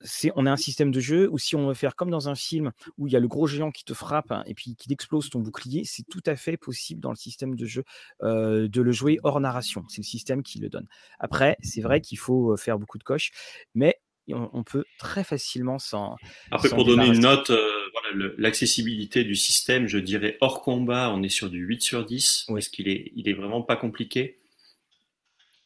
c'est, 0.00 0.30
on 0.36 0.46
a 0.46 0.50
un 0.52 0.56
système 0.56 0.90
de 0.90 1.00
jeu 1.00 1.28
où 1.30 1.38
si 1.38 1.56
on 1.56 1.66
veut 1.68 1.74
faire 1.74 1.96
comme 1.96 2.10
dans 2.10 2.28
un 2.28 2.34
film 2.34 2.72
où 2.98 3.06
il 3.06 3.12
y 3.12 3.16
a 3.16 3.20
le 3.20 3.28
gros 3.28 3.46
géant 3.46 3.70
qui 3.70 3.84
te 3.84 3.94
frappe 3.94 4.30
hein, 4.30 4.44
et 4.46 4.54
puis 4.54 4.76
qui 4.76 4.92
explose 4.92 5.28
ton 5.30 5.40
bouclier, 5.40 5.82
c'est 5.84 6.04
tout 6.08 6.22
à 6.26 6.36
fait 6.36 6.56
possible 6.56 7.00
dans 7.00 7.10
le 7.10 7.16
système 7.16 7.56
de 7.56 7.66
jeu 7.66 7.84
euh, 8.22 8.68
de 8.68 8.80
le 8.80 8.92
jouer 8.92 9.18
hors 9.24 9.40
narration. 9.40 9.84
C'est 9.88 10.02
le 10.02 10.06
système 10.06 10.42
qui 10.42 10.58
le 10.60 10.68
donne. 10.68 10.86
Après, 11.18 11.56
c'est 11.62 11.80
vrai 11.80 12.00
qu'il 12.00 12.18
faut 12.18 12.52
euh, 12.52 12.56
faire 12.56 12.78
beaucoup 12.78 12.98
de 12.98 13.04
coches, 13.04 13.32
mais 13.74 14.00
on, 14.34 14.50
on 14.52 14.62
peut 14.62 14.84
très 14.98 15.24
facilement 15.24 15.78
s'en. 15.78 16.16
Après, 16.50 16.68
pour 16.68 16.84
donner 16.84 17.06
une 17.06 17.20
note, 17.20 17.50
euh, 17.50 17.70
voilà, 17.92 18.32
l'accessibilité 18.38 19.24
du 19.24 19.34
système, 19.34 19.86
je 19.86 19.98
dirais 19.98 20.36
hors 20.40 20.62
combat, 20.62 21.10
on 21.14 21.22
est 21.22 21.28
sur 21.28 21.50
du 21.50 21.58
8 21.64 21.82
sur 21.82 22.04
10, 22.04 22.46
Oui. 22.48 22.54
parce 22.54 22.68
qu'il 22.68 22.88
est, 22.88 23.12
il 23.16 23.28
est 23.28 23.32
vraiment 23.34 23.62
pas 23.62 23.76
compliqué? 23.76 24.38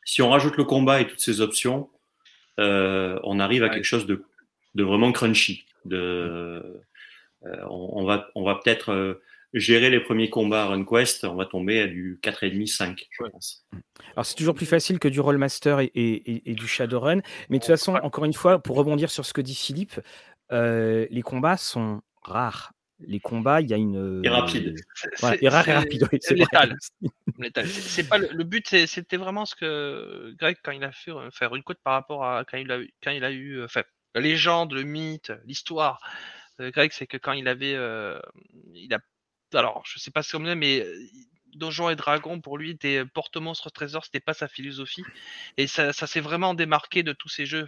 Si 0.04 0.20
on 0.22 0.30
rajoute 0.30 0.56
le 0.56 0.64
combat 0.64 1.00
et 1.00 1.06
toutes 1.06 1.20
ces 1.20 1.40
options, 1.40 1.88
euh, 2.58 3.18
on 3.24 3.38
arrive 3.40 3.62
à 3.62 3.66
Ouais. 3.66 3.74
quelque 3.74 3.84
chose 3.84 4.06
de, 4.06 4.24
de 4.74 4.82
vraiment 4.84 5.12
crunchy. 5.12 5.64
De, 5.84 5.96
euh, 5.96 6.80
on, 7.68 7.90
on 8.00 8.04
va, 8.04 8.28
on 8.34 8.44
va 8.44 8.56
peut-être 8.56 8.90
euh, 8.92 9.14
gérer 9.52 9.90
les 9.90 10.00
premiers 10.00 10.30
combats 10.30 10.62
à 10.64 10.66
RunQuest, 10.66 11.24
on 11.24 11.34
va 11.34 11.46
tomber 11.46 11.80
à 11.80 11.86
du 11.86 12.18
4,5, 12.22 12.66
5, 12.66 13.06
je 13.10 13.24
pense. 13.30 13.66
Alors, 14.14 14.24
c'est 14.26 14.34
toujours 14.34 14.54
plus 14.54 14.66
facile 14.66 14.98
que 14.98 15.08
du 15.08 15.20
Rollmaster 15.20 15.80
et, 15.80 15.84
et- 15.94 16.32
et- 16.32 16.50
et 16.50 16.54
du 16.54 16.66
Shadowrun. 16.66 17.20
Mais 17.48 17.58
de 17.58 17.62
toute 17.62 17.66
façon, 17.66 17.94
encore 17.96 18.24
une 18.24 18.32
fois, 18.34 18.58
pour 18.62 18.76
rebondir 18.76 19.10
sur 19.10 19.24
ce 19.26 19.32
que 19.32 19.40
dit 19.40 19.54
Philippe, 19.54 20.00
euh, 20.52 21.06
les 21.10 21.22
combats 21.22 21.56
sont 21.56 22.02
rares. 22.22 22.72
Les 23.04 23.18
combats, 23.20 23.60
il 23.60 23.68
y 23.68 23.74
a 23.74 23.76
une. 23.78 24.22
Et 24.24 24.28
rapide. 24.28 24.76
Voilà, 25.18 25.36
et 25.42 25.48
rare 25.48 25.68
et 25.68 25.72
rapide, 25.72 26.08
oui, 26.12 26.18
c'est 26.22 26.34
létal. 26.36 26.76
C'est 27.64 28.08
pas 28.08 28.18
le, 28.18 28.28
le 28.30 28.44
but, 28.44 28.68
c'était 28.86 29.16
vraiment 29.16 29.44
ce 29.44 29.56
que 29.56 30.34
Greg 30.38 30.56
quand 30.62 30.70
il 30.70 30.84
a 30.84 30.92
fait 30.92 31.10
euh, 31.10 31.28
faire 31.32 31.54
une 31.56 31.62
côte 31.64 31.78
par 31.82 31.94
rapport 31.94 32.24
à 32.24 32.44
quand 32.44 32.58
il 32.58 32.70
a 32.70 32.78
eu, 32.78 32.90
quand 33.02 33.10
il 33.10 33.24
a 33.24 33.32
eu, 33.32 33.56
euh, 33.58 33.64
enfin, 33.64 33.82
la 34.14 34.20
légende, 34.20 34.72
le 34.72 34.84
mythe, 34.84 35.32
l'histoire. 35.46 35.98
Greg, 36.60 36.92
c'est 36.92 37.06
que 37.08 37.16
quand 37.16 37.32
il 37.32 37.48
avait, 37.48 37.74
euh, 37.74 38.20
il 38.74 38.92
a, 38.94 39.00
alors 39.54 39.82
je 39.86 39.98
sais 39.98 40.10
pas 40.10 40.22
si 40.22 40.30
c'est 40.30 40.54
mais 40.54 40.80
euh, 40.80 41.06
Donjons 41.54 41.90
et 41.90 41.96
Dragons 41.96 42.40
pour 42.40 42.56
lui 42.56 42.70
était 42.70 43.04
porte-monstre 43.04 43.70
trésor, 43.70 44.04
c'était 44.04 44.20
pas 44.20 44.32
sa 44.32 44.48
philosophie 44.48 45.04
et 45.58 45.66
ça, 45.66 45.92
s'est 45.92 46.20
vraiment 46.20 46.54
démarqué 46.54 47.02
de 47.02 47.12
tous 47.12 47.28
ces 47.28 47.44
jeux 47.44 47.66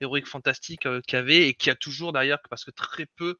héroïques 0.00 0.26
fantastiques 0.26 0.88
qu'il 1.06 1.16
y 1.16 1.16
avait 1.16 1.48
et 1.48 1.54
qu'il 1.54 1.68
y 1.68 1.70
a 1.70 1.76
toujours 1.76 2.12
d'ailleurs 2.12 2.40
parce 2.48 2.64
que 2.64 2.72
très 2.72 3.06
peu 3.06 3.38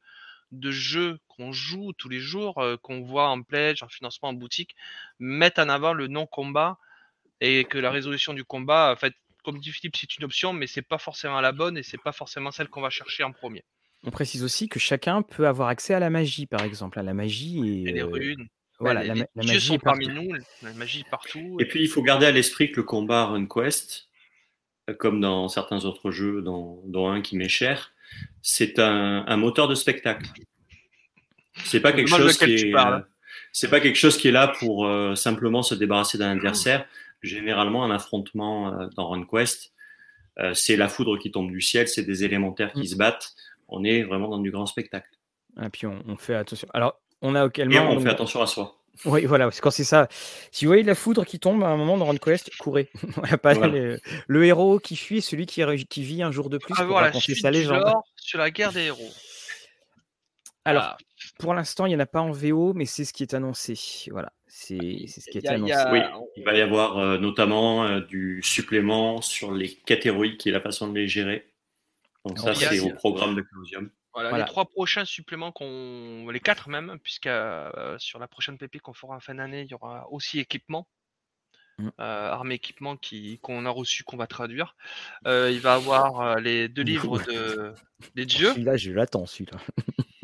de 0.51 0.71
jeux 0.71 1.19
qu'on 1.27 1.51
joue 1.51 1.93
tous 1.93 2.09
les 2.09 2.19
jours, 2.19 2.63
qu'on 2.81 3.01
voit 3.01 3.27
en 3.29 3.41
pledge, 3.41 3.83
en 3.83 3.89
financement 3.89 4.29
en 4.29 4.33
boutique, 4.33 4.75
mettent 5.19 5.59
en 5.59 5.69
avant 5.69 5.93
le 5.93 6.07
non-combat 6.07 6.77
et 7.41 7.65
que 7.65 7.77
la 7.77 7.91
résolution 7.91 8.33
du 8.33 8.45
combat, 8.45 8.91
en 8.93 8.95
fait, 8.95 9.13
comme 9.43 9.59
dit 9.59 9.71
Philippe, 9.71 9.95
c'est 9.97 10.15
une 10.17 10.25
option, 10.25 10.53
mais 10.53 10.67
c'est 10.67 10.81
pas 10.81 10.99
forcément 10.99 11.41
la 11.41 11.51
bonne 11.51 11.77
et 11.77 11.83
c'est 11.83 11.97
pas 11.97 12.11
forcément 12.11 12.51
celle 12.51 12.69
qu'on 12.69 12.81
va 12.81 12.89
chercher 12.89 13.23
en 13.23 13.31
premier. 13.31 13.63
On 14.03 14.11
précise 14.11 14.43
aussi 14.43 14.67
que 14.67 14.79
chacun 14.79 15.21
peut 15.21 15.47
avoir 15.47 15.67
accès 15.67 15.93
à 15.93 15.99
la 15.99 16.09
magie, 16.09 16.47
par 16.47 16.63
exemple. 16.63 16.99
à 16.99 17.03
La 17.03 17.13
magie 17.13 17.59
Et 17.85 17.89
et. 17.89 17.93
les 17.93 18.01
euh, 18.01 18.05
runes, 18.07 18.47
voilà, 18.79 19.01
les, 19.03 19.07
la, 19.09 19.13
les 19.15 19.25
magie 19.35 19.67
sont 19.67 19.75
est 19.75 19.79
parmi 19.79 20.07
nous, 20.07 20.33
la 20.63 20.73
magie 20.73 21.03
partout. 21.09 21.57
Et 21.59 21.65
puis, 21.65 21.81
il 21.81 21.87
faut 21.87 22.01
garder 22.01 22.25
à 22.25 22.31
l'esprit 22.31 22.71
que 22.71 22.77
le 22.77 22.83
combat 22.83 23.25
RunQuest, 23.25 24.09
euh, 24.89 24.93
comme 24.95 25.21
dans 25.21 25.47
certains 25.49 25.85
autres 25.85 26.09
jeux, 26.09 26.41
dont, 26.41 26.81
dont 26.87 27.09
un 27.09 27.21
qui 27.21 27.37
m'est 27.37 27.47
cher, 27.49 27.93
c'est 28.41 28.79
un, 28.79 29.23
un 29.27 29.37
moteur 29.37 29.67
de 29.67 29.75
spectacle. 29.75 30.27
C'est 31.63 31.79
pas 31.79 31.91
quelque 31.91 32.09
chose 32.09 32.37
qui 32.37 32.53
est, 32.55 32.73
c'est 33.51 33.69
pas 33.69 33.79
quelque 33.79 33.97
chose 33.97 34.17
qui 34.17 34.29
est 34.29 34.31
là 34.31 34.47
pour 34.47 34.87
euh, 34.87 35.15
simplement 35.15 35.61
se 35.61 35.75
débarrasser 35.75 36.17
d'un 36.17 36.31
adversaire. 36.31 36.85
Généralement, 37.21 37.83
un 37.83 37.91
affrontement 37.91 38.73
euh, 38.73 38.87
dans 38.95 39.09
RunQuest, 39.09 39.73
euh, 40.39 40.53
c'est 40.55 40.75
la 40.77 40.87
foudre 40.87 41.17
qui 41.19 41.29
tombe 41.29 41.51
du 41.51 41.61
ciel, 41.61 41.87
c'est 41.87 42.03
des 42.03 42.23
élémentaires 42.23 42.71
qui 42.73 42.81
Mm. 42.81 42.85
se 42.85 42.95
battent. 42.95 43.35
On 43.71 43.83
est 43.83 44.03
vraiment 44.03 44.27
dans 44.27 44.37
du 44.39 44.51
grand 44.51 44.65
spectacle. 44.65 45.09
Et 45.61 45.69
puis, 45.69 45.87
on, 45.87 46.01
on 46.07 46.15
fait 46.17 46.35
attention. 46.35 46.67
Alors, 46.73 46.99
on 47.21 47.35
a 47.35 47.43
Et 47.43 47.47
également. 47.47 47.89
on 47.91 47.95
donc- 47.95 48.03
fait 48.03 48.09
attention 48.09 48.41
à 48.41 48.47
soi. 48.47 48.77
Oui, 49.05 49.25
voilà, 49.25 49.49
c'est 49.51 49.61
quand 49.61 49.71
c'est 49.71 49.85
ça. 49.85 50.07
Si 50.51 50.65
vous 50.65 50.69
voyez 50.69 50.83
la 50.83 50.95
foudre 50.95 51.25
qui 51.25 51.39
tombe 51.39 51.63
à 51.63 51.67
un 51.67 51.77
moment 51.77 51.97
dans 51.97 52.05
RunQuest, 52.05 52.51
courez. 52.57 52.89
Voilà, 53.15 53.37
pas 53.37 53.53
Voilà. 53.53 53.73
le, 53.73 53.99
le 54.27 54.45
héros 54.45 54.79
qui 54.79 54.97
fuit 54.97 55.19
est 55.19 55.21
celui 55.21 55.45
qui, 55.45 55.63
qui 55.89 56.03
vit 56.03 56.21
un 56.21 56.31
jour 56.31 56.49
de 56.49 56.57
plus 56.57 56.73
Ah, 56.77 56.81
pour 56.83 56.91
voilà, 56.91 57.07
raconter 57.07 57.33
sa 57.35 57.51
légende. 57.51 57.79
lore 57.79 58.03
sur 58.17 58.37
la 58.37 58.51
guerre 58.51 58.73
des 58.73 58.81
héros. 58.87 59.09
Alors, 60.65 60.83
Ah, 60.83 60.97
pour 61.39 61.53
l'instant, 61.53 61.85
il 61.85 61.89
n'y 61.89 61.95
en 61.95 61.99
a 61.99 62.05
pas 62.05 62.19
en 62.21 62.31
VO, 62.31 62.73
mais 62.73 62.85
c'est 62.85 63.05
ce 63.05 63.13
qui 63.13 63.23
est 63.23 63.33
annoncé. 63.33 63.75
Voilà, 64.11 64.31
c'est 64.47 64.75
ce 65.07 65.29
qui 65.31 65.37
a- 65.39 65.41
y 65.51 65.55
annoncé. 65.55 65.73
a- 65.73 65.91
Oui, 65.91 66.01
il 66.35 66.43
va 66.43 66.53
y 66.53 66.61
avoir 66.61 66.97
euh, 66.99 67.17
notamment 67.17 67.85
euh, 67.85 68.01
du 68.01 68.41
supplément 68.43 69.21
sur 69.21 69.53
les 69.53 69.69
catégories 69.73 70.37
et 70.45 70.51
la 70.51 70.61
façon 70.61 70.87
de 70.89 70.99
les 70.99 71.07
gérer. 71.07 71.47
Donc 72.25 72.39
ça, 72.39 72.53
c'est 72.53 72.79
au 72.79 72.93
programme 72.93 73.35
de 73.35 73.43
Chaosium. 73.51 73.89
Voilà, 74.13 74.29
Voilà. 74.29 74.43
les 74.45 74.49
trois 74.49 74.65
prochains 74.65 75.05
suppléments 75.05 75.51
qu'on, 75.51 76.29
les 76.29 76.39
quatre 76.39 76.69
même, 76.69 76.99
puisque 77.01 77.27
euh, 77.27 77.97
sur 77.97 78.19
la 78.19 78.27
prochaine 78.27 78.57
PP 78.57 78.79
qu'on 78.79 78.93
fera 78.93 79.15
en 79.15 79.19
fin 79.19 79.35
d'année, 79.35 79.61
il 79.61 79.71
y 79.71 79.73
aura 79.73 80.07
aussi 80.11 80.39
équipement, 80.39 80.87
Mm. 81.77 81.87
euh, 81.99 82.29
armée 82.31 82.55
équipement 82.55 82.97
qui 82.97 83.39
qu'on 83.39 83.65
a 83.65 83.69
reçu, 83.69 84.03
qu'on 84.03 84.17
va 84.17 84.27
traduire. 84.27 84.75
Euh, 85.25 85.49
il 85.51 85.61
va 85.61 85.75
avoir 85.75 86.19
euh, 86.21 86.35
les 86.39 86.67
deux 86.67 86.81
livres 86.83 87.19
de 87.23 87.73
des 88.15 88.25
dieux. 88.25 88.51
Celui-là, 88.51 88.77
je 88.77 88.91
l'attends, 88.91 89.25
celui-là. 89.25 89.57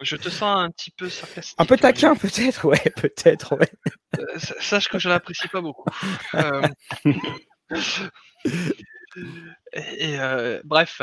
Je 0.00 0.16
te 0.16 0.28
sens 0.30 0.58
un 0.64 0.70
petit 0.70 0.90
peu 0.90 1.08
sarcastique. 1.08 1.54
Un 1.60 1.64
peu 1.64 1.76
taquin, 1.76 2.16
peut-être, 2.16 2.64
ouais, 2.66 2.80
peut-être, 2.96 3.56
ouais. 3.56 3.70
Euh, 4.18 4.38
Sache 4.38 4.88
que 4.88 4.98
je 4.98 5.08
l'apprécie 5.08 5.46
pas 5.46 5.60
beaucoup. 5.60 5.88
Euh, 6.34 6.62
Et, 9.72 10.18
euh, 10.20 10.60
bref. 10.64 11.02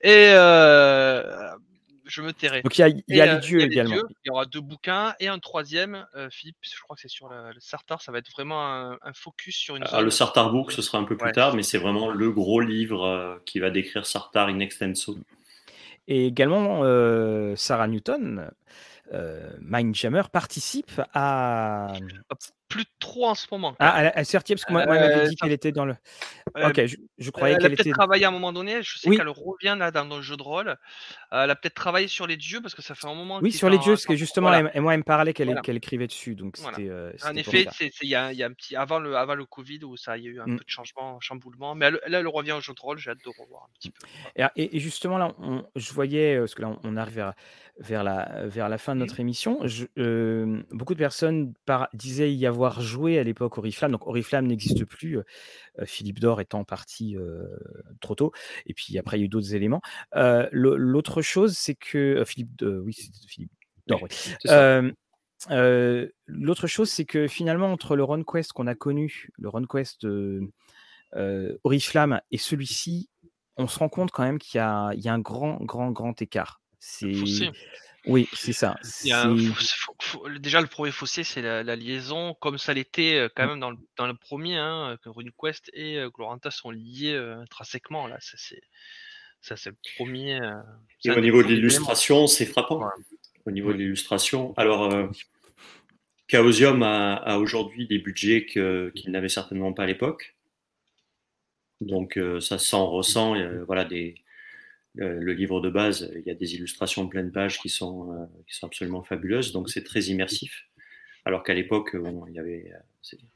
Et 0.00 0.30
euh, 0.32 1.50
je 2.04 2.22
me 2.22 2.32
tairai. 2.32 2.62
Donc, 2.62 2.78
il 2.78 2.80
y 2.80 2.84
a, 2.84 2.88
y 2.88 3.20
euh, 3.20 3.34
les 3.34 3.40
dieux 3.40 3.58
il 3.58 3.62
y 3.62 3.64
a 3.64 3.66
les 3.66 3.72
également. 3.72 3.94
dieux, 3.96 4.04
il 4.24 4.28
y 4.28 4.30
aura 4.30 4.46
deux 4.46 4.60
bouquins 4.60 5.14
et 5.18 5.28
un 5.28 5.38
troisième, 5.40 6.06
euh, 6.14 6.28
Philippe, 6.30 6.56
je 6.60 6.80
crois 6.80 6.94
que 6.94 7.02
c'est 7.02 7.08
sur 7.08 7.28
le, 7.28 7.52
le 7.52 7.60
Sartar, 7.60 8.00
ça 8.00 8.12
va 8.12 8.18
être 8.18 8.30
vraiment 8.30 8.64
un, 8.64 8.98
un 9.02 9.12
focus 9.12 9.56
sur 9.56 9.74
une 9.76 9.82
Alors, 9.82 10.02
le 10.02 10.10
Sartar 10.10 10.50
Book, 10.50 10.70
ce 10.70 10.82
sera 10.82 10.98
un 10.98 11.04
peu 11.04 11.16
plus 11.16 11.26
Ouais. 11.26 11.32
tard, 11.32 11.54
mais 11.54 11.62
c'est 11.64 11.78
vraiment 11.78 12.10
le 12.10 12.30
gros 12.30 12.60
livre 12.60 13.04
euh, 13.04 13.36
qui 13.44 13.58
va 13.58 13.70
décrire 13.70 14.06
Sartar 14.06 14.48
in 14.48 14.60
extenso. 14.60 15.18
Et 16.06 16.26
également, 16.28 16.82
Sarah 17.56 17.88
Newton, 17.88 18.48
Mindjammer, 19.60 20.22
participe 20.30 21.00
à 21.12 21.92
plus 22.68 22.84
trop 22.98 23.28
en 23.28 23.34
ce 23.34 23.46
moment. 23.50 23.74
Ah, 23.78 23.94
elle, 23.98 24.12
elle 24.14 24.26
s'est 24.26 24.38
retirée 24.38 24.56
parce 24.56 24.64
que 24.64 24.72
moi, 24.72 24.84
moi 24.86 24.96
elle 24.96 25.10
m'avait 25.16 25.28
dit 25.28 25.36
qu'elle 25.36 25.52
était 25.52 25.72
dans 25.72 25.84
le. 25.84 25.94
ok, 26.56 26.86
je, 26.86 26.96
je 27.18 27.30
croyais 27.30 27.54
elle 27.54 27.58
qu'elle 27.60 27.66
a 27.72 27.76
peut-être 27.76 27.80
était. 27.86 27.90
travaillé 27.92 28.24
à 28.24 28.28
un 28.28 28.32
moment 28.32 28.52
donné. 28.52 28.82
Je 28.82 28.98
sais 28.98 29.08
Oui. 29.08 29.16
qu'elle 29.16 29.28
revient 29.28 29.76
là 29.78 29.90
dans 29.90 30.04
le 30.16 30.22
jeu 30.22 30.36
de 30.36 30.42
rôle. 30.42 30.68
Euh, 31.32 31.44
elle 31.44 31.50
a 31.50 31.54
peut-être 31.56 31.74
travaillé 31.74 32.08
sur 32.08 32.26
les 32.26 32.36
dieux 32.36 32.60
parce 32.60 32.74
que 32.74 32.82
ça 32.82 32.94
fait 32.94 33.06
un 33.06 33.14
moment. 33.14 33.38
Oui, 33.42 33.52
sur 33.52 33.70
les 33.70 33.78
dieux, 33.78 33.92
parce 33.92 34.06
que 34.06 34.12
en- 34.12 34.16
justement, 34.16 34.48
voilà. 34.48 34.70
elle- 34.74 34.80
moi, 34.82 34.94
elle 34.94 34.98
me 35.00 35.04
parlait 35.04 35.32
qu'elle 35.32 35.46
Voilà. 35.52 35.62
écrivait 35.66 36.06
dessus. 36.06 36.34
Donc, 36.34 36.58
Voilà. 36.58 36.76
c'était. 36.76 36.88
euh, 36.90 37.12
En 37.24 37.36
effet, 37.36 37.66
il 38.02 38.08
y, 38.08 38.14
a 38.14 38.32
il 38.32 38.38
y 38.38 38.42
a 38.42 38.46
un 38.46 38.52
petit 38.52 38.74
avant 38.76 38.98
le 38.98 39.16
avant 39.16 39.34
le 39.34 39.44
Covid 39.44 39.80
où 39.84 39.96
ça 39.96 40.16
il 40.18 40.24
y 40.24 40.28
a 40.28 40.30
eu 40.30 40.40
un 40.40 40.46
Mm. 40.46 40.58
peu 40.58 40.64
de 40.64 40.70
changement, 40.70 41.20
chamboulement. 41.20 41.74
Mais 41.74 41.86
elle, 41.86 42.00
là, 42.08 42.18
elle 42.20 42.28
revient 42.28 42.52
au 42.52 42.60
jeu 42.60 42.74
de 42.74 42.80
rôle. 42.80 42.98
J'ai 42.98 43.10
hâte 43.10 43.18
de 43.24 43.30
revoir 43.40 43.64
un 43.64 43.72
petit 43.78 43.90
peu. 43.90 44.06
Et, 44.56 44.76
et- 44.76 44.80
justement, 44.80 45.18
là, 45.18 45.32
on- 45.40 45.64
je 45.76 45.92
voyais, 45.92 46.36
euh, 46.36 46.40
parce 46.40 46.54
que 46.54 46.62
là, 46.62 46.76
on- 46.82 46.96
arrive 46.96 47.14
vers, 47.14 47.32
vers, 47.78 48.02
la, 48.04 48.46
vers 48.46 48.68
la 48.70 48.78
fin 48.78 48.94
de 48.94 49.00
Mhm. 49.00 49.06
notre 49.06 49.20
émission, 49.20 49.58
je- 49.64 49.84
euh, 49.98 50.62
beaucoup 50.70 50.94
de 50.94 50.98
personnes 50.98 51.52
par- 51.66 51.88
disaient 51.92 52.32
y 52.32 52.46
avoir 52.46 52.55
joué 52.80 53.18
à 53.18 53.24
l'époque 53.24 53.58
Oriflamme. 53.58 53.92
Donc, 53.92 54.06
Oriflamme 54.06 54.46
n'existe 54.46 54.84
plus, 54.84 55.18
euh, 55.18 55.24
euh, 55.78 55.86
Philippe 55.86 56.20
Dor 56.20 56.40
étant 56.40 56.64
parti 56.64 57.16
euh, 57.16 57.44
trop 58.00 58.14
tôt. 58.14 58.32
Et 58.66 58.74
puis 58.74 58.98
après, 58.98 59.18
il 59.18 59.20
y 59.20 59.22
a 59.22 59.26
eu 59.26 59.28
d'autres 59.28 59.54
éléments. 59.54 59.80
L'autre 60.52 61.22
chose, 61.22 61.56
c'est 61.56 61.74
que. 61.74 62.24
Philippe, 62.26 62.62
oui, 62.62 62.96
Philippe 63.28 63.52
Dor, 63.86 64.02
oui. 64.02 64.08
Euh, 65.50 66.08
L'autre 66.26 66.66
chose, 66.66 66.90
c'est 66.90 67.04
que 67.04 67.28
finalement, 67.28 67.70
entre 67.72 67.96
le 67.96 68.04
RunQuest 68.04 68.52
qu'on 68.52 68.66
a 68.66 68.74
connu, 68.74 69.28
le 69.38 69.48
RunQuest 69.48 70.04
euh, 70.04 70.40
euh, 71.14 71.56
Oriflamme 71.64 72.20
et 72.30 72.38
celui-ci, 72.38 73.08
on 73.56 73.68
se 73.68 73.78
rend 73.78 73.88
compte 73.88 74.10
quand 74.10 74.24
même 74.24 74.38
qu'il 74.38 74.58
y 74.58 74.60
y 74.60 75.08
a 75.08 75.12
un 75.12 75.18
grand, 75.18 75.58
grand, 75.60 75.90
grand 75.90 76.20
écart. 76.20 76.60
C'est. 76.78 77.12
Oui, 78.06 78.28
c'est 78.32 78.52
ça. 78.52 78.76
Il 79.04 79.08
y 79.08 79.12
a 79.12 79.22
un 79.24 79.36
déjà 80.38 80.60
le 80.60 80.66
premier 80.66 80.92
fossé, 80.92 81.24
c'est 81.24 81.42
la, 81.42 81.62
la 81.62 81.76
liaison, 81.76 82.34
comme 82.34 82.58
ça 82.58 82.72
l'était 82.74 83.14
euh, 83.16 83.28
quand 83.34 83.44
Mm. 83.44 83.48
même 83.50 83.60
dans 83.60 83.70
le, 83.70 83.76
dans 83.96 84.06
le 84.06 84.14
premier, 84.14 84.56
hein, 84.56 84.96
que 85.02 85.08
RuneQuest 85.08 85.70
et 85.74 85.98
euh, 85.98 86.08
Gloranta 86.10 86.50
sont 86.50 86.70
liés 86.70 87.12
euh, 87.14 87.40
intrinsèquement. 87.40 88.06
Là, 88.06 88.16
ça 88.20 88.36
c'est 88.38 88.62
ça 89.40 89.56
c'est 89.56 89.70
le 89.70 89.76
premier. 89.96 90.40
euh, 90.40 90.52
Et 91.04 91.10
au 91.10 91.20
niveau 91.20 91.42
de 91.42 91.48
l'illustration, 91.48 92.26
c'est 92.26 92.46
frappant. 92.46 92.80
Ouais. 92.80 92.90
Au 93.44 93.50
niveau 93.50 93.72
de 93.72 93.78
l'illustration, 93.78 94.54
alors 94.56 94.92
euh, 94.92 95.06
Chaosium 96.28 96.82
a, 96.82 97.14
a 97.14 97.38
aujourd'hui 97.38 97.86
des 97.86 97.98
budgets 97.98 98.46
que- 98.46 98.90
qu'il 98.96 99.12
n'avait 99.12 99.28
certainement 99.28 99.72
pas 99.72 99.84
à 99.84 99.86
l'époque. 99.86 100.34
Donc 101.80 102.16
euh, 102.16 102.40
ça 102.40 102.58
s'en 102.58 102.86
ressent. 102.86 103.36
euh, 103.36 103.62
voilà 103.64 103.84
des 103.84 104.14
euh, 105.00 105.18
le 105.20 105.32
livre 105.32 105.60
de 105.60 105.70
base, 105.70 106.10
il 106.16 106.22
y 106.26 106.30
a 106.30 106.34
des 106.34 106.54
illustrations 106.54 107.04
de 107.04 107.08
pleine 107.10 107.32
page 107.32 107.58
qui 107.60 107.68
sont 107.68 108.12
euh, 108.12 108.26
qui 108.46 108.54
sont 108.54 108.66
absolument 108.66 109.02
fabuleuses. 109.02 109.52
Donc 109.52 109.68
c'est 109.70 109.84
très 109.84 110.00
immersif. 110.04 110.64
Alors 111.24 111.42
qu'à 111.42 111.54
l'époque, 111.54 111.96
bon, 111.96 112.26
il 112.28 112.34
y 112.34 112.38
avait 112.38 112.70
euh, 112.72 112.78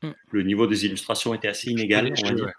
Mm. 0.03 0.11
le 0.33 0.43
niveau 0.43 0.67
des 0.67 0.87
illustrations 0.87 1.35
était 1.35 1.49
assez 1.49 1.71
inégal, 1.71 2.13
on 2.25 2.29
va 2.29 2.35
dire. 2.35 2.53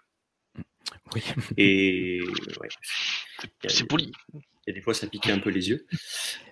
oui. 1.14 1.24
Et 1.58 2.22
ouais, 2.62 2.70
C'est 3.68 3.88
poli. 3.88 4.12
et 4.68 4.74
des 4.74 4.82
fois 4.82 4.94
ça 4.94 5.08
piquait 5.08 5.32
un 5.32 5.40
peu 5.40 5.50
les 5.50 5.70
yeux. 5.70 5.86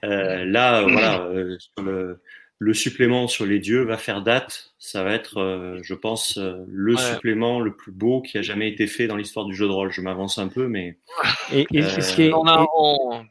Euh, 0.04 0.44
là, 0.46 0.82
voilà, 0.84 1.26
euh, 1.28 1.58
sur 1.60 1.84
le, 1.84 2.22
le 2.62 2.74
supplément 2.74 3.28
sur 3.28 3.46
les 3.46 3.60
dieux 3.60 3.84
va 3.84 3.98
faire 3.98 4.22
date. 4.22 4.74
Ça 4.80 5.04
va 5.04 5.14
être, 5.14 5.38
euh, 5.40 5.80
je 5.82 5.94
pense, 5.94 6.38
euh, 6.38 6.64
le 6.68 6.96
Ouais. 6.96 7.02
supplément 7.02 7.60
le 7.62 7.74
plus 7.74 7.92
beau 7.94 8.22
qui 8.22 8.38
a 8.38 8.42
jamais 8.42 8.70
été 8.70 8.86
fait 8.86 9.08
dans 9.08 9.16
l'histoire 9.16 9.46
du 9.46 9.56
jeu 9.56 9.66
de 9.66 9.72
rôle. 9.72 9.92
Je 9.92 10.02
m'avance 10.02 10.38
un 10.38 10.50
peu, 10.50 10.68
mais 10.68 10.98
Et, 11.54 11.66
ce 11.82 12.16
qui 12.16 12.24
est, 12.24 12.34
On 12.34 12.46
a, 12.46 12.62
et- 12.64 12.68
on- 12.78 13.26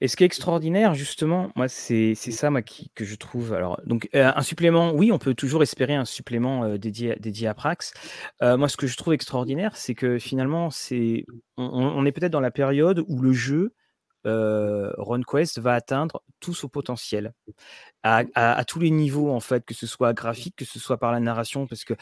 et 0.00 0.08
ce 0.08 0.16
qui 0.16 0.24
est 0.24 0.26
extraordinaire, 0.26 0.94
justement, 0.94 1.50
moi, 1.56 1.68
c'est 1.68 2.14
c'est 2.16 2.32
ça 2.32 2.50
moi, 2.50 2.60
qui, 2.60 2.90
que 2.94 3.04
je 3.04 3.14
trouve. 3.14 3.54
Alors, 3.54 3.80
donc, 3.86 4.08
euh, 4.14 4.30
un 4.34 4.42
supplément, 4.42 4.92
oui, 4.92 5.10
on 5.12 5.18
peut 5.18 5.32
toujours 5.34 5.62
espérer 5.62 5.94
un 5.94 6.04
supplément 6.04 6.64
euh, 6.64 6.76
dédié, 6.76 7.16
dédié 7.20 7.46
à 7.48 7.54
Prax. 7.54 7.94
Euh, 8.42 8.56
moi, 8.58 8.68
ce 8.68 8.76
que 8.76 8.86
je 8.86 8.96
trouve 8.96 9.14
extraordinaire, 9.14 9.76
c'est 9.76 9.94
que 9.94 10.18
finalement, 10.18 10.70
c'est 10.70 11.24
on, 11.56 11.64
on 11.64 12.04
est 12.04 12.12
peut-être 12.12 12.32
dans 12.32 12.40
la 12.40 12.50
période 12.50 13.04
où 13.08 13.22
le 13.22 13.32
jeu 13.32 13.72
euh, 14.26 14.92
RunQuest 14.98 15.58
va 15.60 15.74
atteindre 15.74 16.22
tout 16.40 16.54
son 16.54 16.68
potentiel. 16.68 17.32
À, 18.02 18.22
à- 18.34 18.52
à 18.58 18.64
tous 18.64 18.78
les 18.78 18.90
niveaux 18.90 19.30
en 19.32 19.40
fait, 19.40 19.64
que 19.64 19.74
ce 19.74 19.86
soit 19.86 20.12
graphique, 20.12 20.54
que 20.56 20.64
ce 20.64 20.78
soit 20.78 20.96
par 20.98 21.10
la 21.10 21.18
narration, 21.18 21.66
parce 21.66 21.82
que 21.84 21.94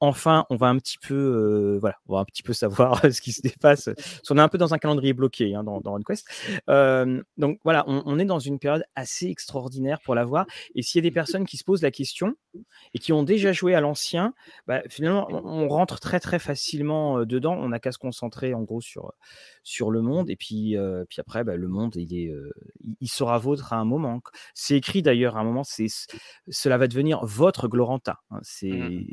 enfin 0.00 0.44
on 0.50 0.56
va 0.56 0.66
un 0.68 0.78
petit 0.78 0.98
peu, 0.98 1.14
euh, 1.14 1.78
voilà, 1.80 1.96
on 2.08 2.14
va 2.14 2.20
un 2.20 2.24
petit 2.24 2.42
peu 2.42 2.52
savoir 2.52 3.00
ce 3.12 3.20
qui 3.20 3.32
se 3.32 3.42
dépasse. 3.42 3.84
Parce 3.94 4.22
qu'on 4.28 4.38
est 4.38 4.40
un 4.40 4.48
peu 4.48 4.58
dans 4.58 4.74
un 4.74 4.78
calendrier 4.78 5.12
bloqué 5.12 5.54
hein, 5.54 5.62
dans, 5.62 5.80
dans 5.80 5.92
RunQuest. 5.92 6.26
Euh, 6.68 7.22
donc 7.36 7.60
voilà, 7.64 7.84
on, 7.86 8.02
on 8.06 8.18
est 8.18 8.24
dans 8.24 8.40
une 8.40 8.58
période 8.58 8.84
assez 8.96 9.26
extraordinaire 9.28 10.00
pour 10.04 10.14
l'avoir. 10.16 10.46
Et 10.74 10.82
s'il 10.82 10.98
y 11.04 11.06
a 11.06 11.08
des 11.08 11.14
personnes 11.14 11.46
qui 11.46 11.56
se 11.56 11.64
posent 11.64 11.82
la 11.82 11.92
question 11.92 12.34
et 12.94 12.98
qui 12.98 13.12
ont 13.12 13.22
déjà 13.22 13.52
joué 13.52 13.74
à 13.74 13.80
l'ancien, 13.80 14.34
bah, 14.66 14.82
finalement 14.88 15.26
on, 15.30 15.68
rentre 15.68 16.00
très 16.00 16.20
très 16.20 16.38
facilement 16.38 17.18
euh, 17.18 17.26
dedans. 17.26 17.54
On 17.58 17.68
n'a 17.68 17.78
qu'à 17.78 17.92
se 17.92 17.98
concentrer 17.98 18.54
en 18.54 18.62
gros 18.62 18.80
sur 18.80 19.12
sur 19.62 19.90
le 19.90 20.02
monde 20.02 20.30
et 20.30 20.36
puis 20.36 20.76
euh, 20.76 21.04
puis 21.08 21.20
après 21.20 21.44
bah, 21.44 21.56
le 21.56 21.68
monde 21.68 21.96
il 21.96 22.14
est 22.14 22.28
euh, 22.28 22.50
il, 23.00 23.08
sera 23.08 23.38
vôtre 23.38 23.72
à 23.72 23.76
un 23.76 23.84
moment. 23.84 24.20
C'est 24.54 24.76
écrit 24.76 25.02
d'ailleurs 25.02 25.36
à 25.36 25.40
un 25.40 25.44
moment, 25.44 25.64
c'est 25.64 25.86
cela 26.48 26.78
va 26.78 26.88
devenir 26.88 27.24
votre 27.24 27.68
Gloranta. 27.68 28.20
hein. 28.30 28.40
C'est 28.42 28.68
Mhm. 28.70 29.06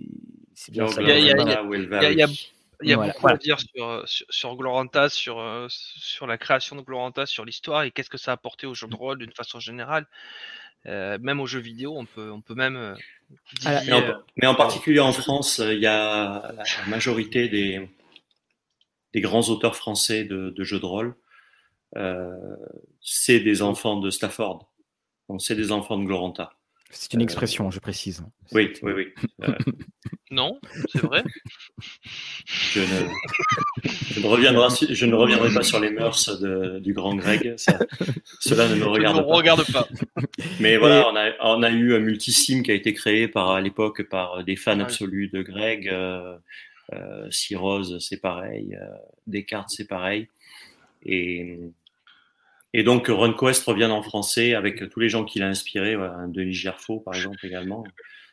c'est 0.54 0.72
bien 0.72 0.88
ça. 0.88 1.02
Il 1.02 1.08
y 1.08 1.12
a- 1.12 1.18
il 1.20 1.26
y 1.26 1.32
a- 1.32 1.38
il 1.38 1.42
y 1.42 1.46
Là 1.46 1.64
où 1.64 1.74
elle 1.74 1.88
va, 1.88 1.98
il 1.98 2.04
y 2.04 2.06
a- 2.06 2.12
il 2.12 2.18
y 2.18 2.24
a- 2.24 2.28
oui. 2.28 2.54
Il 2.82 2.90
y 2.90 2.94
a 2.94 2.96
Voilà, 2.96 3.12
beaucoup 3.12 3.24
voilà. 3.24 3.36
à 3.36 3.40
dire 3.40 3.60
sur, 3.60 4.08
sur, 4.08 4.26
sur 4.30 4.56
Gloranta, 4.56 5.10
sur, 5.10 5.68
sur 5.70 6.28
la 6.28 6.38
création 6.38 6.78
de 6.78 6.82
Gloranta, 6.82 7.26
sur 7.26 7.44
l'histoire 7.44 7.84
et 7.84 7.92
qu'est-ce 7.92 8.10
que 8.10 8.18
ça 8.18 8.32
a 8.32 8.36
apporté 8.36 8.68
au 8.68 8.74
jeu 8.74 8.88
de 8.88 8.96
rôle 8.96 9.18
d'une 9.18 9.34
façon 9.34 9.60
générale. 9.60 10.08
Euh, 10.86 11.18
même 11.22 11.40
aux 11.40 11.46
jeux 11.46 11.60
vidéo, 11.60 11.98
on 11.98 12.06
peut, 12.06 12.32
on 12.32 12.42
peut 12.42 12.56
même 12.56 12.76
euh, 12.78 12.96
Ah, 13.66 13.82
Mais 13.86 13.94
en, 13.94 14.24
mais 14.38 14.48
en 14.48 14.56
particulier 14.56 15.00
en 15.00 15.12
France, 15.12 15.60
euh, 15.60 15.74
il 15.74 15.82
y 15.82 15.88
a 15.88 16.52
la, 16.56 16.64
la 16.64 16.88
majorité 16.88 17.50
des, 17.50 17.90
des 19.14 19.22
grands 19.22 19.50
auteurs 19.50 19.76
français 19.76 20.24
de, 20.24 20.50
de 20.50 20.64
jeux 20.64 20.80
de 20.80 20.86
rôle. 20.86 21.16
Euh, 21.98 22.56
c'est 23.02 23.40
des 23.40 23.62
enfants 23.62 24.00
de 24.00 24.10
Stafford. 24.10 24.72
Donc 25.28 25.42
c'est 25.42 25.56
des 25.56 25.72
enfants 25.72 25.98
de 25.98 26.06
Gloranta. 26.06 26.54
C'est 26.92 27.14
une 27.14 27.22
expression, 27.22 27.70
je 27.70 27.80
précise. 27.80 28.24
Oui, 28.52 28.74
oui, 28.82 28.92
oui. 28.96 29.08
Euh, 29.44 29.48
euh, 29.50 29.56
Non, 30.32 30.60
c'est 30.92 31.02
vrai. 31.02 31.24
je, 32.48 32.80
ne, 32.82 33.10
je, 33.84 34.20
ne 34.20 34.28
reviendrai, 34.28 34.70
su- 34.70 34.88
je 34.94 35.06
ne 35.08 35.16
reviendrai 35.16 35.52
pas 35.54 35.64
sur 35.64 35.80
les 35.80 35.90
mœurs 35.92 36.40
de- 36.40 36.80
du 36.80 36.94
grand 36.94 37.16
Greg. 37.16 37.56
Ça, 37.58 37.80
cela 38.40 38.68
ne 38.70 38.76
me 38.76 38.86
regarde 38.86 39.18
me 39.18 39.22
pas. 39.24 39.34
regarde 39.36 39.72
pas. 39.72 39.88
Mais 40.60 40.78
voilà, 40.78 41.08
on 41.10 41.16
a, 41.16 41.32
on 41.58 41.64
a 41.64 41.70
eu 41.72 41.96
un 41.96 42.00
multisim 42.00 42.62
qui 42.64 42.72
a 42.72 42.76
été 42.76 42.94
créé 42.94 43.28
par, 43.28 43.52
à 43.52 43.62
l'époque 43.62 44.04
par 44.04 44.44
des 44.44 44.56
fans 44.56 44.78
Ouais. 44.78 44.84
absolus 44.84 45.30
de 45.30 45.42
Greg. 45.42 45.88
Euh, 45.90 46.38
euh, 46.94 47.28
Cyrose, 47.32 47.98
c'est 48.00 48.22
pareil. 48.22 48.76
Euh, 48.80 48.86
Descartes, 49.28 49.70
c'est 49.70 49.88
pareil. 49.88 50.28
Et, 51.06 51.58
et 52.74 52.84
donc, 52.84 53.08
RunQuest 53.08 53.66
revient 53.66 53.86
en 53.86 54.02
français 54.04 54.54
avec 54.54 54.90
tous 54.90 55.00
les 55.00 55.10
gens 55.10 55.26
qu'il 55.26 55.44
a 55.44 55.48
inspirés. 55.48 55.96
Voilà, 55.96 56.26
Denis 56.28 56.54
Gerfaux, 56.54 57.00
par 57.00 57.16
exemple, 57.16 57.46
également. 57.46 57.84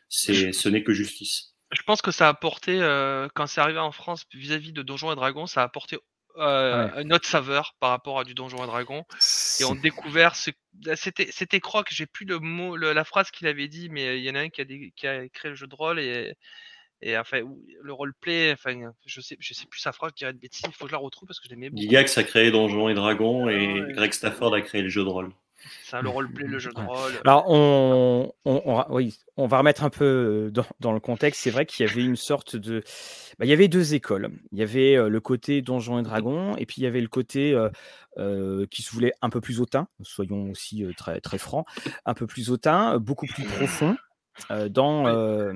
C'est, 0.09 0.53
ce 0.53 0.69
n'est 0.69 0.83
que 0.83 0.93
justice. 0.93 1.53
Je 1.71 1.81
pense 1.83 2.01
que 2.01 2.11
ça 2.11 2.27
a 2.27 2.29
apporté, 2.29 2.79
euh, 2.81 3.27
quand 3.35 3.45
c'est 3.45 3.59
arrivé 3.59 3.79
en 3.79 3.91
France 3.91 4.23
vis-à-vis 4.33 4.71
de 4.71 4.81
Donjons 4.81 5.11
et 5.11 5.15
Dragons, 5.15 5.47
ça 5.47 5.61
a 5.61 5.65
apporté 5.65 5.97
euh, 6.37 7.01
une 7.01 7.11
autre 7.13 7.27
saveur 7.27 7.75
par 7.79 7.89
rapport 7.89 8.19
à 8.19 8.23
du 8.23 8.33
Donjons 8.35 8.63
et 8.63 8.67
Dragons. 8.67 9.03
Et 9.59 9.65
on 9.65 9.73
a 9.73 9.81
découvert 9.81 10.35
ce. 10.35 10.51
C'était, 10.95 11.27
c'était 11.31 11.59
Croc, 11.59 11.87
j'ai 11.89 12.05
plus 12.05 12.25
le 12.25 12.39
mot, 12.39 12.77
le- 12.77 12.93
la 12.93 13.03
phrase 13.03 13.31
qu'il 13.31 13.47
avait 13.47 13.67
dit, 13.67 13.89
mais 13.89 14.17
il 14.19 14.23
y 14.23 14.29
en 14.29 14.35
a 14.35 14.41
un 14.41 14.49
qui 14.49 14.61
a, 14.61 14.65
qui 14.65 15.07
a 15.07 15.27
créé 15.27 15.49
le 15.49 15.55
jeu 15.55 15.67
de 15.67 15.75
rôle 15.75 15.99
et, 15.99 16.35
et 17.01 17.17
enfin, 17.17 17.41
le 17.81 17.93
roleplay, 17.93 18.51
enfin, 18.53 18.91
je 19.05 19.21
sais, 19.21 19.37
je 19.39 19.53
sais 19.53 19.67
plus 19.67 19.79
sa 19.79 19.91
phrase, 19.91 20.11
je 20.15 20.17
dirais 20.17 20.33
de 20.33 20.39
bêtises, 20.39 20.63
il 20.67 20.73
faut 20.73 20.85
que 20.85 20.89
je 20.89 20.95
la 20.95 21.01
retrouve 21.01 21.27
parce 21.27 21.39
que 21.39 21.45
je 21.45 21.51
l'aimais 21.51 21.69
beaucoup. 21.69 21.81
Gigax 21.81 22.17
a 22.17 22.23
créé 22.23 22.51
Donjons 22.51 22.89
et 22.89 22.95
Dragons 22.95 23.47
et 23.49 23.81
Ah 23.81 23.85
ouais. 23.85 23.93
Greg 23.93 24.13
Stafford 24.13 24.53
a 24.53 24.61
créé 24.61 24.81
le 24.81 24.89
jeu 24.89 25.03
de 25.03 25.09
rôle. 25.09 25.31
Ça, 25.83 26.01
le 26.01 26.09
roleplay, 26.09 26.47
le 26.47 26.59
jeu 26.59 26.71
de 26.71 26.79
rôle. 26.79 27.11
Alors, 27.25 27.45
on, 27.49 28.31
on, 28.45 28.85
oui, 28.89 29.17
on 29.35 29.47
va 29.47 29.57
remettre 29.57 29.83
un 29.83 29.89
peu 29.89 30.05
euh, 30.05 30.51
dans, 30.51 30.65
dans 30.79 30.93
le 30.93 30.99
contexte. 30.99 31.41
C'est 31.41 31.49
vrai 31.49 31.65
qu'il 31.65 31.85
y 31.85 31.89
avait 31.89 32.03
une 32.03 32.15
sorte 32.15 32.55
de. 32.55 32.83
bah, 33.37 33.45
il 33.45 33.49
y 33.49 33.53
avait 33.53 33.67
deux 33.67 33.93
écoles. 33.93 34.29
Il 34.51 34.59
y 34.59 34.61
avait 34.61 34.95
euh, 34.95 35.09
le 35.09 35.19
côté 35.19 35.61
Donjons 35.61 35.99
et 35.99 36.03
Dragons, 36.03 36.55
et 36.55 36.65
puis 36.65 36.75
il 36.77 36.83
y 36.83 36.87
avait 36.87 37.01
le 37.01 37.07
côté 37.07 37.53
euh, 37.53 37.69
euh, 38.17 38.65
qui 38.71 38.81
se 38.81 38.91
voulait 38.91 39.13
un 39.21 39.29
peu 39.29 39.41
plus 39.41 39.59
hautain, 39.59 39.87
soyons 40.01 40.51
aussi 40.51 40.83
euh, 40.83 40.93
très, 40.95 41.19
très 41.21 41.37
francs, 41.37 41.67
un 42.05 42.13
peu 42.13 42.27
plus 42.27 42.49
hautain, 42.49 42.97
beaucoup 42.99 43.27
plus 43.27 43.43
profond. 43.43 43.97
Euh, 44.51 44.69
dans, 44.69 45.05
Oui. 45.05 45.11
euh, 45.13 45.53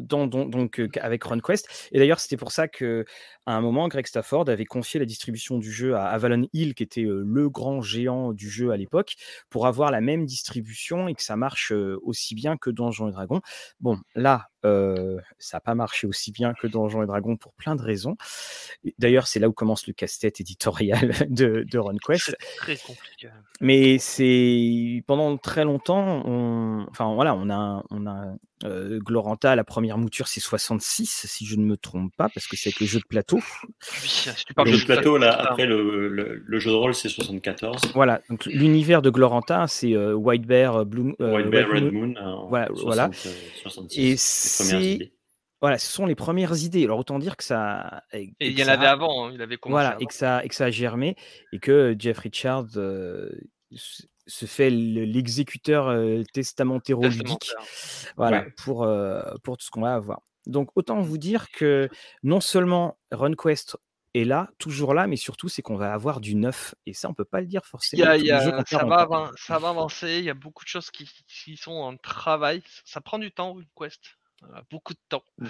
dans, 0.00 0.26
dans- 0.26 0.46
donc 0.46 0.80
euh, 0.80 0.88
avec 1.00 1.24
RunQuest. 1.24 1.88
Et 1.92 1.98
d'ailleurs, 1.98 2.20
c'était 2.20 2.36
pour 2.36 2.52
ça 2.52 2.68
que 2.68 3.04
à 3.48 3.54
un 3.54 3.60
moment, 3.60 3.86
Greg 3.86 4.06
Stafford 4.06 4.48
avait 4.48 4.64
confié 4.64 4.98
la 4.98 5.06
distribution 5.06 5.58
du 5.58 5.70
jeu 5.70 5.94
à 5.94 6.06
Avalon 6.06 6.48
Hill, 6.52 6.74
qui 6.74 6.82
était 6.82 7.02
le 7.06 7.48
grand 7.48 7.80
géant 7.80 8.32
du 8.32 8.50
jeu 8.50 8.72
à 8.72 8.76
l'époque, 8.76 9.14
pour 9.50 9.68
avoir 9.68 9.92
la 9.92 10.00
même 10.00 10.26
distribution 10.26 11.06
et 11.06 11.14
que 11.14 11.22
ça 11.22 11.36
marche 11.36 11.70
aussi 12.02 12.34
bien 12.34 12.56
que 12.56 12.70
Donjons 12.70 13.08
et 13.08 13.12
Dragons. 13.12 13.40
Bon, 13.78 13.98
là, 14.16 14.48
ça 15.38 15.56
n'a 15.58 15.60
pas 15.60 15.76
marché 15.76 16.08
aussi 16.08 16.32
bien 16.32 16.54
que 16.54 16.66
Donjons 16.66 17.04
et 17.04 17.06
Dragons 17.06 17.36
pour 17.36 17.52
plein 17.52 17.76
de 17.76 17.82
raisons. 17.82 18.16
D'ailleurs, 18.98 19.28
c'est 19.28 19.38
là 19.38 19.48
où 19.48 19.52
commence 19.52 19.86
le 19.86 19.92
casse-tête 19.92 20.40
éditorial 20.40 21.12
de, 21.30 21.64
de 21.70 21.78
RunQuest. 21.78 22.36
Très 22.56 22.76
compliqué. 22.76 23.28
Mais 23.60 23.98
c'est 23.98 25.04
pendant 25.06 25.36
très 25.36 25.64
longtemps, 25.64 26.22
on, 26.26 26.84
enfin 26.90 27.14
voilà, 27.14 27.36
on 27.36 27.48
a, 27.48 27.84
on 27.90 28.06
a 28.06 28.15
Gloranta, 28.62 29.54
la 29.54 29.64
première 29.64 29.98
mouture, 29.98 30.28
c'est 30.28 30.40
66, 30.40 31.26
si 31.28 31.46
je 31.46 31.56
ne 31.56 31.64
me 31.64 31.76
trompe 31.76 32.14
pas, 32.16 32.28
parce 32.28 32.46
que 32.46 32.56
c'est 32.56 32.70
avec 32.70 32.80
le 32.80 32.86
jeu 32.86 32.98
de 32.98 33.04
plateau. 33.04 33.36
Oui, 33.36 34.08
si 34.08 34.44
tu 34.44 34.54
parles 34.54 34.68
le 34.68 34.74
jeu 34.74 34.80
de 34.80 34.92
plateau, 34.92 35.18
là, 35.18 35.32
après 35.32 35.66
le, 35.66 36.08
le, 36.08 36.58
jeu 36.58 36.70
de 36.70 36.76
rôle, 36.76 36.94
c'est 36.94 37.08
74. 37.08 37.92
Voilà, 37.94 38.20
donc 38.30 38.46
l'univers 38.46 39.02
de 39.02 39.10
Gloranta, 39.10 39.66
c'est 39.68 39.96
White 39.96 40.46
Bear, 40.46 40.86
Blue, 40.86 41.14
White 41.18 41.50
Bear, 41.50 41.68
Red 41.68 41.92
Moon. 41.92 42.14
voilà, 42.48 42.66
60, 42.68 42.84
voilà. 42.84 43.10
66, 43.62 44.00
Et 44.00 44.16
c'est 44.16 45.12
voilà, 45.60 45.78
ce 45.78 45.90
sont 45.90 46.06
les 46.06 46.14
premières 46.14 46.56
idées. 46.62 46.84
Alors 46.84 46.98
autant 46.98 47.18
dire 47.18 47.36
que 47.36 47.44
ça. 47.44 48.02
Et, 48.12 48.32
il 48.40 48.58
y 48.58 48.62
en 48.62 48.68
avait 48.68 48.86
avant, 48.86 49.26
hein, 49.26 49.30
il 49.34 49.40
avait 49.40 49.56
commencé. 49.56 49.82
Voilà, 49.82 49.96
et 50.00 50.06
que 50.06 50.14
ça, 50.14 50.44
et 50.44 50.48
que 50.48 50.54
ça 50.54 50.66
a 50.66 50.70
germé, 50.70 51.16
et 51.52 51.58
que 51.58 51.96
Jeff 51.98 52.18
Richards 52.18 52.76
se 54.26 54.46
fait 54.46 54.70
l'exécuteur 54.70 55.88
euh, 55.88 56.22
testamentaire 56.32 56.98
voilà, 58.16 58.44
pour, 58.56 58.84
euh, 58.84 59.22
pour 59.42 59.56
tout 59.56 59.64
ce 59.64 59.70
qu'on 59.70 59.82
va 59.82 59.94
avoir. 59.94 60.20
Donc 60.46 60.70
autant 60.76 61.00
vous 61.00 61.18
dire 61.18 61.50
que 61.50 61.88
non 62.22 62.40
seulement 62.40 62.98
RunQuest 63.12 63.76
est 64.14 64.24
là, 64.24 64.48
toujours 64.58 64.94
là, 64.94 65.06
mais 65.06 65.16
surtout 65.16 65.48
c'est 65.48 65.62
qu'on 65.62 65.76
va 65.76 65.92
avoir 65.92 66.20
du 66.20 66.34
neuf. 66.34 66.74
Et 66.86 66.94
ça, 66.94 67.08
on 67.08 67.14
peut 67.14 67.24
pas 67.24 67.40
le 67.40 67.46
dire 67.46 67.64
forcément. 67.66 68.04
ça, 68.04 68.84
va 68.84 69.30
ça, 69.36 69.58
va 69.58 69.68
avancer, 69.68 70.18
il 70.18 70.24
y 70.24 70.30
a 70.30 70.34
beaucoup 70.34 70.64
de 70.64 70.68
choses 70.68 70.90
qui, 70.90 71.08
qui, 71.28 71.56
sont 71.56 71.72
en 71.72 71.96
travail. 71.96 72.62
Ça 72.84 73.00
prend 73.00 73.18
du 73.18 73.32
temps, 73.32 73.54
RunQuest. 73.54 74.16
beaucoup 74.70 74.94
de 74.94 75.00
temps. 75.08 75.24
Mmh. 75.38 75.48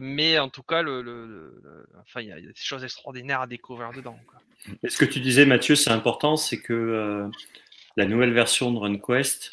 Mais 0.00 0.38
en 0.38 0.48
tout 0.48 0.62
cas, 0.62 0.82
le, 0.82 1.02
le, 1.02 1.86
enfin, 2.00 2.20
il 2.20 2.28
y 2.28 2.32
a 2.32 2.40
des 2.40 2.52
choses 2.54 2.84
extraordinaires 2.84 3.40
à 3.40 3.46
découvrir 3.46 3.92
dedans. 3.92 4.18
Et 4.82 4.90
ce 4.90 4.98
que 4.98 5.04
tu 5.04 5.20
disais, 5.20 5.46
Mathieu, 5.46 5.76
c'est 5.76 5.90
important, 5.90 6.36
c'est 6.36 6.60
que 6.60 6.72
euh, 6.72 7.28
la 7.96 8.06
nouvelle 8.06 8.32
version 8.32 8.72
de 8.72 8.78
RunQuest, 8.78 9.52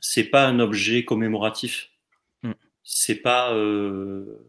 c'est 0.00 0.24
pas 0.24 0.46
un 0.46 0.60
objet 0.60 1.04
commémoratif. 1.04 1.90
Mm. 2.42 2.52
C'est 2.82 3.16
pas 3.16 3.52
euh, 3.52 4.48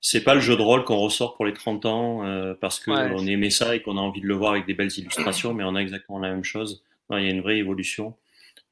c'est 0.00 0.22
pas 0.22 0.34
le 0.34 0.40
jeu 0.40 0.56
de 0.56 0.62
rôle 0.62 0.84
qu'on 0.84 0.96
ressort 0.96 1.34
pour 1.36 1.44
les 1.44 1.52
30 1.52 1.86
ans 1.86 2.24
euh, 2.24 2.54
parce 2.54 2.80
qu'on 2.80 3.26
aimait 3.26 3.50
ça 3.50 3.74
et 3.74 3.82
qu'on 3.82 3.96
a 3.96 4.00
envie 4.00 4.20
de 4.20 4.26
le 4.26 4.34
voir 4.34 4.52
avec 4.52 4.66
des 4.66 4.74
belles 4.74 4.96
illustrations, 4.96 5.54
mais 5.54 5.64
on 5.64 5.74
a 5.74 5.80
exactement 5.80 6.18
la 6.18 6.30
même 6.30 6.44
chose. 6.44 6.84
il 7.10 7.22
y 7.22 7.26
a 7.26 7.30
une 7.30 7.40
vraie 7.40 7.58
évolution 7.58 8.16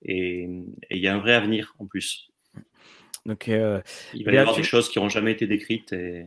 et, 0.05 0.49
il 0.91 0.99
y 0.99 1.09
a 1.09 1.15
un 1.15 1.19
vrai 1.19 1.35
avenir 1.35 1.75
en 1.79 1.87
plus. 1.87 2.31
Donc, 3.25 3.49
euh, 3.49 3.81
il 4.15 4.25
va 4.25 4.33
y 4.33 4.39
avoir 4.39 4.55
des 4.55 4.63
choses 4.63 4.89
qui 4.89 5.01
n'ont 5.01 5.09
jamais 5.09 5.33
été 5.33 5.47
décrites 5.47 5.93
et 5.93 6.27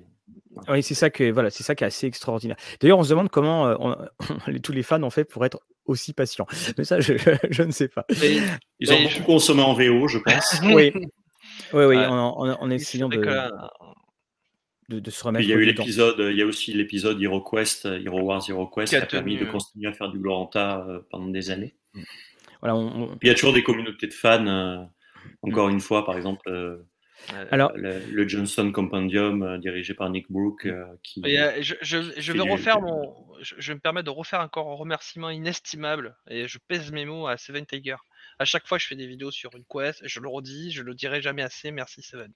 oui, 0.68 0.84
c'est 0.84 0.96
ça 0.96 1.10
que 1.10 1.32
voilà, 1.32 1.50
c'est 1.50 1.64
ça 1.64 1.76
qui 1.76 1.84
est 1.84 1.88
assez 1.88 2.08
extraordinaire. 2.08 2.58
D'ailleurs, 2.80 3.00
on 3.00 3.04
se 3.04 3.10
demande 3.10 3.30
comment 3.30 3.68
euh, 3.68 3.96
tous 4.64 4.72
les 4.72 4.84
fans 4.84 5.02
ont 5.04 5.10
fait 5.10 5.24
pour 5.24 5.46
être 5.46 5.62
aussi 5.90 6.14
patients. 6.14 6.48
Mais 6.78 6.84
ça, 6.84 7.00
je, 7.00 7.14
je 7.50 7.64
ne 7.64 7.72
sais 7.72 7.88
pas. 7.88 8.06
ils 8.80 8.94
ont 8.94 9.04
beaucoup 9.04 9.24
consommé 9.24 9.62
en 9.62 9.74
VO, 9.74 10.08
je 10.08 10.20
pense. 10.20 10.60
oui, 10.64 10.92
oui, 11.74 11.86
oui, 11.86 11.98
en, 11.98 12.38
en, 12.38 12.70
essayant 12.70 13.10
de, 13.10 13.18
de, 14.90 15.12
se 15.12 15.24
remettre. 15.24 15.44
Il 15.44 15.50
y 15.50 15.54
a 15.54 15.56
eu 15.56 15.66
l'épisode, 15.66 16.20
il 16.20 16.38
y 16.38 16.42
a 16.42 16.46
aussi 16.46 16.74
l'épisode 16.74 17.22
HeroQuest, 17.22 17.86
Hero 17.86 18.22
Wars 18.22 18.44
HeroQuest, 18.48 18.90
qui 18.90 18.96
a, 18.96 19.06
permis 19.06 19.38
de 19.38 19.46
continuer 19.46 19.88
à 19.88 19.94
faire 19.94 20.10
du 20.10 20.20
Gloranta 20.20 20.86
euh, 20.88 21.00
pendant 21.12 21.28
des 21.28 21.52
années. 21.52 21.76
Voilà, 22.62 22.78
il 23.22 23.28
y 23.28 23.32
a 23.32 23.34
toujours 23.34 23.54
des 23.54 23.64
communautés 23.64 24.08
de 24.08 24.14
fans. 24.14 24.46
Euh, 24.48 24.84
encore 25.42 25.70
une 25.70 25.82
fois, 25.82 26.06
par 26.06 26.18
exemple 26.18 26.50
euh, 26.50 26.78
Alors, 27.52 27.72
le, 27.76 28.28
Johnson 28.28 28.72
Compendium 28.72 29.44
euh, 29.44 29.58
dirigé 29.58 29.94
par 29.94 30.10
Nick 30.10 30.32
Brook. 30.32 30.66
Euh, 30.66 30.86
qui, 31.04 31.22
je, 31.24 31.76
je, 31.82 32.32
vais 32.34 32.40
refaire 32.42 32.82
mon, 32.82 33.16
je, 33.42 33.74
me 33.74 33.80
permets 33.80 34.04
de 34.04 34.10
refaire 34.10 34.40
encore 34.42 34.70
un 34.70 34.76
remerciement 34.76 35.30
inestimable 35.30 36.16
et 36.30 36.48
je 36.48 36.58
pèse 36.68 36.92
mes 36.92 37.06
mots 37.06 37.28
à 37.28 37.38
Seven 37.38 37.66
Tiger. 37.66 37.98
À 38.40 38.46
chaque 38.46 38.68
fois, 38.68 38.78
je 38.78 38.88
fais 38.88 38.96
des 38.96 39.08
vidéos 39.08 39.32
sur 39.32 39.52
une 39.56 39.66
quest, 39.66 40.02
je 40.08 40.20
le 40.20 40.28
redis, 40.28 40.72
je 40.72 40.82
le 40.82 40.96
dirai 40.96 41.22
jamais 41.22 41.44
assez. 41.44 41.72
Merci 41.72 42.02
Seven. 42.02 42.32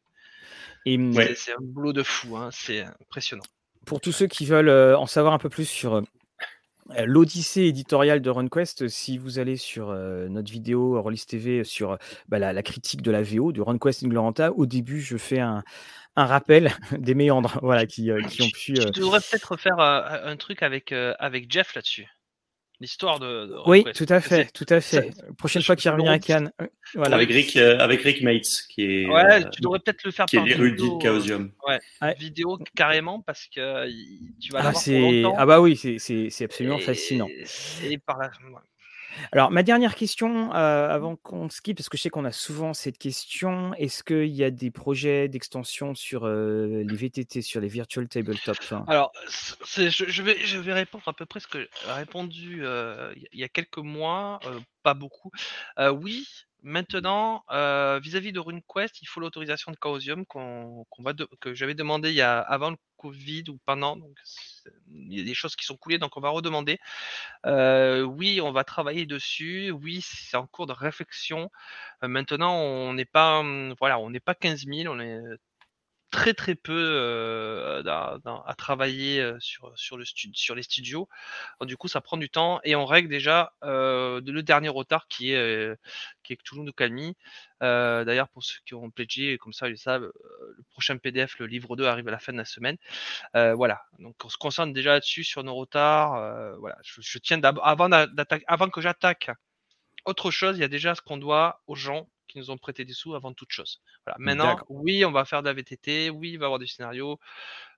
C'est 0.85 1.53
un 1.53 1.61
boulot 1.61 1.93
de 1.93 2.03
fou, 2.03 2.35
hein, 2.35 2.49
c'est 2.51 2.81
impressionnant. 2.81 3.43
Pour 3.85 4.01
tous 4.01 4.11
ceux 4.11 4.27
qui 4.27 4.45
veulent 4.45 4.95
en 4.95 5.07
savoir 5.07 5.33
un 5.33 5.39
peu 5.39 5.49
plus 5.49 5.65
sur 5.67 5.95
euh, 5.95 6.01
l'odyssée 7.05 7.63
éditoriale 7.63 8.21
de 8.21 8.29
RunQuest, 8.29 8.87
si 8.87 9.17
vous 9.17 9.39
allez 9.39 9.57
sur 9.57 9.89
euh, 9.89 10.27
notre 10.27 10.51
vidéo 10.51 11.01
Rollis 11.01 11.25
TV 11.27 11.63
sur 11.63 11.97
bah, 12.27 12.39
la, 12.39 12.63
critique 12.63 13.01
de 13.01 13.11
la 13.11 13.23
VO, 13.23 13.51
de 13.51 13.61
RunQuest 13.61 14.05
Gloranta, 14.05 14.51
au 14.51 14.65
début, 14.65 15.01
je 15.01 15.17
fais 15.17 15.39
un, 15.39 15.63
rappel 16.15 16.71
des 16.97 17.15
méandres 17.15 17.57
voilà, 17.61 17.85
qui, 17.85 18.11
euh, 18.11 18.21
qui 18.23 18.41
ont 18.41 18.49
pu. 18.49 18.73
Tu 18.73 18.99
devrais 18.99 19.19
peut-être 19.19 19.57
faire 19.57 19.79
un 19.79 20.35
truc 20.37 20.63
avec, 20.63 20.91
avec 20.91 21.51
Jeff 21.51 21.75
là-dessus 21.75 22.07
l'histoire 22.79 23.19
de, 23.19 23.55
Oui, 23.65 23.83
tout 23.95 24.05
à 24.09 24.19
fait, 24.21 24.51
tout 24.51 24.65
à 24.69 24.81
fait. 24.81 25.11
Prochaine 25.37 25.61
fois 25.61 25.75
qu'il 25.75 25.89
revient 25.91 26.07
à 26.07 26.19
Cannes. 26.19 26.51
Euh, 26.61 26.67
voilà. 26.95 27.15
Avec 27.15 27.29
Rick, 27.29 27.55
euh, 27.55 27.79
avec 27.79 28.01
Rick 28.01 28.21
Mates, 28.21 28.65
qui 28.69 28.83
est. 28.83 29.05
Ouais, 29.07 29.49
tu 29.49 29.61
devrais 29.61 29.79
peut-être 29.79 30.03
le 30.03 30.11
faire 30.11 30.25
qui 30.25 30.37
est 30.37 30.43
l'érudit 30.43 30.89
de 30.89 31.01
Chaosium. 31.01 31.51
Ouais, 31.67 32.15
vidéo 32.17 32.59
carrément 32.75 33.21
parce 33.21 33.47
que 33.47 33.87
tu 34.39 34.51
vas 34.51 34.59
ah, 34.59 34.71
l'avoir 34.85 35.33
Ah 35.37 35.45
bah 35.45 35.61
oui, 35.61 35.77
c'est 35.77 36.43
absolument 36.43 36.79
fascinant. 36.79 37.27
Et 37.83 37.97
par 37.97 38.17
là, 38.17 38.31
alors, 39.31 39.51
ma 39.51 39.63
dernière 39.63 39.95
question, 39.95 40.53
euh, 40.53 40.89
avant 40.89 41.15
qu'on 41.15 41.49
skip, 41.49 41.77
parce 41.77 41.89
que 41.89 41.97
je 41.97 42.03
sais 42.03 42.09
qu'on 42.09 42.25
a 42.25 42.31
souvent 42.31 42.73
cette 42.73 42.97
question, 42.97 43.73
est-ce 43.75 44.03
qu'il 44.03 44.27
y 44.27 44.43
a 44.43 44.51
des 44.51 44.71
projets 44.71 45.27
d'extension 45.27 45.95
sur 45.95 46.25
euh, 46.25 46.83
les 46.87 46.95
VTT, 46.95 47.41
sur 47.41 47.61
les 47.61 47.67
Virtual 47.67 48.07
Tabletop 48.07 48.57
Alors, 48.87 49.11
je, 49.25 50.21
vais, 50.21 50.73
répondre 50.73 51.03
à 51.07 51.13
peu 51.13 51.25
près 51.25 51.39
ce 51.39 51.47
que 51.47 51.67
j'ai 51.85 51.91
répondu 51.91 52.59
euh, 52.63 53.13
il 53.31 53.39
y 53.39 53.43
a 53.43 53.49
quelques 53.49 53.77
mois, 53.77 54.39
pas 54.83 54.93
beaucoup. 54.93 55.31
oui, 55.79 56.27
Maintenant, 56.63 57.43
vis-à-vis 57.99 58.31
de 58.31 58.39
RuneQuest, 58.39 59.01
il 59.01 59.05
faut 59.05 59.19
l'autorisation 59.19 59.71
de 59.71 59.77
Chaosium 59.81 60.25
qu'on, 60.25 60.85
va 60.99 61.13
que 61.41 61.53
j'avais 61.53 61.75
demandé 61.75 62.09
il 62.09 62.15
y 62.15 62.21
a, 62.21 62.39
avant 62.39 62.71
le 62.71 62.77
Covid 62.97 63.43
ou 63.49 63.59
pendant. 63.65 63.97
Donc, 63.97 64.17
il 64.87 65.17
y 65.17 65.21
a 65.21 65.25
des 65.25 65.33
choses 65.33 65.55
qui 65.57 65.65
sont 65.65 65.75
coulées, 65.75 65.97
donc 65.97 66.15
on 66.15 66.21
va 66.21 66.29
redemander. 66.29 66.79
oui, 67.45 68.39
on 68.41 68.51
va 68.51 68.63
travailler 68.63 69.05
dessus. 69.05 69.71
Oui, 69.71 70.01
c'est 70.01 70.37
en 70.37 70.47
cours 70.47 70.67
de 70.67 70.73
réflexion. 70.73 71.49
maintenant, 72.01 72.55
on 72.55 72.93
n'est 72.93 73.05
pas, 73.05 73.39
hum, 73.39 73.75
voilà, 73.79 73.99
on 73.99 74.09
n'est 74.09 74.19
pas 74.19 74.35
15 74.35 74.65
000, 74.65 74.93
on 74.93 74.99
est 74.99 75.19
très 76.13 76.35
très 76.35 76.53
peu 76.53 76.71
euh, 76.77 77.83
à, 77.85 78.53
travailler 78.55 79.19
euh, 79.19 79.35
sur, 79.39 79.71
sur, 79.75 79.97
le 79.97 80.05
sur 80.05 80.53
les 80.53 80.61
studios. 80.61 81.09
du 81.61 81.75
coup, 81.75 81.87
ça 81.87 82.01
prend 82.01 82.17
du 82.17 82.29
temps 82.29 82.59
et 82.63 82.75
on 82.75 82.85
règle 82.85 83.09
déjà 83.09 83.53
euh, 83.63 84.21
le 84.23 84.43
dernier 84.43 84.69
retard 84.69 85.07
qui 85.07 85.33
est, 85.33 85.75
qui 86.23 86.33
est 86.33 86.37
Toulouse 86.43 86.71
Calmi. 86.77 87.17
D'ailleurs, 87.61 88.29
pour 88.29 88.43
ceux 88.43 88.59
qui 88.65 88.75
ont 88.75 88.91
pledgé, 88.91 89.37
comme 89.39 89.53
ça 89.53 89.69
ils 89.69 89.77
savent, 89.77 90.03
le 90.57 90.63
prochain 90.69 90.97
PDF, 90.97 91.39
le 91.39 91.47
livre 91.47 91.75
2, 91.75 91.85
arrive 91.85 92.07
à 92.09 92.11
la 92.11 92.19
fin 92.19 92.31
de 92.31 92.37
la 92.37 92.45
semaine. 92.45 92.77
voilà, 93.33 93.81
donc 93.99 94.15
on 94.23 94.29
se 94.29 94.37
concentre 94.37 94.71
déjà 94.73 94.91
là-dessus 94.91 95.23
sur 95.23 95.43
nos 95.43 95.55
retards. 95.55 96.57
voilà, 96.59 96.77
je, 96.83 97.01
je 97.01 97.17
tiens 97.17 97.41
avant, 97.43 97.89
avant 98.47 98.69
que 98.69 98.81
j'attaque 98.81 99.31
autre 100.05 100.31
chose, 100.31 100.57
il 100.57 100.61
y 100.61 100.65
a 100.65 100.69
déjà 100.69 100.95
ce 100.95 101.01
qu'on 101.01 101.17
doit 101.17 101.61
aux 101.67 101.75
gens 101.75 102.09
qui 102.27 102.39
nous 102.39 102.49
ont 102.49 102.57
prêté 102.57 102.83
des 102.85 102.93
sous 102.93 103.15
avant 103.15 103.33
toute 103.33 103.51
chose. 103.51 103.81
Voilà. 104.05 104.17
Maintenant, 104.19 104.59
oui, 104.69 105.05
on 105.05 105.11
va 105.11 105.25
faire 105.25 105.41
de 105.43 105.47
la 105.47 105.53
VTT, 105.53 106.09
oui, 106.09 106.31
il 106.31 106.39
va 106.39 106.43
y 106.43 106.45
avoir 106.45 106.59
des 106.59 106.67
scénarios. 106.67 107.19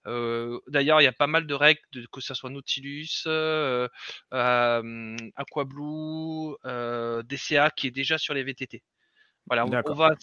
Euh, 0.08 0.60
d'ailleurs, 0.68 1.02
il 1.02 1.04
y 1.04 1.08
a 1.08 1.14
pas 1.14 1.28
mal 1.28 1.48
de 1.48 1.54
règles, 1.54 1.82
que 2.12 2.22
ce 2.22 2.34
soit 2.34 2.50
Nautilus, 2.50 3.24
euh, 3.28 3.88
euh, 4.34 5.18
Aquablue, 5.36 6.56
DCA, 7.24 7.72
qui 7.72 7.88
est 7.88 7.92
déjà 7.92 8.18
sur 8.18 8.34
les 8.34 8.44
VTT. 8.44 8.84
Voilà, 9.48 9.66
on, 9.66 9.94
va, 9.94 10.16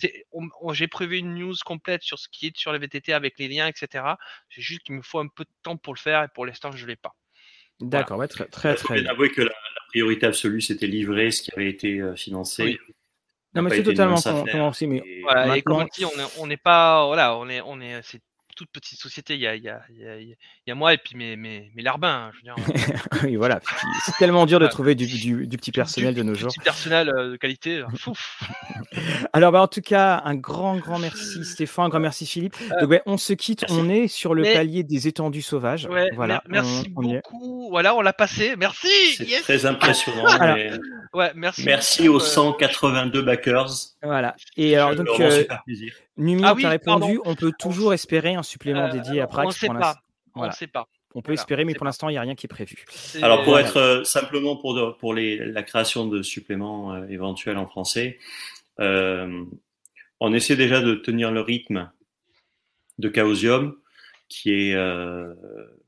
j'ai 0.72 0.88
prévu 0.88 1.18
une 1.18 1.34
news 1.34 1.54
complète 1.64 2.02
sur 2.02 2.18
ce 2.18 2.28
qui 2.28 2.48
est 2.48 2.56
sur 2.56 2.72
les 2.72 2.80
VTT 2.80 3.12
avec 3.12 3.38
les 3.38 3.46
liens, 3.46 3.68
etc. 3.68 4.04
C'est 4.50 4.62
juste 4.62 4.82
qu'il 4.82 4.96
me 4.96 5.02
faut 5.02 5.20
un 5.20 5.28
peu 5.28 5.44
de 5.44 5.50
temps 5.62 5.76
pour 5.76 5.94
le 5.94 5.98
faire 5.98 6.24
et 6.24 6.28
pour 6.28 6.44
l'instant, 6.44 6.72
je 6.72 6.82
ne 6.82 6.88
l'ai 6.88 6.96
pas. 6.96 7.14
D'accord, 7.80 8.26
très, 8.28 8.44
très, 8.46 8.74
très, 8.74 9.00
bien. 9.00 9.10
avouer 9.10 9.30
que 9.30 9.42
la, 9.42 9.52
priorité 9.88 10.26
absolue, 10.26 10.62
c'était 10.62 10.86
livrer 10.86 11.30
ce 11.30 11.42
qui 11.42 11.50
avait 11.54 11.68
été 11.68 12.00
financé. 12.16 12.78
Non, 13.54 13.62
mais 13.62 13.70
c'est 13.70 13.82
totalement 13.82 14.20
compréhensible. 14.20 14.94
Mais 14.94 15.20
voilà, 15.22 15.56
et 15.56 15.62
comme 15.62 15.76
on 15.76 15.84
dit, 15.84 16.04
on 16.38 16.46
n'est 16.46 16.56
pas. 16.56 17.06
Voilà, 17.06 17.36
on 17.36 17.48
est, 17.48 17.60
on 17.60 17.80
est, 17.80 18.00
c'est 18.02 18.22
toute 18.54 18.70
petite 18.70 18.98
société. 18.98 19.34
Il 19.34 19.40
y 19.40 19.46
a, 19.46 19.54
il 19.54 19.62
y 19.62 19.68
a, 19.68 19.80
il 19.90 20.36
y 20.66 20.70
a 20.70 20.74
moi 20.74 20.94
et 20.94 20.98
puis 20.98 21.16
mes, 21.16 21.36
mes, 21.36 21.70
mes 21.74 21.82
larbins. 21.82 22.30
Hein, 22.30 22.32
je 22.32 22.50
veux 22.50 22.54
dire, 22.54 23.06
oui, 23.24 23.36
voilà. 23.36 23.60
C'est 24.04 24.16
tellement 24.18 24.46
dur 24.46 24.60
de 24.60 24.66
trouver 24.66 24.94
du, 24.94 25.06
du, 25.06 25.46
du 25.46 25.56
petit 25.56 25.72
personnel 25.72 26.14
de 26.14 26.22
nos 26.22 26.34
jours. 26.34 26.50
Du 26.50 26.58
petit 26.58 26.64
personnel 26.64 27.08
euh, 27.08 27.32
de 27.32 27.36
qualité. 27.36 27.82
Alors, 29.32 29.52
bah, 29.52 29.62
en 29.62 29.68
tout 29.68 29.80
cas, 29.80 30.22
un 30.24 30.34
grand, 30.34 30.76
grand 30.76 30.98
merci 30.98 31.44
Stéphane, 31.44 31.86
un 31.86 31.88
grand 31.88 32.00
merci 32.00 32.26
Philippe. 32.26 32.56
Euh, 32.60 32.80
Donc, 32.80 32.90
ouais, 32.90 33.02
on 33.06 33.16
se 33.16 33.32
quitte. 33.32 33.64
On 33.70 33.88
est 33.88 34.08
sur 34.08 34.34
le 34.34 34.42
palier 34.42 34.82
des 34.82 35.08
étendues 35.08 35.42
sauvages. 35.42 35.88
voilà. 36.14 36.42
Merci 36.48 36.88
beaucoup. 36.88 37.68
voilà, 37.70 37.94
on 37.94 38.00
l'a 38.00 38.12
passé. 38.12 38.54
Merci. 38.56 38.88
C'est 39.16 39.40
très 39.42 39.66
impressionnant. 39.66 40.24
mais... 40.40 40.72
Ouais, 41.14 41.32
merci. 41.34 41.64
Merci 41.64 42.08
aux 42.08 42.20
182 42.20 43.22
backers. 43.22 43.70
Voilà. 44.02 44.34
Et 44.56 44.76
alors, 44.76 44.94
donc, 44.94 45.08
euh, 45.20 45.44
Numi, 46.22 46.42
ah 46.44 46.54
tu 46.58 46.64
as 46.64 46.70
répondu, 46.70 47.20
on 47.24 47.34
peut 47.34 47.52
toujours 47.58 47.92
espérer 47.92 48.34
un 48.34 48.42
supplément 48.42 48.88
dédié 48.88 49.20
à 49.20 49.26
Prax. 49.26 49.44
On 49.44 49.48
ne 49.48 49.52
sait 49.52 49.80
pas. 49.80 49.96
On 50.34 50.46
ne 50.46 50.52
sait 50.52 50.66
pas. 50.66 50.88
On 51.14 51.20
peut 51.20 51.32
espérer, 51.32 51.64
mais 51.66 51.74
pour 51.74 51.84
l'instant, 51.84 52.08
il 52.08 52.12
n'y 52.12 52.18
a 52.18 52.22
rien 52.22 52.34
qui 52.34 52.46
est 52.46 52.48
prévu. 52.48 52.86
Alors, 53.20 53.44
pour 53.44 53.58
être 53.58 54.02
simplement 54.04 54.56
pour, 54.56 54.96
pour 54.98 55.12
les, 55.12 55.36
la 55.36 55.62
création 55.62 56.06
de 56.06 56.22
suppléments 56.22 57.04
éventuels 57.04 57.58
en 57.58 57.66
français, 57.66 58.18
on 58.78 60.32
essaie 60.32 60.56
déjà 60.56 60.80
de 60.80 60.94
tenir 60.94 61.32
le 61.32 61.40
rythme 61.40 61.90
de 62.98 63.10
Chaosium, 63.12 63.74
qui 64.28 64.50
est, 64.50 64.74
euh, 64.74 65.34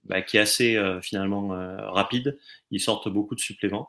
bah, 0.04 0.20
qui 0.22 0.36
est 0.36 0.40
assez 0.40 0.76
euh, 0.76 1.00
finalement 1.00 1.54
euh, 1.54 1.76
rapide. 1.90 2.38
Ils 2.70 2.80
sortent 2.80 3.08
beaucoup 3.08 3.34
de 3.34 3.40
suppléments. 3.40 3.88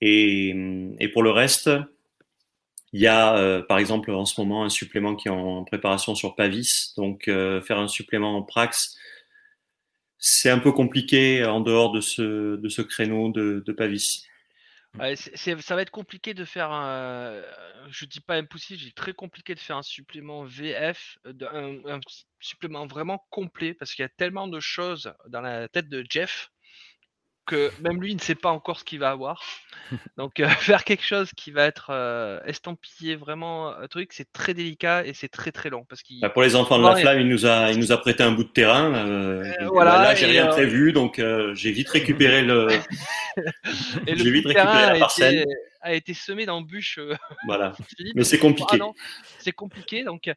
Et, 0.00 0.54
et 0.98 1.08
pour 1.08 1.22
le 1.22 1.30
reste, 1.30 1.70
il 2.92 3.00
y 3.00 3.06
a 3.06 3.62
par 3.68 3.78
exemple 3.78 4.10
en 4.10 4.24
ce 4.24 4.40
moment 4.40 4.64
un 4.64 4.68
supplément 4.68 5.14
qui 5.14 5.28
est 5.28 5.30
en 5.30 5.64
préparation 5.64 6.14
sur 6.14 6.34
Pavis. 6.34 6.92
Donc 6.96 7.24
faire 7.26 7.78
un 7.78 7.88
supplément 7.88 8.36
en 8.36 8.42
Prax, 8.42 8.96
c'est 10.20 10.50
un 10.50 10.58
peu 10.58 10.70
compliqué 10.70 11.44
en 11.44 11.60
dehors 11.60 11.92
de 11.92 12.00
ce, 12.00 12.56
de 12.56 12.68
ce 12.68 12.82
créneau 12.82 13.32
de, 13.32 13.72
Pavis. 13.72 14.26
Ça 14.94 15.74
va 15.74 15.82
être 15.82 15.90
compliqué 15.90 16.34
de 16.34 16.44
faire 16.44 16.70
un. 16.70 17.40
Je 17.90 18.04
dis 18.04 18.20
pas 18.20 18.36
impossible, 18.36 18.78
j'ai 18.78 18.92
très 18.92 19.14
compliqué 19.14 19.54
de 19.54 19.60
faire 19.60 19.78
un 19.78 19.82
supplément 19.82 20.44
VF, 20.44 21.18
un, 21.24 22.00
supplément 22.38 22.86
vraiment 22.86 23.26
complet, 23.30 23.72
parce 23.72 23.94
qu'il 23.94 24.02
y 24.02 24.06
a 24.06 24.10
tellement 24.10 24.46
de 24.46 24.60
choses 24.60 25.12
dans 25.28 25.40
la 25.40 25.68
tête 25.68 25.88
de 25.88 26.04
Jeff 26.08 26.50
même 27.80 28.00
lui 28.00 28.12
il 28.12 28.16
ne 28.16 28.20
sait 28.20 28.34
pas 28.34 28.50
encore 28.50 28.78
ce 28.78 28.84
qu'il 28.84 28.98
va 28.98 29.10
avoir. 29.10 29.42
Donc 30.16 30.40
euh, 30.40 30.48
faire 30.60 30.84
quelque 30.84 31.04
chose 31.04 31.30
qui 31.36 31.50
va 31.50 31.64
être 31.64 31.88
euh, 31.90 32.40
estampillé 32.44 33.16
vraiment 33.16 33.76
un 33.76 33.86
truc, 33.88 34.12
c'est 34.12 34.30
très 34.32 34.54
délicat 34.54 35.06
et 35.06 35.14
c'est 35.14 35.28
très 35.28 35.52
très 35.52 35.70
long 35.70 35.84
parce 35.88 36.02
qu'il. 36.02 36.20
Bah, 36.20 36.30
pour 36.30 36.42
les 36.42 36.56
enfants 36.56 36.78
de 36.78 36.84
la 36.84 36.96
flamme, 36.96 37.20
il 37.20 37.28
nous 37.28 37.46
a 37.46 37.70
il 37.70 37.78
nous 37.78 37.92
a 37.92 37.98
prêté 37.98 38.22
un 38.22 38.32
bout 38.32 38.44
de 38.44 38.48
terrain. 38.48 38.94
Euh, 38.94 39.52
voilà. 39.68 39.92
Bah, 39.92 40.02
là, 40.04 40.14
j'ai 40.14 40.26
rien 40.26 40.46
prévu, 40.46 40.92
donc 40.92 41.20
j'ai 41.54 41.72
vite 41.72 41.88
récupéré 41.88 42.42
le. 42.42 42.68
et 44.06 44.14
le 44.14 44.30
vite 44.30 44.46
récupéré 44.46 44.92
la 44.92 44.98
parcelle. 44.98 45.44
A 45.82 45.94
été, 45.94 46.12
semé 46.12 46.44
dans 46.44 46.60
bûche. 46.60 47.00
voilà. 47.46 47.72
Mais 48.14 48.24
c'est 48.24 48.38
compliqué. 48.38 48.78
Ah 48.82 48.90
c'est 49.38 49.52
compliqué, 49.52 50.04
donc. 50.04 50.30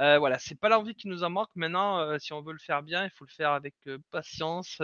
Euh, 0.00 0.18
voilà, 0.18 0.38
c'est 0.38 0.58
pas 0.58 0.68
l'envie 0.68 0.94
qui 0.94 1.08
nous 1.08 1.22
en 1.22 1.30
manque. 1.30 1.50
Maintenant, 1.54 2.00
euh, 2.00 2.18
si 2.18 2.32
on 2.32 2.42
veut 2.42 2.52
le 2.52 2.58
faire 2.58 2.82
bien, 2.82 3.04
il 3.04 3.10
faut 3.10 3.24
le 3.24 3.32
faire 3.32 3.52
avec 3.52 3.74
euh, 3.86 3.98
patience, 4.10 4.80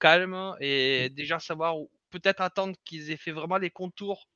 calme 0.00 0.54
et 0.60 1.08
mmh. 1.10 1.14
déjà 1.14 1.38
savoir 1.38 1.76
peut-être 2.10 2.40
attendre 2.40 2.76
qu'ils 2.84 3.10
aient 3.10 3.16
fait 3.16 3.32
vraiment 3.32 3.58
les 3.58 3.70
contours 3.70 4.28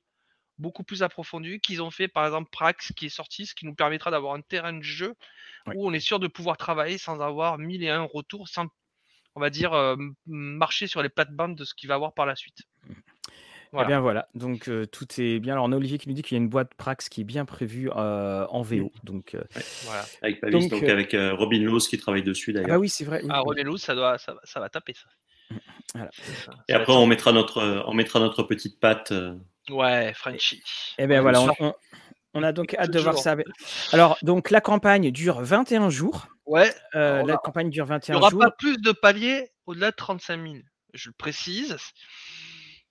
beaucoup 0.59 0.83
plus 0.83 1.03
approfondis, 1.03 1.61
qu'ils 1.61 1.83
ont 1.83 1.91
fait 1.91 2.09
par 2.09 2.27
exemple 2.27 2.51
Prax 2.51 2.93
qui 2.97 3.07
est 3.07 3.11
sorti, 3.11 3.47
ce 3.47 3.55
qui 3.55 3.65
nous 3.65 3.77
permettra 3.77 4.11
d'avoir 4.11 4.35
un 4.35 4.41
terrain 4.41 4.73
de 4.73 4.83
jeu 4.83 5.15
où 5.75 5.87
on 5.89 5.93
est 5.93 6.01
sûr 6.01 6.19
de 6.19 6.27
pouvoir 6.27 6.57
travailler 6.57 6.99
sans 6.99 7.21
avoir 7.21 7.59
mille 7.59 7.85
et 7.85 7.91
un 7.91 8.03
retours, 8.03 8.49
sans, 8.49 8.67
on 9.37 9.41
va 9.41 9.51
dire, 9.51 9.97
marcher 10.27 10.89
sur 10.89 11.03
les 11.03 11.11
plates-bandes 11.11 11.55
de 11.55 11.65
ce 11.65 11.75
qu'il 11.75 11.89
va 11.89 11.95
avoir 11.95 12.13
par 12.13 12.27
la 12.27 12.35
suite. 12.35 12.63
Mmh. 13.73 13.79
Eh 13.83 13.85
bien 13.87 14.01
voilà, 14.01 14.29
donc 14.35 14.71
tout 14.93 15.07
est 15.19 15.41
bien. 15.41 15.55
Alors 15.55 15.67
on 15.67 15.73
a 15.73 15.77
Olivier 15.77 15.99
qui 15.99 16.09
nous 16.09 16.15
dit 16.15 16.23
qu'il 16.23 16.37
y 16.37 16.41
a 16.41 16.43
une 16.43 16.49
boîte 16.49 16.73
Prax 16.75 17.09
qui 17.09 17.21
est 17.21 17.25
bien 17.25 17.45
prévue 17.45 17.91
en 17.91 18.63
VO. 18.63 18.91
Donc, 19.05 19.37
voilà. 19.85 20.05
Avec 20.23 20.41
Pavis, 20.41 20.69
donc, 20.69 20.83
avec 20.83 21.13
Robin 21.13 21.61
Lowe 21.61 21.79
qui 21.79 21.99
travaille 21.99 22.23
dessus 22.23 22.53
ah 22.53 22.61
d'ailleurs. 22.61 22.77
Ah 22.77 22.79
oui, 22.79 22.89
c'est 22.89 23.05
vrai. 23.05 23.23
Ah, 23.29 23.41
Robin 23.41 23.65
Lowe, 23.65 23.77
ça, 23.77 23.95
doit, 23.95 24.19
ça, 24.19 24.35
ça, 24.45 24.61
va 24.61 24.69
taper 24.69 24.95
ça. 24.95 25.57
Voilà. 25.95 26.11
Et 26.69 26.75
après, 26.75 26.93
on 26.93 27.07
mettra, 27.07 27.33
notre, 27.33 27.85
on 27.87 27.95
mettra 27.95 28.21
notre 28.21 28.43
petite 28.43 28.79
patte. 28.79 29.13
Ouais, 29.71 30.13
Frenchy. 30.15 30.63
Eh 30.99 31.07
bien 31.07 31.21
voilà, 31.21 31.45
on, 32.35 32.43
a 32.43 32.53
donc 32.53 32.75
hâte 32.75 32.91
de 32.91 33.01
voir 33.01 33.19
ça. 33.19 33.37
Alors, 33.93 34.19
donc 34.23 34.51
la 34.51 34.61
campagne 34.61 35.11
dure 35.11 35.41
21 35.41 35.91
jours. 35.91 36.27
Ouais. 36.47 36.73
la 36.95 37.37
campagne 37.43 37.71
dure 37.71 37.87
21 37.87 38.15
jours. 38.15 38.29
Il 38.31 38.35
n'y 38.35 38.43
aura 38.43 38.51
pas 38.51 38.57
plus 38.57 38.79
de 38.79 38.93
paliers 38.93 39.51
au-delà 39.67 39.91
de 39.91 39.97
35 39.97 40.43
000. 40.43 40.55
Je 40.95 41.09
le 41.11 41.15
précise. 41.17 41.77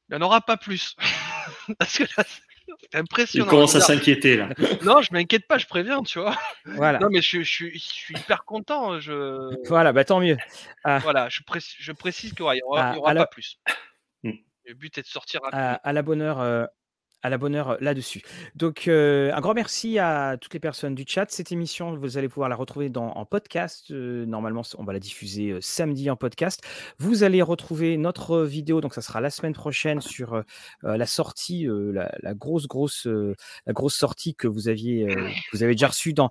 Il 0.10 0.16
n'y 0.16 0.24
en 0.24 0.26
aura 0.26 0.42
pas 0.42 0.58
plus. 0.58 0.96
Parce 1.80 1.98
que 1.98 2.04
c'est 2.08 2.96
impressionnant. 2.96 3.46
Il 3.46 3.50
commence 3.50 3.76
à 3.76 3.82
s'inquiéter 3.82 4.38
là. 4.38 4.50
non, 4.84 5.02
je 5.02 5.12
m'inquiète 5.12 5.48
pas, 5.48 5.58
je 5.58 5.68
préviens, 5.68 6.04
tu 6.04 6.20
vois. 6.20 6.38
Voilà. 6.66 7.00
Non, 7.00 7.10
mais 7.10 7.22
je, 7.22 7.42
je, 7.42 7.70
je 7.74 7.78
suis 7.78 8.16
hyper 8.16 8.46
content. 8.46 9.00
Je... 9.00 9.54
Voilà, 9.68 9.92
bah 9.92 10.06
tant 10.06 10.20
mieux. 10.20 10.38
Ah. 10.84 11.00
Voilà, 11.00 11.30
je, 11.30 11.42
précise, 11.44 11.76
je 11.80 11.92
précise 11.92 12.34
qu'il 12.34 12.46
n'y 12.46 12.62
aura, 12.62 12.92
ah, 12.92 12.98
aura 12.98 13.14
pas 13.14 13.28
plus. 13.28 13.60
Hmm. 14.24 14.32
Le 14.66 14.74
but 14.74 14.98
est 14.98 15.02
de 15.02 15.08
sortir 15.08 15.42
à, 15.52 15.74
à 15.76 15.94
la 15.94 16.02
bonne 16.02 16.22
heure. 16.22 16.40
Euh, 16.40 16.66
à 17.23 17.30
la 17.30 17.38
bonne 17.38 17.56
heure 17.56 17.77
là-dessus. 17.81 18.22
Donc, 18.56 18.88
un 18.88 19.39
grand 19.39 19.53
merci 19.53 19.99
à 19.99 20.38
toutes 20.39 20.53
les 20.53 20.60
personnes 20.60 20.95
du 20.95 21.03
chat. 21.07 21.26
Cette 21.30 21.52
émission, 21.52 21.95
vous 21.95 22.18
allez 22.18 22.30
pouvoir 22.30 22.49
la 22.49 22.56
retrouver 22.56 22.89
dans, 22.89 23.11
en 23.11 23.26
podcast. 23.26 23.89
normalement, 23.89 24.61
on 24.77 24.84
va 24.84 24.94
la 24.94 24.99
diffuser 24.99 25.57
samedi 25.61 26.10
en 26.10 26.15
podcast. 26.15 26.61
Vous 26.99 27.23
allez 27.23 27.41
retrouver 27.41 27.98
notre 27.98 28.44
vidéo, 28.44 28.81
donc 28.81 28.94
ça 28.94 29.02
sera 29.02 29.22
la 29.22 29.30
semaine 29.30 29.53
prochaine 29.53 30.02
sur 30.02 30.44
la 30.84 31.06
sortie, 31.06 31.68
la, 31.69 32.34
grosse, 32.34 32.68
grosse, 32.68 33.07
grosse 33.68 33.95
sortie 33.95 34.35
que 34.35 34.48
vous 34.48 34.68
aviez, 34.68 35.07
que 35.07 35.57
vous 35.57 35.64
avez 35.64 35.73
déjà 35.73 35.88
reçue 35.88 36.14
dans 36.14 36.30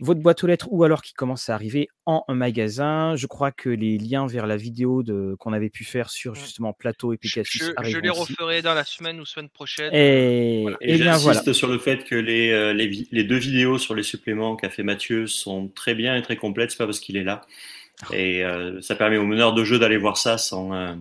votre 0.00 0.20
boîte 0.20 0.44
aux 0.44 0.46
lettres 0.46 0.68
ou 0.70 0.84
alors 0.84 1.02
qui 1.02 1.12
commence 1.12 1.48
à 1.48 1.54
arriver 1.54 1.88
en 2.06 2.24
un 2.28 2.34
magasin. 2.34 3.16
Je 3.16 3.26
crois 3.26 3.50
que 3.50 3.68
les 3.68 3.98
liens 3.98 4.26
vers 4.26 4.46
la 4.46 4.56
vidéo 4.56 5.02
qu'on 5.38 5.52
avait 5.52 5.70
pu 5.70 5.84
faire 5.84 6.10
sur 6.10 6.32
mmh. 6.32 6.36
justement 6.36 6.72
Plateau 6.72 7.12
et 7.12 7.16
Pegasus 7.16 7.72
je, 7.82 7.90
je, 7.90 7.98
les 7.98 8.10
referai 8.10 8.62
dans 8.62 8.74
la 8.74 8.84
semaine 8.84 9.20
ou 9.20 9.26
semaine 9.26 9.48
prochaine. 9.48 9.92
Et, 9.92 10.66
et, 10.80 10.98
bien 10.98 11.16
voilà. 11.16 11.52
sur 11.52 11.68
le 11.68 11.78
fait 11.78 12.04
que 12.04 12.14
les, 12.14 12.50
euh, 12.50 12.72
les, 12.72 13.06
les, 13.10 13.24
deux 13.24 13.36
vidéos 13.36 13.78
sur 13.78 13.94
les 13.94 14.02
suppléments 14.02 14.56
qu'a 14.56 14.70
fait 14.70 14.82
Mathieu 14.82 15.26
sont 15.26 15.68
très 15.68 15.94
bien 15.94 16.16
et 16.16 16.22
très 16.22 16.36
complètes. 16.36 16.70
C'est 16.70 16.78
pas 16.78 16.86
parce 16.86 17.00
qu'il 17.00 17.16
est 17.16 17.24
là. 17.24 17.42
Ah. 18.02 18.16
Et 18.16 18.44
euh, 18.44 18.80
ça 18.80 18.94
permet 18.94 19.16
aux 19.16 19.26
meneurs 19.26 19.54
de 19.54 19.64
jeu 19.64 19.78
d'aller 19.78 19.96
voir 19.96 20.16
ça 20.16 20.38
sans, 20.38 20.72
euh, 20.72 20.94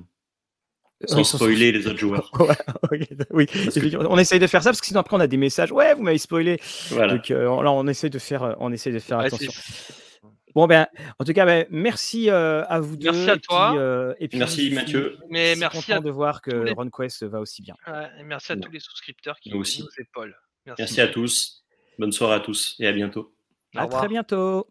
sans 1.06 1.24
spoiler 1.24 1.72
les 1.72 1.88
autres 1.88 2.00
joueurs. 2.00 2.32
oui, 3.32 3.48
on 4.10 4.18
essaye 4.18 4.40
de 4.40 4.48
faire 4.48 4.64
ça 4.64 4.70
parce 4.70 4.82
que 4.82 4.88
sinon 4.88 5.02
après 5.02 5.16
on 5.16 5.20
a 5.20 5.28
des 5.28 5.38
messages. 5.38 5.72
Ouais, 5.72 5.94
vous 5.94 6.02
m'avez 6.02 6.18
spoilé. 6.18 6.60
Donc 6.92 7.32
euh, 7.32 7.62
là, 7.62 7.72
on 7.72 7.88
essaie 7.88 8.10
de 8.10 8.20
faire, 8.20 8.44
euh, 8.44 8.54
on 8.60 8.72
essaie 8.72 8.92
de 8.92 9.00
faire 9.00 9.20
attention. 9.20 9.52
Bon 10.56 10.66
ben, 10.66 10.88
en 11.20 11.24
tout 11.24 11.34
cas, 11.34 11.46
ben, 11.46 11.68
merci 11.70 12.32
euh, 12.32 12.64
à 12.68 12.80
vous 12.80 12.98
deux. 12.98 13.12
Merci 13.12 13.30
à 13.30 13.38
toi. 13.38 14.16
et 14.20 14.28
puis, 14.28 14.40
merci 14.40 14.72
Mathieu. 14.72 15.18
Mais 15.30 15.56
merci 15.56 15.86
content 15.86 16.02
de 16.02 16.10
voir 16.10 16.42
que 16.42 16.52
les... 16.52 16.72
RunQuest 16.72 17.24
va 17.26 17.40
aussi 17.40 17.62
bien. 17.62 17.76
et 18.20 18.24
merci 18.24 18.52
à 18.52 18.58
tous 18.58 18.72
les 18.72 18.80
souscripteurs 18.80 19.40
qui 19.40 19.52
nous, 19.52 19.60
aussi. 19.60 19.84
Merci. 20.66 20.82
merci 20.82 21.02
à 21.02 21.08
tous. 21.08 21.64
Bonne 22.00 22.12
soirée 22.12 22.36
à 22.36 22.40
tous 22.40 22.76
et 22.80 22.88
à 22.88 22.92
bientôt. 22.92 23.34
À 23.76 23.88
très 23.88 24.08
bientôt. 24.08 24.68